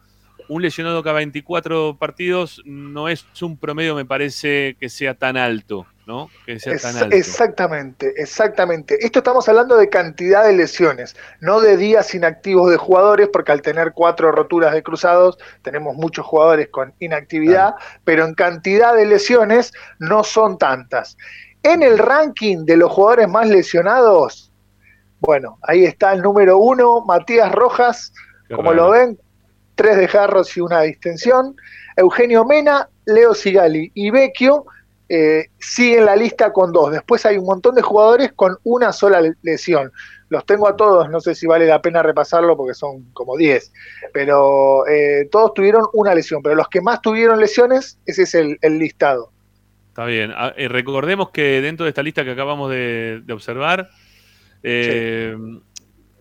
un 0.48 0.62
lesionado 0.62 1.04
cada 1.04 1.18
24 1.18 1.98
partidos 1.98 2.62
no 2.66 3.10
es 3.10 3.26
un 3.42 3.58
promedio, 3.58 3.96
me 3.96 4.06
parece, 4.06 4.76
que 4.80 4.90
sea 4.90 5.14
tan 5.14 5.38
alto, 5.38 5.88
¿no? 6.06 6.30
Que 6.46 6.60
sea 6.60 6.78
tan 6.78 6.96
alto. 6.98 7.16
exactamente, 7.16 8.14
exactamente. 8.18 8.98
Esto 9.06 9.20
estamos 9.20 9.48
hablando 9.48 9.78
de 9.78 9.90
cantidad 9.90 10.44
de 10.46 10.54
lesiones, 10.54 11.16
no 11.40 11.62
de 11.62 11.78
días 11.78 12.14
inactivos 12.14 12.70
de 12.70 12.78
jugadores, 12.78 13.30
porque 13.32 13.52
al 13.52 13.62
tener 13.62 13.94
cuatro 13.94 14.32
roturas 14.32 14.74
de 14.74 14.84
cruzados 14.84 15.38
tenemos 15.62 15.96
muchos 15.96 16.26
jugadores 16.26 16.68
con 16.70 16.94
inactividad, 17.00 17.76
pero 18.04 18.26
en 18.26 18.34
cantidad 18.34 18.96
de 18.96 19.06
lesiones 19.06 19.74
no 20.00 20.24
son 20.24 20.58
tantas. 20.58 21.18
En 21.64 21.82
el 21.82 21.98
ranking 21.98 22.66
de 22.66 22.78
los 22.78 22.92
jugadores 22.92 23.30
más 23.30 23.48
lesionados, 23.48 24.52
bueno, 25.22 25.58
ahí 25.62 25.86
está 25.86 26.12
el 26.12 26.22
número 26.22 26.58
uno, 26.58 27.00
Matías 27.06 27.50
Rojas, 27.54 28.14
Qué 28.50 28.56
como 28.56 28.72
raro. 28.72 28.84
lo 28.84 28.92
ven, 28.92 29.18
tres 29.76 29.98
de 29.98 30.08
jarros 30.08 30.56
y 30.58 30.62
una 30.62 30.82
distensión. 30.82 31.56
Eugenio 31.96 32.46
Mena, 32.46 32.90
Leo 33.06 33.34
Sigali 33.34 33.92
y 33.94 34.10
Vecchio 34.12 34.66
eh, 35.10 35.48
siguen 35.60 36.06
la 36.06 36.16
lista 36.16 36.52
con 36.52 36.72
dos. 36.72 36.92
Después 36.92 37.26
hay 37.26 37.38
un 37.38 37.46
montón 37.46 37.76
de 37.76 37.82
jugadores 37.82 38.32
con 38.34 38.58
una 38.64 38.92
sola 38.94 39.22
le- 39.22 39.36
lesión. 39.44 39.92
Los 40.30 40.46
tengo 40.46 40.68
a 40.68 40.76
todos, 40.76 41.10
no 41.12 41.20
sé 41.22 41.36
si 41.36 41.46
vale 41.46 41.68
la 41.68 41.82
pena 41.82 42.02
repasarlo 42.02 42.58
porque 42.58 42.74
son 42.74 43.04
como 43.14 43.38
10, 43.38 43.72
pero 44.12 44.88
eh, 44.88 45.28
todos 45.30 45.54
tuvieron 45.54 45.86
una 45.94 46.16
lesión, 46.16 46.42
pero 46.42 46.56
los 46.56 46.68
que 46.70 46.82
más 46.82 47.02
tuvieron 47.02 47.40
lesiones, 47.40 48.00
ese 48.08 48.24
es 48.24 48.34
el, 48.34 48.58
el 48.62 48.80
listado. 48.80 49.30
Está 49.90 50.06
bien. 50.06 50.32
Ah, 50.36 50.52
eh, 50.58 50.68
recordemos 50.70 51.30
que 51.30 51.62
dentro 51.62 51.84
de 51.84 51.90
esta 51.90 52.02
lista 52.02 52.24
que 52.24 52.32
acabamos 52.32 52.72
de, 52.72 53.22
de 53.24 53.34
observar, 53.34 53.90
eh, 54.64 55.36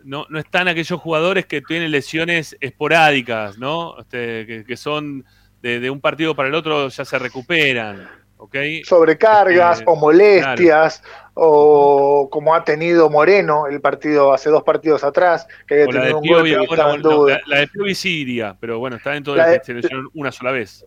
no, 0.04 0.26
no 0.28 0.38
están 0.38 0.68
aquellos 0.68 1.00
jugadores 1.00 1.46
que 1.46 1.62
tienen 1.62 1.90
lesiones 1.90 2.56
esporádicas, 2.60 3.58
¿no? 3.58 3.98
Este, 4.00 4.46
que, 4.46 4.64
que 4.64 4.76
son 4.76 5.24
de, 5.60 5.80
de 5.80 5.90
un 5.90 6.00
partido 6.00 6.34
para 6.34 6.48
el 6.48 6.54
otro 6.54 6.88
ya 6.88 7.04
se 7.04 7.18
recuperan, 7.18 8.08
¿ok? 8.36 8.56
Sobrecargas 8.84 9.78
Este, 9.78 9.90
o 9.90 9.96
molestias, 9.96 11.02
o 11.34 12.28
como 12.30 12.54
ha 12.54 12.64
tenido 12.64 13.08
Moreno 13.10 13.66
el 13.66 13.80
partido 13.80 14.32
hace 14.32 14.50
dos 14.50 14.62
partidos 14.64 15.04
atrás, 15.04 15.46
que 15.66 15.74
había 15.74 15.86
O 15.86 15.92
la 15.92 16.00
de 16.04 16.14
tenido 16.14 16.18
un 16.18 16.26
golpe 16.26 16.48
y 16.50 16.54
ahora, 16.54 16.72
estaba 16.72 16.94
en 16.94 17.02
duda. 17.02 17.34
la, 17.46 17.56
la 17.56 17.60
de 17.60 17.68
Piovi 17.68 17.94
sí 17.94 18.20
iría, 18.22 18.56
pero 18.60 18.78
bueno, 18.78 18.96
está 18.96 19.12
dentro 19.12 19.34
La 19.34 19.46
de 19.46 19.52
la 19.52 19.58
que 19.58 19.64
se 19.64 19.74
lesionó 19.74 20.08
una 20.14 20.32
sola 20.32 20.50
vez. 20.52 20.84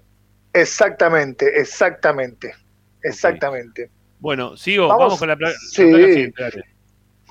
Exactamente, 0.53 1.59
exactamente, 1.59 2.53
exactamente. 3.01 3.89
Bueno, 4.19 4.55
sigo, 4.57 4.87
Vamos- 4.87 4.99
vamos, 5.03 5.19
con 5.19 5.27
la, 5.29 5.35
pla- 5.35 5.49
la 5.49 5.55
sí. 5.55 5.89
placa 5.89 6.07
siguiente, 6.07 6.41
dale. 6.43 6.63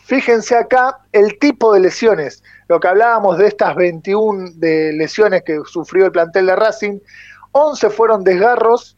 Fíjense 0.05 0.55
acá 0.55 0.99
el 1.13 1.39
tipo 1.39 1.73
de 1.73 1.81
lesiones. 1.81 2.43
Lo 2.69 2.79
que 2.79 2.89
hablábamos 2.89 3.39
de 3.39 3.47
estas 3.47 3.75
21 3.75 4.51
de 4.57 4.93
lesiones 4.93 5.43
que 5.45 5.61
sufrió 5.67 6.07
el 6.07 6.13
plantel 6.13 6.47
de 6.47 6.57
Racing, 6.57 6.99
11 7.53 7.89
fueron 7.91 8.23
desgarros, 8.23 8.97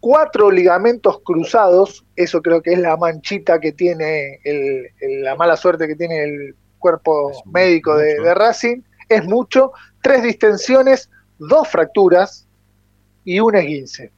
4 0.00 0.50
ligamentos 0.50 1.20
cruzados, 1.24 2.04
eso 2.16 2.40
creo 2.40 2.62
que 2.62 2.72
es 2.72 2.78
la 2.78 2.96
manchita 2.96 3.60
que 3.60 3.72
tiene, 3.72 4.40
el- 4.44 4.86
el- 5.00 5.22
la 5.24 5.34
mala 5.34 5.56
suerte 5.56 5.86
que 5.86 5.96
tiene 5.96 6.22
el 6.24 6.54
cuerpo 6.78 7.32
médico 7.46 7.96
de, 7.96 8.20
de 8.20 8.34
Racing, 8.34 8.82
es 9.08 9.24
mucho, 9.24 9.72
3 10.02 10.22
distensiones, 10.22 11.10
2 11.38 11.68
fracturas 11.68 12.46
y 13.24 13.40
un 13.40 13.56
esguince. 13.56 14.10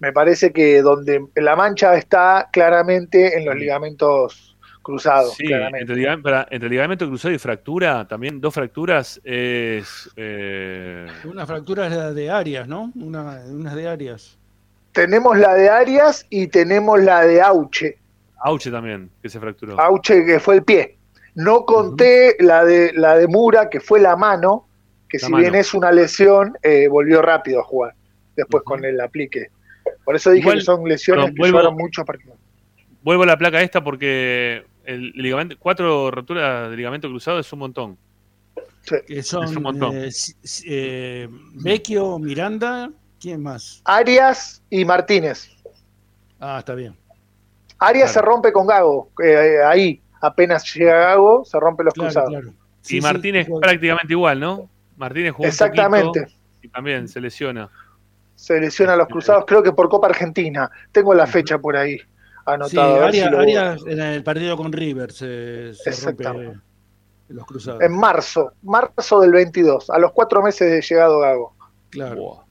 Me 0.00 0.12
parece 0.12 0.52
que 0.52 0.82
donde 0.82 1.26
la 1.36 1.54
mancha 1.56 1.94
está 1.96 2.48
claramente 2.52 3.38
en 3.38 3.44
los 3.44 3.54
ligamentos 3.54 4.56
cruzado, 4.82 5.30
Sí, 5.32 5.44
claramente. 5.46 5.80
entre, 5.82 5.96
ligamento, 5.96 6.22
para- 6.22 6.48
entre 6.50 6.68
ligamento 6.70 7.06
cruzado 7.06 7.34
y 7.34 7.38
fractura, 7.38 8.08
también 8.08 8.40
dos 8.40 8.54
fracturas 8.54 9.20
es. 9.24 10.10
Eh, 10.16 11.06
Una 11.24 11.46
fractura 11.46 11.86
es 11.86 11.92
la 11.92 12.12
de 12.12 12.30
Arias, 12.30 12.66
¿no? 12.66 12.90
Una, 12.94 13.40
de 13.74 13.88
Arias. 13.88 14.38
Tenemos 14.92 15.38
la 15.38 15.54
de 15.54 15.68
Arias 15.68 16.26
y 16.30 16.46
tenemos 16.48 16.98
la 17.00 17.24
de 17.26 17.42
Auche. 17.42 17.98
Auche 18.42 18.70
también, 18.70 19.10
que 19.22 19.28
se 19.28 19.38
fracturó. 19.38 19.78
Auche 19.78 20.24
que 20.24 20.40
fue 20.40 20.56
el 20.56 20.64
pie. 20.64 20.96
No 21.34 21.64
conté 21.66 22.36
la 22.40 22.64
de 22.64 22.92
la 22.94 23.16
de 23.16 23.28
Mura, 23.28 23.68
que 23.68 23.80
fue 23.80 24.00
la 24.00 24.16
mano, 24.16 24.66
que 25.10 25.18
La 25.18 25.26
si 25.26 25.30
mano. 25.32 25.42
bien 25.42 25.54
es 25.56 25.74
una 25.74 25.92
lesión, 25.92 26.56
eh, 26.62 26.88
volvió 26.88 27.20
rápido 27.22 27.60
a 27.60 27.64
jugar, 27.64 27.94
después 28.34 28.62
con 28.64 28.84
el 28.84 28.98
aplique. 29.00 29.50
Por 30.10 30.16
eso 30.16 30.30
dije 30.32 30.40
Igual, 30.42 30.58
que 30.58 30.64
son 30.64 30.88
lesiones 30.88 31.26
que 31.26 31.30
vuelvo- 31.36 31.58
llevaron 31.58 31.76
muchos 31.76 32.04
partidos. 32.04 32.36
Vuelvo 33.04 33.22
a 33.22 33.26
la 33.26 33.38
placa 33.38 33.60
esta 33.62 33.80
porque 33.84 34.64
el 34.84 35.12
ligamento, 35.12 35.54
cuatro 35.56 36.10
roturas 36.10 36.68
de 36.68 36.76
ligamento 36.76 37.08
cruzado 37.08 37.38
es 37.38 37.52
un 37.52 37.60
montón. 37.60 37.96
Que 38.84 39.04
Es 39.06 39.32
un 39.34 39.46
son 39.46 39.62
montón. 39.62 39.94
eh, 39.96 40.10
eh, 40.66 41.28
Vecchio, 41.54 42.18
Miranda, 42.18 42.90
¿quién 43.20 43.40
más? 43.40 43.82
Arias 43.84 44.60
y 44.68 44.84
Martínez. 44.84 45.48
Ah, 46.40 46.56
está 46.58 46.74
bien. 46.74 46.96
Arias 47.78 48.12
se 48.12 48.20
rompe 48.20 48.52
con 48.52 48.66
Gago, 48.66 49.10
eh, 49.24 49.58
ahí, 49.64 50.00
apenas 50.20 50.74
llega 50.74 50.92
Gago, 50.98 51.44
se 51.44 51.60
rompe 51.60 51.84
los 51.84 51.94
cruzados. 51.94 52.32
y 52.88 53.00
Martínez 53.00 53.46
prácticamente 53.60 54.12
igual, 54.12 54.40
¿no? 54.40 54.68
Martínez 54.96 55.30
jugó 55.34 55.44
un 55.44 55.50
Exactamente. 55.50 56.20
poquito 56.22 56.40
y 56.62 56.68
también 56.68 57.06
se 57.06 57.20
lesiona. 57.20 57.70
Se 58.40 58.58
lesiona 58.58 58.96
los 58.96 59.06
cruzados, 59.08 59.44
creo 59.46 59.62
que 59.62 59.72
por 59.72 59.88
Copa 59.90 60.06
Argentina. 60.08 60.70
Tengo 60.92 61.12
la 61.14 61.26
fecha 61.26 61.58
por 61.58 61.76
ahí 61.76 61.98
Sí, 61.98 62.04
anotado. 62.46 63.04
a 63.04 63.12
si 63.12 63.20
lo- 63.30 63.38
Arias 63.38 63.82
en 63.86 64.00
el 64.00 64.24
partido 64.24 64.56
con 64.56 64.72
River 64.72 65.12
se, 65.12 65.74
se 65.74 65.90
rompe 65.90 65.90
Exactamente. 65.90 66.58
los 67.28 67.46
cruzados. 67.46 67.82
En 67.82 67.92
marzo, 67.92 68.52
marzo 68.62 69.20
del 69.20 69.32
22, 69.32 69.90
a 69.90 69.98
los 69.98 70.12
cuatro 70.12 70.42
meses 70.42 70.70
de 70.70 70.80
llegado 70.80 71.18
Gago. 71.20 71.54
Claro. 71.90 72.44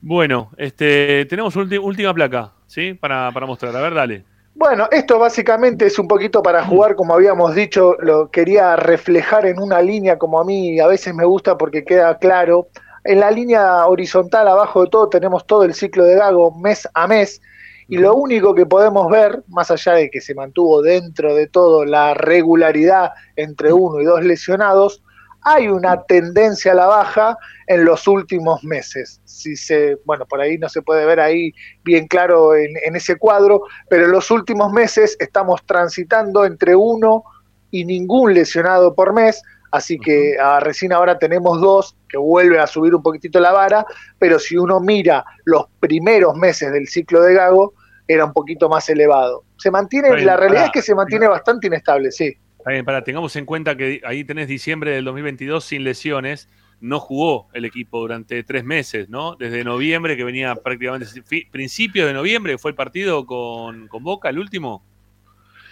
Bueno, 0.00 0.50
este, 0.56 1.24
tenemos 1.26 1.56
última 1.56 2.12
placa, 2.14 2.52
¿sí? 2.66 2.94
Para, 2.94 3.32
para 3.32 3.46
mostrar. 3.46 3.74
A 3.74 3.80
ver, 3.80 3.94
dale. 3.94 4.24
Bueno, 4.54 4.88
esto 4.90 5.18
básicamente 5.18 5.86
es 5.86 5.98
un 5.98 6.08
poquito 6.08 6.42
para 6.42 6.64
jugar, 6.64 6.94
como 6.96 7.14
habíamos 7.14 7.54
dicho, 7.54 7.96
lo 8.00 8.30
quería 8.30 8.76
reflejar 8.76 9.46
en 9.46 9.58
una 9.58 9.82
línea 9.82 10.16
como 10.18 10.40
a 10.40 10.44
mí 10.44 10.80
a 10.80 10.86
veces 10.86 11.14
me 11.14 11.24
gusta 11.24 11.58
porque 11.58 11.84
queda 11.84 12.16
claro. 12.18 12.68
En 13.06 13.20
la 13.20 13.30
línea 13.30 13.86
horizontal 13.86 14.48
abajo 14.48 14.82
de 14.82 14.90
todo 14.90 15.08
tenemos 15.08 15.46
todo 15.46 15.62
el 15.62 15.74
ciclo 15.74 16.04
de 16.04 16.16
Gago 16.16 16.50
mes 16.58 16.88
a 16.92 17.06
mes 17.06 17.40
y 17.86 17.98
lo 17.98 18.16
único 18.16 18.52
que 18.52 18.66
podemos 18.66 19.08
ver, 19.08 19.44
más 19.46 19.70
allá 19.70 19.92
de 19.92 20.10
que 20.10 20.20
se 20.20 20.34
mantuvo 20.34 20.82
dentro 20.82 21.32
de 21.36 21.46
todo 21.46 21.84
la 21.84 22.14
regularidad 22.14 23.12
entre 23.36 23.72
uno 23.72 24.00
y 24.00 24.04
dos 24.04 24.24
lesionados, 24.24 25.04
hay 25.42 25.68
una 25.68 26.02
tendencia 26.02 26.72
a 26.72 26.74
la 26.74 26.86
baja 26.86 27.38
en 27.68 27.84
los 27.84 28.08
últimos 28.08 28.64
meses. 28.64 29.20
Si 29.24 29.54
se, 29.54 29.98
bueno, 30.04 30.26
por 30.26 30.40
ahí 30.40 30.58
no 30.58 30.68
se 30.68 30.82
puede 30.82 31.06
ver 31.06 31.20
ahí 31.20 31.52
bien 31.84 32.08
claro 32.08 32.56
en, 32.56 32.72
en 32.84 32.96
ese 32.96 33.14
cuadro, 33.14 33.62
pero 33.88 34.06
en 34.06 34.10
los 34.10 34.32
últimos 34.32 34.72
meses 34.72 35.16
estamos 35.20 35.64
transitando 35.64 36.44
entre 36.44 36.74
uno 36.74 37.22
y 37.70 37.84
ningún 37.84 38.34
lesionado 38.34 38.96
por 38.96 39.12
mes, 39.12 39.40
así 39.70 39.96
que 39.96 40.34
ah, 40.42 40.58
recién 40.58 40.92
ahora 40.92 41.20
tenemos 41.20 41.60
dos 41.60 41.96
que 42.16 42.20
vuelve 42.20 42.58
a 42.58 42.66
subir 42.66 42.94
un 42.94 43.02
poquitito 43.02 43.38
la 43.40 43.52
vara, 43.52 43.86
pero 44.18 44.38
si 44.38 44.56
uno 44.56 44.80
mira 44.80 45.24
los 45.44 45.66
primeros 45.78 46.34
meses 46.34 46.72
del 46.72 46.88
ciclo 46.88 47.22
de 47.22 47.34
Gago, 47.34 47.74
era 48.08 48.24
un 48.24 48.32
poquito 48.32 48.68
más 48.68 48.88
elevado. 48.88 49.44
Se 49.58 49.70
mantiene, 49.70 50.12
bien, 50.12 50.26
la 50.26 50.36
realidad 50.36 50.66
es 50.66 50.70
que 50.70 50.82
se 50.82 50.94
mantiene 50.94 51.28
bastante 51.28 51.66
inestable, 51.66 52.10
sí. 52.10 52.34
Está 52.58 52.70
bien, 52.70 52.84
para, 52.84 53.04
tengamos 53.04 53.36
en 53.36 53.44
cuenta 53.44 53.76
que 53.76 54.00
ahí 54.04 54.24
tenés 54.24 54.48
diciembre 54.48 54.92
del 54.92 55.04
2022 55.04 55.64
sin 55.64 55.84
lesiones. 55.84 56.48
No 56.80 57.00
jugó 57.00 57.48
el 57.54 57.64
equipo 57.64 58.00
durante 58.00 58.42
tres 58.42 58.64
meses, 58.64 59.08
¿no? 59.08 59.34
Desde 59.36 59.64
noviembre, 59.64 60.16
que 60.16 60.24
venía 60.24 60.54
prácticamente. 60.54 61.06
Principio 61.50 62.06
de 62.06 62.12
noviembre, 62.12 62.58
fue 62.58 62.70
el 62.70 62.74
partido 62.74 63.24
con, 63.24 63.88
con 63.88 64.02
Boca, 64.02 64.28
el 64.28 64.38
último. 64.38 64.84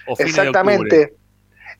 O 0.07 0.15
Exactamente. 0.19 1.15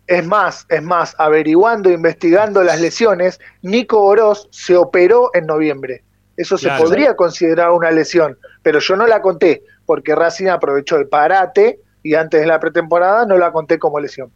Es 0.07 0.27
más, 0.27 0.67
es 0.69 0.83
más, 0.83 1.15
averiguando, 1.19 1.91
investigando 1.91 2.63
las 2.63 2.81
lesiones, 2.81 3.41
Nico 3.63 4.03
Oroz 4.05 4.49
se 4.51 4.77
operó 4.77 5.31
en 5.35 5.47
noviembre. 5.47 6.03
Eso 6.37 6.57
Claro. 6.59 6.79
se 6.79 6.85
podría 6.85 7.17
considerar 7.17 7.71
una 7.71 7.91
lesión, 7.91 8.37
pero 8.63 8.81
yo 8.81 8.97
no 8.97 9.07
la 9.07 9.23
conté 9.23 9.63
porque 9.87 10.15
Racing 10.15 10.49
aprovechó 10.49 10.97
el 10.97 11.09
parate 11.09 11.79
y 12.03 12.15
antes 12.15 12.41
de 12.41 12.47
la 12.47 12.61
pretemporada 12.61 13.25
no 13.25 13.39
la 13.39 13.51
conté 13.53 13.79
como 13.79 13.99
lesión. 14.01 14.31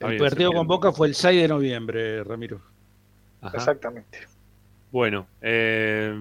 El 0.00 0.18
partido 0.18 0.52
con 0.52 0.66
Boca 0.66 0.92
fue 0.92 1.08
el 1.08 1.14
6 1.14 1.42
de 1.42 1.48
noviembre, 1.48 2.22
Ramiro. 2.24 2.60
Ajá. 3.40 3.56
Exactamente. 3.56 4.20
Bueno, 4.92 5.26
eh, 5.42 6.14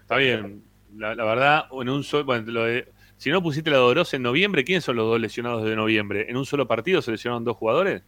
está 0.00 0.16
bien. 0.16 0.62
La, 0.96 1.14
la 1.14 1.24
verdad, 1.24 1.64
en 1.72 1.88
un 1.88 2.02
solo. 2.04 2.24
Bueno, 2.24 2.50
lo 2.50 2.64
de- 2.64 2.86
si 3.16 3.30
no 3.30 3.42
pusiste 3.42 3.70
la 3.70 3.76
de 3.78 3.82
Oroz 3.82 4.12
en 4.14 4.22
noviembre, 4.22 4.64
¿quiénes 4.64 4.84
son 4.84 4.96
los 4.96 5.06
dos 5.06 5.20
lesionados 5.20 5.64
de 5.64 5.74
noviembre? 5.76 6.26
¿En 6.28 6.36
un 6.36 6.44
solo 6.44 6.66
partido 6.66 7.00
se 7.02 7.10
lesionaron 7.12 7.44
dos 7.44 7.56
jugadores? 7.56 8.02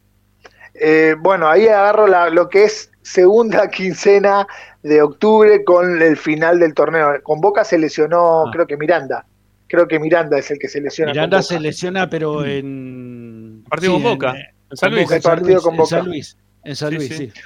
Eh, 0.74 1.14
bueno, 1.18 1.48
ahí 1.48 1.66
agarro 1.68 2.06
la- 2.06 2.30
lo 2.30 2.48
que 2.48 2.64
es 2.64 2.90
segunda 3.02 3.68
quincena 3.70 4.46
de 4.82 5.02
octubre 5.02 5.64
con 5.64 6.00
el 6.02 6.16
final 6.16 6.58
del 6.60 6.74
torneo. 6.74 7.22
Con 7.22 7.40
Boca 7.40 7.64
se 7.64 7.78
lesionó, 7.78 8.44
creo 8.52 8.66
que 8.66 8.76
Miranda. 8.76 9.24
Creo 9.68 9.88
que 9.88 9.98
Miranda 9.98 10.38
es 10.38 10.50
el 10.50 10.58
que 10.58 10.68
se 10.68 10.80
lesiona. 10.80 11.10
con 11.12 11.16
Miranda 11.16 11.38
Boca. 11.38 11.42
se 11.48 11.60
lesiona, 11.60 12.08
pero 12.10 12.44
en. 12.44 13.64
Partido 13.68 13.94
con 13.94 14.02
Boca, 14.02 14.34
en 14.70 14.76
San 14.76 14.90
con 14.90 14.98
Luis. 14.98 15.22
Partido 15.22 15.62
con 15.62 15.72
en 15.74 15.78
Boca. 15.78 15.88
San 15.90 16.06
Luis. 16.06 16.36
En 16.64 16.76
San 16.76 16.94
Luis, 16.94 17.08
sí. 17.08 17.32
sí. 17.32 17.40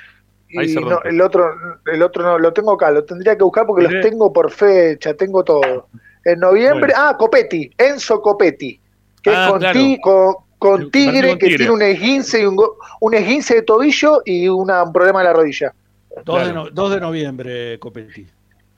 Ahí 0.59 0.67
Y 0.67 0.75
se 0.75 0.81
no, 0.81 1.03
el 1.03 1.21
otro, 1.21 1.53
el 1.93 2.03
otro 2.03 2.23
no, 2.23 2.39
lo 2.39 2.53
tengo 2.53 2.73
acá, 2.73 2.91
lo 2.93 3.05
tendría 3.05 3.37
que 3.37 3.43
buscar 3.43 3.67
porque 3.67 3.83
los 3.85 4.01
tengo 4.01 4.33
por 4.33 4.51
fecha, 4.53 5.15
tengo 5.15 5.43
todo. 5.45 5.89
En 6.25 6.39
noviembre, 6.41 6.93
ah, 6.97 7.17
Copetti, 7.19 7.71
Enzo 7.79 8.21
Copetti, 8.21 8.81
que 9.23 9.31
Ah, 9.31 9.45
es 9.47 9.51
con, 9.51 9.59
claro. 9.61 9.79
ti- 9.79 10.01
con, 10.01 10.35
con 10.59 10.91
Tigre, 10.91 11.33
que 11.39 11.47
Tigre. 11.47 11.57
tiene 11.59 11.73
un 11.73 11.83
esguince, 11.83 12.41
y 12.41 12.45
un, 12.47 12.57
go- 12.57 12.79
un 13.01 13.15
esguince 13.15 13.55
de 13.57 13.63
tobillo 13.63 14.23
y 14.25 14.49
una- 14.49 14.83
un 14.85 14.93
problema 14.93 15.21
en 15.21 15.27
la 15.27 15.33
rodilla. 15.33 15.75
2, 16.25 16.39
de 16.39 16.45
Claro. 16.53 16.65
no- 16.65 16.71
2 16.71 16.91
de 16.93 17.01
noviembre, 17.01 17.79
Copetti. 17.79 18.27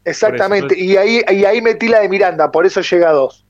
Exactamente, 0.04 0.74
eso, 0.74 0.84
y 0.84 0.96
ahí, 0.96 1.20
y 1.30 1.44
ahí 1.44 1.60
metí 1.62 1.86
la 1.88 2.00
de 2.00 2.08
Miranda, 2.08 2.50
por 2.50 2.64
eso 2.66 2.80
llega 2.80 3.10
a 3.10 3.12
dos. 3.12 3.44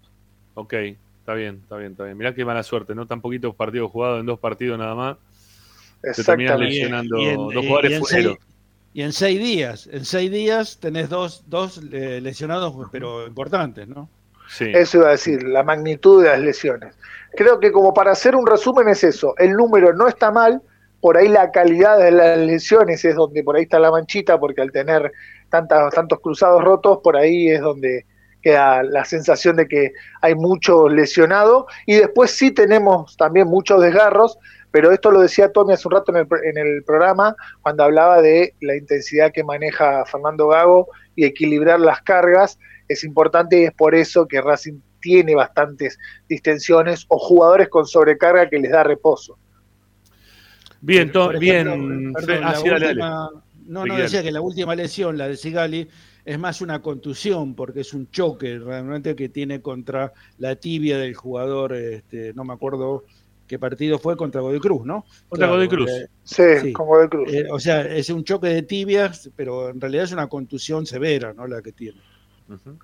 Ok, 0.54 0.72
está 1.20 1.34
bien, 1.34 1.60
está 1.62 1.76
bien, 1.76 1.92
está 1.92 2.04
bien. 2.04 2.18
Mirá 2.18 2.34
qué 2.34 2.44
mala 2.44 2.62
suerte, 2.62 2.94
¿no? 2.94 3.06
Tan 3.06 3.20
poquitos 3.20 3.54
partidos 3.54 3.90
jugados 3.92 4.20
en 4.20 4.26
dos 4.26 4.38
partidos 4.40 4.78
nada 4.78 4.94
más. 4.94 5.16
Te 6.02 6.10
Exactamente. 6.10 6.58
lesionando 6.64 7.18
Y 7.18 7.26
en- 7.26 7.36
dos 7.36 7.54
jugadores 7.66 7.90
y 7.90 7.94
en 7.94 8.04
seis- 8.04 8.36
Y 8.94 9.02
en 9.02 9.12
seis 9.12 9.38
días, 9.38 9.88
en 9.92 10.04
seis 10.04 10.30
días 10.30 10.78
tenés 10.80 11.08
dos, 11.08 11.44
dos 11.46 11.80
eh, 11.92 12.20
lesionados, 12.20 12.74
pero 12.90 13.26
importantes, 13.26 13.86
¿no? 13.86 14.08
Sí. 14.48 14.64
Eso 14.74 14.98
iba 14.98 15.08
a 15.08 15.12
decir, 15.12 15.42
la 15.44 15.62
magnitud 15.62 16.22
de 16.24 16.30
las 16.30 16.40
lesiones. 16.40 16.94
Creo 17.36 17.60
que 17.60 17.72
como 17.72 17.92
para 17.94 18.12
hacer 18.12 18.34
un 18.34 18.46
resumen 18.46 18.88
es 18.88 19.04
eso, 19.04 19.34
el 19.38 19.52
número 19.52 19.92
no 19.92 20.08
está 20.08 20.30
mal, 20.30 20.62
por 21.00 21.16
ahí 21.16 21.28
la 21.28 21.50
calidad 21.50 21.98
de 21.98 22.10
las 22.10 22.38
lesiones 22.38 23.04
es 23.04 23.14
donde 23.14 23.44
por 23.44 23.56
ahí 23.56 23.62
está 23.62 23.78
la 23.78 23.90
manchita, 23.90 24.38
porque 24.38 24.62
al 24.62 24.72
tener 24.72 25.12
tantas, 25.48 25.94
tantos 25.94 26.20
cruzados 26.20 26.64
rotos, 26.64 26.98
por 27.02 27.16
ahí 27.16 27.48
es 27.50 27.60
donde 27.60 28.04
queda 28.42 28.82
la 28.82 29.04
sensación 29.04 29.56
de 29.56 29.68
que 29.68 29.92
hay 30.20 30.34
mucho 30.34 30.88
lesionado. 30.88 31.66
Y 31.86 31.96
después 31.96 32.32
sí 32.32 32.50
tenemos 32.50 33.16
también 33.16 33.46
muchos 33.46 33.80
desgarros, 33.80 34.38
pero 34.72 34.90
esto 34.90 35.10
lo 35.10 35.20
decía 35.20 35.52
Tommy 35.52 35.74
hace 35.74 35.86
un 35.86 35.92
rato 35.92 36.12
en 36.12 36.18
el, 36.18 36.26
en 36.44 36.58
el 36.58 36.84
programa 36.84 37.36
cuando 37.62 37.84
hablaba 37.84 38.20
de 38.20 38.54
la 38.60 38.76
intensidad 38.76 39.32
que 39.32 39.44
maneja 39.44 40.04
Fernando 40.04 40.48
Gago 40.48 40.88
y 41.14 41.24
equilibrar 41.24 41.80
las 41.80 42.02
cargas 42.02 42.58
es 42.88 43.04
importante 43.04 43.60
y 43.60 43.64
es 43.64 43.72
por 43.72 43.94
eso 43.94 44.26
que 44.26 44.40
Racing 44.40 44.80
tiene 45.08 45.34
bastantes 45.34 45.98
distensiones 46.28 47.06
o 47.08 47.18
jugadores 47.18 47.68
con 47.70 47.86
sobrecarga 47.86 48.46
que 48.50 48.58
les 48.58 48.70
da 48.70 48.82
reposo. 48.84 49.38
Bien, 50.82 51.10
to- 51.10 51.26
Por 51.32 51.42
ejemplo, 51.42 51.76
bien. 51.76 52.12
perdón, 52.12 52.28
Fre- 52.28 52.40
ah, 52.44 52.50
la 52.52 52.54
sí, 52.58 52.68
dale, 52.68 52.86
dale. 52.86 52.88
última- 53.02 53.30
No, 53.68 53.86
no, 53.86 53.96
decía 53.96 54.22
que 54.22 54.30
la 54.32 54.40
última 54.42 54.74
lesión, 54.74 55.16
la 55.16 55.28
de 55.28 55.36
Sigali, 55.38 55.88
es 56.26 56.38
más 56.38 56.60
una 56.60 56.80
contusión 56.82 57.54
porque 57.54 57.80
es 57.80 57.94
un 57.94 58.10
choque 58.10 58.58
realmente 58.58 59.16
que 59.16 59.30
tiene 59.30 59.62
contra 59.62 60.12
la 60.38 60.56
tibia 60.56 60.98
del 60.98 61.14
jugador, 61.14 61.74
este, 61.74 62.34
no 62.34 62.44
me 62.44 62.52
acuerdo 62.52 63.04
qué 63.46 63.58
partido 63.58 63.98
fue, 63.98 64.14
contra 64.16 64.42
Godoy 64.42 64.60
Cruz, 64.60 64.84
¿no? 64.84 65.06
Contra 65.30 65.48
Godoy 65.48 65.68
Cruz. 65.68 65.90
eh, 65.90 66.06
Sí, 66.22 66.42
Sí. 66.60 66.72
con 66.74 66.86
Godoy 66.86 67.08
Cruz. 67.08 67.32
eh, 67.32 67.46
o 67.50 67.58
sea, 67.58 67.80
es 67.80 68.10
un 68.10 68.24
choque 68.24 68.48
de 68.48 68.60
tibias, 68.62 69.30
pero 69.34 69.70
en 69.70 69.80
realidad 69.80 70.04
es 70.04 70.12
una 70.12 70.26
contusión 70.28 70.84
severa, 70.84 71.32
¿no? 71.32 71.46
La 71.46 71.62
que 71.62 71.72
tiene. 71.72 71.98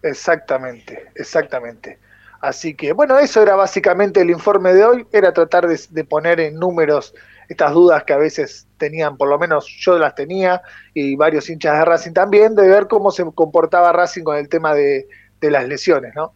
Exactamente, 0.03 1.11
exactamente. 1.15 1.99
Así 2.45 2.75
que, 2.75 2.93
bueno, 2.93 3.19
eso 3.19 3.41
era 3.43 3.57
básicamente 3.57 4.21
el 4.21 4.29
informe 4.29 4.75
de 4.75 4.85
hoy, 4.85 5.07
era 5.13 5.33
tratar 5.33 5.67
de, 5.67 5.81
de 5.89 6.05
poner 6.05 6.41
en 6.41 6.59
números 6.59 7.15
estas 7.49 7.73
dudas 7.73 8.05
que 8.05 8.13
a 8.13 8.19
veces 8.19 8.67
tenían, 8.77 9.17
por 9.17 9.31
lo 9.31 9.39
menos 9.39 9.67
yo 9.81 9.99
las 9.99 10.15
tenía, 10.15 10.61
y 10.93 11.17
varios 11.17 11.49
hinchas 11.49 11.79
de 11.79 11.85
Racing 11.87 12.13
también, 12.13 12.55
de 12.55 12.69
ver 12.69 12.87
cómo 12.87 13.11
se 13.11 13.25
comportaba 13.35 13.93
Racing 13.95 14.25
con 14.25 14.37
el 14.37 14.51
tema 14.51 14.75
de, 14.75 15.09
de 15.41 15.51
las 15.51 15.67
lesiones, 15.67 16.15
¿no? 16.15 16.35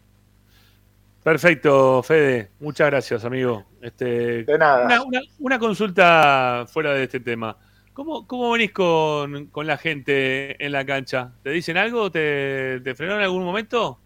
Perfecto, 1.23 2.01
Fede. 2.01 2.49
Muchas 2.59 2.87
gracias, 2.89 3.23
amigo. 3.23 3.65
Este, 3.81 4.43
De 4.45 4.57
nada. 4.57 4.85
Una, 4.85 5.03
una- 5.03 5.21
una 5.39 5.59
consulta 5.59 6.65
fuera 6.67 6.91
de 6.93 7.03
este 7.03 7.19
tema. 7.19 7.55
¿Cómo, 7.93 8.25
cómo 8.25 8.51
venís 8.51 8.71
con, 8.71 9.47
con 9.47 9.67
la 9.67 9.77
gente 9.77 10.63
en 10.63 10.71
la 10.71 10.85
cancha? 10.85 11.33
¿Te 11.43 11.51
dicen 11.51 11.77
algo? 11.77 12.09
¿Te, 12.09 12.79
te 12.79 12.95
frenó 12.95 13.15
en 13.15 13.21
algún 13.21 13.43
momento? 13.43 13.99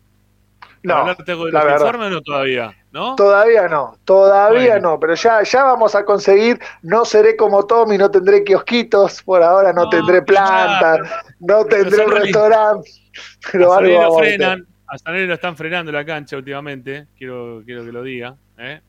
No, 0.83 0.89
¿Para 0.95 1.01
hablarte 1.01 1.31
la 1.35 1.37
los 1.37 1.51
verdad. 1.53 1.73
informes 1.79 2.07
o 2.07 2.09
no 2.11 2.21
todavía? 2.21 2.75
¿No? 2.91 3.15
Todavía 3.15 3.67
no, 3.69 3.97
todavía 4.05 4.73
Bueno. 4.73 4.91
no, 4.91 4.99
pero 4.99 5.15
ya, 5.15 5.41
ya 5.43 5.63
vamos 5.63 5.95
a 5.95 6.05
conseguir, 6.05 6.59
no 6.83 7.05
seré 7.05 7.35
como 7.35 7.65
Tommy, 7.65 7.97
no 7.97 8.11
tendré 8.11 8.43
kiosquitos, 8.43 9.23
por 9.23 9.41
ahora 9.41 9.73
no, 9.73 9.89
tendré 9.89 10.21
plantas, 10.21 10.99
no 11.39 11.65
tendré 11.65 12.05
un 12.05 12.11
restaurante, 12.11 12.89
pero 13.51 13.73
algo 13.73 13.91
lo 13.93 14.17
a 14.17 14.21
meter. 14.21 14.35
frenan. 14.37 14.67
A 14.87 14.97
San 14.99 15.13
Luis 15.15 15.27
lo 15.27 15.33
están 15.33 15.55
frenando 15.57 15.91
la 15.91 16.05
cancha 16.05 16.37
últimamente. 16.37 17.07
Quiero, 17.17 17.63
quiero 17.65 17.83
que 17.83 17.91
lo 17.91 18.03
diga. 18.03 18.35
¿eh? 18.59 18.79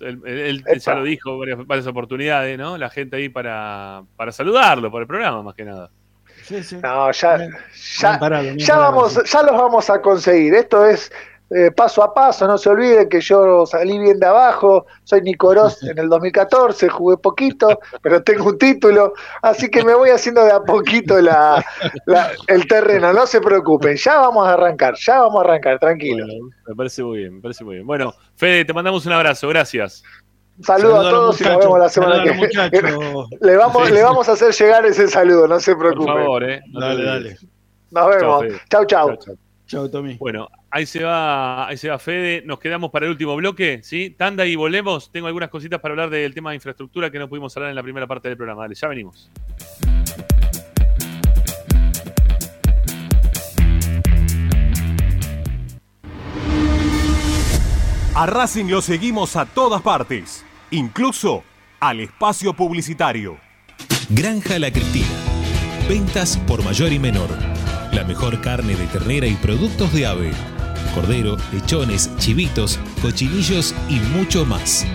Él, 0.00 0.20
él- 0.24 0.64
él 0.66 0.80
ya 0.80 0.94
lo 0.94 1.02
dijo 1.04 1.38
varias, 1.38 1.66
varias 1.66 1.86
oportunidades, 1.86 2.56
¿no? 2.56 2.78
La 2.78 2.88
gente 2.88 3.16
ahí 3.16 3.28
para, 3.28 4.02
para 4.16 4.32
saludarlo 4.32 4.90
por 4.90 5.02
el 5.02 5.06
programa, 5.08 5.42
más 5.42 5.54
que 5.54 5.64
nada. 5.64 5.90
Sí, 6.44 6.62
sí. 6.62 6.76
No, 6.82 7.12
ya, 7.12 7.38
ya, 8.00 8.18
parado, 8.18 8.44
ya 8.56 8.74
parado, 8.74 8.92
vamos, 8.92 9.12
sí. 9.12 9.20
ya 9.26 9.42
los 9.42 9.52
vamos 9.52 9.90
a 9.90 10.00
conseguir. 10.00 10.54
Esto 10.54 10.86
es 10.86 11.12
eh, 11.54 11.70
paso 11.70 12.02
a 12.02 12.14
paso, 12.14 12.46
no 12.46 12.56
se 12.58 12.68
olviden 12.70 13.08
que 13.08 13.20
yo 13.20 13.66
salí 13.66 13.98
bien 13.98 14.18
de 14.18 14.26
abajo, 14.26 14.86
soy 15.04 15.22
Nicoros 15.22 15.82
en 15.82 15.98
el 15.98 16.08
2014, 16.08 16.88
jugué 16.88 17.16
poquito, 17.16 17.68
pero 18.02 18.22
tengo 18.22 18.46
un 18.50 18.58
título, 18.58 19.12
así 19.42 19.68
que 19.70 19.84
me 19.84 19.94
voy 19.94 20.10
haciendo 20.10 20.44
de 20.44 20.52
a 20.52 20.60
poquito 20.60 21.20
la, 21.20 21.64
la- 22.06 22.30
el 22.46 22.66
terreno, 22.66 23.12
no 23.12 23.26
se 23.26 23.40
preocupen, 23.40 23.96
ya 23.96 24.18
vamos 24.18 24.46
a 24.46 24.54
arrancar, 24.54 24.94
ya 24.98 25.20
vamos 25.20 25.42
a 25.42 25.44
arrancar, 25.48 25.78
tranquilo. 25.78 26.24
Bueno, 26.26 26.48
me 26.68 26.74
parece 26.74 27.02
muy 27.02 27.18
bien, 27.18 27.34
me 27.36 27.40
parece 27.42 27.64
muy 27.64 27.74
bien. 27.76 27.86
Bueno, 27.86 28.14
Fede, 28.36 28.64
te 28.64 28.72
mandamos 28.72 29.04
un 29.06 29.12
abrazo, 29.12 29.48
gracias. 29.48 30.02
Un 30.58 30.64
saludo 30.64 31.00
a 31.00 31.10
todos 31.10 31.40
y 31.40 31.44
nos 31.44 31.58
vemos 31.58 31.78
la 31.78 31.88
semana 31.88 32.22
que 32.22 32.30
viene. 32.32 32.48
Le 33.40 33.56
vamos, 33.56 33.90
le 33.90 34.02
vamos 34.02 34.28
a 34.28 34.32
hacer 34.32 34.52
llegar 34.52 34.84
ese 34.86 35.08
saludo, 35.08 35.48
no 35.48 35.58
se 35.58 35.72
Por 35.74 35.80
preocupen. 35.88 36.14
favor, 36.14 36.44
¿eh? 36.44 36.60
Dale, 36.72 37.04
dale. 37.04 37.36
Nos 37.90 38.08
vemos. 38.08 38.40
Fede. 38.42 38.60
Chau, 38.70 38.84
chau. 38.86 39.16
Chao, 39.72 39.88
Tommy. 39.88 40.18
Bueno, 40.18 40.50
ahí 40.70 40.84
se 40.84 41.02
va, 41.02 41.66
ahí 41.66 41.78
se 41.78 41.88
va 41.88 41.98
Fede. 41.98 42.42
Nos 42.44 42.58
quedamos 42.58 42.90
para 42.90 43.06
el 43.06 43.12
último 43.12 43.34
bloque, 43.36 43.80
¿sí? 43.82 44.10
Tanda 44.10 44.44
y 44.44 44.54
volvemos. 44.54 45.10
Tengo 45.10 45.28
algunas 45.28 45.48
cositas 45.48 45.80
para 45.80 45.92
hablar 45.92 46.10
del 46.10 46.34
tema 46.34 46.50
de 46.50 46.56
infraestructura 46.56 47.10
que 47.10 47.18
no 47.18 47.26
pudimos 47.26 47.56
hablar 47.56 47.70
en 47.70 47.76
la 47.76 47.82
primera 47.82 48.06
parte 48.06 48.28
del 48.28 48.36
programa. 48.36 48.64
Dale, 48.64 48.74
ya 48.74 48.88
venimos. 48.88 49.30
A 58.14 58.26
Racing 58.26 58.66
lo 58.66 58.82
seguimos 58.82 59.36
a 59.36 59.46
todas 59.46 59.80
partes, 59.80 60.44
incluso 60.70 61.44
al 61.80 62.00
espacio 62.00 62.52
publicitario. 62.52 63.38
Granja 64.10 64.58
La 64.58 64.70
Cristina. 64.70 65.06
Ventas 65.88 66.36
por 66.46 66.62
mayor 66.62 66.92
y 66.92 66.98
menor. 66.98 67.61
La 67.92 68.04
mejor 68.04 68.40
carne 68.40 68.74
de 68.74 68.86
ternera 68.86 69.26
y 69.26 69.34
productos 69.34 69.92
de 69.92 70.06
ave. 70.06 70.30
Cordero, 70.94 71.36
lechones, 71.52 72.10
chivitos, 72.18 72.78
cochinillos 73.02 73.74
y 73.88 73.96
mucho 74.16 74.46
más. 74.46 74.86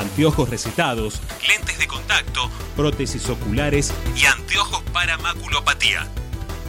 Anteojos 0.00 0.50
recetados, 0.50 1.20
lentes 1.46 1.78
de 1.78 1.86
contacto, 1.86 2.50
prótesis 2.74 3.28
oculares 3.28 3.94
y 4.16 4.24
anteojos 4.24 4.82
para 4.92 5.18
maculopatía. 5.18 6.08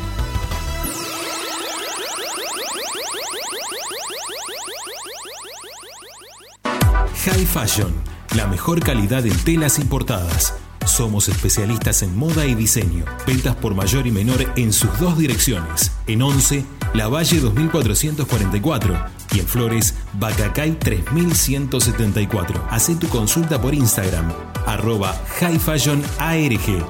High 7.25 7.45
Fashion, 7.45 7.93
la 8.33 8.47
mejor 8.47 8.79
calidad 8.79 9.25
en 9.25 9.37
telas 9.39 9.77
importadas. 9.77 10.53
Somos 10.85 11.27
especialistas 11.27 12.01
en 12.01 12.15
moda 12.15 12.45
y 12.45 12.55
diseño. 12.55 13.03
Ventas 13.27 13.57
por 13.57 13.75
mayor 13.75 14.07
y 14.07 14.11
menor 14.11 14.53
en 14.55 14.71
sus 14.71 14.97
dos 14.99 15.17
direcciones. 15.17 15.91
En 16.07 16.21
11, 16.21 16.63
La 16.93 17.09
Valle 17.09 17.41
2444 17.41 19.05
y 19.33 19.39
en 19.39 19.47
Flores, 19.47 19.95
Bacacay 20.13 20.79
3174. 20.79 22.67
Haz 22.69 22.89
tu 22.97 23.09
consulta 23.09 23.61
por 23.61 23.73
Instagram, 23.73 24.31
arroba 24.65 25.13
High 25.41 25.59
Fashion 25.59 26.01
ARG. 26.19 26.85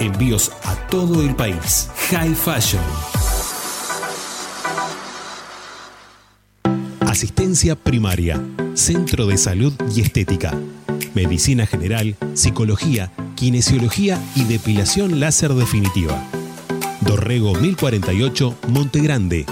Envíos 0.00 0.50
a 0.64 0.74
todo 0.88 1.22
el 1.22 1.36
país. 1.36 1.88
High 2.10 2.34
Fashion. 2.34 3.17
Asistencia 7.18 7.74
primaria, 7.74 8.40
Centro 8.74 9.26
de 9.26 9.36
Salud 9.38 9.72
y 9.92 10.02
Estética, 10.02 10.56
Medicina 11.14 11.66
General, 11.66 12.14
Psicología, 12.34 13.10
Kinesiología 13.34 14.22
y 14.36 14.44
Depilación 14.44 15.18
Láser 15.18 15.52
Definitiva. 15.54 16.22
Dorrego 17.00 17.56
1048, 17.56 18.56
Monte 18.68 19.00
Grande. 19.00 19.46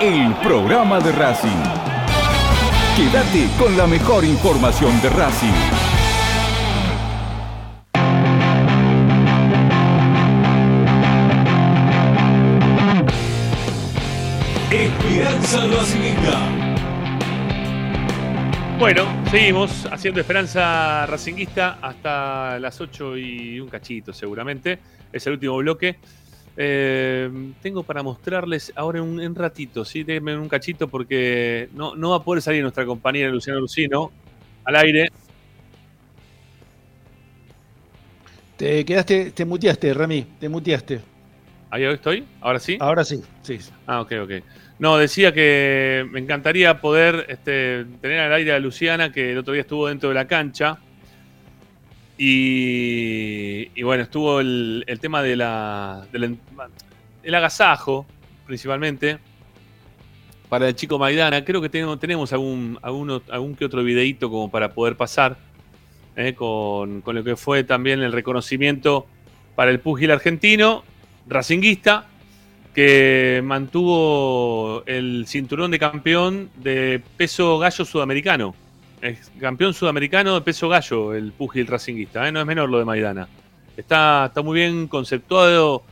el 0.00 0.34
programa 0.42 1.00
de 1.00 1.10
Racing. 1.12 1.62
Quédate 2.96 3.48
con 3.58 3.76
la 3.76 3.86
mejor 3.86 4.24
información 4.24 5.00
de 5.00 5.08
Racing. 5.08 5.52
Esperanza 14.70 15.66
Racingista. 15.66 16.66
Bueno, 18.78 19.06
seguimos 19.30 19.86
haciendo 19.90 20.20
Esperanza 20.20 21.06
Racinguista 21.06 21.78
hasta 21.80 22.58
las 22.58 22.78
8 22.78 23.16
y 23.16 23.60
un 23.60 23.68
cachito 23.68 24.12
seguramente. 24.12 24.78
Es 25.10 25.26
el 25.26 25.34
último 25.34 25.56
bloque. 25.56 25.96
Eh, 26.56 27.30
tengo 27.60 27.82
para 27.82 28.02
mostrarles 28.02 28.72
ahora 28.76 29.02
un, 29.02 29.20
un 29.20 29.34
ratito, 29.34 29.84
¿sí? 29.84 30.04
Déjenme 30.04 30.36
un 30.38 30.48
cachito 30.48 30.88
porque 30.88 31.68
no, 31.74 31.94
no 31.94 32.10
va 32.10 32.16
a 32.16 32.24
poder 32.24 32.42
salir 32.42 32.62
nuestra 32.62 32.86
compañera 32.86 33.30
Luciano 33.30 33.60
Lucino 33.60 34.10
al 34.64 34.76
aire. 34.76 35.08
Te 38.56 38.84
quedaste, 38.86 39.32
te 39.32 39.44
muteaste, 39.44 39.92
Rami, 39.92 40.26
te 40.40 40.48
muteaste. 40.48 41.00
¿Ahí 41.68 41.84
estoy? 41.84 42.24
¿Ahora 42.40 42.58
sí? 42.58 42.78
Ahora 42.80 43.04
sí, 43.04 43.22
sí. 43.42 43.58
Ah, 43.86 44.00
ok, 44.00 44.12
ok. 44.22 44.30
No, 44.78 44.96
decía 44.96 45.32
que 45.32 46.06
me 46.10 46.20
encantaría 46.20 46.80
poder 46.80 47.26
este, 47.28 47.84
tener 48.00 48.20
al 48.20 48.32
aire 48.32 48.52
a 48.52 48.58
Luciana, 48.58 49.12
que 49.12 49.32
el 49.32 49.38
otro 49.38 49.52
día 49.52 49.62
estuvo 49.62 49.88
dentro 49.88 50.08
de 50.08 50.14
la 50.14 50.26
cancha. 50.26 50.78
Y, 52.18 53.68
y 53.74 53.82
bueno, 53.82 54.02
estuvo 54.02 54.40
el, 54.40 54.84
el 54.86 54.98
tema 55.00 55.22
de 55.22 55.36
la, 55.36 56.06
el 57.22 57.34
agasajo, 57.34 58.06
principalmente, 58.46 59.18
para 60.48 60.68
el 60.68 60.74
chico 60.74 60.98
Maidana. 60.98 61.44
Creo 61.44 61.60
que 61.60 61.68
tenemos, 61.68 62.00
tenemos 62.00 62.32
algún, 62.32 62.78
alguno- 62.82 63.22
algún 63.30 63.54
que 63.54 63.64
otro 63.66 63.82
videíto 63.84 64.30
como 64.30 64.50
para 64.50 64.72
poder 64.72 64.96
pasar 64.96 65.36
eh, 66.16 66.34
con, 66.34 67.02
con 67.02 67.14
lo 67.16 67.22
que 67.22 67.36
fue 67.36 67.64
también 67.64 68.00
el 68.00 68.12
reconocimiento 68.12 69.06
para 69.54 69.70
el 69.70 69.80
púgil 69.80 70.10
argentino, 70.10 70.84
racinguista, 71.28 72.06
que 72.74 73.40
mantuvo 73.44 74.82
el 74.86 75.24
cinturón 75.26 75.70
de 75.70 75.78
campeón 75.78 76.50
de 76.56 77.02
peso 77.16 77.58
gallo 77.58 77.84
sudamericano. 77.84 78.54
Campeón 79.40 79.74
sudamericano 79.74 80.34
de 80.34 80.40
peso 80.40 80.68
gallo, 80.68 81.14
el 81.14 81.32
púgil 81.32 81.66
racinguista, 81.66 82.26
¿eh? 82.26 82.32
no 82.32 82.40
es 82.40 82.46
menor 82.46 82.68
lo 82.68 82.78
de 82.78 82.84
Maidana. 82.84 83.28
Está, 83.76 84.26
está 84.26 84.42
muy 84.42 84.58
bien 84.58 84.88
conceptuado 84.88 85.82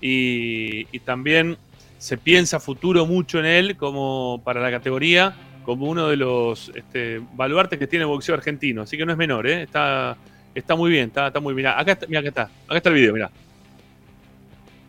y, 0.00 0.84
también 1.00 1.56
se 1.98 2.16
piensa 2.16 2.60
futuro 2.60 3.06
mucho 3.06 3.38
en 3.40 3.46
él 3.46 3.76
como 3.76 4.40
para 4.44 4.60
la 4.60 4.70
categoría, 4.70 5.34
como 5.64 5.86
uno 5.86 6.08
de 6.08 6.16
los 6.16 6.70
este, 6.74 7.20
baluartes 7.34 7.78
que 7.78 7.86
tiene 7.86 8.04
el 8.04 8.08
boxeo 8.08 8.34
argentino. 8.34 8.82
Así 8.82 8.96
que 8.96 9.04
no 9.04 9.12
es 9.12 9.18
menor, 9.18 9.46
¿eh? 9.46 9.62
está, 9.62 10.16
está 10.54 10.76
muy 10.76 10.90
bien, 10.90 11.12
está, 11.14 11.40
muy 11.40 11.54
bien. 11.54 11.68
Acá 11.68 11.92
está, 11.92 12.06
mira, 12.06 12.20
acá 12.20 12.28
está, 12.28 12.42
acá 12.42 12.76
está 12.76 12.88
el 12.88 12.94
video, 12.94 13.12
mira. 13.12 13.30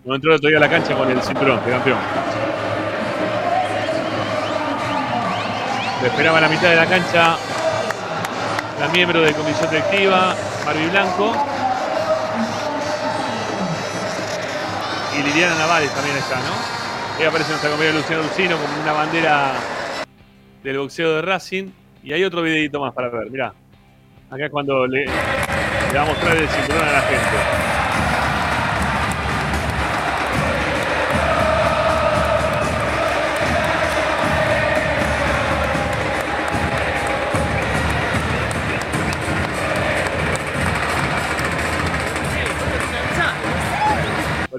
No 0.04 0.16
entró 0.16 0.38
día 0.40 0.58
a 0.58 0.60
la 0.60 0.70
cancha 0.70 0.96
con 0.96 1.10
el 1.12 1.22
cinturón 1.22 1.64
de 1.64 1.72
campeón. 1.72 2.00
Lo 6.02 6.08
esperaba 6.08 6.40
en 6.40 6.44
la 6.44 6.50
mitad 6.50 6.70
de 6.70 6.76
la 6.76 6.88
cancha 6.88 7.38
la 8.82 8.88
miembro 8.88 9.22
de 9.22 9.32
comisión 9.34 9.70
directiva, 9.70 10.36
Marvi 10.66 10.88
Blanco. 10.88 11.36
Y 15.16 15.22
Liliana 15.22 15.54
Navales 15.54 15.92
también 15.92 16.18
está, 16.18 16.38
¿no? 16.38 17.20
Ahí 17.20 17.26
aparece 17.26 17.50
nuestra 17.52 17.70
compañera 17.70 17.98
Luciano 18.00 18.24
Lucino 18.24 18.58
con 18.58 18.82
una 18.82 18.92
bandera 18.94 19.54
del 20.64 20.80
boxeo 20.80 21.18
de 21.18 21.22
Racing. 21.22 21.70
Y 22.02 22.14
hay 22.14 22.24
otro 22.24 22.42
videito 22.42 22.80
más 22.80 22.92
para 22.96 23.10
ver, 23.10 23.30
mirá. 23.30 23.54
Acá 24.32 24.46
es 24.46 24.52
cuando 24.52 24.88
le, 24.88 25.06
le 25.06 25.12
va 25.94 26.02
a 26.02 26.06
mostrar 26.06 26.36
el 26.36 26.50
cinturón 26.50 26.88
a 26.88 26.92
la 26.92 27.02
gente. 27.02 27.61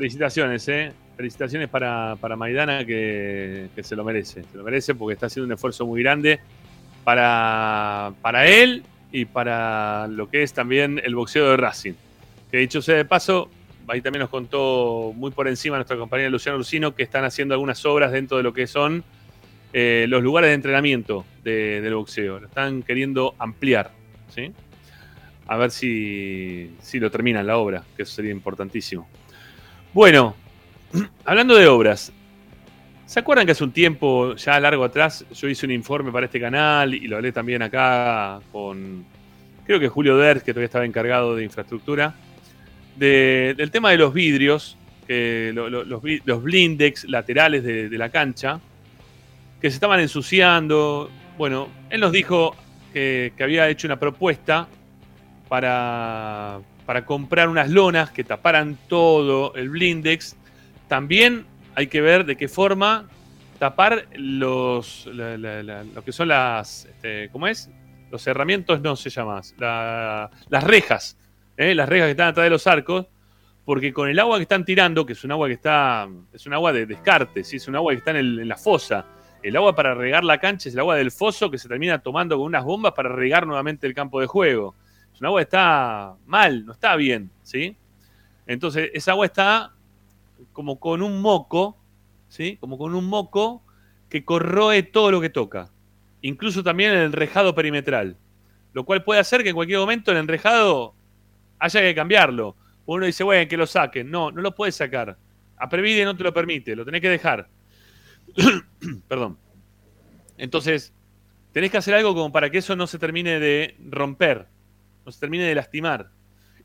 Felicitaciones, 0.03 0.67
¿eh? 0.67 0.93
Felicitaciones 1.17 1.69
para, 1.69 2.17
para 2.21 2.35
Maidana 2.35 2.85
que, 2.85 3.69
se 3.85 3.95
lo 3.95 4.03
merece. 4.03 4.43
Se 4.43 4.59
lo 4.59 4.65
merece 4.65 4.97
porque 4.97 5.15
está 5.15 5.27
haciendo 5.27 5.47
un 5.47 5.53
esfuerzo 5.53 5.87
muy 5.87 6.03
grande 6.03 6.41
para, 7.05 8.13
para 8.21 8.49
él 8.49 8.83
y 9.13 9.27
para 9.27 10.09
lo 10.09 10.29
que 10.29 10.43
es 10.43 10.53
también 10.53 11.01
el 11.05 11.15
boxeo 11.15 11.49
de 11.53 11.57
Racing. 11.57 11.93
Que 12.51 12.57
dicho 12.59 12.83
sea 12.83 12.97
de 12.97 13.05
paso, 13.05 13.49
ahí 13.87 14.01
también 14.01 14.23
nos 14.23 14.31
contó 14.31 15.13
muy 15.15 15.31
por 15.31 15.47
encima 15.47 15.77
nuestra 15.77 15.97
compañera 15.97 16.29
Luciano 16.31 16.59
Lucino 16.59 16.97
que 16.97 17.05
están 17.05 17.23
haciendo 17.25 17.55
algunas 17.55 17.87
obras 17.87 18.11
dentro 18.11 18.37
de 18.39 18.43
lo 18.43 18.53
que 18.53 18.67
son 18.67 19.05
eh, 19.73 20.07
los 20.09 20.21
lugares 20.25 20.51
de 20.51 20.55
entrenamiento 20.55 21.25
de- 21.45 21.81
del 21.81 21.95
boxeo. 21.95 22.41
Lo 22.41 22.49
están 22.49 22.83
queriendo 22.83 23.37
ampliar, 23.39 23.93
¿sí? 24.35 24.51
A 25.47 25.57
ver 25.59 25.71
si, 25.71 26.73
si 26.81 26.99
lo 26.99 27.09
terminan 27.09 27.47
la 27.47 27.57
obra, 27.57 27.85
que 27.97 28.03
eso 28.03 28.13
sería 28.17 28.33
importantísimo. 28.33 29.09
Bueno, 29.93 30.35
hablando 31.25 31.55
de 31.57 31.67
obras, 31.67 32.13
¿se 33.07 33.21
acuerdan 33.21 33.47
que 33.47 33.53
hace 33.53 33.65
un 33.65 33.73
tiempo, 33.73 34.35
ya 34.37 34.59
largo 34.61 34.85
atrás, 34.85 35.25
yo 35.35 35.49
hice 35.49 35.67
un 35.67 35.73
informe 35.73 36.11
para 36.11 36.27
este 36.27 36.41
canal 36.41 36.95
y 36.95 37.07
lo 37.09 37.17
hablé 37.17 37.33
también 37.33 37.63
acá 37.63 38.41
con, 38.51 39.05
creo 39.67 39.79
que 39.79 39.89
Julio 39.89 40.17
Derz, 40.17 40.43
que 40.43 40.53
todavía 40.53 40.67
estaba 40.67 40.85
encargado 40.87 41.37
de 41.37 41.45
infraestructura, 41.45 42.15
de- 42.97 43.55
del 43.57 43.71
tema 43.71 43.91
de 43.91 43.99
los 43.99 44.13
vidrios, 44.15 44.77
lo- 45.09 45.69
los, 45.69 46.43
blindex 46.43 47.05
laterales 47.05 47.63
de, 47.63 47.91
la 47.99 48.09
cancha, 48.09 48.61
que 49.61 49.69
se 49.69 49.75
estaban 49.75 50.01
ensuciando. 50.01 51.11
Bueno, 51.37 51.69
él 51.91 52.01
nos 52.01 52.13
dijo 52.13 52.57
que 52.95 53.33
había 53.41 53.69
hecho 53.69 53.87
una 53.87 53.99
propuesta 53.99 54.69
para, 55.51 56.61
para 56.87 57.05
comprar 57.07 57.49
unas 57.49 57.71
lonas 57.71 58.11
que 58.11 58.25
taparan 58.25 58.77
todo 58.89 59.55
el 59.55 59.71
blindex. 59.71 60.37
También 60.89 61.47
hay 61.75 61.87
que 61.87 62.01
ver 62.01 62.25
de 62.25 62.37
qué 62.37 62.49
forma 62.49 63.09
tapar 63.59 64.07
los 64.15 65.07
lo 65.07 66.05
que 66.05 66.13
son 66.13 66.29
las 66.29 66.85
este, 66.87 67.29
¿cómo 67.31 67.47
es? 67.47 67.71
Los 68.11 68.27
herramientas 68.27 68.81
no 68.83 68.95
se 68.97 69.09
llama, 69.09 69.41
la- 69.59 70.31
las 70.49 70.65
rejas, 70.65 71.17
¿eh? 71.57 71.75
las 71.75 71.89
rejas 71.89 72.09
que 72.09 72.11
están 72.11 72.29
atrás 72.29 72.45
de 72.45 72.51
los 72.51 72.67
arcos, 72.67 73.07
porque 73.65 73.93
con 73.93 74.09
el 74.09 74.19
agua 74.19 74.37
que 74.37 74.43
están 74.43 74.65
tirando, 74.67 75.07
que 75.07 75.15
es 75.15 75.25
un 75.25 75.33
agua 75.33 75.47
que 75.47 75.55
está, 75.55 76.09
es 76.33 76.45
un 76.47 76.53
agua 76.53 76.73
de 76.73 76.85
descarte, 76.85 77.43
¿sí? 77.45 77.57
es 77.57 77.69
un 77.69 77.77
agua 77.77 77.93
que 77.93 77.99
está 77.99 78.11
en, 78.11 78.17
el- 78.19 78.39
en 78.41 78.49
la 78.49 78.57
fosa. 78.59 79.07
El 79.43 79.57
agua 79.57 79.75
para 79.75 79.95
regar 79.95 80.25
la 80.25 80.39
cancha 80.39 80.69
es 80.69 80.75
el 80.75 80.81
agua 80.81 80.95
del 80.97 81.11
foso 81.11 81.51
que 81.51 81.59
se 81.59 81.69
termina 81.69 81.99
tomando 82.01 82.37
con 82.37 82.47
unas 82.47 82.65
bombas 82.65 82.93
para 82.93 83.09
regar 83.09 83.47
nuevamente 83.47 83.87
el 83.87 83.95
campo 83.95 84.21
de 84.21 84.27
juego. 84.27 84.75
Es 85.23 85.25
un 85.25 85.27
agua 85.27 85.43
está 85.43 86.17
mal, 86.27 86.67
no 86.67 86.73
está 86.73 86.97
bien, 86.97 87.31
¿sí? 87.45 87.77
Entonces, 88.45 88.91
esa 88.93 89.13
agua 89.13 89.27
está 89.27 89.73
como 90.53 90.81
con 90.81 91.01
un 91.01 91.23
moco, 91.23 91.79
¿sí? 92.29 92.57
Como 92.57 92.77
con 92.77 92.93
un 92.97 93.07
moco 93.07 93.63
que 94.09 94.25
corroe 94.25 94.83
todo 94.83 95.13
lo 95.13 95.21
que 95.21 95.31
toca. 95.31 95.71
Incluso 96.23 96.65
también 96.65 96.91
el 96.91 97.05
enrejado 97.05 97.55
perimetral. 97.55 98.17
Lo 98.73 98.83
cual 98.83 99.05
puede 99.05 99.21
hacer 99.21 99.45
que 99.45 99.51
en 99.51 99.55
cualquier 99.55 99.79
momento 99.79 100.11
el 100.11 100.17
enrejado 100.17 100.93
haya 101.61 101.81
que 101.83 101.95
cambiarlo. 101.95 102.57
Uno 102.85 103.07
dice, 103.07 103.23
bueno, 103.23 103.49
que 103.49 103.57
lo 103.57 103.69
saquen. 103.69 104.11
No, 104.11 104.33
no 104.33 104.41
lo 104.41 104.57
puedes 104.57 104.75
sacar. 104.75 105.17
A 105.57 105.69
Previde 105.69 106.05
no 106.05 106.17
te 106.17 106.25
lo 106.25 106.35
permite, 106.35 106.75
lo 106.75 106.85
tenés 106.85 107.01
que 107.01 107.09
dejar. 107.09 107.49
Perdón. 109.07 109.39
Entonces, 110.37 110.93
tenés 111.53 111.71
que 111.71 111.77
hacer 111.77 111.95
algo 111.95 112.13
como 112.13 112.33
para 112.33 112.51
que 112.51 112.59
eso 112.59 112.75
no 112.75 112.89
se 112.89 112.99
termine 112.99 113.39
de 113.39 113.77
romper, 113.89 114.49
no 115.05 115.13
se 115.13 115.21
termine 115.21 115.45
de 115.45 115.55
lastimar. 115.55 116.11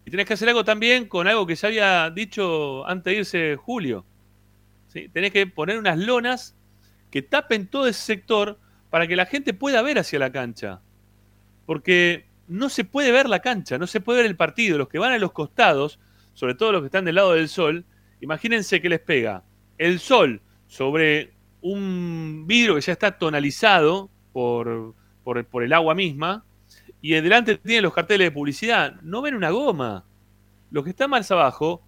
Y 0.06 0.12
tenés 0.12 0.26
que 0.26 0.34
hacer 0.34 0.48
algo 0.48 0.64
también 0.64 1.08
con 1.08 1.28
algo 1.28 1.46
que 1.46 1.56
ya 1.56 1.68
había 1.68 2.10
dicho 2.10 2.88
antes 2.88 3.12
de 3.12 3.20
irse 3.20 3.56
Julio. 3.58 4.06
Tenés 5.12 5.32
que 5.32 5.46
poner 5.48 5.78
unas 5.78 5.98
lonas 5.98 6.56
que 7.12 7.22
tapen 7.22 7.68
todo 7.68 7.88
ese 7.88 8.02
sector 8.02 8.58
para 8.90 9.06
que 9.06 9.16
la 9.16 9.26
gente 9.26 9.54
pueda 9.54 9.82
ver 9.82 10.00
hacia 10.00 10.18
la 10.18 10.32
cancha. 10.32 10.82
Porque 11.66 12.26
no 12.48 12.70
se 12.70 12.86
puede 12.86 13.12
ver 13.12 13.28
la 13.28 13.40
cancha, 13.40 13.78
no 13.78 13.86
se 13.86 14.00
puede 14.00 14.22
ver 14.22 14.32
el 14.32 14.38
partido. 14.38 14.78
Los 14.78 14.88
que 14.88 14.98
van 14.98 15.12
a 15.12 15.18
los 15.18 15.34
costados, 15.34 16.00
sobre 16.34 16.56
todo 16.56 16.72
los 16.72 16.82
que 16.82 16.88
están 16.88 17.06
del 17.06 17.16
lado 17.16 17.34
del 17.34 17.50
sol, 17.50 17.86
imagínense 18.22 18.82
que 18.82 18.90
les 18.90 19.02
pega 19.02 19.44
el 19.78 20.00
sol 20.00 20.42
sobre 20.68 21.34
un 21.62 22.46
vidrio 22.48 22.76
que 22.76 22.82
ya 22.82 22.94
está 22.94 23.18
tonalizado 23.18 24.10
por, 24.32 24.96
por 25.24 25.64
el 25.64 25.74
agua 25.74 25.96
misma, 25.96 26.46
y 27.08 27.22
delante 27.22 27.56
tienen 27.56 27.84
los 27.84 27.94
carteles 27.94 28.28
de 28.28 28.32
publicidad. 28.32 29.00
No 29.02 29.22
ven 29.22 29.34
una 29.34 29.50
goma. 29.50 30.04
Los 30.72 30.84
que 30.84 30.90
están 30.90 31.10
más 31.10 31.32
abajo 31.32 31.82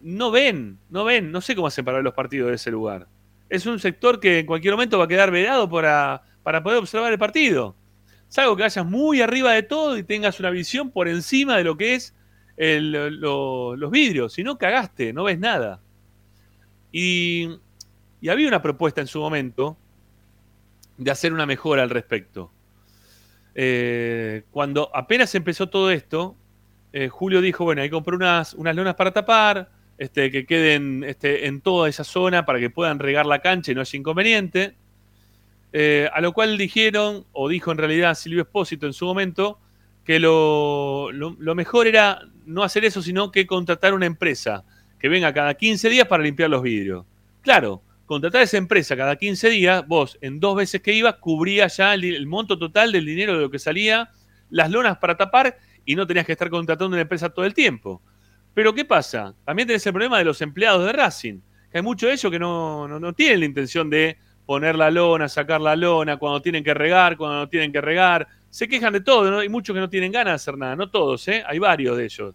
no 0.00 0.30
ven, 0.30 0.78
no 0.90 1.02
ven, 1.02 1.32
no 1.32 1.40
sé 1.40 1.56
cómo 1.56 1.66
hacen 1.66 1.84
para 1.84 1.96
ver 1.96 2.04
los 2.04 2.14
partidos 2.14 2.50
de 2.50 2.54
ese 2.54 2.70
lugar. 2.70 3.08
Es 3.48 3.66
un 3.66 3.80
sector 3.80 4.20
que 4.20 4.38
en 4.38 4.46
cualquier 4.46 4.74
momento 4.74 4.96
va 4.96 5.06
a 5.06 5.08
quedar 5.08 5.32
vedado 5.32 5.68
para, 5.68 6.22
para 6.44 6.62
poder 6.62 6.78
observar 6.78 7.10
el 7.10 7.18
partido. 7.18 7.74
Es 8.30 8.38
algo 8.38 8.54
que 8.54 8.62
vayas 8.62 8.86
muy 8.86 9.20
arriba 9.20 9.50
de 9.50 9.64
todo 9.64 9.98
y 9.98 10.04
tengas 10.04 10.38
una 10.38 10.50
visión 10.50 10.92
por 10.92 11.08
encima 11.08 11.56
de 11.56 11.64
lo 11.64 11.76
que 11.76 11.96
es 11.96 12.14
los 12.56 13.90
vidrios. 13.90 14.34
Si 14.34 14.44
no, 14.44 14.56
cagaste, 14.56 15.12
no 15.12 15.24
ves 15.24 15.40
nada. 15.40 15.80
Y, 16.92 17.58
y 18.20 18.28
había 18.28 18.46
una 18.46 18.62
propuesta 18.62 19.00
en 19.00 19.08
su 19.08 19.18
momento 19.18 19.76
de 20.96 21.10
hacer 21.10 21.32
una 21.32 21.44
mejora 21.44 21.82
al 21.82 21.90
respecto. 21.90 22.53
Eh, 23.54 24.42
cuando 24.50 24.90
apenas 24.94 25.34
empezó 25.34 25.68
todo 25.68 25.90
esto, 25.90 26.36
eh, 26.92 27.08
Julio 27.08 27.40
dijo, 27.40 27.64
bueno, 27.64 27.82
hay 27.82 27.88
que 27.88 27.92
comprar 27.94 28.16
unas, 28.16 28.54
unas 28.54 28.74
lonas 28.76 28.94
para 28.94 29.12
tapar, 29.12 29.70
este, 29.98 30.30
que 30.30 30.44
queden 30.46 31.04
este, 31.04 31.46
en 31.46 31.60
toda 31.60 31.88
esa 31.88 32.04
zona 32.04 32.44
para 32.44 32.58
que 32.58 32.70
puedan 32.70 32.98
regar 32.98 33.26
la 33.26 33.38
cancha 33.40 33.72
y 33.72 33.74
no 33.74 33.80
haya 33.80 33.96
inconveniente. 33.98 34.74
Eh, 35.72 36.08
a 36.12 36.20
lo 36.20 36.32
cual 36.32 36.56
dijeron, 36.56 37.24
o 37.32 37.48
dijo 37.48 37.72
en 37.72 37.78
realidad 37.78 38.14
Silvio 38.14 38.42
Espósito 38.42 38.86
en 38.86 38.92
su 38.92 39.06
momento, 39.06 39.58
que 40.04 40.20
lo, 40.20 41.10
lo- 41.12 41.36
lo 41.38 41.54
mejor 41.54 41.86
era 41.86 42.20
no 42.46 42.62
hacer 42.62 42.84
eso, 42.84 43.02
sino 43.02 43.32
que 43.32 43.46
contratar 43.46 43.94
una 43.94 44.06
empresa 44.06 44.64
que 45.00 45.08
venga 45.08 45.32
cada 45.34 45.54
15 45.54 45.88
días 45.88 46.06
para 46.06 46.22
limpiar 46.22 46.50
los 46.50 46.62
vidrios. 46.62 47.04
Claro, 47.42 47.82
contratar 48.06 48.42
esa 48.42 48.56
empresa 48.58 48.96
cada 48.96 49.16
15 49.16 49.48
días, 49.48 49.86
vos 49.86 50.18
en 50.20 50.40
dos 50.40 50.56
veces 50.56 50.82
que 50.82 50.92
ibas 50.92 51.16
cubrías 51.16 51.76
ya 51.76 51.94
el, 51.94 52.26
monto 52.26 52.58
total 52.58 52.92
del 52.92 53.06
dinero 53.06 53.34
de 53.34 53.40
lo 53.40 53.50
que 53.50 53.58
salía, 53.58 54.10
las 54.50 54.70
lonas 54.70 54.98
para 54.98 55.16
tapar 55.16 55.56
y 55.84 55.94
no 55.94 56.06
tenías 56.06 56.26
que 56.26 56.32
estar 56.32 56.50
contratando 56.50 56.94
una 56.94 57.02
empresa 57.02 57.30
todo 57.30 57.44
el 57.44 57.54
tiempo. 57.54 58.02
Pero 58.52 58.74
¿qué 58.74 58.84
pasa? 58.84 59.34
También 59.44 59.66
tenés 59.66 59.86
el 59.86 59.92
problema 59.92 60.18
de 60.18 60.24
los 60.24 60.40
empleados 60.40 60.84
de 60.84 60.92
Racing, 60.92 61.40
que 61.70 61.78
hay 61.78 61.82
muchos 61.82 62.08
de 62.08 62.14
ellos 62.14 62.30
que 62.30 62.38
no, 62.38 62.86
no, 62.86 63.00
no 63.00 63.12
tienen 63.12 63.40
la 63.40 63.46
intención 63.46 63.90
de 63.90 64.16
poner 64.46 64.76
la 64.76 64.90
lona, 64.90 65.28
sacar 65.28 65.60
la 65.60 65.74
lona, 65.74 66.16
cuando 66.16 66.40
tienen 66.42 66.62
que 66.62 66.74
regar, 66.74 67.16
cuando 67.16 67.38
no 67.38 67.48
tienen 67.48 67.72
que 67.72 67.80
regar. 67.80 68.28
Se 68.50 68.68
quejan 68.68 68.92
de 68.92 69.00
todo, 69.00 69.30
¿no? 69.30 69.38
hay 69.38 69.48
muchos 69.48 69.74
que 69.74 69.80
no 69.80 69.88
tienen 69.88 70.12
ganas 70.12 70.32
de 70.32 70.34
hacer 70.36 70.58
nada, 70.58 70.76
no 70.76 70.90
todos, 70.90 71.26
¿eh? 71.28 71.42
hay 71.46 71.58
varios 71.58 71.96
de 71.96 72.04
ellos. 72.04 72.34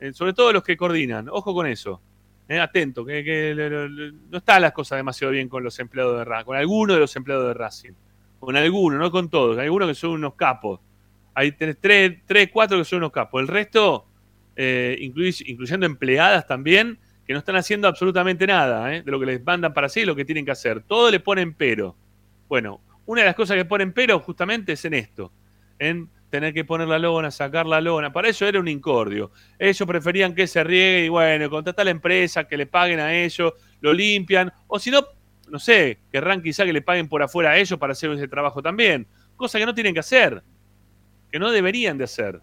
Eh, 0.00 0.12
sobre 0.12 0.34
todo 0.34 0.52
los 0.52 0.62
que 0.62 0.76
coordinan, 0.76 1.28
ojo 1.30 1.54
con 1.54 1.66
eso. 1.66 2.02
Atento, 2.48 3.04
que, 3.04 3.54
no 4.30 4.38
están 4.38 4.62
las 4.62 4.72
cosas 4.72 4.98
demasiado 4.98 5.32
bien 5.32 5.48
con 5.48 5.64
los 5.64 5.78
empleados 5.78 6.18
de 6.18 6.24
Racing, 6.24 6.44
con 6.44 6.56
algunos 6.56 6.96
de 6.96 7.00
los 7.00 7.16
empleados 7.16 7.48
de 7.48 7.54
Racing. 7.54 7.92
Con 8.38 8.56
algunos, 8.56 8.98
no 8.98 9.10
con 9.10 9.30
todos. 9.30 9.56
Hay 9.56 9.64
algunos 9.64 9.88
que 9.88 9.94
son 9.94 10.10
unos 10.10 10.34
capos. 10.34 10.80
Hay 11.34 11.52
tenés 11.52 11.78
tres, 11.80 12.18
tres, 12.26 12.50
cuatro 12.52 12.76
que 12.76 12.84
son 12.84 12.98
unos 12.98 13.12
capos. 13.12 13.40
El 13.40 13.48
resto, 13.48 14.06
eh, 14.54 14.98
incluy- 15.00 15.44
incluyendo 15.46 15.86
empleadas 15.86 16.46
también, 16.46 16.98
que 17.26 17.32
no 17.32 17.38
están 17.38 17.56
haciendo 17.56 17.88
absolutamente 17.88 18.46
nada 18.46 18.94
eh, 18.94 19.02
de 19.02 19.10
lo 19.10 19.18
que 19.18 19.24
les 19.26 19.42
mandan 19.42 19.72
para 19.72 19.86
hacer 19.86 20.02
y 20.02 20.06
lo 20.06 20.14
que 20.14 20.26
tienen 20.26 20.44
que 20.44 20.50
hacer. 20.50 20.82
Todo 20.82 21.10
le 21.10 21.20
ponen 21.20 21.54
pero. 21.54 21.96
Bueno, 22.48 22.80
una 23.06 23.22
de 23.22 23.26
las 23.28 23.34
cosas 23.34 23.56
que 23.56 23.64
ponen 23.64 23.92
pero 23.92 24.20
justamente 24.20 24.72
es 24.74 24.84
en 24.84 24.92
esto. 24.92 25.32
En 25.78 26.10
tener 26.34 26.52
que 26.52 26.64
poner 26.64 26.88
la 26.88 26.98
lona, 26.98 27.30
sacar 27.30 27.64
la 27.64 27.80
lona. 27.80 28.12
Para 28.12 28.28
eso 28.28 28.44
era 28.44 28.58
un 28.58 28.66
incordio. 28.66 29.30
Ellos 29.56 29.86
preferían 29.86 30.34
que 30.34 30.48
se 30.48 30.64
riegue 30.64 31.04
y 31.04 31.08
bueno, 31.08 31.48
contratar 31.48 31.82
a 31.82 31.84
la 31.84 31.90
empresa, 31.92 32.42
que 32.42 32.56
le 32.56 32.66
paguen 32.66 32.98
a 32.98 33.14
ellos, 33.14 33.52
lo 33.80 33.92
limpian. 33.92 34.52
O 34.66 34.80
si 34.80 34.90
no, 34.90 35.06
no 35.48 35.60
sé, 35.60 36.00
querrán 36.10 36.42
quizá 36.42 36.64
que 36.64 36.72
le 36.72 36.82
paguen 36.82 37.08
por 37.08 37.22
afuera 37.22 37.50
a 37.50 37.56
ellos 37.56 37.78
para 37.78 37.92
hacer 37.92 38.10
ese 38.10 38.26
trabajo 38.26 38.60
también. 38.60 39.06
Cosa 39.36 39.60
que 39.60 39.64
no 39.64 39.72
tienen 39.72 39.94
que 39.94 40.00
hacer. 40.00 40.42
Que 41.30 41.38
no 41.38 41.52
deberían 41.52 41.98
de 41.98 42.02
hacer. 42.02 42.40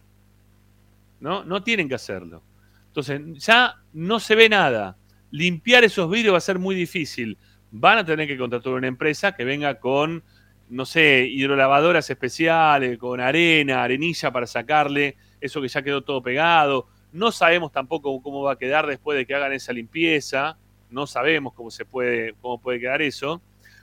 ¿No? 1.20 1.44
No 1.44 1.62
tienen 1.62 1.90
que 1.90 1.96
hacerlo. 1.96 2.44
Entonces, 2.88 3.20
ya 3.46 3.76
no 3.92 4.22
se 4.22 4.36
ve 4.36 4.48
nada. 4.48 4.96
Limpiar 5.32 5.84
esos 5.84 6.10
vidrios 6.10 6.34
va 6.34 6.38
a 6.38 6.42
ser 6.42 6.60
muy 6.60 6.76
difícil. 6.76 7.38
Van 7.72 7.98
a 7.98 8.06
tener 8.06 8.26
que 8.26 8.38
contratar 8.38 8.72
una 8.72 8.88
empresa 8.88 9.34
que 9.34 9.44
venga 9.44 9.82
con, 9.82 10.24
no 10.72 10.86
sé, 10.86 11.28
hidrolavadoras 11.30 12.10
especiales, 12.10 12.98
con 12.98 13.20
arena, 13.20 13.84
arenilla 13.84 14.32
para 14.32 14.48
sacarle 14.48 15.18
eso 15.42 15.62
que 15.62 15.68
ya 15.68 15.82
quedó 15.82 16.02
todo 16.02 16.24
pegado. 16.24 16.88
No 17.12 17.34
sabemos 17.34 17.74
tampoco 17.74 18.22
cómo 18.22 18.42
va 18.44 18.54
a 18.54 18.58
quedar 18.58 18.88
después 18.88 19.18
de 19.18 19.26
que 19.26 19.36
hagan 19.36 19.52
esa 19.52 19.74
limpieza. 19.74 20.58
No 20.90 21.08
sabemos 21.08 21.54
cómo 21.54 21.72
se 21.72 21.84
puede, 21.84 22.36
cómo 22.42 22.62
puede 22.62 22.80
quedar 22.80 23.02
eso. 23.02 23.42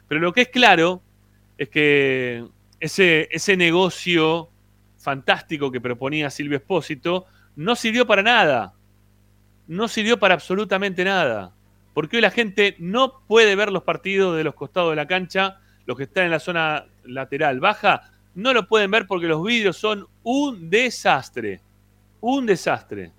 Pero 0.09 0.23
lo 0.23 0.33
que 0.33 0.43
es 0.43 0.49
claro 0.49 1.03
es 1.59 1.69
que 1.69 2.47
ese, 2.81 3.29
ese 3.31 3.55
negocio 3.59 4.49
fantástico 4.97 5.71
que 5.71 5.83
proponía 5.83 6.31
Silvio 6.31 6.57
Espósito 6.57 7.27
no 7.55 7.77
sirvió 7.77 8.07
para 8.07 8.23
nada. 8.23 8.73
No 9.67 9.89
sirvió 9.89 10.19
para 10.19 10.33
absolutamente 10.33 11.05
nada. 11.05 11.53
Porque 11.93 12.17
hoy 12.17 12.23
la 12.23 12.31
gente 12.31 12.77
no 12.79 13.21
puede 13.27 13.57
ver 13.57 13.73
los 13.73 13.83
partidos 13.83 14.39
de 14.39 14.45
los 14.45 14.55
costados 14.55 14.91
de 14.91 14.97
la 14.97 15.07
cancha, 15.07 15.61
los 15.89 15.97
que 15.97 16.03
están 16.03 16.27
en 16.27 16.33
la 16.33 16.39
zona 16.39 16.85
lateral 17.05 17.61
baja, 17.61 18.13
no 18.35 18.53
lo 18.53 18.69
pueden 18.69 18.91
ver 18.91 19.07
porque 19.07 19.27
los 19.27 19.43
vídeos 19.43 19.75
son 19.79 20.07
un 20.23 20.69
desastre. 20.69 21.63
Un 22.21 22.45
desastre. 22.45 23.11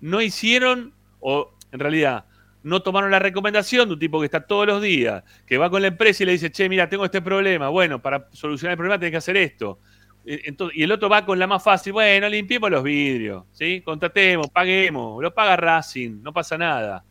No 0.00 0.22
hicieron, 0.22 0.94
o 1.20 1.52
en 1.70 1.78
realidad, 1.78 2.24
no 2.62 2.80
tomaron 2.80 3.10
la 3.10 3.18
recomendación 3.18 3.88
de 3.88 3.92
un 3.92 4.00
tipo 4.00 4.20
que 4.20 4.24
está 4.24 4.40
todos 4.40 4.66
los 4.66 4.80
días, 4.80 5.22
que 5.46 5.58
va 5.58 5.68
con 5.68 5.82
la 5.82 5.88
empresa 5.88 6.22
y 6.22 6.26
le 6.26 6.32
dice, 6.32 6.50
che, 6.50 6.66
mira, 6.66 6.88
tengo 6.88 7.04
este 7.04 7.20
problema. 7.20 7.68
Bueno, 7.68 8.00
para 8.00 8.26
solucionar 8.32 8.72
el 8.72 8.78
problema 8.78 8.98
tenés 8.98 9.10
que 9.10 9.16
hacer 9.18 9.36
esto. 9.36 9.78
Eh, 10.24 10.40
entonces- 10.44 10.78
y 10.78 10.84
el 10.84 10.92
otro 10.92 11.10
va 11.10 11.26
con 11.26 11.38
la 11.38 11.46
más 11.46 11.62
fácil, 11.62 11.92
bueno, 11.92 12.26
limpiemos 12.26 12.70
los 12.70 12.82
vidrios, 12.82 13.44
¿sí? 13.52 13.82
Contratemos, 13.82 14.48
paguemos, 14.48 15.22
lo 15.22 15.34
paga 15.34 15.56
Racing, 15.56 16.22
no 16.22 16.32
pasa 16.32 16.56
nada. 16.56 17.04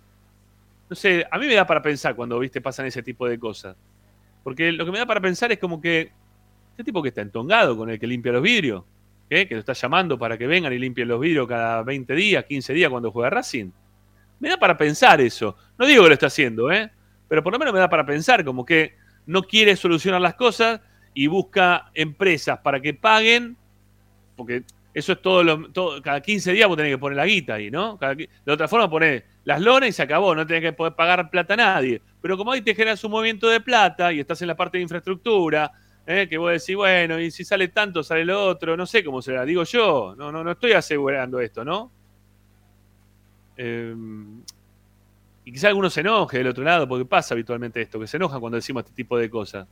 No 0.89 0.95
sé, 0.95 1.23
a 1.29 1.37
mí 1.37 1.45
me 1.45 1.53
da 1.53 1.67
para 1.67 1.83
pensar 1.83 2.15
cuando, 2.15 2.39
viste, 2.39 2.61
pasan 2.61 2.87
ese 2.87 3.03
tipo 3.03 3.27
de 3.27 3.37
cosas. 3.37 3.75
Porque 4.43 4.71
lo 4.71 4.85
que 4.85 4.91
me 4.91 4.99
da 4.99 5.05
para 5.05 5.21
pensar 5.21 5.51
es 5.51 5.59
como 5.59 5.81
que 5.81 6.11
este 6.71 6.83
tipo 6.83 7.01
que 7.01 7.09
está 7.09 7.21
entongado 7.21 7.77
con 7.77 7.89
el 7.89 7.99
que 7.99 8.07
limpia 8.07 8.31
los 8.31 8.41
vidrios, 8.41 8.83
que 9.29 9.47
lo 9.49 9.59
está 9.59 9.73
llamando 9.73 10.17
para 10.19 10.37
que 10.37 10.45
vengan 10.45 10.73
y 10.73 10.79
limpien 10.79 11.07
los 11.07 11.19
vidrios 11.19 11.47
cada 11.47 11.83
20 11.83 12.13
días, 12.15 12.43
15 12.45 12.73
días 12.73 12.89
cuando 12.89 13.11
juega 13.11 13.29
Racing. 13.29 13.71
Me 14.39 14.49
da 14.49 14.57
para 14.57 14.75
pensar 14.75 15.21
eso. 15.21 15.55
No 15.77 15.85
digo 15.85 16.03
que 16.03 16.09
lo 16.09 16.13
está 16.13 16.27
haciendo, 16.27 16.71
¿eh? 16.71 16.91
Pero 17.29 17.41
por 17.43 17.53
lo 17.53 17.59
menos 17.59 17.73
me 17.73 17.79
da 17.79 17.89
para 17.89 18.05
pensar 18.05 18.43
como 18.43 18.65
que 18.65 18.95
no 19.25 19.43
quiere 19.43 19.75
solucionar 19.75 20.19
las 20.19 20.33
cosas 20.33 20.81
y 21.13 21.27
busca 21.27 21.91
empresas 21.93 22.59
para 22.59 22.81
que 22.81 22.93
paguen, 22.93 23.55
porque 24.35 24.63
eso 24.93 25.13
es 25.13 25.21
todo, 25.21 25.43
lo, 25.43 25.71
cada 26.01 26.21
15 26.21 26.51
días 26.51 26.67
vos 26.67 26.75
tenés 26.75 26.93
que 26.93 26.97
poner 26.97 27.17
la 27.17 27.25
guita 27.25 27.53
ahí, 27.55 27.71
¿no? 27.71 27.97
De 27.97 28.51
otra 28.51 28.67
forma 28.67 28.89
ponés 28.89 29.23
las 29.45 29.61
lonas 29.61 29.89
y 29.89 29.91
se 29.93 30.01
acabó, 30.01 30.35
no 30.35 30.45
tenés 30.45 30.61
que 30.61 30.73
poder 30.73 30.93
pagar 30.93 31.29
plata 31.29 31.53
a 31.53 31.57
nadie. 31.57 32.01
Pero 32.21 32.37
como 32.37 32.51
ahí 32.51 32.61
te 32.61 32.75
generas 32.75 33.03
un 33.03 33.11
movimiento 33.11 33.47
de 33.47 33.61
plata 33.61 34.11
y 34.11 34.19
estás 34.19 34.41
en 34.41 34.49
la 34.49 34.55
parte 34.55 34.77
de 34.77 34.83
infraestructura, 34.83 35.71
¿eh? 36.05 36.27
que 36.29 36.37
vos 36.37 36.51
decís, 36.51 36.75
bueno, 36.75 37.19
y 37.19 37.31
si 37.31 37.45
sale 37.45 37.69
tanto, 37.69 38.03
sale 38.03 38.25
lo 38.25 38.45
otro, 38.45 38.75
no 38.75 38.85
sé 38.85 39.03
cómo 39.03 39.21
será, 39.21 39.45
digo 39.45 39.63
yo, 39.63 40.13
no, 40.17 40.31
no, 40.31 40.43
no 40.43 40.51
estoy 40.51 40.73
asegurando 40.73 41.39
esto, 41.39 41.63
¿no? 41.63 41.91
Eh, 43.55 43.95
y 45.43 45.51
quizá 45.51 45.69
alguno 45.69 45.89
se 45.89 46.01
enoje 46.01 46.37
del 46.37 46.47
otro 46.47 46.63
lado, 46.63 46.87
porque 46.87 47.05
pasa 47.05 47.33
habitualmente 47.33 47.81
esto, 47.81 47.99
que 47.99 48.07
se 48.07 48.17
enoja 48.17 48.39
cuando 48.39 48.57
decimos 48.57 48.83
este 48.83 48.95
tipo 48.95 49.17
de 49.17 49.29
cosas. 49.29 49.67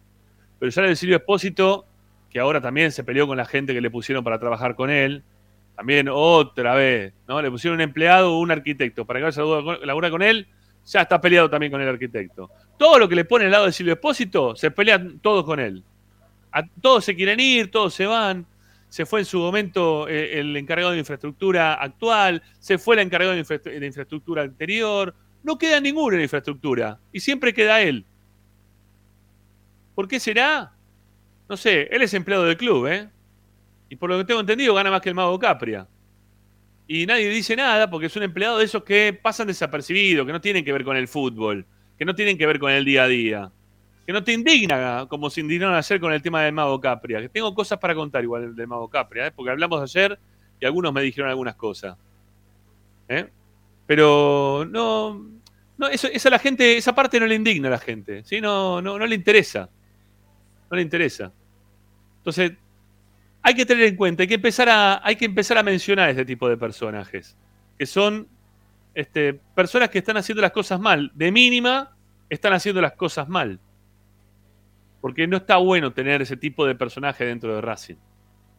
Pero 0.58 0.72
ya 0.72 0.82
el 0.84 0.98
Silvio 0.98 1.18
Espósito, 1.18 1.86
que 2.30 2.40
ahora 2.40 2.62
también 2.62 2.92
se 2.92 3.04
peleó 3.04 3.28
con 3.28 3.38
la 3.38 3.46
gente 3.46 3.74
que 3.74 3.82
le 3.82 3.90
pusieron 3.90 4.24
para 4.24 4.40
trabajar 4.40 4.76
con 4.76 4.90
él, 4.90 5.24
también 5.76 6.08
otra 6.12 6.76
vez, 6.76 7.14
¿no? 7.28 7.42
Le 7.42 7.50
pusieron 7.50 7.78
un 7.78 7.82
empleado 7.82 8.34
o 8.36 8.40
un 8.40 8.52
arquitecto 8.52 9.06
para 9.06 9.20
que 9.20 9.24
vaya 9.26 9.42
a 9.42 9.86
laburar 9.86 10.12
con 10.12 10.22
él, 10.22 10.48
ya 10.86 11.02
está 11.02 11.20
peleado 11.22 11.50
también 11.50 11.72
con 11.72 11.82
el 11.82 11.88
arquitecto. 11.88 12.50
Todo 12.78 13.00
lo 13.00 13.08
que 13.10 13.16
le 13.16 13.26
pone 13.26 13.46
al 13.46 13.52
lado 13.52 13.66
de 13.66 13.72
Silvio 13.72 13.94
Espósito, 13.94 14.56
se 14.56 14.72
pelean 14.72 15.20
todos 15.20 15.44
con 15.46 15.60
él. 15.60 15.84
A- 16.52 16.64
todos 16.82 17.06
se 17.06 17.16
quieren 17.16 17.40
ir, 17.40 17.72
todos 17.72 17.94
se 17.94 18.06
van. 18.06 18.46
Se 18.90 19.06
fue 19.06 19.20
en 19.20 19.26
su 19.26 19.38
momento 19.40 20.08
eh, 20.08 20.40
el 20.40 20.56
encargado 20.58 20.92
de 20.92 21.00
infraestructura 21.00 21.76
actual, 21.76 22.42
se 22.60 22.78
fue 22.80 22.96
el 22.96 23.02
encargado 23.02 23.34
de, 23.34 23.40
infra- 23.40 23.60
de 23.62 23.86
infraestructura 23.86 24.42
anterior. 24.44 25.14
No 25.44 25.58
queda 25.58 25.80
ninguno 25.80 26.16
en 26.16 26.24
infraestructura 26.24 26.98
y 27.14 27.20
siempre 27.20 27.54
queda 27.54 27.82
él. 27.82 28.04
¿Por 29.96 30.08
qué 30.08 30.20
será? 30.20 30.72
No 31.50 31.58
sé, 31.58 31.88
él 31.92 32.04
es 32.04 32.14
empleado 32.14 32.46
del 32.46 32.56
club, 32.56 32.86
¿eh? 32.86 33.10
Y 33.90 33.96
por 33.96 34.10
lo 34.10 34.20
que 34.20 34.26
tengo 34.26 34.40
entendido, 34.40 34.76
gana 34.76 34.92
más 34.92 35.02
que 35.02 35.10
el 35.10 35.16
mago 35.16 35.38
Capria. 35.40 35.88
y 36.88 37.06
nadie 37.08 37.30
dice 37.30 37.56
nada 37.56 37.90
porque 37.90 38.06
es 38.06 38.16
un 38.16 38.24
empleado 38.24 38.60
de 38.60 38.66
esos 38.66 38.84
que 38.84 39.18
pasan 39.20 39.48
desapercibidos, 39.48 40.26
que 40.28 40.32
no 40.32 40.42
tienen 40.42 40.64
que 40.64 40.72
ver 40.72 40.84
con 40.84 40.96
el 40.96 41.08
fútbol, 41.08 41.66
que 41.98 42.06
no 42.06 42.14
tienen 42.14 42.38
que 42.38 42.46
ver 42.46 42.60
con 42.60 42.72
el 42.72 42.86
día 42.86 43.04
a 43.04 43.08
día, 43.08 43.52
que 44.06 44.14
no 44.14 44.24
te 44.24 44.34
indigna 44.34 45.08
como 45.10 45.30
se 45.32 45.42
indignaron 45.42 45.76
ayer 45.76 46.00
con 46.00 46.14
el 46.14 46.22
tema 46.22 46.44
del 46.44 46.54
Mago 46.54 46.80
Capria, 46.80 47.20
que 47.20 47.30
tengo 47.30 47.54
cosas 47.56 47.80
para 47.80 47.96
contar 47.96 48.24
igual 48.24 48.56
del 48.56 48.68
Mago 48.68 48.88
Capria, 48.88 49.28
¿eh? 49.28 49.32
porque 49.32 49.52
hablamos 49.52 49.82
ayer 49.82 50.20
y 50.60 50.66
algunos 50.66 50.94
me 50.94 51.02
dijeron 51.02 51.32
algunas 51.32 51.56
cosas. 51.56 51.98
¿eh? 53.08 53.28
Pero 53.88 54.68
no, 54.70 55.26
no 55.78 55.88
eso, 55.88 56.08
esa 56.08 56.30
la 56.30 56.40
gente, 56.40 56.78
esa 56.78 56.94
parte 56.94 57.20
no 57.20 57.26
le 57.26 57.36
indigna 57.36 57.70
a 57.70 57.72
la 57.72 57.80
gente, 57.80 58.24
¿sí? 58.24 58.40
no, 58.40 58.82
no, 58.82 59.00
no 59.00 59.06
le 59.08 59.16
interesa, 59.16 59.68
no 60.70 60.78
le 60.78 60.84
interesa. 60.84 61.34
Entonces, 62.20 62.54
hay 63.42 63.54
que 63.54 63.66
tener 63.66 63.86
en 63.86 63.96
cuenta, 63.96 64.24
hay 64.24 64.28
que 64.28 64.36
empezar 64.36 64.70
a, 64.70 65.06
hay 65.06 65.16
que 65.16 65.26
empezar 65.26 65.58
a 65.58 65.64
mencionar 65.64 66.10
este 66.10 66.26
tipo 66.26 66.48
de 66.48 66.58
personajes, 66.58 67.38
que 67.78 67.86
son 67.86 68.28
este, 68.94 69.34
personas 69.34 69.90
que 69.90 70.00
están 70.00 70.18
haciendo 70.18 70.42
las 70.42 70.52
cosas 70.52 70.80
mal. 70.80 71.12
De 71.16 71.32
mínima, 71.32 71.96
están 72.30 72.54
haciendo 72.54 72.82
las 72.82 72.94
cosas 72.94 73.28
mal. 73.28 73.60
Porque 75.02 75.28
no 75.28 75.38
está 75.38 75.58
bueno 75.58 75.94
tener 75.94 76.22
ese 76.22 76.36
tipo 76.36 76.66
de 76.66 76.76
personaje 76.76 77.26
dentro 77.26 77.56
de 77.56 77.62
Racing. 77.62 77.96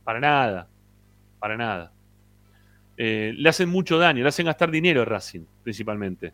Para 0.04 0.20
nada. 0.20 0.68
Para 1.38 1.56
nada. 1.56 1.92
Eh, 2.96 3.32
le 3.36 3.48
hacen 3.48 3.68
mucho 3.68 3.98
daño, 3.98 4.22
le 4.22 4.28
hacen 4.28 4.46
gastar 4.46 4.70
dinero 4.70 5.02
a 5.02 5.04
Racing, 5.04 5.44
principalmente. 5.62 6.32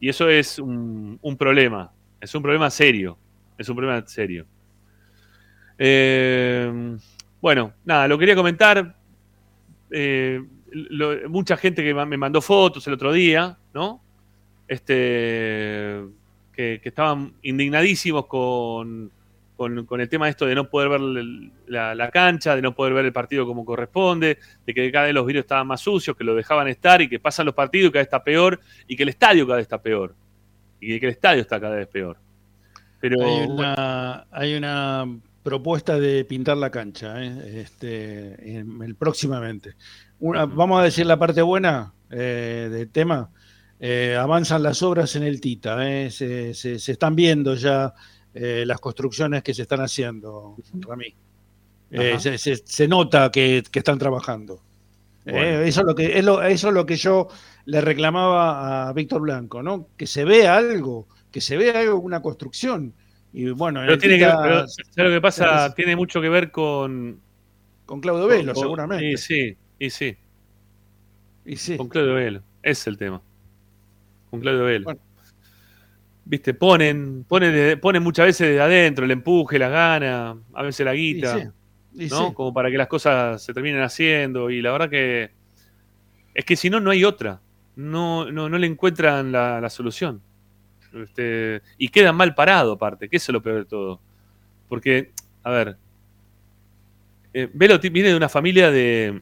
Y 0.00 0.08
eso 0.08 0.28
es 0.28 0.58
un, 0.58 1.18
un 1.22 1.36
problema. 1.36 1.92
Es 2.20 2.34
un 2.34 2.42
problema 2.42 2.70
serio. 2.70 3.16
Es 3.56 3.68
un 3.68 3.76
problema 3.76 4.04
serio. 4.06 4.46
Eh, 5.78 6.96
bueno, 7.40 7.72
nada, 7.84 8.08
lo 8.08 8.18
quería 8.18 8.34
comentar. 8.34 8.94
Eh, 9.90 10.42
mucha 11.28 11.56
gente 11.56 11.82
que 11.82 11.94
me 11.94 12.16
mandó 12.16 12.40
fotos 12.40 12.86
el 12.86 12.94
otro 12.94 13.12
día, 13.12 13.56
¿no? 13.72 14.02
Este, 14.66 16.02
que, 16.52 16.80
estaban 16.82 17.34
indignadísimos 17.42 18.26
con, 18.26 19.10
con, 19.56 20.00
el 20.00 20.08
tema 20.08 20.26
de 20.26 20.30
esto 20.30 20.46
de 20.46 20.54
no 20.54 20.68
poder 20.68 20.88
ver 20.88 21.00
la, 21.66 22.10
cancha, 22.10 22.56
de 22.56 22.62
no 22.62 22.74
poder 22.74 22.94
ver 22.94 23.04
el 23.04 23.12
partido 23.12 23.46
como 23.46 23.64
corresponde, 23.64 24.38
de 24.66 24.74
que 24.74 24.90
cada 24.90 25.06
vez 25.06 25.14
los 25.14 25.26
vídeos 25.26 25.44
estaban 25.44 25.66
más 25.66 25.80
sucios, 25.80 26.16
que 26.16 26.24
lo 26.24 26.34
dejaban 26.34 26.68
estar 26.68 27.02
y 27.02 27.08
que 27.08 27.20
pasan 27.20 27.46
los 27.46 27.54
partidos 27.54 27.88
y 27.88 27.92
cada 27.92 28.00
vez 28.00 28.06
está 28.06 28.24
peor 28.24 28.60
y 28.88 28.96
que 28.96 29.02
el 29.02 29.10
estadio 29.10 29.46
cada 29.46 29.56
vez 29.56 29.64
está 29.64 29.80
peor. 29.80 30.14
Y 30.80 30.98
que 30.98 31.06
el 31.06 31.12
estadio 31.12 31.42
está 31.42 31.60
cada 31.60 31.76
vez 31.76 31.88
peor. 31.88 32.16
Pero 33.00 33.22
Hay 33.22 33.46
una, 33.46 34.26
hay 34.30 34.54
una 34.54 35.06
propuesta 35.44 36.00
de 36.00 36.24
pintar 36.24 36.56
la 36.56 36.70
cancha, 36.70 37.22
¿eh? 37.22 37.60
este, 37.62 38.56
en- 38.56 38.96
próximamente. 38.96 39.74
Una- 40.18 40.46
vamos 40.46 40.80
a 40.80 40.84
decir 40.84 41.06
la 41.06 41.18
parte 41.18 41.42
buena 41.42 41.92
eh, 42.10 42.68
del 42.72 42.88
tema. 42.90 43.30
Eh, 43.78 44.16
avanzan 44.18 44.62
las 44.62 44.82
obras 44.82 45.14
en 45.16 45.22
el 45.22 45.40
Tita, 45.40 45.76
se, 46.10 46.54
se- 46.54 46.78
se 46.80 46.92
están 46.92 47.14
viendo 47.14 47.54
ya 47.54 47.94
las 48.32 48.80
construcciones 48.80 49.44
que 49.44 49.54
se 49.54 49.62
están 49.62 49.80
haciendo, 49.80 50.56
Rami. 50.80 51.14
Se, 52.18 52.36
se- 52.38 52.88
nota 52.88 53.30
que, 53.30 53.62
que 53.70 53.78
están 53.78 53.98
trabajando. 53.98 54.60
Bueno. 55.24 55.60
eso, 55.60 55.80
es 55.82 55.86
lo 55.86 55.94
que, 55.94 56.18
es 56.18 56.24
lo- 56.24 56.42
eso 56.42 56.68
es 56.68 56.74
lo 56.74 56.84
que 56.84 56.96
yo 56.96 57.28
le 57.66 57.80
reclamaba 57.80 58.88
a 58.88 58.92
Víctor 58.92 59.20
Blanco, 59.22 59.62
¿no? 59.62 59.86
Que 59.96 60.06
se 60.06 60.24
vea 60.24 60.56
algo, 60.56 61.06
que 61.30 61.40
se 61.40 61.56
vea 61.56 61.78
algo, 61.80 61.98
una 62.00 62.20
construcción. 62.22 62.92
Y 63.36 63.50
bueno, 63.50 63.80
en 63.80 63.86
Pero 63.88 63.98
tiene 63.98 64.16
que, 64.16 64.26
pero, 64.42 64.68
¿sabes 64.68 64.86
lo 64.96 65.10
que 65.10 65.20
pasa? 65.20 65.74
Tiene 65.74 65.96
mucho 65.96 66.20
que 66.20 66.28
ver 66.28 66.52
con. 66.52 67.20
Con 67.84 68.00
Claudio 68.00 68.28
Velo, 68.28 68.54
con- 68.54 68.62
seguramente. 68.62 69.10
Y 69.10 69.16
sí, 69.16 69.56
y 69.78 69.90
sí. 69.90 70.16
Y 71.44 71.56
sí. 71.56 71.76
Con 71.76 71.88
Claudio 71.88 72.14
Velo. 72.14 72.42
Es 72.62 72.86
el 72.86 72.96
tema. 72.96 73.20
Con 74.30 74.40
Claudio 74.40 74.62
Velo. 74.64 74.96
Viste, 76.24 76.54
ponen, 76.54 77.24
ponen, 77.24 77.78
ponen 77.80 78.02
muchas 78.02 78.26
veces 78.26 78.48
desde 78.48 78.60
adentro 78.62 79.04
el 79.04 79.10
empuje, 79.10 79.58
las 79.58 79.70
ganas, 79.70 80.36
a 80.54 80.62
veces 80.62 80.86
la 80.86 80.94
guita, 80.94 81.36
Y 81.36 81.40
sí, 81.42 82.06
y 82.06 82.08
¿no? 82.08 82.28
sí. 82.28 82.34
Como 82.34 82.54
para 82.54 82.70
que 82.70 82.78
las 82.78 82.86
cosas 82.86 83.42
se 83.42 83.52
terminen 83.52 83.82
haciendo. 83.82 84.48
Y 84.48 84.62
la 84.62 84.70
verdad 84.70 84.88
que. 84.88 85.32
Es 86.34 86.44
que 86.44 86.54
si 86.54 86.70
no, 86.70 86.78
no 86.78 86.92
hay 86.92 87.04
otra. 87.04 87.40
No, 87.74 88.30
no, 88.30 88.48
no 88.48 88.58
le 88.58 88.68
encuentran 88.68 89.32
la, 89.32 89.60
la 89.60 89.68
solución. 89.70 90.22
Este, 90.94 91.62
y 91.78 91.88
quedan 91.88 92.16
mal 92.16 92.34
parados, 92.34 92.76
aparte, 92.76 93.08
que 93.08 93.16
eso 93.16 93.32
es 93.32 93.34
lo 93.34 93.42
peor 93.42 93.58
de 93.58 93.64
todo. 93.64 94.00
Porque, 94.68 95.12
a 95.42 95.50
ver, 95.50 95.76
eh, 97.32 97.48
Velo 97.52 97.78
viene 97.78 98.10
de 98.10 98.16
una 98.16 98.28
familia 98.28 98.70
de, 98.70 99.20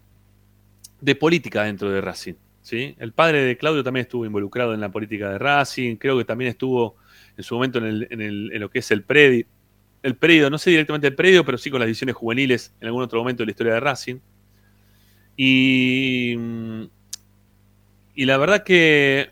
de 1.00 1.14
política 1.14 1.64
dentro 1.64 1.90
de 1.90 2.00
Racing. 2.00 2.34
¿sí? 2.62 2.94
El 2.98 3.12
padre 3.12 3.42
de 3.44 3.56
Claudio 3.56 3.82
también 3.82 4.02
estuvo 4.04 4.26
involucrado 4.26 4.74
en 4.74 4.80
la 4.80 4.90
política 4.90 5.30
de 5.30 5.38
Racing, 5.38 5.96
creo 5.96 6.18
que 6.18 6.24
también 6.24 6.50
estuvo 6.50 6.96
en 7.36 7.44
su 7.44 7.54
momento 7.54 7.78
en, 7.78 7.84
el- 7.86 8.08
en 8.10 8.20
el- 8.20 8.46
lo 8.60 8.70
que 8.70 8.80
es 8.80 8.90
el 8.90 9.02
predio, 9.02 9.46
el 10.02 10.16
predio, 10.16 10.50
no 10.50 10.58
sé 10.58 10.70
directamente 10.70 11.06
el 11.06 11.14
predio, 11.14 11.44
pero 11.44 11.58
sí 11.58 11.70
con 11.70 11.80
las 11.80 11.86
divisiones 11.86 12.16
juveniles 12.16 12.74
en 12.80 12.88
algún 12.88 13.02
otro 13.02 13.18
momento 13.20 13.42
de 13.42 13.46
la 13.46 13.50
historia 13.52 13.74
de 13.74 13.80
Racing. 13.80 14.16
Y, 15.36 16.36
y 18.14 18.26
la 18.26 18.36
verdad 18.36 18.62
que 18.64 19.30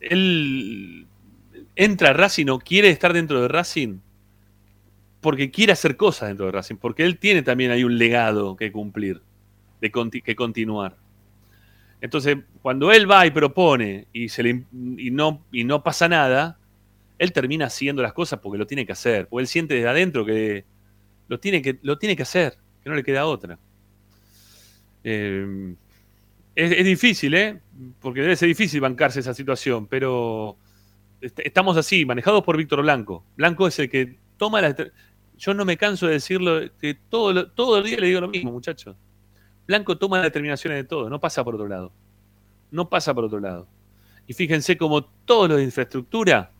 él 0.00 1.06
entra 1.76 2.10
a 2.10 2.12
Racing 2.12 2.46
o 2.48 2.58
quiere 2.58 2.90
estar 2.90 3.12
dentro 3.12 3.40
de 3.42 3.48
Racing 3.48 3.98
porque 5.20 5.50
quiere 5.50 5.72
hacer 5.72 5.96
cosas 5.96 6.28
dentro 6.28 6.46
de 6.46 6.52
Racing, 6.52 6.76
porque 6.76 7.04
él 7.04 7.18
tiene 7.18 7.42
también 7.42 7.70
ahí 7.70 7.82
un 7.82 7.96
legado 7.96 8.56
que 8.56 8.70
cumplir, 8.70 9.22
que 9.80 10.36
continuar. 10.36 10.96
Entonces, 12.02 12.36
cuando 12.60 12.92
él 12.92 13.10
va 13.10 13.26
y 13.26 13.30
propone 13.30 14.06
y, 14.12 14.28
se 14.28 14.42
le, 14.42 14.64
y, 14.98 15.10
no, 15.10 15.42
y 15.50 15.64
no 15.64 15.82
pasa 15.82 16.06
nada, 16.06 16.58
él 17.18 17.32
termina 17.32 17.64
haciendo 17.64 18.02
las 18.02 18.12
cosas 18.12 18.40
porque 18.40 18.58
lo 18.58 18.66
tiene 18.66 18.84
que 18.84 18.92
hacer, 18.92 19.26
porque 19.26 19.40
él 19.40 19.48
siente 19.48 19.72
desde 19.72 19.88
adentro 19.88 20.26
que 20.26 20.66
lo 21.28 21.40
tiene 21.40 21.62
que, 21.62 21.78
lo 21.80 21.96
tiene 21.96 22.14
que 22.14 22.24
hacer, 22.24 22.58
que 22.82 22.90
no 22.90 22.94
le 22.94 23.02
queda 23.02 23.24
otra. 23.24 23.58
Eh, 25.02 25.74
es, 26.54 26.72
es 26.72 26.84
difícil, 26.84 27.34
¿eh? 27.34 27.60
Porque 28.00 28.20
debe 28.22 28.36
ser 28.36 28.48
difícil 28.48 28.80
bancarse 28.80 29.20
esa 29.20 29.34
situación, 29.34 29.86
pero 29.86 30.56
est- 31.20 31.40
estamos 31.40 31.76
así, 31.76 32.04
manejados 32.04 32.42
por 32.42 32.56
Víctor 32.56 32.82
Blanco. 32.82 33.24
Blanco 33.36 33.66
es 33.66 33.78
el 33.78 33.90
que 33.90 34.18
toma 34.36 34.60
la... 34.60 34.74
Yo 35.36 35.52
no 35.52 35.64
me 35.64 35.76
canso 35.76 36.06
de 36.06 36.12
decirlo, 36.14 36.60
que 36.78 36.94
todo, 36.94 37.50
todo 37.50 37.78
el 37.78 37.84
día 37.84 37.98
le 37.98 38.06
digo 38.06 38.20
lo 38.20 38.28
mismo, 38.28 38.52
muchachos. 38.52 38.96
Blanco 39.66 39.98
toma 39.98 40.18
las 40.18 40.26
determinaciones 40.26 40.78
de 40.78 40.84
todo, 40.84 41.10
no 41.10 41.18
pasa 41.20 41.42
por 41.42 41.54
otro 41.56 41.66
lado. 41.66 41.92
No 42.70 42.88
pasa 42.88 43.12
por 43.14 43.24
otro 43.24 43.40
lado. 43.40 43.66
Y 44.26 44.32
fíjense 44.34 44.76
como 44.76 45.04
todos 45.04 45.48
los 45.48 45.58
de 45.58 45.64
infraestructura, 45.64 46.52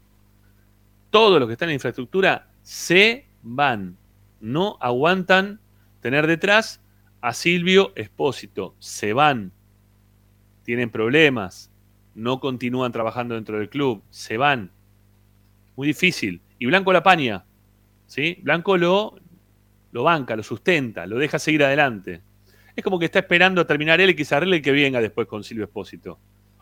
todos 1.10 1.38
los 1.38 1.48
que 1.48 1.52
están 1.52 1.68
en 1.68 1.74
infraestructura, 1.74 2.50
se 2.62 3.26
van. 3.42 3.96
No 4.40 4.76
aguantan 4.80 5.60
tener 6.00 6.26
detrás 6.26 6.80
a 7.20 7.32
Silvio 7.32 7.92
Espósito. 7.94 8.74
Se 8.80 9.12
van. 9.12 9.52
Tienen 10.64 10.90
problemas. 10.90 11.70
No 12.14 12.40
continúan 12.40 12.92
trabajando 12.92 13.34
dentro 13.36 13.58
del 13.58 13.68
club. 13.68 14.02
Se 14.10 14.36
van. 14.36 14.70
Muy 15.76 15.86
difícil. 15.86 16.40
Y 16.58 16.66
Blanco 16.66 16.92
la 16.92 17.02
paña. 17.02 17.44
¿sí? 18.06 18.38
Blanco 18.42 18.76
lo, 18.76 19.16
lo 19.92 20.02
banca, 20.04 20.36
lo 20.36 20.42
sustenta, 20.42 21.06
lo 21.06 21.18
deja 21.18 21.38
seguir 21.38 21.64
adelante. 21.64 22.22
Es 22.76 22.82
como 22.82 22.98
que 22.98 23.06
está 23.06 23.20
esperando 23.20 23.60
a 23.60 23.66
terminar 23.66 24.00
él 24.00 24.10
y 24.10 24.14
que 24.14 24.26
arregle 24.34 24.56
y 24.56 24.62
que 24.62 24.72
venga 24.72 25.00
después 25.00 25.26
con 25.26 25.44
Silvio 25.44 25.64
Espósito. 25.64 26.18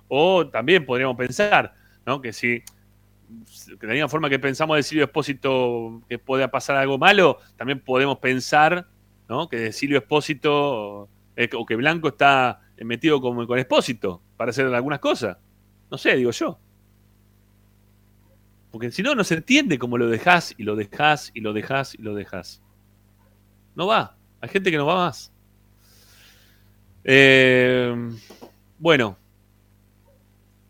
O 0.09 0.47
también 0.49 0.85
podríamos 0.85 1.17
pensar, 1.17 1.75
¿no? 2.05 2.21
Que 2.21 2.33
si 2.33 2.63
de 3.67 3.87
la 3.87 3.93
misma 3.95 4.09
forma 4.09 4.29
que 4.29 4.39
pensamos 4.39 4.77
de 4.77 4.83
Silvio 4.83 5.05
Espósito 5.05 6.03
que 6.09 6.19
pueda 6.19 6.51
pasar 6.51 6.77
algo 6.77 6.99
malo, 6.99 7.39
también 7.57 7.81
podemos 7.81 8.19
pensar, 8.19 8.87
¿no? 9.29 9.49
Que 9.49 9.57
de 9.57 9.73
Silvio 9.73 9.99
Espósito 9.99 11.09
eh, 11.37 11.49
o 11.55 11.65
que 11.65 11.77
Blanco 11.77 12.09
está 12.09 12.61
metido 12.85 13.21
con, 13.21 13.47
con 13.47 13.59
Espósito 13.59 14.23
para 14.37 14.51
hacer 14.51 14.67
algunas 14.67 15.01
cosas. 15.01 15.39
No 15.91 15.99
sé, 15.99 16.17
digo 16.17 16.31
yo. 16.31 16.59
Porque 18.71 18.91
si 18.91 19.03
no, 19.03 19.15
no 19.15 19.23
se 19.25 19.35
entiende 19.35 19.79
cómo 19.79 19.99
lo 19.99 20.09
dejás 20.09 20.55
y 20.57 20.63
lo 20.63 20.77
dejás 20.77 21.31
y 21.35 21.41
lo 21.41 21.53
dejás 21.53 21.95
y 21.95 22.03
lo 22.03 22.15
dejás. 22.15 22.63
No 23.75 23.87
va. 23.87 24.17
Hay 24.41 24.49
gente 24.49 24.71
que 24.71 24.79
no 24.79 24.87
va 24.87 24.97
más. 24.97 25.33
Eh, 27.05 27.95
bueno, 28.79 29.19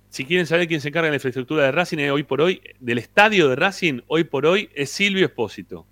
si 0.08 0.24
quieren 0.24 0.46
saber 0.46 0.68
quién 0.68 0.80
se 0.80 0.88
encarga 0.88 1.06
de 1.06 1.12
la 1.12 1.16
infraestructura 1.16 1.64
de 1.64 1.72
Racing 1.72 1.98
eh, 1.98 2.10
hoy 2.10 2.22
por 2.22 2.40
hoy, 2.40 2.60
del 2.80 2.98
estadio 2.98 3.48
de 3.48 3.56
Racing, 3.56 4.00
hoy 4.08 4.24
por 4.24 4.44
hoy 4.46 4.68
es 4.74 4.90
Silvio 4.90 5.24
Espósito. 5.24 5.86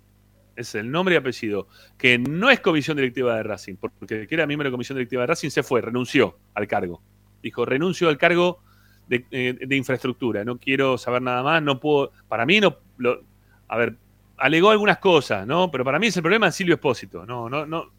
Es 0.61 0.75
el 0.75 0.91
nombre 0.91 1.15
y 1.15 1.17
apellido. 1.17 1.67
Que 1.97 2.17
no 2.17 2.49
es 2.49 2.59
comisión 2.59 2.97
directiva 2.97 3.35
de 3.35 3.43
Racing, 3.43 3.75
porque 3.75 4.27
que 4.27 4.35
era 4.35 4.47
miembro 4.47 4.69
de 4.69 4.71
comisión 4.71 4.97
directiva 4.97 5.23
de 5.23 5.27
Racing 5.27 5.49
se 5.49 5.63
fue, 5.63 5.81
renunció 5.81 6.37
al 6.53 6.67
cargo. 6.67 7.01
Dijo, 7.41 7.65
renuncio 7.65 8.09
al 8.09 8.17
cargo 8.17 8.59
de, 9.07 9.25
eh, 9.31 9.57
de 9.59 9.75
infraestructura, 9.75 10.45
no 10.45 10.57
quiero 10.57 10.97
saber 10.97 11.21
nada 11.21 11.43
más, 11.43 11.61
no 11.61 11.79
puedo. 11.79 12.11
Para 12.27 12.45
mí, 12.45 12.59
no. 12.59 12.77
Lo, 12.97 13.23
a 13.67 13.77
ver, 13.77 13.95
alegó 14.37 14.69
algunas 14.69 14.97
cosas, 14.97 15.45
¿no? 15.47 15.71
Pero 15.71 15.83
para 15.83 15.99
mí 15.99 16.07
es 16.07 16.17
el 16.17 16.23
problema 16.23 16.47
de 16.47 16.51
Silvio 16.51 16.75
Espósito. 16.75 17.25
No, 17.25 17.49
no, 17.49 17.65
no, 17.65 17.91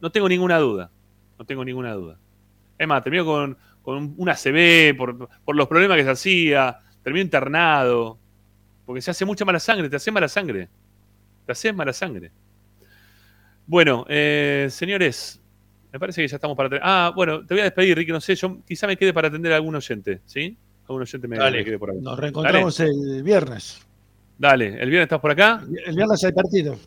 no 0.00 0.10
tengo 0.10 0.28
ninguna 0.28 0.58
duda. 0.58 0.90
no 1.38 1.44
tengo 1.44 1.64
ninguna 1.64 1.92
duda. 1.92 2.18
Es 2.78 2.88
más, 2.88 3.02
terminó 3.02 3.24
con, 3.24 3.56
con 3.82 4.14
un 4.16 4.28
ACV 4.28 4.96
por, 4.96 5.28
por 5.44 5.56
los 5.56 5.68
problemas 5.68 5.96
que 5.96 6.04
se 6.04 6.10
hacía, 6.10 6.78
terminó 7.02 7.22
internado, 7.22 8.18
porque 8.86 9.02
se 9.02 9.10
hace 9.10 9.24
mucha 9.24 9.44
mala 9.44 9.60
sangre, 9.60 9.88
te 9.88 9.96
hace 9.96 10.10
mala 10.10 10.28
sangre. 10.28 10.68
Te 11.50 11.52
hace 11.52 11.72
mala 11.72 11.92
sangre. 11.92 12.30
Bueno, 13.66 14.06
eh, 14.08 14.68
señores, 14.70 15.40
me 15.92 15.98
parece 15.98 16.22
que 16.22 16.28
ya 16.28 16.36
estamos 16.36 16.56
para... 16.56 16.68
atender- 16.68 16.80
Ah, 16.84 17.12
bueno, 17.14 17.44
te 17.44 17.54
voy 17.54 17.60
a 17.62 17.64
despedir, 17.64 17.96
Ricky, 17.96 18.12
no 18.12 18.20
sé, 18.20 18.36
yo 18.36 18.58
quizá 18.64 18.86
me 18.86 18.96
quede 18.96 19.12
para 19.12 19.26
atender 19.26 19.52
a 19.52 19.56
algún 19.56 19.74
oyente, 19.74 20.20
¿sí? 20.26 20.56
Algún 20.88 21.02
oyente 21.02 21.26
me, 21.26 21.36
Dale. 21.38 21.58
me 21.58 21.64
quede 21.64 21.76
por 21.80 21.90
ahí. 21.90 21.98
Nos 22.00 22.16
reencontramos 22.20 22.78
el 22.78 23.22
viernes. 23.24 23.84
Dale, 24.38 24.66
¿el 24.80 24.88
viernes 24.90 25.02
estás 25.06 25.18
por 25.18 25.32
acá? 25.32 25.60
El 25.86 25.96
viernes 25.96 26.22
hay 26.22 26.30
partido. 26.32 26.78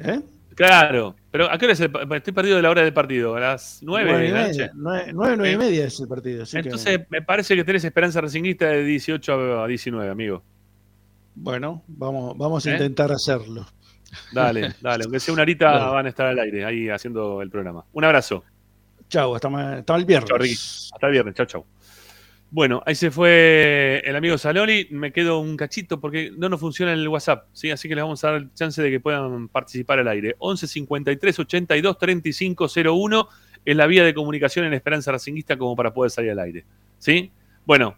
¿Eh? 0.00 0.20
Claro, 0.56 1.14
pero 1.30 1.48
¿a 1.48 1.56
qué 1.56 1.66
hora 1.66 1.72
es 1.74 1.80
el 1.80 1.92
Estoy 2.12 2.32
perdido 2.34 2.56
de 2.56 2.62
la 2.62 2.70
hora 2.70 2.82
del 2.82 2.92
partido, 2.92 3.36
a 3.36 3.40
las 3.40 3.78
9 3.84 4.10
Nueve 4.10 4.22
de 4.24 4.28
y 4.28 4.32
la 4.32 4.46
media. 4.48 4.66
noche. 4.66 4.72
Nueve, 4.74 5.10
nueve, 5.14 5.36
nueve 5.36 5.52
y 5.52 5.56
media 5.56 5.84
es 5.86 6.00
el 6.00 6.08
partido. 6.08 6.42
así 6.42 6.54
que- 6.56 6.58
Entonces, 6.68 7.00
me 7.08 7.22
parece 7.22 7.54
que 7.54 7.62
tenés 7.62 7.84
esperanza 7.84 8.20
racinguista 8.20 8.66
de 8.66 8.82
18 8.82 9.62
a 9.62 9.66
19, 9.68 10.10
amigo. 10.10 10.42
bueno, 11.36 11.84
vamos, 11.86 12.36
vamos 12.36 12.66
a 12.66 12.70
¿Eh? 12.70 12.72
intentar 12.72 13.12
hacerlo. 13.12 13.64
Dale, 14.32 14.74
dale, 14.80 15.04
aunque 15.04 15.20
sea 15.20 15.34
una 15.34 15.42
horita 15.42 15.70
Dale. 15.70 15.94
van 15.94 16.06
a 16.06 16.08
estar 16.08 16.26
al 16.26 16.38
aire, 16.38 16.64
ahí 16.64 16.88
haciendo 16.88 17.42
el 17.42 17.50
programa. 17.50 17.84
Un 17.92 18.04
abrazo. 18.04 18.44
Chau, 19.08 19.34
hasta, 19.34 19.48
el 19.96 20.04
viernes. 20.04 20.28
Chau, 20.28 20.38
Ricky. 20.38 20.54
Hasta 20.54 21.06
el 21.06 21.12
viernes, 21.12 21.34
chau, 21.34 21.46
chau. 21.46 21.66
Bueno, 22.50 22.82
ahí 22.86 22.94
se 22.94 23.10
fue 23.10 24.02
el 24.04 24.16
amigo 24.16 24.38
Saloli. 24.38 24.88
Me 24.90 25.12
quedo 25.12 25.38
un 25.40 25.56
cachito 25.56 26.00
porque 26.00 26.30
no 26.36 26.48
nos 26.48 26.60
funciona 26.60 26.92
el 26.94 27.06
WhatsApp, 27.06 27.46
¿sí? 27.52 27.70
Así 27.70 27.88
que 27.88 27.94
les 27.94 28.02
vamos 28.02 28.24
a 28.24 28.32
dar 28.32 28.54
chance 28.54 28.80
de 28.80 28.90
que 28.90 29.00
puedan 29.00 29.48
participar 29.48 29.98
al 29.98 30.08
aire. 30.08 30.34
11 30.38 30.66
53 30.66 31.38
82 31.38 31.98
35 31.98 32.66
01 32.84 33.28
es 33.64 33.76
la 33.76 33.86
vía 33.86 34.02
de 34.02 34.14
comunicación 34.14 34.64
en 34.64 34.72
Esperanza 34.72 35.12
Racinguista 35.12 35.58
como 35.58 35.76
para 35.76 35.92
poder 35.92 36.10
salir 36.10 36.30
al 36.30 36.38
aire, 36.38 36.64
¿sí? 36.98 37.30
Bueno, 37.66 37.96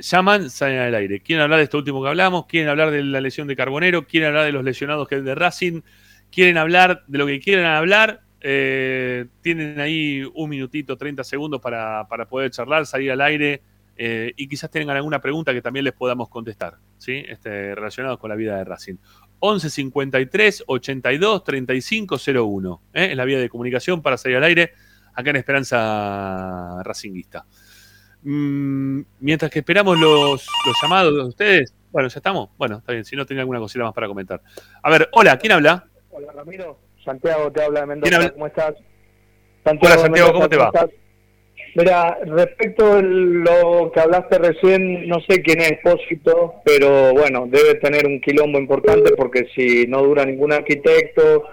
llaman, 0.00 0.50
salen 0.50 0.78
al 0.78 0.94
aire. 0.94 1.20
¿Quieren 1.20 1.42
hablar 1.42 1.58
de 1.58 1.64
esto 1.64 1.78
último 1.78 2.02
que 2.02 2.08
hablamos? 2.08 2.46
¿Quieren 2.46 2.68
hablar 2.68 2.90
de 2.90 3.02
la 3.02 3.20
lesión 3.20 3.46
de 3.46 3.56
Carbonero? 3.56 4.06
¿Quieren 4.06 4.28
hablar 4.28 4.44
de 4.44 4.52
los 4.52 4.64
lesionados 4.64 5.08
que 5.08 5.20
de 5.20 5.34
Racing? 5.34 5.82
¿Quieren 6.30 6.58
hablar 6.58 7.04
de 7.06 7.18
lo 7.18 7.26
que 7.26 7.40
quieran 7.40 7.66
hablar? 7.66 8.22
Eh, 8.40 9.26
tienen 9.40 9.80
ahí 9.80 10.22
un 10.34 10.50
minutito, 10.50 10.96
30 10.96 11.24
segundos 11.24 11.60
para, 11.60 12.06
para 12.08 12.28
poder 12.28 12.50
charlar, 12.50 12.86
salir 12.86 13.10
al 13.10 13.20
aire 13.20 13.62
eh, 13.96 14.32
y 14.36 14.46
quizás 14.46 14.70
tengan 14.70 14.96
alguna 14.96 15.20
pregunta 15.20 15.54
que 15.54 15.62
también 15.62 15.84
les 15.84 15.94
podamos 15.94 16.28
contestar, 16.28 16.76
¿sí? 16.98 17.24
Este, 17.26 17.74
relacionados 17.74 18.18
con 18.18 18.28
la 18.28 18.36
vida 18.36 18.56
de 18.56 18.64
Racing. 18.64 18.96
11 19.38 19.70
53 19.70 20.64
82 20.66 21.44
35 21.44 22.16
01 22.26 22.82
¿eh? 22.94 23.08
es 23.10 23.16
la 23.16 23.24
vía 23.24 23.38
de 23.38 23.48
comunicación 23.48 24.02
para 24.02 24.16
salir 24.16 24.38
al 24.38 24.44
aire 24.44 24.72
acá 25.14 25.30
en 25.30 25.36
Esperanza 25.36 26.82
Racinguista. 26.82 27.46
Mm, 28.28 29.02
mientras 29.20 29.52
que 29.52 29.60
esperamos 29.60 29.96
los, 30.00 30.48
los 30.66 30.76
llamados 30.82 31.14
de 31.14 31.22
ustedes, 31.28 31.72
bueno, 31.92 32.08
ya 32.08 32.18
estamos. 32.18 32.48
Bueno, 32.58 32.78
está 32.78 32.90
bien, 32.90 33.04
si 33.04 33.14
no 33.14 33.24
tenía 33.24 33.42
alguna 33.42 33.60
cosita 33.60 33.84
más 33.84 33.94
para 33.94 34.08
comentar. 34.08 34.40
A 34.82 34.90
ver, 34.90 35.08
hola, 35.12 35.38
¿quién 35.38 35.52
habla? 35.52 35.84
Hola 36.10 36.32
Ramiro, 36.32 36.76
Santiago 37.04 37.52
te 37.52 37.62
habla 37.62 37.86
de 37.86 38.00
¿Quién 38.00 38.02
Mendoza? 38.02 38.32
¿cómo 38.32 38.46
estás? 38.48 38.74
Hola, 39.64 39.98
Santiago, 39.98 40.32
¿cómo 40.32 40.48
te 40.48 40.56
va? 40.56 40.72
Mira, 41.76 42.18
respecto 42.24 42.94
a 42.94 43.02
lo 43.02 43.92
que 43.92 44.00
hablaste 44.00 44.38
recién, 44.38 45.06
no 45.06 45.20
sé 45.28 45.40
quién 45.42 45.60
es 45.60 45.72
Espósito, 45.72 46.54
pero 46.64 47.12
bueno, 47.12 47.46
debe 47.46 47.76
tener 47.76 48.06
un 48.06 48.20
quilombo 48.20 48.58
importante 48.58 49.12
porque 49.16 49.46
si 49.54 49.86
no 49.86 50.02
dura 50.02 50.24
ningún 50.24 50.52
arquitecto, 50.52 51.44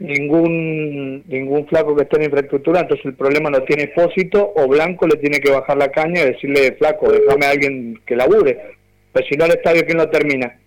ningún 0.00 1.24
ningún 1.26 1.66
flaco 1.66 1.96
que 1.96 2.02
esté 2.02 2.16
en 2.16 2.24
infraestructura, 2.24 2.80
entonces 2.80 3.06
el 3.06 3.14
problema 3.14 3.50
lo 3.50 3.62
tiene 3.64 3.84
Espósito 3.84 4.52
o 4.56 4.68
Blanco 4.68 5.06
le 5.06 5.16
tiene 5.16 5.40
que 5.40 5.50
bajar 5.50 5.76
la 5.76 5.90
caña 5.90 6.22
y 6.22 6.32
decirle, 6.32 6.72
flaco, 6.78 7.10
déjame 7.10 7.46
a 7.46 7.50
alguien 7.50 8.00
que 8.06 8.16
labure, 8.16 8.58
pues 9.12 9.26
si 9.28 9.36
no 9.36 9.46
el 9.46 9.52
estadio, 9.52 9.84
¿quién 9.84 9.98
lo 9.98 10.08
termina? 10.10 10.58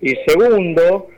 Y 0.00 0.14
segundo, 0.26 1.08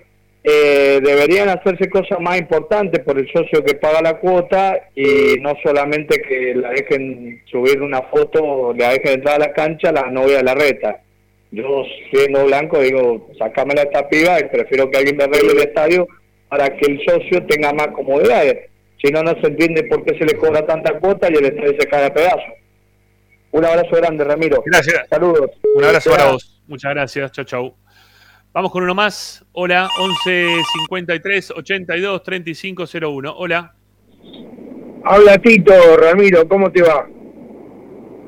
eh, 0.49 1.01
deberían 1.03 1.49
hacerse 1.49 1.91
cosas 1.91 2.21
más 2.21 2.39
importantes 2.39 3.03
por 3.03 3.19
el 3.19 3.29
socio 3.33 3.65
que 3.65 3.75
paga 3.75 4.01
la 4.01 4.19
cuota 4.21 4.79
y 4.95 5.41
no 5.41 5.57
solamente 5.61 6.23
que 6.23 6.55
la 6.55 6.71
dejen 6.71 7.43
subir 7.47 7.83
una 7.83 8.03
foto 8.03 8.73
la 8.73 8.91
dejen 8.91 9.15
entrar 9.15 9.43
a 9.43 9.47
la 9.49 9.53
cancha 9.53 9.91
la 9.91 10.09
novia 10.09 10.37
de 10.37 10.45
la 10.45 10.55
reta. 10.55 11.01
Yo 11.51 11.83
siendo 12.13 12.45
blanco 12.45 12.81
digo, 12.81 13.29
sacámela 13.37 13.81
a 13.81 13.85
esta 13.87 14.09
piba 14.09 14.39
y 14.39 14.45
prefiero 14.45 14.89
que 14.89 14.99
alguien 14.99 15.17
me 15.17 15.25
arregle 15.25 15.51
el 15.51 15.69
estadio 15.69 16.07
para 16.49 16.69
que 16.77 16.87
el 16.87 17.01
socio 17.05 17.45
tenga 17.47 17.73
más 17.73 17.89
comodidades. 17.89 18.71
Si 19.03 19.13
no, 19.13 19.23
no 19.23 19.33
se 19.41 19.47
entiende 19.49 19.85
por 19.85 20.05
qué 20.05 20.17
se 20.19 20.25
le 20.25 20.37
cobra 20.37 20.67
tanta 20.67 20.99
cuota 20.99 21.29
y 21.31 21.35
el 21.35 21.47
estadio 21.47 21.75
se 21.79 21.87
cae 21.87 22.07
a 22.07 22.15
pedazos. 22.15 22.55
Un 23.53 23.65
abrazo 23.65 23.97
grande, 23.97 24.25
Ramiro. 24.25 24.63
Gracias. 24.67 25.09
Saludos. 25.09 25.51
Un 25.75 25.85
abrazo 25.85 26.11
para 26.11 26.33
vos. 26.33 26.63
Muchas 26.67 26.95
gracias. 26.95 27.33
Chau, 27.33 27.45
chau. 27.45 27.77
Vamos 28.53 28.73
con 28.73 28.83
uno 28.83 28.95
más. 28.95 29.45
Hola, 29.53 29.89
11 29.99 30.63
53 30.89 31.51
82 31.53 32.23
35 32.23 32.85
01. 33.01 33.35
Hola. 33.37 33.75
Habla 35.05 35.39
Tito, 35.39 35.73
Ramiro, 35.97 36.49
¿cómo 36.49 36.73
te 36.73 36.83
va? 36.83 37.07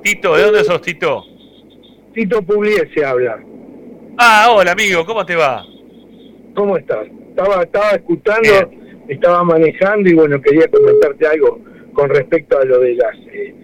Tito, 0.02 0.36
¿de 0.36 0.42
dónde 0.44 0.64
sos, 0.64 0.80
Tito? 0.80 1.24
Tito 2.14 2.40
Pugliese 2.42 3.04
habla. 3.04 3.42
Ah, 4.16 4.48
hola, 4.50 4.72
amigo, 4.72 5.04
¿cómo 5.04 5.26
te 5.26 5.34
va? 5.34 5.64
¿Cómo 6.54 6.76
estás? 6.76 7.08
Estaba, 7.38 7.62
estaba 7.62 7.90
escuchando, 7.90 8.72
estaba 9.06 9.44
manejando 9.44 10.10
y 10.10 10.14
bueno, 10.14 10.42
quería 10.42 10.66
comentarte 10.66 11.24
algo 11.24 11.60
con 11.92 12.10
respecto 12.10 12.58
a 12.58 12.64
lo 12.64 12.80
de 12.80 12.94
las 12.94 13.16
eh, 13.32 13.54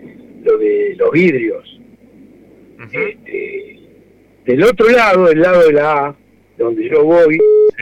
lo 0.44 0.58
de 0.58 0.94
los 0.96 1.10
vidrios. 1.10 1.80
Este, 2.92 3.80
del 4.44 4.62
otro 4.62 4.88
lado, 4.90 5.26
del 5.26 5.40
lado 5.40 5.66
de 5.66 5.72
la 5.72 6.06
A, 6.06 6.16
donde 6.56 6.88
yo 6.88 7.02
voy, 7.02 7.36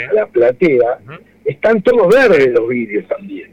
a 0.09 0.15
la 0.15 0.27
platea, 0.29 0.99
están 1.45 1.83
todos 1.83 2.09
verdes 2.09 2.49
los 2.53 2.67
vidrios 2.69 3.07
también. 3.07 3.51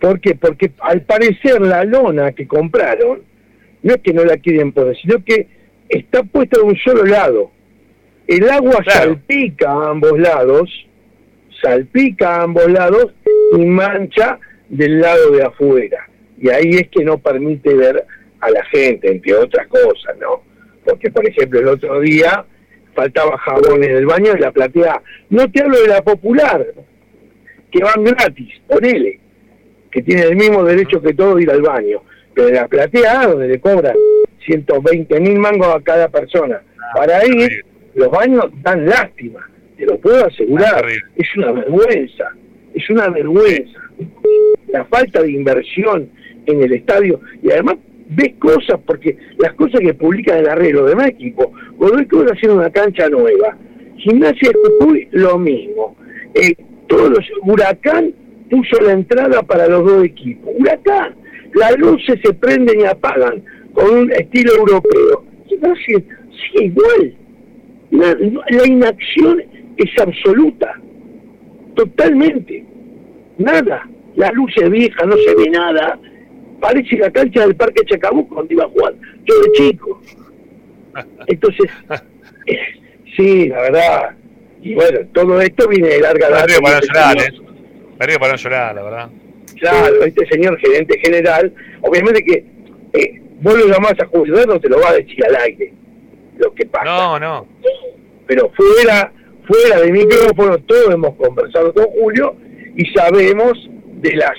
¿Por 0.00 0.18
qué? 0.18 0.34
Porque 0.34 0.72
al 0.80 1.02
parecer 1.02 1.60
la 1.60 1.84
lona 1.84 2.32
que 2.32 2.48
compraron 2.48 3.22
no 3.84 3.94
es 3.94 4.00
que 4.00 4.12
no 4.12 4.24
la 4.24 4.38
quieren 4.38 4.72
poner, 4.72 4.96
sino 4.96 5.24
que 5.24 5.46
está 5.88 6.24
puesta 6.24 6.58
de 6.58 6.64
un 6.64 6.76
solo 6.78 7.04
lado. 7.04 7.52
El 8.26 8.50
agua 8.50 8.82
salpica 8.84 9.70
a 9.70 9.90
ambos 9.90 10.18
lados, 10.18 10.87
salpica 11.62 12.36
a 12.36 12.42
ambos 12.42 12.70
lados 12.70 13.14
y 13.52 13.64
mancha 13.64 14.38
del 14.68 15.00
lado 15.00 15.30
de 15.32 15.42
afuera. 15.42 16.08
Y 16.40 16.50
ahí 16.50 16.70
es 16.74 16.88
que 16.88 17.04
no 17.04 17.18
permite 17.18 17.74
ver 17.74 18.04
a 18.40 18.50
la 18.50 18.64
gente, 18.66 19.10
entre 19.10 19.34
otras 19.34 19.66
cosas, 19.66 20.16
¿no? 20.20 20.42
Porque, 20.84 21.10
por 21.10 21.26
ejemplo, 21.28 21.60
el 21.60 21.68
otro 21.68 22.00
día 22.00 22.44
faltaba 22.94 23.38
jabón 23.38 23.82
en 23.84 23.96
el 23.96 24.06
baño 24.06 24.32
de 24.32 24.40
la 24.40 24.52
platea. 24.52 25.02
No 25.30 25.50
te 25.50 25.62
hablo 25.62 25.80
de 25.80 25.88
la 25.88 26.02
popular, 26.02 26.66
que 27.70 27.82
van 27.82 28.04
gratis, 28.04 28.54
ponele, 28.66 29.20
que 29.90 30.02
tiene 30.02 30.22
el 30.22 30.36
mismo 30.36 30.64
derecho 30.64 31.02
que 31.02 31.14
todo 31.14 31.38
ir 31.38 31.50
al 31.50 31.62
baño. 31.62 32.02
Pero 32.34 32.48
en 32.48 32.54
la 32.54 32.68
platea 32.68 33.26
donde 33.26 33.48
le 33.48 33.60
cobran 33.60 33.96
120 34.46 35.20
mil 35.20 35.38
mangos 35.38 35.74
a 35.74 35.80
cada 35.80 36.08
persona, 36.08 36.62
para 36.94 37.24
ir, 37.26 37.64
los 37.94 38.10
baños 38.10 38.46
dan 38.62 38.86
lástima, 38.86 39.48
te 39.78 39.86
lo 39.86 39.98
puedo 39.98 40.26
asegurar. 40.26 40.84
Es 41.16 41.36
una 41.36 41.52
vergüenza, 41.52 42.30
es 42.74 42.90
una 42.90 43.08
vergüenza. 43.08 43.80
La 44.68 44.84
falta 44.84 45.22
de 45.22 45.30
inversión 45.30 46.10
en 46.46 46.62
el 46.62 46.72
estadio 46.72 47.20
y 47.42 47.50
además 47.50 47.76
ves 48.10 48.34
cosas, 48.38 48.80
porque 48.84 49.16
las 49.38 49.52
cosas 49.54 49.80
que 49.80 49.94
publican 49.94 50.38
el 50.38 50.48
arreglo 50.48 50.86
de 50.86 51.08
equipo, 51.08 51.52
vos 51.76 51.92
ves 51.92 52.08
que 52.08 52.16
van 52.16 52.28
haciendo 52.28 52.58
una 52.58 52.70
cancha 52.70 53.08
nueva. 53.08 53.56
Gimnasia 53.96 54.50
de 54.50 54.56
Jujuy, 54.78 55.08
lo 55.12 55.38
mismo. 55.38 55.96
Eh, 56.34 56.54
todos 56.86 57.10
los, 57.10 57.24
Huracán 57.42 58.12
puso 58.50 58.80
la 58.82 58.92
entrada 58.92 59.42
para 59.42 59.68
los 59.68 59.84
dos 59.84 60.04
equipos. 60.04 60.50
Huracán, 60.56 61.14
las 61.54 61.76
luces 61.78 62.18
se 62.22 62.32
prenden 62.32 62.80
y 62.80 62.84
apagan 62.84 63.42
con 63.72 63.90
un 63.90 64.12
estilo 64.12 64.54
europeo. 64.56 65.24
Racing 65.60 66.02
sigue 66.30 66.66
igual. 66.66 67.14
La, 67.90 68.14
la 68.14 68.66
inacción 68.66 69.42
es 69.78 69.90
absoluta, 70.00 70.74
totalmente. 71.74 72.64
Nada. 73.38 73.88
La 74.16 74.30
luz 74.32 74.52
es 74.56 74.68
vieja, 74.70 75.06
no 75.06 75.16
se 75.16 75.34
ve 75.36 75.50
nada. 75.50 75.98
Parece 76.60 76.96
la 76.96 77.10
cancha 77.10 77.42
del 77.42 77.54
Parque 77.54 77.84
Chacabuco 77.86 78.34
donde 78.34 78.54
iba 78.54 78.64
a 78.64 78.68
jugar 78.68 78.94
yo 79.24 79.40
de 79.42 79.52
chico. 79.52 80.00
Entonces, 81.26 81.70
eh, 82.46 82.58
sí, 83.16 83.48
la 83.48 83.60
verdad. 83.62 84.16
Y 84.60 84.74
bueno, 84.74 85.00
todo 85.12 85.40
esto 85.40 85.68
viene 85.68 85.88
de 85.88 86.00
larga 86.00 86.28
data. 86.30 86.52
para 86.60 86.80
no 86.80 86.86
llorar, 86.86 87.16
¿eh? 87.18 88.18
Para 88.18 88.32
no 88.32 88.36
llorar, 88.36 88.74
la 88.74 88.82
verdad. 88.82 89.10
Claro, 89.60 90.02
este 90.04 90.26
señor 90.26 90.58
gerente 90.58 90.98
general, 90.98 91.52
obviamente 91.82 92.22
que 92.22 92.44
eh, 92.92 93.22
vos 93.40 93.56
lo 93.56 93.68
llamás 93.68 93.94
a 94.00 94.06
juzgar, 94.06 94.46
no 94.46 94.60
te 94.60 94.68
lo 94.68 94.80
va 94.80 94.90
a 94.90 94.94
decir 94.94 95.24
al 95.24 95.36
aire 95.36 95.72
lo 96.38 96.54
que 96.54 96.66
pasa. 96.66 96.84
No, 96.84 97.18
no. 97.18 97.46
Pero 98.26 98.50
fuera, 98.50 99.12
fuera 99.48 99.80
de 99.80 99.90
micrófono, 99.92 100.58
todos 100.58 100.94
hemos 100.94 101.16
conversado 101.16 101.72
con 101.74 101.86
Julio 101.86 102.36
y 102.76 102.84
sabemos 102.94 103.52
de 104.00 104.14
las 104.14 104.34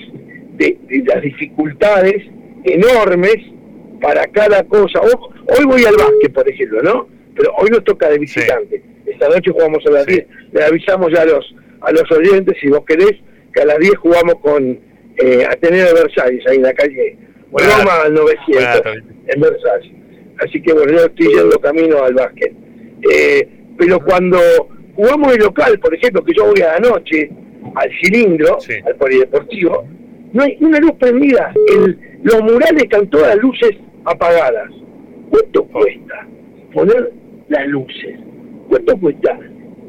de, 0.56 0.78
de 0.88 1.04
las 1.06 1.20
dificultades 1.22 2.22
enormes 2.64 3.36
para 4.00 4.26
cada 4.28 4.62
cosa. 4.64 5.00
Ho- 5.00 5.30
Hoy 5.58 5.64
voy 5.64 5.84
al 5.84 5.96
básquet, 5.96 6.32
por 6.32 6.48
ejemplo, 6.48 6.80
¿no? 6.82 7.08
Pero 7.34 7.50
hoy 7.58 7.70
nos 7.70 7.82
toca 7.82 8.08
de 8.08 8.18
visitante. 8.18 8.80
Esta 9.04 9.28
noche 9.28 9.50
jugamos 9.50 9.84
a 9.86 9.90
las 9.90 10.06
10. 10.06 10.24
Le 10.52 10.62
avisamos 10.64 11.10
ya 11.12 11.22
a 11.22 11.24
los 11.24 11.54
a 11.80 11.90
los 11.92 12.04
oyentes, 12.12 12.56
si 12.60 12.68
vos 12.68 12.84
querés, 12.86 13.14
que 13.52 13.62
a 13.62 13.64
las 13.64 13.78
10 13.78 13.96
jugamos 13.96 14.34
con 14.42 14.78
eh, 15.16 15.44
Ateneo 15.50 15.86
de 15.86 15.94
Versalles, 15.94 16.46
ahí 16.46 16.56
en 16.56 16.62
la 16.62 16.72
calle 16.74 17.16
Roma 17.80 18.02
al 18.04 18.14
900, 18.14 18.82
en 19.26 19.40
Versalles. 19.40 19.92
Así 20.38 20.62
que 20.62 20.72
bueno, 20.72 20.92
yo 20.92 21.04
estoy 21.06 21.28
yendo 21.34 21.58
camino 21.60 22.04
al 22.04 22.14
básquet. 22.14 22.52
Eh, 23.10 23.48
pero 23.76 23.98
cuando 24.04 24.38
jugamos 24.94 25.32
de 25.32 25.38
local, 25.38 25.78
por 25.78 25.94
ejemplo, 25.94 26.24
que 26.24 26.32
yo 26.36 26.46
voy 26.46 26.60
a 26.62 26.78
la 26.78 26.80
noche 26.80 27.30
al 27.74 27.90
cilindro, 28.00 28.58
al 28.86 28.94
polideportivo, 28.96 29.84
no 30.32 30.42
hay 30.42 30.56
una 30.60 30.78
luz 30.78 30.92
prendida. 30.98 31.52
El, 31.74 31.98
los 32.22 32.42
murales 32.42 32.82
están 32.82 33.08
todas 33.08 33.36
luces 33.36 33.70
apagadas. 34.04 34.70
¿Cuánto 35.30 35.64
cuesta 35.64 36.26
poner 36.72 37.12
las 37.48 37.66
luces? 37.68 38.18
¿Cuánto 38.68 38.96
cuesta 38.98 39.38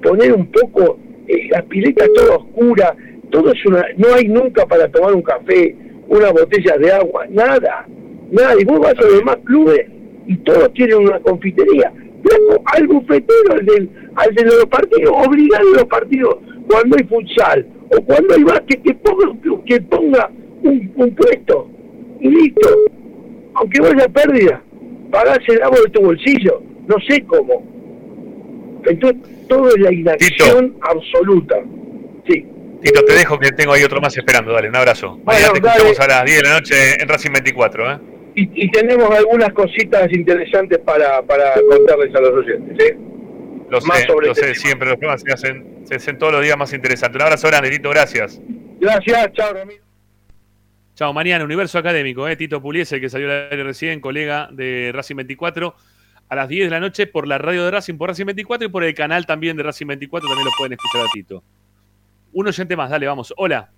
poner 0.03 0.33
un 0.33 0.47
poco 0.51 0.99
eh, 1.27 1.47
las 1.49 1.63
piletas 1.63 2.09
toda 2.15 2.37
oscura? 2.37 2.95
Todo 3.29 3.51
es 3.51 3.65
una, 3.65 3.85
no 3.97 4.13
hay 4.13 4.27
nunca 4.27 4.65
para 4.65 4.89
tomar 4.89 5.13
un 5.13 5.21
café, 5.21 5.75
una 6.07 6.31
botella 6.31 6.77
de 6.77 6.91
agua, 6.91 7.25
nada, 7.29 7.87
nada. 8.31 8.53
Y 8.59 8.65
vos 8.65 8.79
vas 8.79 8.93
a 8.97 9.01
los 9.01 9.17
demás 9.19 9.37
clubes 9.45 9.85
y 10.27 10.37
todos 10.37 10.73
tienen 10.73 10.97
una 10.97 11.19
confitería. 11.19 11.91
Flaco, 12.23 12.63
al 12.65 12.87
bufetero, 12.87 13.53
al, 13.53 13.65
del, 13.65 13.89
al 14.15 14.35
de 14.35 14.43
los 14.45 14.65
partidos, 14.65 15.13
obligar 15.25 15.61
a 15.61 15.77
los 15.77 15.85
partidos 15.85 16.37
cuando 16.69 16.97
hay 16.97 17.03
futsal 17.05 17.67
o 17.89 18.01
cuando 18.03 18.33
hay 18.33 18.43
básquet 18.43 18.81
que 18.83 18.93
ponga, 18.95 19.33
que 19.65 19.81
ponga 19.81 20.31
un, 20.63 20.91
un 20.95 21.15
puesto 21.15 21.69
y 22.19 22.29
listo. 22.29 22.69
Aunque 23.53 23.81
vaya 23.81 24.07
pérdida, 24.07 24.61
pagás 25.11 25.39
el 25.47 25.61
agua 25.61 25.77
de 25.85 25.91
tu 25.91 26.01
bolsillo, 26.01 26.61
no 26.87 26.95
sé 27.07 27.23
cómo. 27.25 27.63
Entonces, 28.85 29.21
todo 29.47 29.69
es 29.69 29.79
la 29.79 29.93
inacción 29.93 30.75
absoluta. 30.81 31.57
Sí. 32.27 32.45
Tito, 32.81 33.05
te 33.05 33.13
dejo 33.13 33.37
que 33.37 33.51
tengo 33.51 33.73
ahí 33.73 33.83
otro 33.83 34.01
más 34.01 34.17
esperando. 34.17 34.53
Dale, 34.53 34.69
un 34.69 34.75
abrazo. 34.75 35.19
Mañana 35.23 35.53
te 35.53 35.59
dale. 35.59 35.77
escuchamos 35.83 35.99
a 35.99 36.07
las 36.07 36.25
10 36.25 36.37
de 36.37 36.43
la 36.43 36.53
noche 36.55 36.75
en 36.99 37.07
Racing 37.07 37.31
24, 37.31 37.91
¿eh? 37.91 37.97
Y, 38.35 38.65
y 38.65 38.71
tenemos 38.71 39.09
algunas 39.11 39.51
cositas 39.53 40.11
interesantes 40.11 40.79
para, 40.79 41.21
para 41.23 41.53
contarles 41.69 42.15
a 42.15 42.21
los 42.21 42.31
oyentes. 42.31 42.87
¿eh? 42.87 42.97
Lo 43.69 43.79
Más 43.81 43.99
sé, 43.99 44.07
sobre 44.07 44.27
lo 44.27 44.33
este 44.33 44.53
sé, 44.53 44.55
siempre 44.55 44.89
los 44.89 44.97
programas 44.97 45.21
se 45.21 45.31
hacen, 45.31 45.81
se 45.85 45.95
hacen 45.95 46.17
todos 46.17 46.33
los 46.33 46.43
días 46.43 46.57
más 46.57 46.73
interesantes. 46.73 47.15
Un 47.15 47.21
abrazo 47.21 47.47
grande, 47.47 47.69
Tito, 47.69 47.89
gracias. 47.89 48.41
Gracias, 48.79 49.33
chao, 49.33 49.53
Ramiro. 49.53 49.83
Chao, 50.95 51.13
mañana, 51.13 51.43
Universo 51.43 51.77
Académico, 51.77 52.27
¿eh? 52.27 52.35
Tito 52.35 52.61
Puliese, 52.61 52.99
que 52.99 53.09
salió 53.09 53.31
al 53.31 53.49
aire 53.49 53.63
recién, 53.63 54.01
colega 54.01 54.49
de 54.51 54.91
Racing 54.93 55.15
24, 55.15 55.73
a 56.27 56.35
las 56.35 56.49
10 56.49 56.65
de 56.65 56.69
la 56.69 56.79
noche 56.79 57.07
por 57.07 57.27
la 57.27 57.37
radio 57.37 57.63
de 57.65 57.71
Racing, 57.71 57.95
por 57.95 58.09
Racing 58.09 58.25
24 58.25 58.67
y 58.67 58.69
por 58.69 58.83
el 58.83 58.93
canal 58.93 59.25
también 59.25 59.55
de 59.57 59.63
Racing 59.63 59.87
24, 59.87 60.27
también 60.27 60.45
lo 60.45 60.51
pueden 60.57 60.73
escuchar 60.73 61.05
a 61.05 61.09
Tito. 61.13 61.43
Un 62.33 62.47
oyente 62.47 62.75
más, 62.75 62.89
dale, 62.89 63.07
vamos. 63.07 63.33
Hola. 63.37 63.71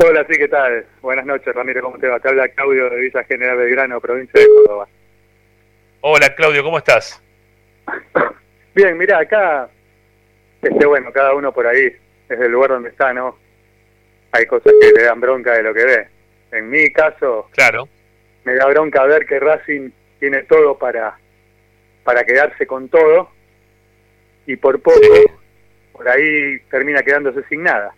Hola, 0.00 0.24
sí, 0.30 0.38
¿qué 0.38 0.46
tal? 0.46 0.86
Buenas 1.02 1.26
noches, 1.26 1.52
Ramiro, 1.52 1.82
¿cómo 1.82 1.98
te 1.98 2.06
va? 2.06 2.20
Te 2.20 2.28
habla 2.28 2.46
Claudio 2.50 2.88
de 2.88 3.00
Villa 3.00 3.24
General 3.24 3.56
Belgrano, 3.56 4.00
provincia 4.00 4.40
de 4.40 4.46
Córdoba. 4.46 4.86
Hola, 6.02 6.34
Claudio, 6.36 6.62
¿cómo 6.62 6.78
estás? 6.78 7.20
Bien, 8.76 8.96
mira, 8.96 9.18
acá, 9.18 9.68
este, 10.62 10.86
bueno, 10.86 11.10
cada 11.10 11.34
uno 11.34 11.50
por 11.52 11.66
ahí, 11.66 11.90
desde 12.28 12.46
el 12.46 12.52
lugar 12.52 12.70
donde 12.70 12.90
está, 12.90 13.12
¿no? 13.12 13.36
Hay 14.30 14.46
cosas 14.46 14.72
que 14.80 14.92
le 14.92 15.02
dan 15.02 15.20
bronca 15.20 15.54
de 15.54 15.64
lo 15.64 15.74
que 15.74 15.84
ve. 15.84 16.08
En 16.52 16.70
mi 16.70 16.92
caso, 16.92 17.48
claro, 17.50 17.88
me 18.44 18.54
da 18.54 18.66
bronca 18.66 19.02
ver 19.02 19.26
que 19.26 19.40
Racing 19.40 19.90
tiene 20.20 20.44
todo 20.44 20.78
para, 20.78 21.18
para 22.04 22.22
quedarse 22.22 22.68
con 22.68 22.88
todo 22.88 23.30
y 24.46 24.54
por 24.54 24.80
poco, 24.80 25.00
por 25.90 26.08
ahí 26.08 26.60
termina 26.70 27.02
quedándose 27.02 27.42
sin 27.48 27.64
nada. 27.64 27.92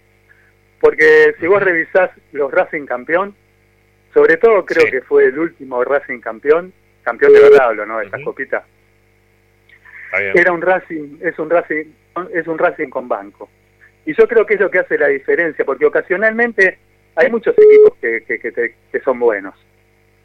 Porque 0.81 1.35
si 1.39 1.47
vos 1.47 1.62
revisás 1.62 2.11
los 2.32 2.51
Racing 2.51 2.86
campeón, 2.86 3.35
sobre 4.15 4.36
todo 4.39 4.65
creo 4.65 4.85
que 4.90 5.02
fue 5.02 5.27
el 5.27 5.39
último 5.39 5.85
Racing 5.85 6.20
campeón, 6.20 6.73
campeón 7.02 7.32
de 7.32 7.40
verdad 7.40 7.66
hablo, 7.69 7.86
¿no? 7.86 7.98
De 7.98 8.07
estas 8.07 8.20
copitas. 8.24 8.65
Era 10.35 10.52
un 10.52 10.62
Racing, 10.62 11.19
es 11.20 11.39
un 11.39 11.51
Racing, 11.51 11.85
es 12.32 12.47
un 12.47 12.59
Racing 12.59 12.89
con 12.89 13.09
banco. 13.09 13.48
Y 14.07 14.15
yo 14.15 14.27
creo 14.27 14.44
que 14.47 14.55
es 14.55 14.61
lo 14.61 14.70
que 14.70 14.78
hace 14.81 14.98
la 14.98 15.09
diferencia, 15.09 15.65
porque 15.65 15.86
ocasionalmente 15.86 16.78
hay 17.15 17.31
muchos 17.31 17.55
equipos 17.59 17.97
que, 18.01 18.23
que, 18.27 18.39
que, 18.40 18.51
te- 18.51 18.74
que 18.90 19.01
son 19.01 19.19
buenos. 19.19 19.55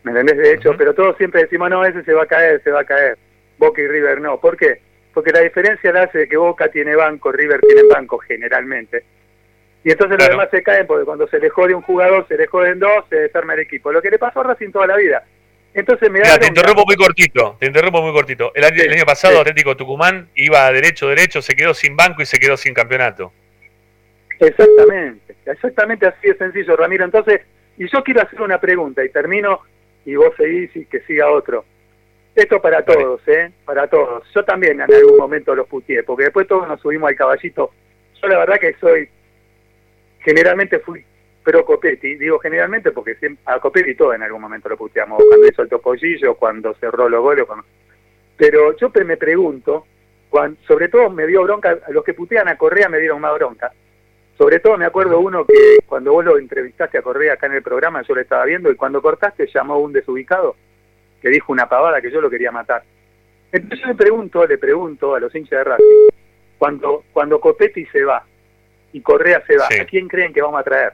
¿Me 0.03 0.11
entendés? 0.11 0.37
De 0.37 0.53
hecho, 0.53 0.75
pero 0.77 0.93
todos 0.93 1.17
siempre 1.17 1.41
decimos, 1.41 1.69
no, 1.69 1.83
ese 1.83 2.03
se 2.03 2.13
va 2.13 2.23
a 2.23 2.27
caer, 2.27 2.61
se 2.63 2.71
va 2.71 2.81
a 2.81 2.85
caer. 2.85 3.17
Boca 3.57 3.81
y 3.81 3.87
River 3.87 4.21
no. 4.21 4.39
¿Por 4.39 4.55
qué? 4.55 4.79
Porque 5.13 5.31
la 5.31 5.41
diferencia 5.41 5.91
la 5.91 6.03
hace 6.03 6.19
de 6.19 6.27
que 6.27 6.37
Boca 6.37 6.69
tiene 6.69 6.95
banco, 6.95 7.31
River 7.31 7.59
tiene 7.61 7.83
banco 7.83 8.17
generalmente. 8.19 9.03
Y 9.85 9.91
entonces 9.91 10.17
los 10.17 10.29
demás 10.29 10.49
se 10.49 10.63
caen 10.63 10.87
porque 10.87 11.05
cuando 11.05 11.27
se 11.27 11.39
le 11.39 11.47
jode 11.47 11.75
un 11.75 11.83
jugador, 11.83 12.27
se 12.27 12.35
le 12.35 12.47
joden 12.47 12.79
dos, 12.79 13.05
se 13.07 13.17
desarma 13.17 13.53
el 13.53 13.59
equipo. 13.59 13.91
Lo 13.91 14.01
que 14.01 14.09
le 14.09 14.17
pasó 14.17 14.39
a 14.39 14.43
Racing 14.45 14.71
toda 14.71 14.87
la 14.87 14.97
vida. 14.97 15.23
Entonces 15.75 16.09
me 16.09 16.21
Mira, 16.21 16.39
te 16.39 16.47
interrumpo 16.47 16.85
muy 16.87 16.95
cortito, 16.95 17.55
te 17.59 17.67
interrumpo 17.67 18.01
muy 18.01 18.11
cortito. 18.11 18.51
El 18.55 18.63
año, 18.63 18.81
el 18.81 18.91
año 18.91 19.05
pasado 19.05 19.39
Atlético 19.39 19.77
Tucumán 19.77 20.29
iba 20.33 20.71
derecho, 20.71 21.07
derecho, 21.07 21.39
se 21.39 21.53
quedó 21.53 21.75
sin 21.75 21.95
banco 21.95 22.23
y 22.23 22.25
se 22.25 22.39
quedó 22.39 22.57
sin 22.57 22.73
campeonato. 22.73 23.31
Exactamente, 24.39 25.35
exactamente 25.45 26.07
así 26.07 26.29
de 26.29 26.35
sencillo, 26.35 26.75
Ramiro. 26.75 27.05
Entonces, 27.05 27.41
y 27.77 27.87
yo 27.87 28.03
quiero 28.03 28.23
hacer 28.23 28.41
una 28.41 28.59
pregunta 28.59 29.05
y 29.05 29.09
termino 29.09 29.61
y 30.03 30.15
vos 30.15 30.33
seguís 30.35 30.75
y 30.75 30.85
que 30.85 31.01
siga 31.01 31.29
otro. 31.29 31.63
Esto 32.33 32.59
para 32.59 32.83
todos, 32.83 33.21
¿eh? 33.27 33.51
Para 33.65 33.87
todos. 33.87 34.23
Yo 34.33 34.43
también 34.43 34.81
en 34.81 34.91
algún 34.91 35.17
momento 35.17 35.53
los 35.53 35.67
puteé, 35.67 36.01
porque 36.01 36.23
después 36.23 36.47
todos 36.47 36.67
nos 36.67 36.81
subimos 36.81 37.07
al 37.07 37.15
caballito. 37.15 37.69
Yo 38.19 38.27
la 38.27 38.39
verdad 38.39 38.59
que 38.59 38.73
soy, 38.79 39.09
generalmente 40.25 40.79
fui 40.79 41.05
pro 41.43 41.63
Copetti, 41.63 42.15
digo 42.15 42.39
generalmente 42.39 42.91
porque 42.91 43.13
siempre, 43.15 43.43
a 43.45 43.59
Copetti 43.59 43.93
todo 43.93 44.13
en 44.13 44.23
algún 44.23 44.41
momento 44.41 44.67
lo 44.67 44.75
puteamos, 44.75 45.23
cuando 45.29 45.47
hizo 45.47 45.61
el 45.61 45.69
topollillo, 45.69 46.33
cuando 46.33 46.73
cerró 46.73 47.07
los 47.07 47.21
goles, 47.21 47.45
cuando... 47.45 47.63
pero 48.35 48.75
yo 48.75 48.91
me 49.05 49.15
pregunto, 49.15 49.85
cuan- 50.29 50.57
sobre 50.67 50.89
todo 50.89 51.11
me 51.11 51.27
dio 51.27 51.43
bronca, 51.43 51.77
los 51.89 52.03
que 52.03 52.15
putean 52.15 52.47
a 52.47 52.57
Correa 52.57 52.89
me 52.89 52.99
dieron 52.99 53.21
más 53.21 53.35
bronca, 53.35 53.71
sobre 54.39 54.59
todo 54.59 54.75
me 54.77 54.85
acuerdo 54.85 55.19
uno 55.19 55.45
que 55.45 55.77
cuando 55.85 56.13
vos 56.13 56.25
lo 56.25 56.37
entrevistaste 56.39 56.97
a 56.97 57.03
Correa 57.03 57.33
acá 57.33 57.45
en 57.45 57.53
el 57.53 57.61
programa, 57.61 58.01
yo 58.01 58.15
lo 58.15 58.21
estaba 58.21 58.43
viendo 58.45 58.71
y 58.71 58.75
cuando 58.75 59.01
cortaste 59.01 59.47
llamó 59.53 59.77
un 59.77 59.93
desubicado 59.93 60.55
que 61.21 61.29
dijo 61.29 61.53
una 61.53 61.69
pavada 61.69 62.01
que 62.01 62.11
yo 62.11 62.19
lo 62.21 62.29
quería 62.29 62.51
matar. 62.51 62.83
Entonces 63.51 63.79
yo 63.81 63.87
le 63.87 63.95
pregunto, 63.95 64.45
le 64.45 64.57
pregunto 64.57 65.15
a 65.15 65.19
los 65.19 65.33
hinchas 65.33 65.59
de 65.59 65.63
Racing, 65.63 66.09
cuando, 66.57 67.03
cuando 67.13 67.39
Copetti 67.39 67.85
se 67.85 68.03
va 68.03 68.25
y 68.95 69.01
Correa 69.01 69.43
se 69.45 69.57
va, 69.57 69.65
¿a 69.65 69.85
quién 69.85 70.07
creen 70.07 70.31
que 70.33 70.41
vamos 70.41 70.59
a 70.59 70.63
traer? 70.63 70.93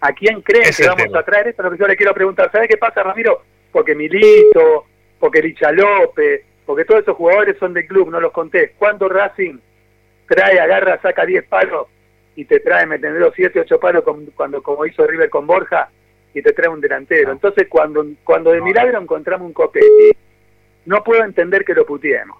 ¿A 0.00 0.12
quién 0.12 0.42
creen 0.42 0.64
Es 0.68 0.76
que 0.76 0.86
vamos 0.86 1.04
tema. 1.04 1.18
a 1.20 1.24
traer? 1.24 1.48
Esto 1.48 1.62
es 1.62 1.64
lo 1.64 1.70
que 1.72 1.78
yo 1.78 1.86
le 1.88 1.96
quiero 1.96 2.12
preguntar. 2.12 2.52
¿Sabes 2.52 2.68
qué 2.68 2.76
pasa, 2.76 3.02
Ramiro? 3.02 3.42
Porque 3.72 3.94
Milito, 3.94 4.84
porque 5.18 5.40
Licha 5.42 5.72
López, 5.72 6.42
porque 6.66 6.84
todos 6.84 7.00
esos 7.02 7.16
jugadores 7.16 7.56
son 7.58 7.72
del 7.72 7.86
club, 7.86 8.10
no 8.10 8.20
los 8.20 8.30
conté. 8.32 8.74
¿Cuándo 8.78 9.08
Racing 9.08 9.58
trae, 10.26 10.60
agarra, 10.60 11.00
saca 11.00 11.24
10 11.24 11.44
palos 11.48 11.86
y 12.36 12.44
te 12.44 12.60
trae, 12.60 12.84
me 12.86 12.96
entendés, 12.96 13.20
los 13.22 13.34
7, 13.34 13.58
8 13.60 13.80
palos 13.80 14.04
con- 14.04 14.26
cuando 14.36 14.62
como 14.62 14.84
hizo 14.86 15.06
River 15.06 15.30
con 15.30 15.46
Borja 15.46 15.88
y 16.34 16.42
te 16.42 16.52
trae 16.52 16.68
un 16.68 16.80
delantero? 16.82 17.32
Entonces, 17.32 17.66
cuando 17.68 18.04
cuando 18.22 18.52
de 18.52 18.60
milagro 18.60 19.00
encontramos 19.00 19.46
un 19.46 19.54
Copetti, 19.54 20.10
no 20.84 21.02
puedo 21.02 21.24
entender 21.24 21.64
que 21.64 21.72
lo 21.74 21.86
puteemos. 21.86 22.36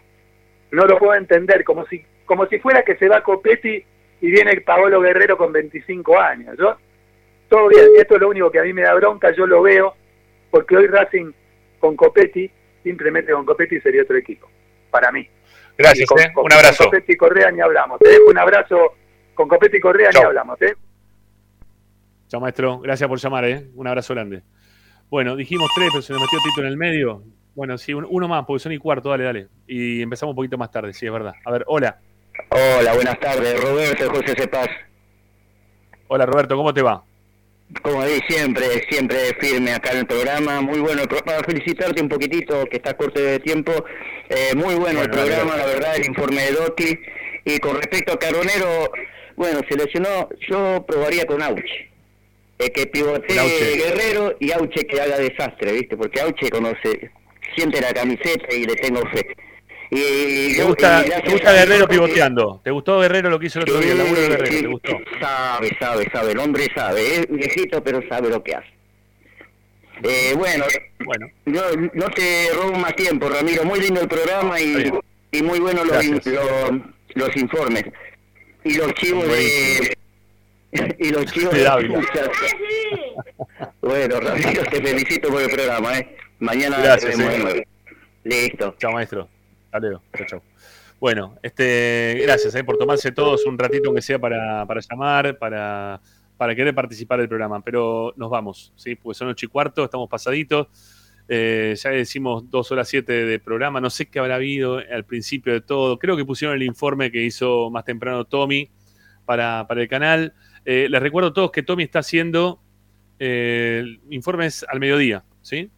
No 0.70 0.84
lo 0.84 0.98
puedo 0.98 1.14
entender, 1.14 1.64
como 1.64 1.86
si 1.86 2.04
como 2.26 2.46
si 2.46 2.58
fuera 2.58 2.82
que 2.82 2.96
se 2.96 3.08
va 3.08 3.22
Copetti 3.22 3.82
y 4.20 4.30
viene 4.30 4.52
el 4.52 4.62
Paolo 4.62 5.00
Guerrero 5.00 5.36
con 5.36 5.52
25 5.52 6.18
años. 6.18 6.56
Yo, 6.58 6.76
todo 7.48 7.68
bien, 7.68 7.86
esto 7.98 8.14
es 8.16 8.20
lo 8.20 8.28
único 8.28 8.50
que 8.50 8.58
a 8.60 8.64
mí 8.64 8.72
me 8.72 8.82
da 8.82 8.94
bronca, 8.94 9.30
yo 9.34 9.46
lo 9.46 9.62
veo, 9.62 9.94
porque 10.50 10.76
hoy 10.76 10.86
Racing 10.86 11.32
con 11.78 11.96
Copetti, 11.96 12.50
simplemente 12.82 13.32
con 13.32 13.44
Copetti 13.46 13.80
sería 13.80 14.02
otro 14.02 14.16
equipo, 14.16 14.48
para 14.90 15.10
mí. 15.12 15.26
Gracias, 15.76 16.08
con- 16.08 16.18
¿eh? 16.20 16.32
con- 16.34 16.44
Un 16.46 16.52
abrazo. 16.52 16.84
Con 16.84 16.86
Copetti 16.86 17.12
y 17.12 17.16
Correa 17.16 17.50
ni 17.52 17.60
hablamos. 17.60 17.98
Te 18.00 18.08
dejo 18.08 18.30
un 18.30 18.38
abrazo, 18.38 18.94
con 19.34 19.48
Copetti 19.48 19.76
y 19.76 19.80
Correa 19.80 20.10
ni 20.12 20.20
hablamos. 20.20 20.60
¿eh? 20.62 20.74
Chao, 22.28 22.40
maestro. 22.40 22.80
Gracias 22.80 23.08
por 23.08 23.18
llamar, 23.18 23.44
¿eh? 23.44 23.68
Un 23.74 23.86
abrazo 23.86 24.14
grande. 24.14 24.42
Bueno, 25.08 25.36
dijimos 25.36 25.70
tres, 25.74 25.88
pero 25.92 26.02
se 26.02 26.12
nos 26.12 26.20
metió 26.22 26.38
Tito 26.44 26.60
en 26.62 26.66
el 26.66 26.76
medio. 26.76 27.22
Bueno, 27.54 27.78
sí, 27.78 27.94
un- 27.94 28.06
uno 28.08 28.28
más, 28.28 28.44
porque 28.44 28.60
son 28.60 28.72
y 28.72 28.78
cuarto, 28.78 29.08
dale, 29.10 29.24
dale. 29.24 29.48
Y 29.66 30.02
empezamos 30.02 30.32
un 30.32 30.36
poquito 30.36 30.58
más 30.58 30.70
tarde, 30.70 30.92
sí, 30.92 31.06
es 31.06 31.12
verdad. 31.12 31.32
A 31.44 31.50
ver, 31.52 31.64
hola. 31.66 31.98
Hola, 32.50 32.94
buenas 32.94 33.18
tardes, 33.20 33.60
Roberto 33.60 34.10
José 34.10 34.34
Cepaz. 34.36 34.68
Hola, 36.08 36.24
Roberto, 36.24 36.56
¿cómo 36.56 36.72
te 36.72 36.82
va? 36.82 37.02
Como 37.82 38.02
di 38.04 38.18
siempre, 38.26 38.64
siempre 38.88 39.34
firme 39.40 39.74
acá 39.74 39.92
en 39.92 39.98
el 39.98 40.06
programa. 40.06 40.60
Muy 40.62 40.78
bueno. 40.78 41.02
Para 41.24 41.42
felicitarte 41.44 42.00
un 42.00 42.08
poquitito, 42.08 42.64
que 42.66 42.78
está 42.78 42.96
corto 42.96 43.20
de 43.20 43.38
tiempo. 43.40 43.72
Eh, 44.30 44.54
muy 44.54 44.74
bueno, 44.76 45.02
el 45.02 45.10
programa, 45.10 45.54
gracias. 45.54 45.58
la 45.58 45.66
verdad, 45.66 45.96
el 45.96 46.06
informe 46.06 46.42
de 46.42 46.52
Dotti. 46.52 46.98
Y 47.44 47.58
con 47.58 47.76
respecto 47.76 48.14
a 48.14 48.18
Carbonero, 48.18 48.90
bueno, 49.36 49.60
seleccionó, 49.68 50.28
yo 50.48 50.84
probaría 50.86 51.26
con 51.26 51.42
Auchi. 51.42 51.88
Eh, 52.58 52.70
que 52.70 52.86
pivotee 52.86 53.38
Auche. 53.38 53.76
Guerrero 53.76 54.36
y 54.40 54.52
Auche 54.52 54.86
que 54.86 55.00
haga 55.00 55.18
desastre, 55.18 55.72
¿viste? 55.72 55.96
Porque 55.96 56.20
Auche 56.20 56.50
conoce, 56.50 57.10
siente 57.54 57.80
la 57.80 57.92
camiseta 57.92 58.54
y 58.54 58.64
le 58.64 58.74
tengo 58.76 59.02
fe. 59.10 59.26
Y 59.90 60.56
¿Te 60.56 60.64
gusta, 60.64 61.00
y 61.00 61.08
gracias 61.08 61.22
te 61.24 61.30
gusta 61.32 61.52
Guerrero 61.52 61.80
porque- 61.86 61.94
pivoteando? 61.94 62.60
¿Te 62.62 62.70
gustó 62.70 63.00
Guerrero 63.00 63.30
lo 63.30 63.38
que 63.38 63.46
hizo 63.46 63.58
el 63.60 63.62
otro 63.64 63.78
día? 63.80 63.92
El 63.92 63.98
laburo 63.98 64.20
de 64.20 64.28
Guerrero, 64.28 64.52
Sí, 64.52 64.60
¿te 64.62 64.66
gustó? 64.68 64.98
Sabe, 65.20 65.76
sabe, 65.80 66.10
sabe, 66.12 66.32
el 66.32 66.38
hombre 66.38 66.66
sabe, 66.74 67.14
es 67.20 67.26
viejito 67.30 67.82
pero 67.82 68.02
sabe 68.08 68.28
lo 68.28 68.42
que 68.42 68.54
hace. 68.54 68.68
Eh, 70.02 70.34
bueno, 70.36 70.64
bueno, 71.04 71.26
yo 71.46 71.62
no 71.94 72.06
te 72.10 72.48
robo 72.54 72.72
más 72.78 72.94
tiempo, 72.94 73.28
Ramiro, 73.28 73.64
muy 73.64 73.80
lindo 73.80 74.00
el 74.00 74.08
programa 74.08 74.60
y, 74.60 74.92
y 75.32 75.42
muy 75.42 75.58
buenos 75.58 75.86
los, 75.86 76.04
los, 76.26 76.70
los 77.14 77.36
informes. 77.36 77.84
Y 78.64 78.74
los 78.74 78.92
chivos 78.94 79.26
de... 79.26 79.96
Y 80.98 81.08
los 81.10 81.24
chivos 81.32 81.54
De. 81.54 81.64
Bueno, 83.80 84.20
Ramiro, 84.20 84.62
te 84.64 84.82
felicito 84.82 85.30
por 85.30 85.40
el 85.40 85.48
programa, 85.48 85.98
¿eh? 85.98 86.14
Mañana 86.40 86.76
Gracias, 86.78 87.18
eh. 87.18 87.64
Listo. 88.24 88.74
Chao, 88.78 88.92
maestro. 88.92 89.28
Bueno, 91.00 91.36
este, 91.42 92.18
gracias 92.24 92.54
eh, 92.56 92.64
por 92.64 92.76
tomarse 92.76 93.12
todos 93.12 93.46
un 93.46 93.56
ratito, 93.56 93.88
aunque 93.88 94.02
sea 94.02 94.18
para, 94.18 94.66
para 94.66 94.80
llamar, 94.80 95.38
para, 95.38 96.00
para 96.36 96.56
querer 96.56 96.74
participar 96.74 97.20
del 97.20 97.28
programa. 97.28 97.60
Pero 97.62 98.12
nos 98.16 98.28
vamos, 98.28 98.72
¿sí? 98.74 98.96
Porque 98.96 99.16
son 99.16 99.28
ocho 99.28 99.46
y 99.46 99.48
cuarto, 99.48 99.84
estamos 99.84 100.08
pasaditos. 100.08 100.66
Eh, 101.28 101.74
ya 101.76 101.90
decimos 101.90 102.50
dos 102.50 102.72
horas 102.72 102.88
siete 102.88 103.12
de 103.12 103.38
programa. 103.38 103.80
No 103.80 103.90
sé 103.90 104.06
qué 104.06 104.18
habrá 104.18 104.36
habido 104.36 104.78
al 104.78 105.04
principio 105.04 105.52
de 105.52 105.60
todo. 105.60 106.00
Creo 106.00 106.16
que 106.16 106.24
pusieron 106.24 106.56
el 106.56 106.64
informe 106.64 107.12
que 107.12 107.22
hizo 107.22 107.70
más 107.70 107.84
temprano 107.84 108.24
Tommy 108.24 108.68
para, 109.24 109.66
para 109.68 109.82
el 109.82 109.88
canal. 109.88 110.34
Eh, 110.64 110.88
les 110.90 111.00
recuerdo 111.00 111.28
a 111.28 111.32
todos 111.32 111.52
que 111.52 111.62
Tommy 111.62 111.84
está 111.84 112.00
haciendo 112.00 112.60
informes 113.20 114.64
al 114.68 114.78
mediodía, 114.78 115.24
¿sí? 115.42 115.70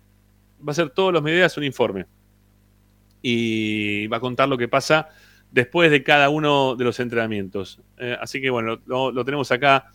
Va 0.66 0.72
a 0.72 0.74
ser 0.74 0.90
todos 0.90 1.10
los 1.10 1.22
mediodías 1.22 1.56
un 1.56 1.64
informe 1.64 2.04
y 3.22 4.06
va 4.06 4.18
a 4.18 4.20
contar 4.20 4.48
lo 4.48 4.58
que 4.58 4.68
pasa 4.68 5.08
después 5.50 5.90
de 5.90 6.02
cada 6.02 6.28
uno 6.28 6.76
de 6.76 6.84
los 6.84 7.00
entrenamientos. 7.00 7.80
Eh, 7.98 8.16
así 8.20 8.40
que 8.40 8.50
bueno, 8.50 8.80
lo, 8.86 9.10
lo 9.10 9.24
tenemos 9.24 9.50
acá 9.50 9.90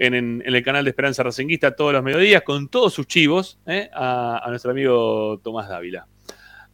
en, 0.00 0.42
el 0.44 0.62
canal 0.62 0.84
de 0.84 0.90
Esperanza 0.90 1.22
Racinguista 1.22 1.76
todos 1.76 1.92
los 1.92 2.02
mediodías 2.02 2.42
con 2.42 2.68
todos 2.68 2.94
sus 2.94 3.06
chivos 3.06 3.58
eh, 3.66 3.90
a, 3.92 4.46
nuestro 4.48 4.70
amigo 4.70 5.38
Tomás 5.44 5.68
Dávila. 5.68 6.06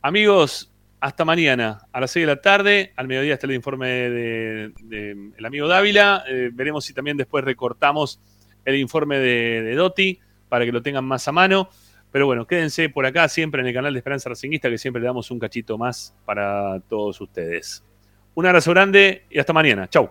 Amigos, 0.01 0.73
hasta 1.01 1.25
mañana 1.25 1.79
a 1.93 2.01
las 2.01 2.13
6 2.13 2.23
de 2.23 2.35
la 2.35 2.41
tarde. 2.41 2.93
Al 2.97 3.09
mediodía 3.09 3.35
está 3.35 3.47
el 3.47 3.55
informe 3.55 3.89
del 3.89 4.75
de, 4.83 5.33
el 5.37 5.45
amigo 5.45 5.67
Dávila. 5.67 6.25
Eh, 6.29 6.51
veremos 6.53 6.85
si 6.85 6.95
también 6.95 7.17
después 7.17 7.45
recortamos 7.45 8.21
el 8.65 8.77
informe 8.77 9.19
de, 9.19 9.63
de 9.63 9.75
Dotti 9.75 10.21
para 10.49 10.65
que 10.65 10.73
lo 10.73 10.83
tengan 10.83 11.05
más 11.05 11.27
a 11.27 11.33
mano. 11.33 11.69
Pero 12.13 12.27
bueno, 12.27 12.47
quédense 12.47 12.89
por 12.89 13.05
acá 13.07 13.29
siempre 13.29 13.61
en 13.61 13.67
el 13.67 13.75
canal 13.75 13.93
de 13.93 13.99
Esperanza 13.99 14.29
Racinguista, 14.29 14.71
que 14.71 14.79
siempre 14.79 15.01
le 15.01 15.07
damos 15.07 15.31
un 15.31 15.39
cachito 15.39 15.77
más 15.77 16.15
para 16.25 16.81
todos 16.89 17.21
ustedes. 17.21 17.85
Un 18.35 18.47
abrazo 18.47 18.71
grande 18.71 19.25
y 19.31 19.39
hasta 19.39 19.53
mañana. 19.53 19.89
Chau. 19.89 20.11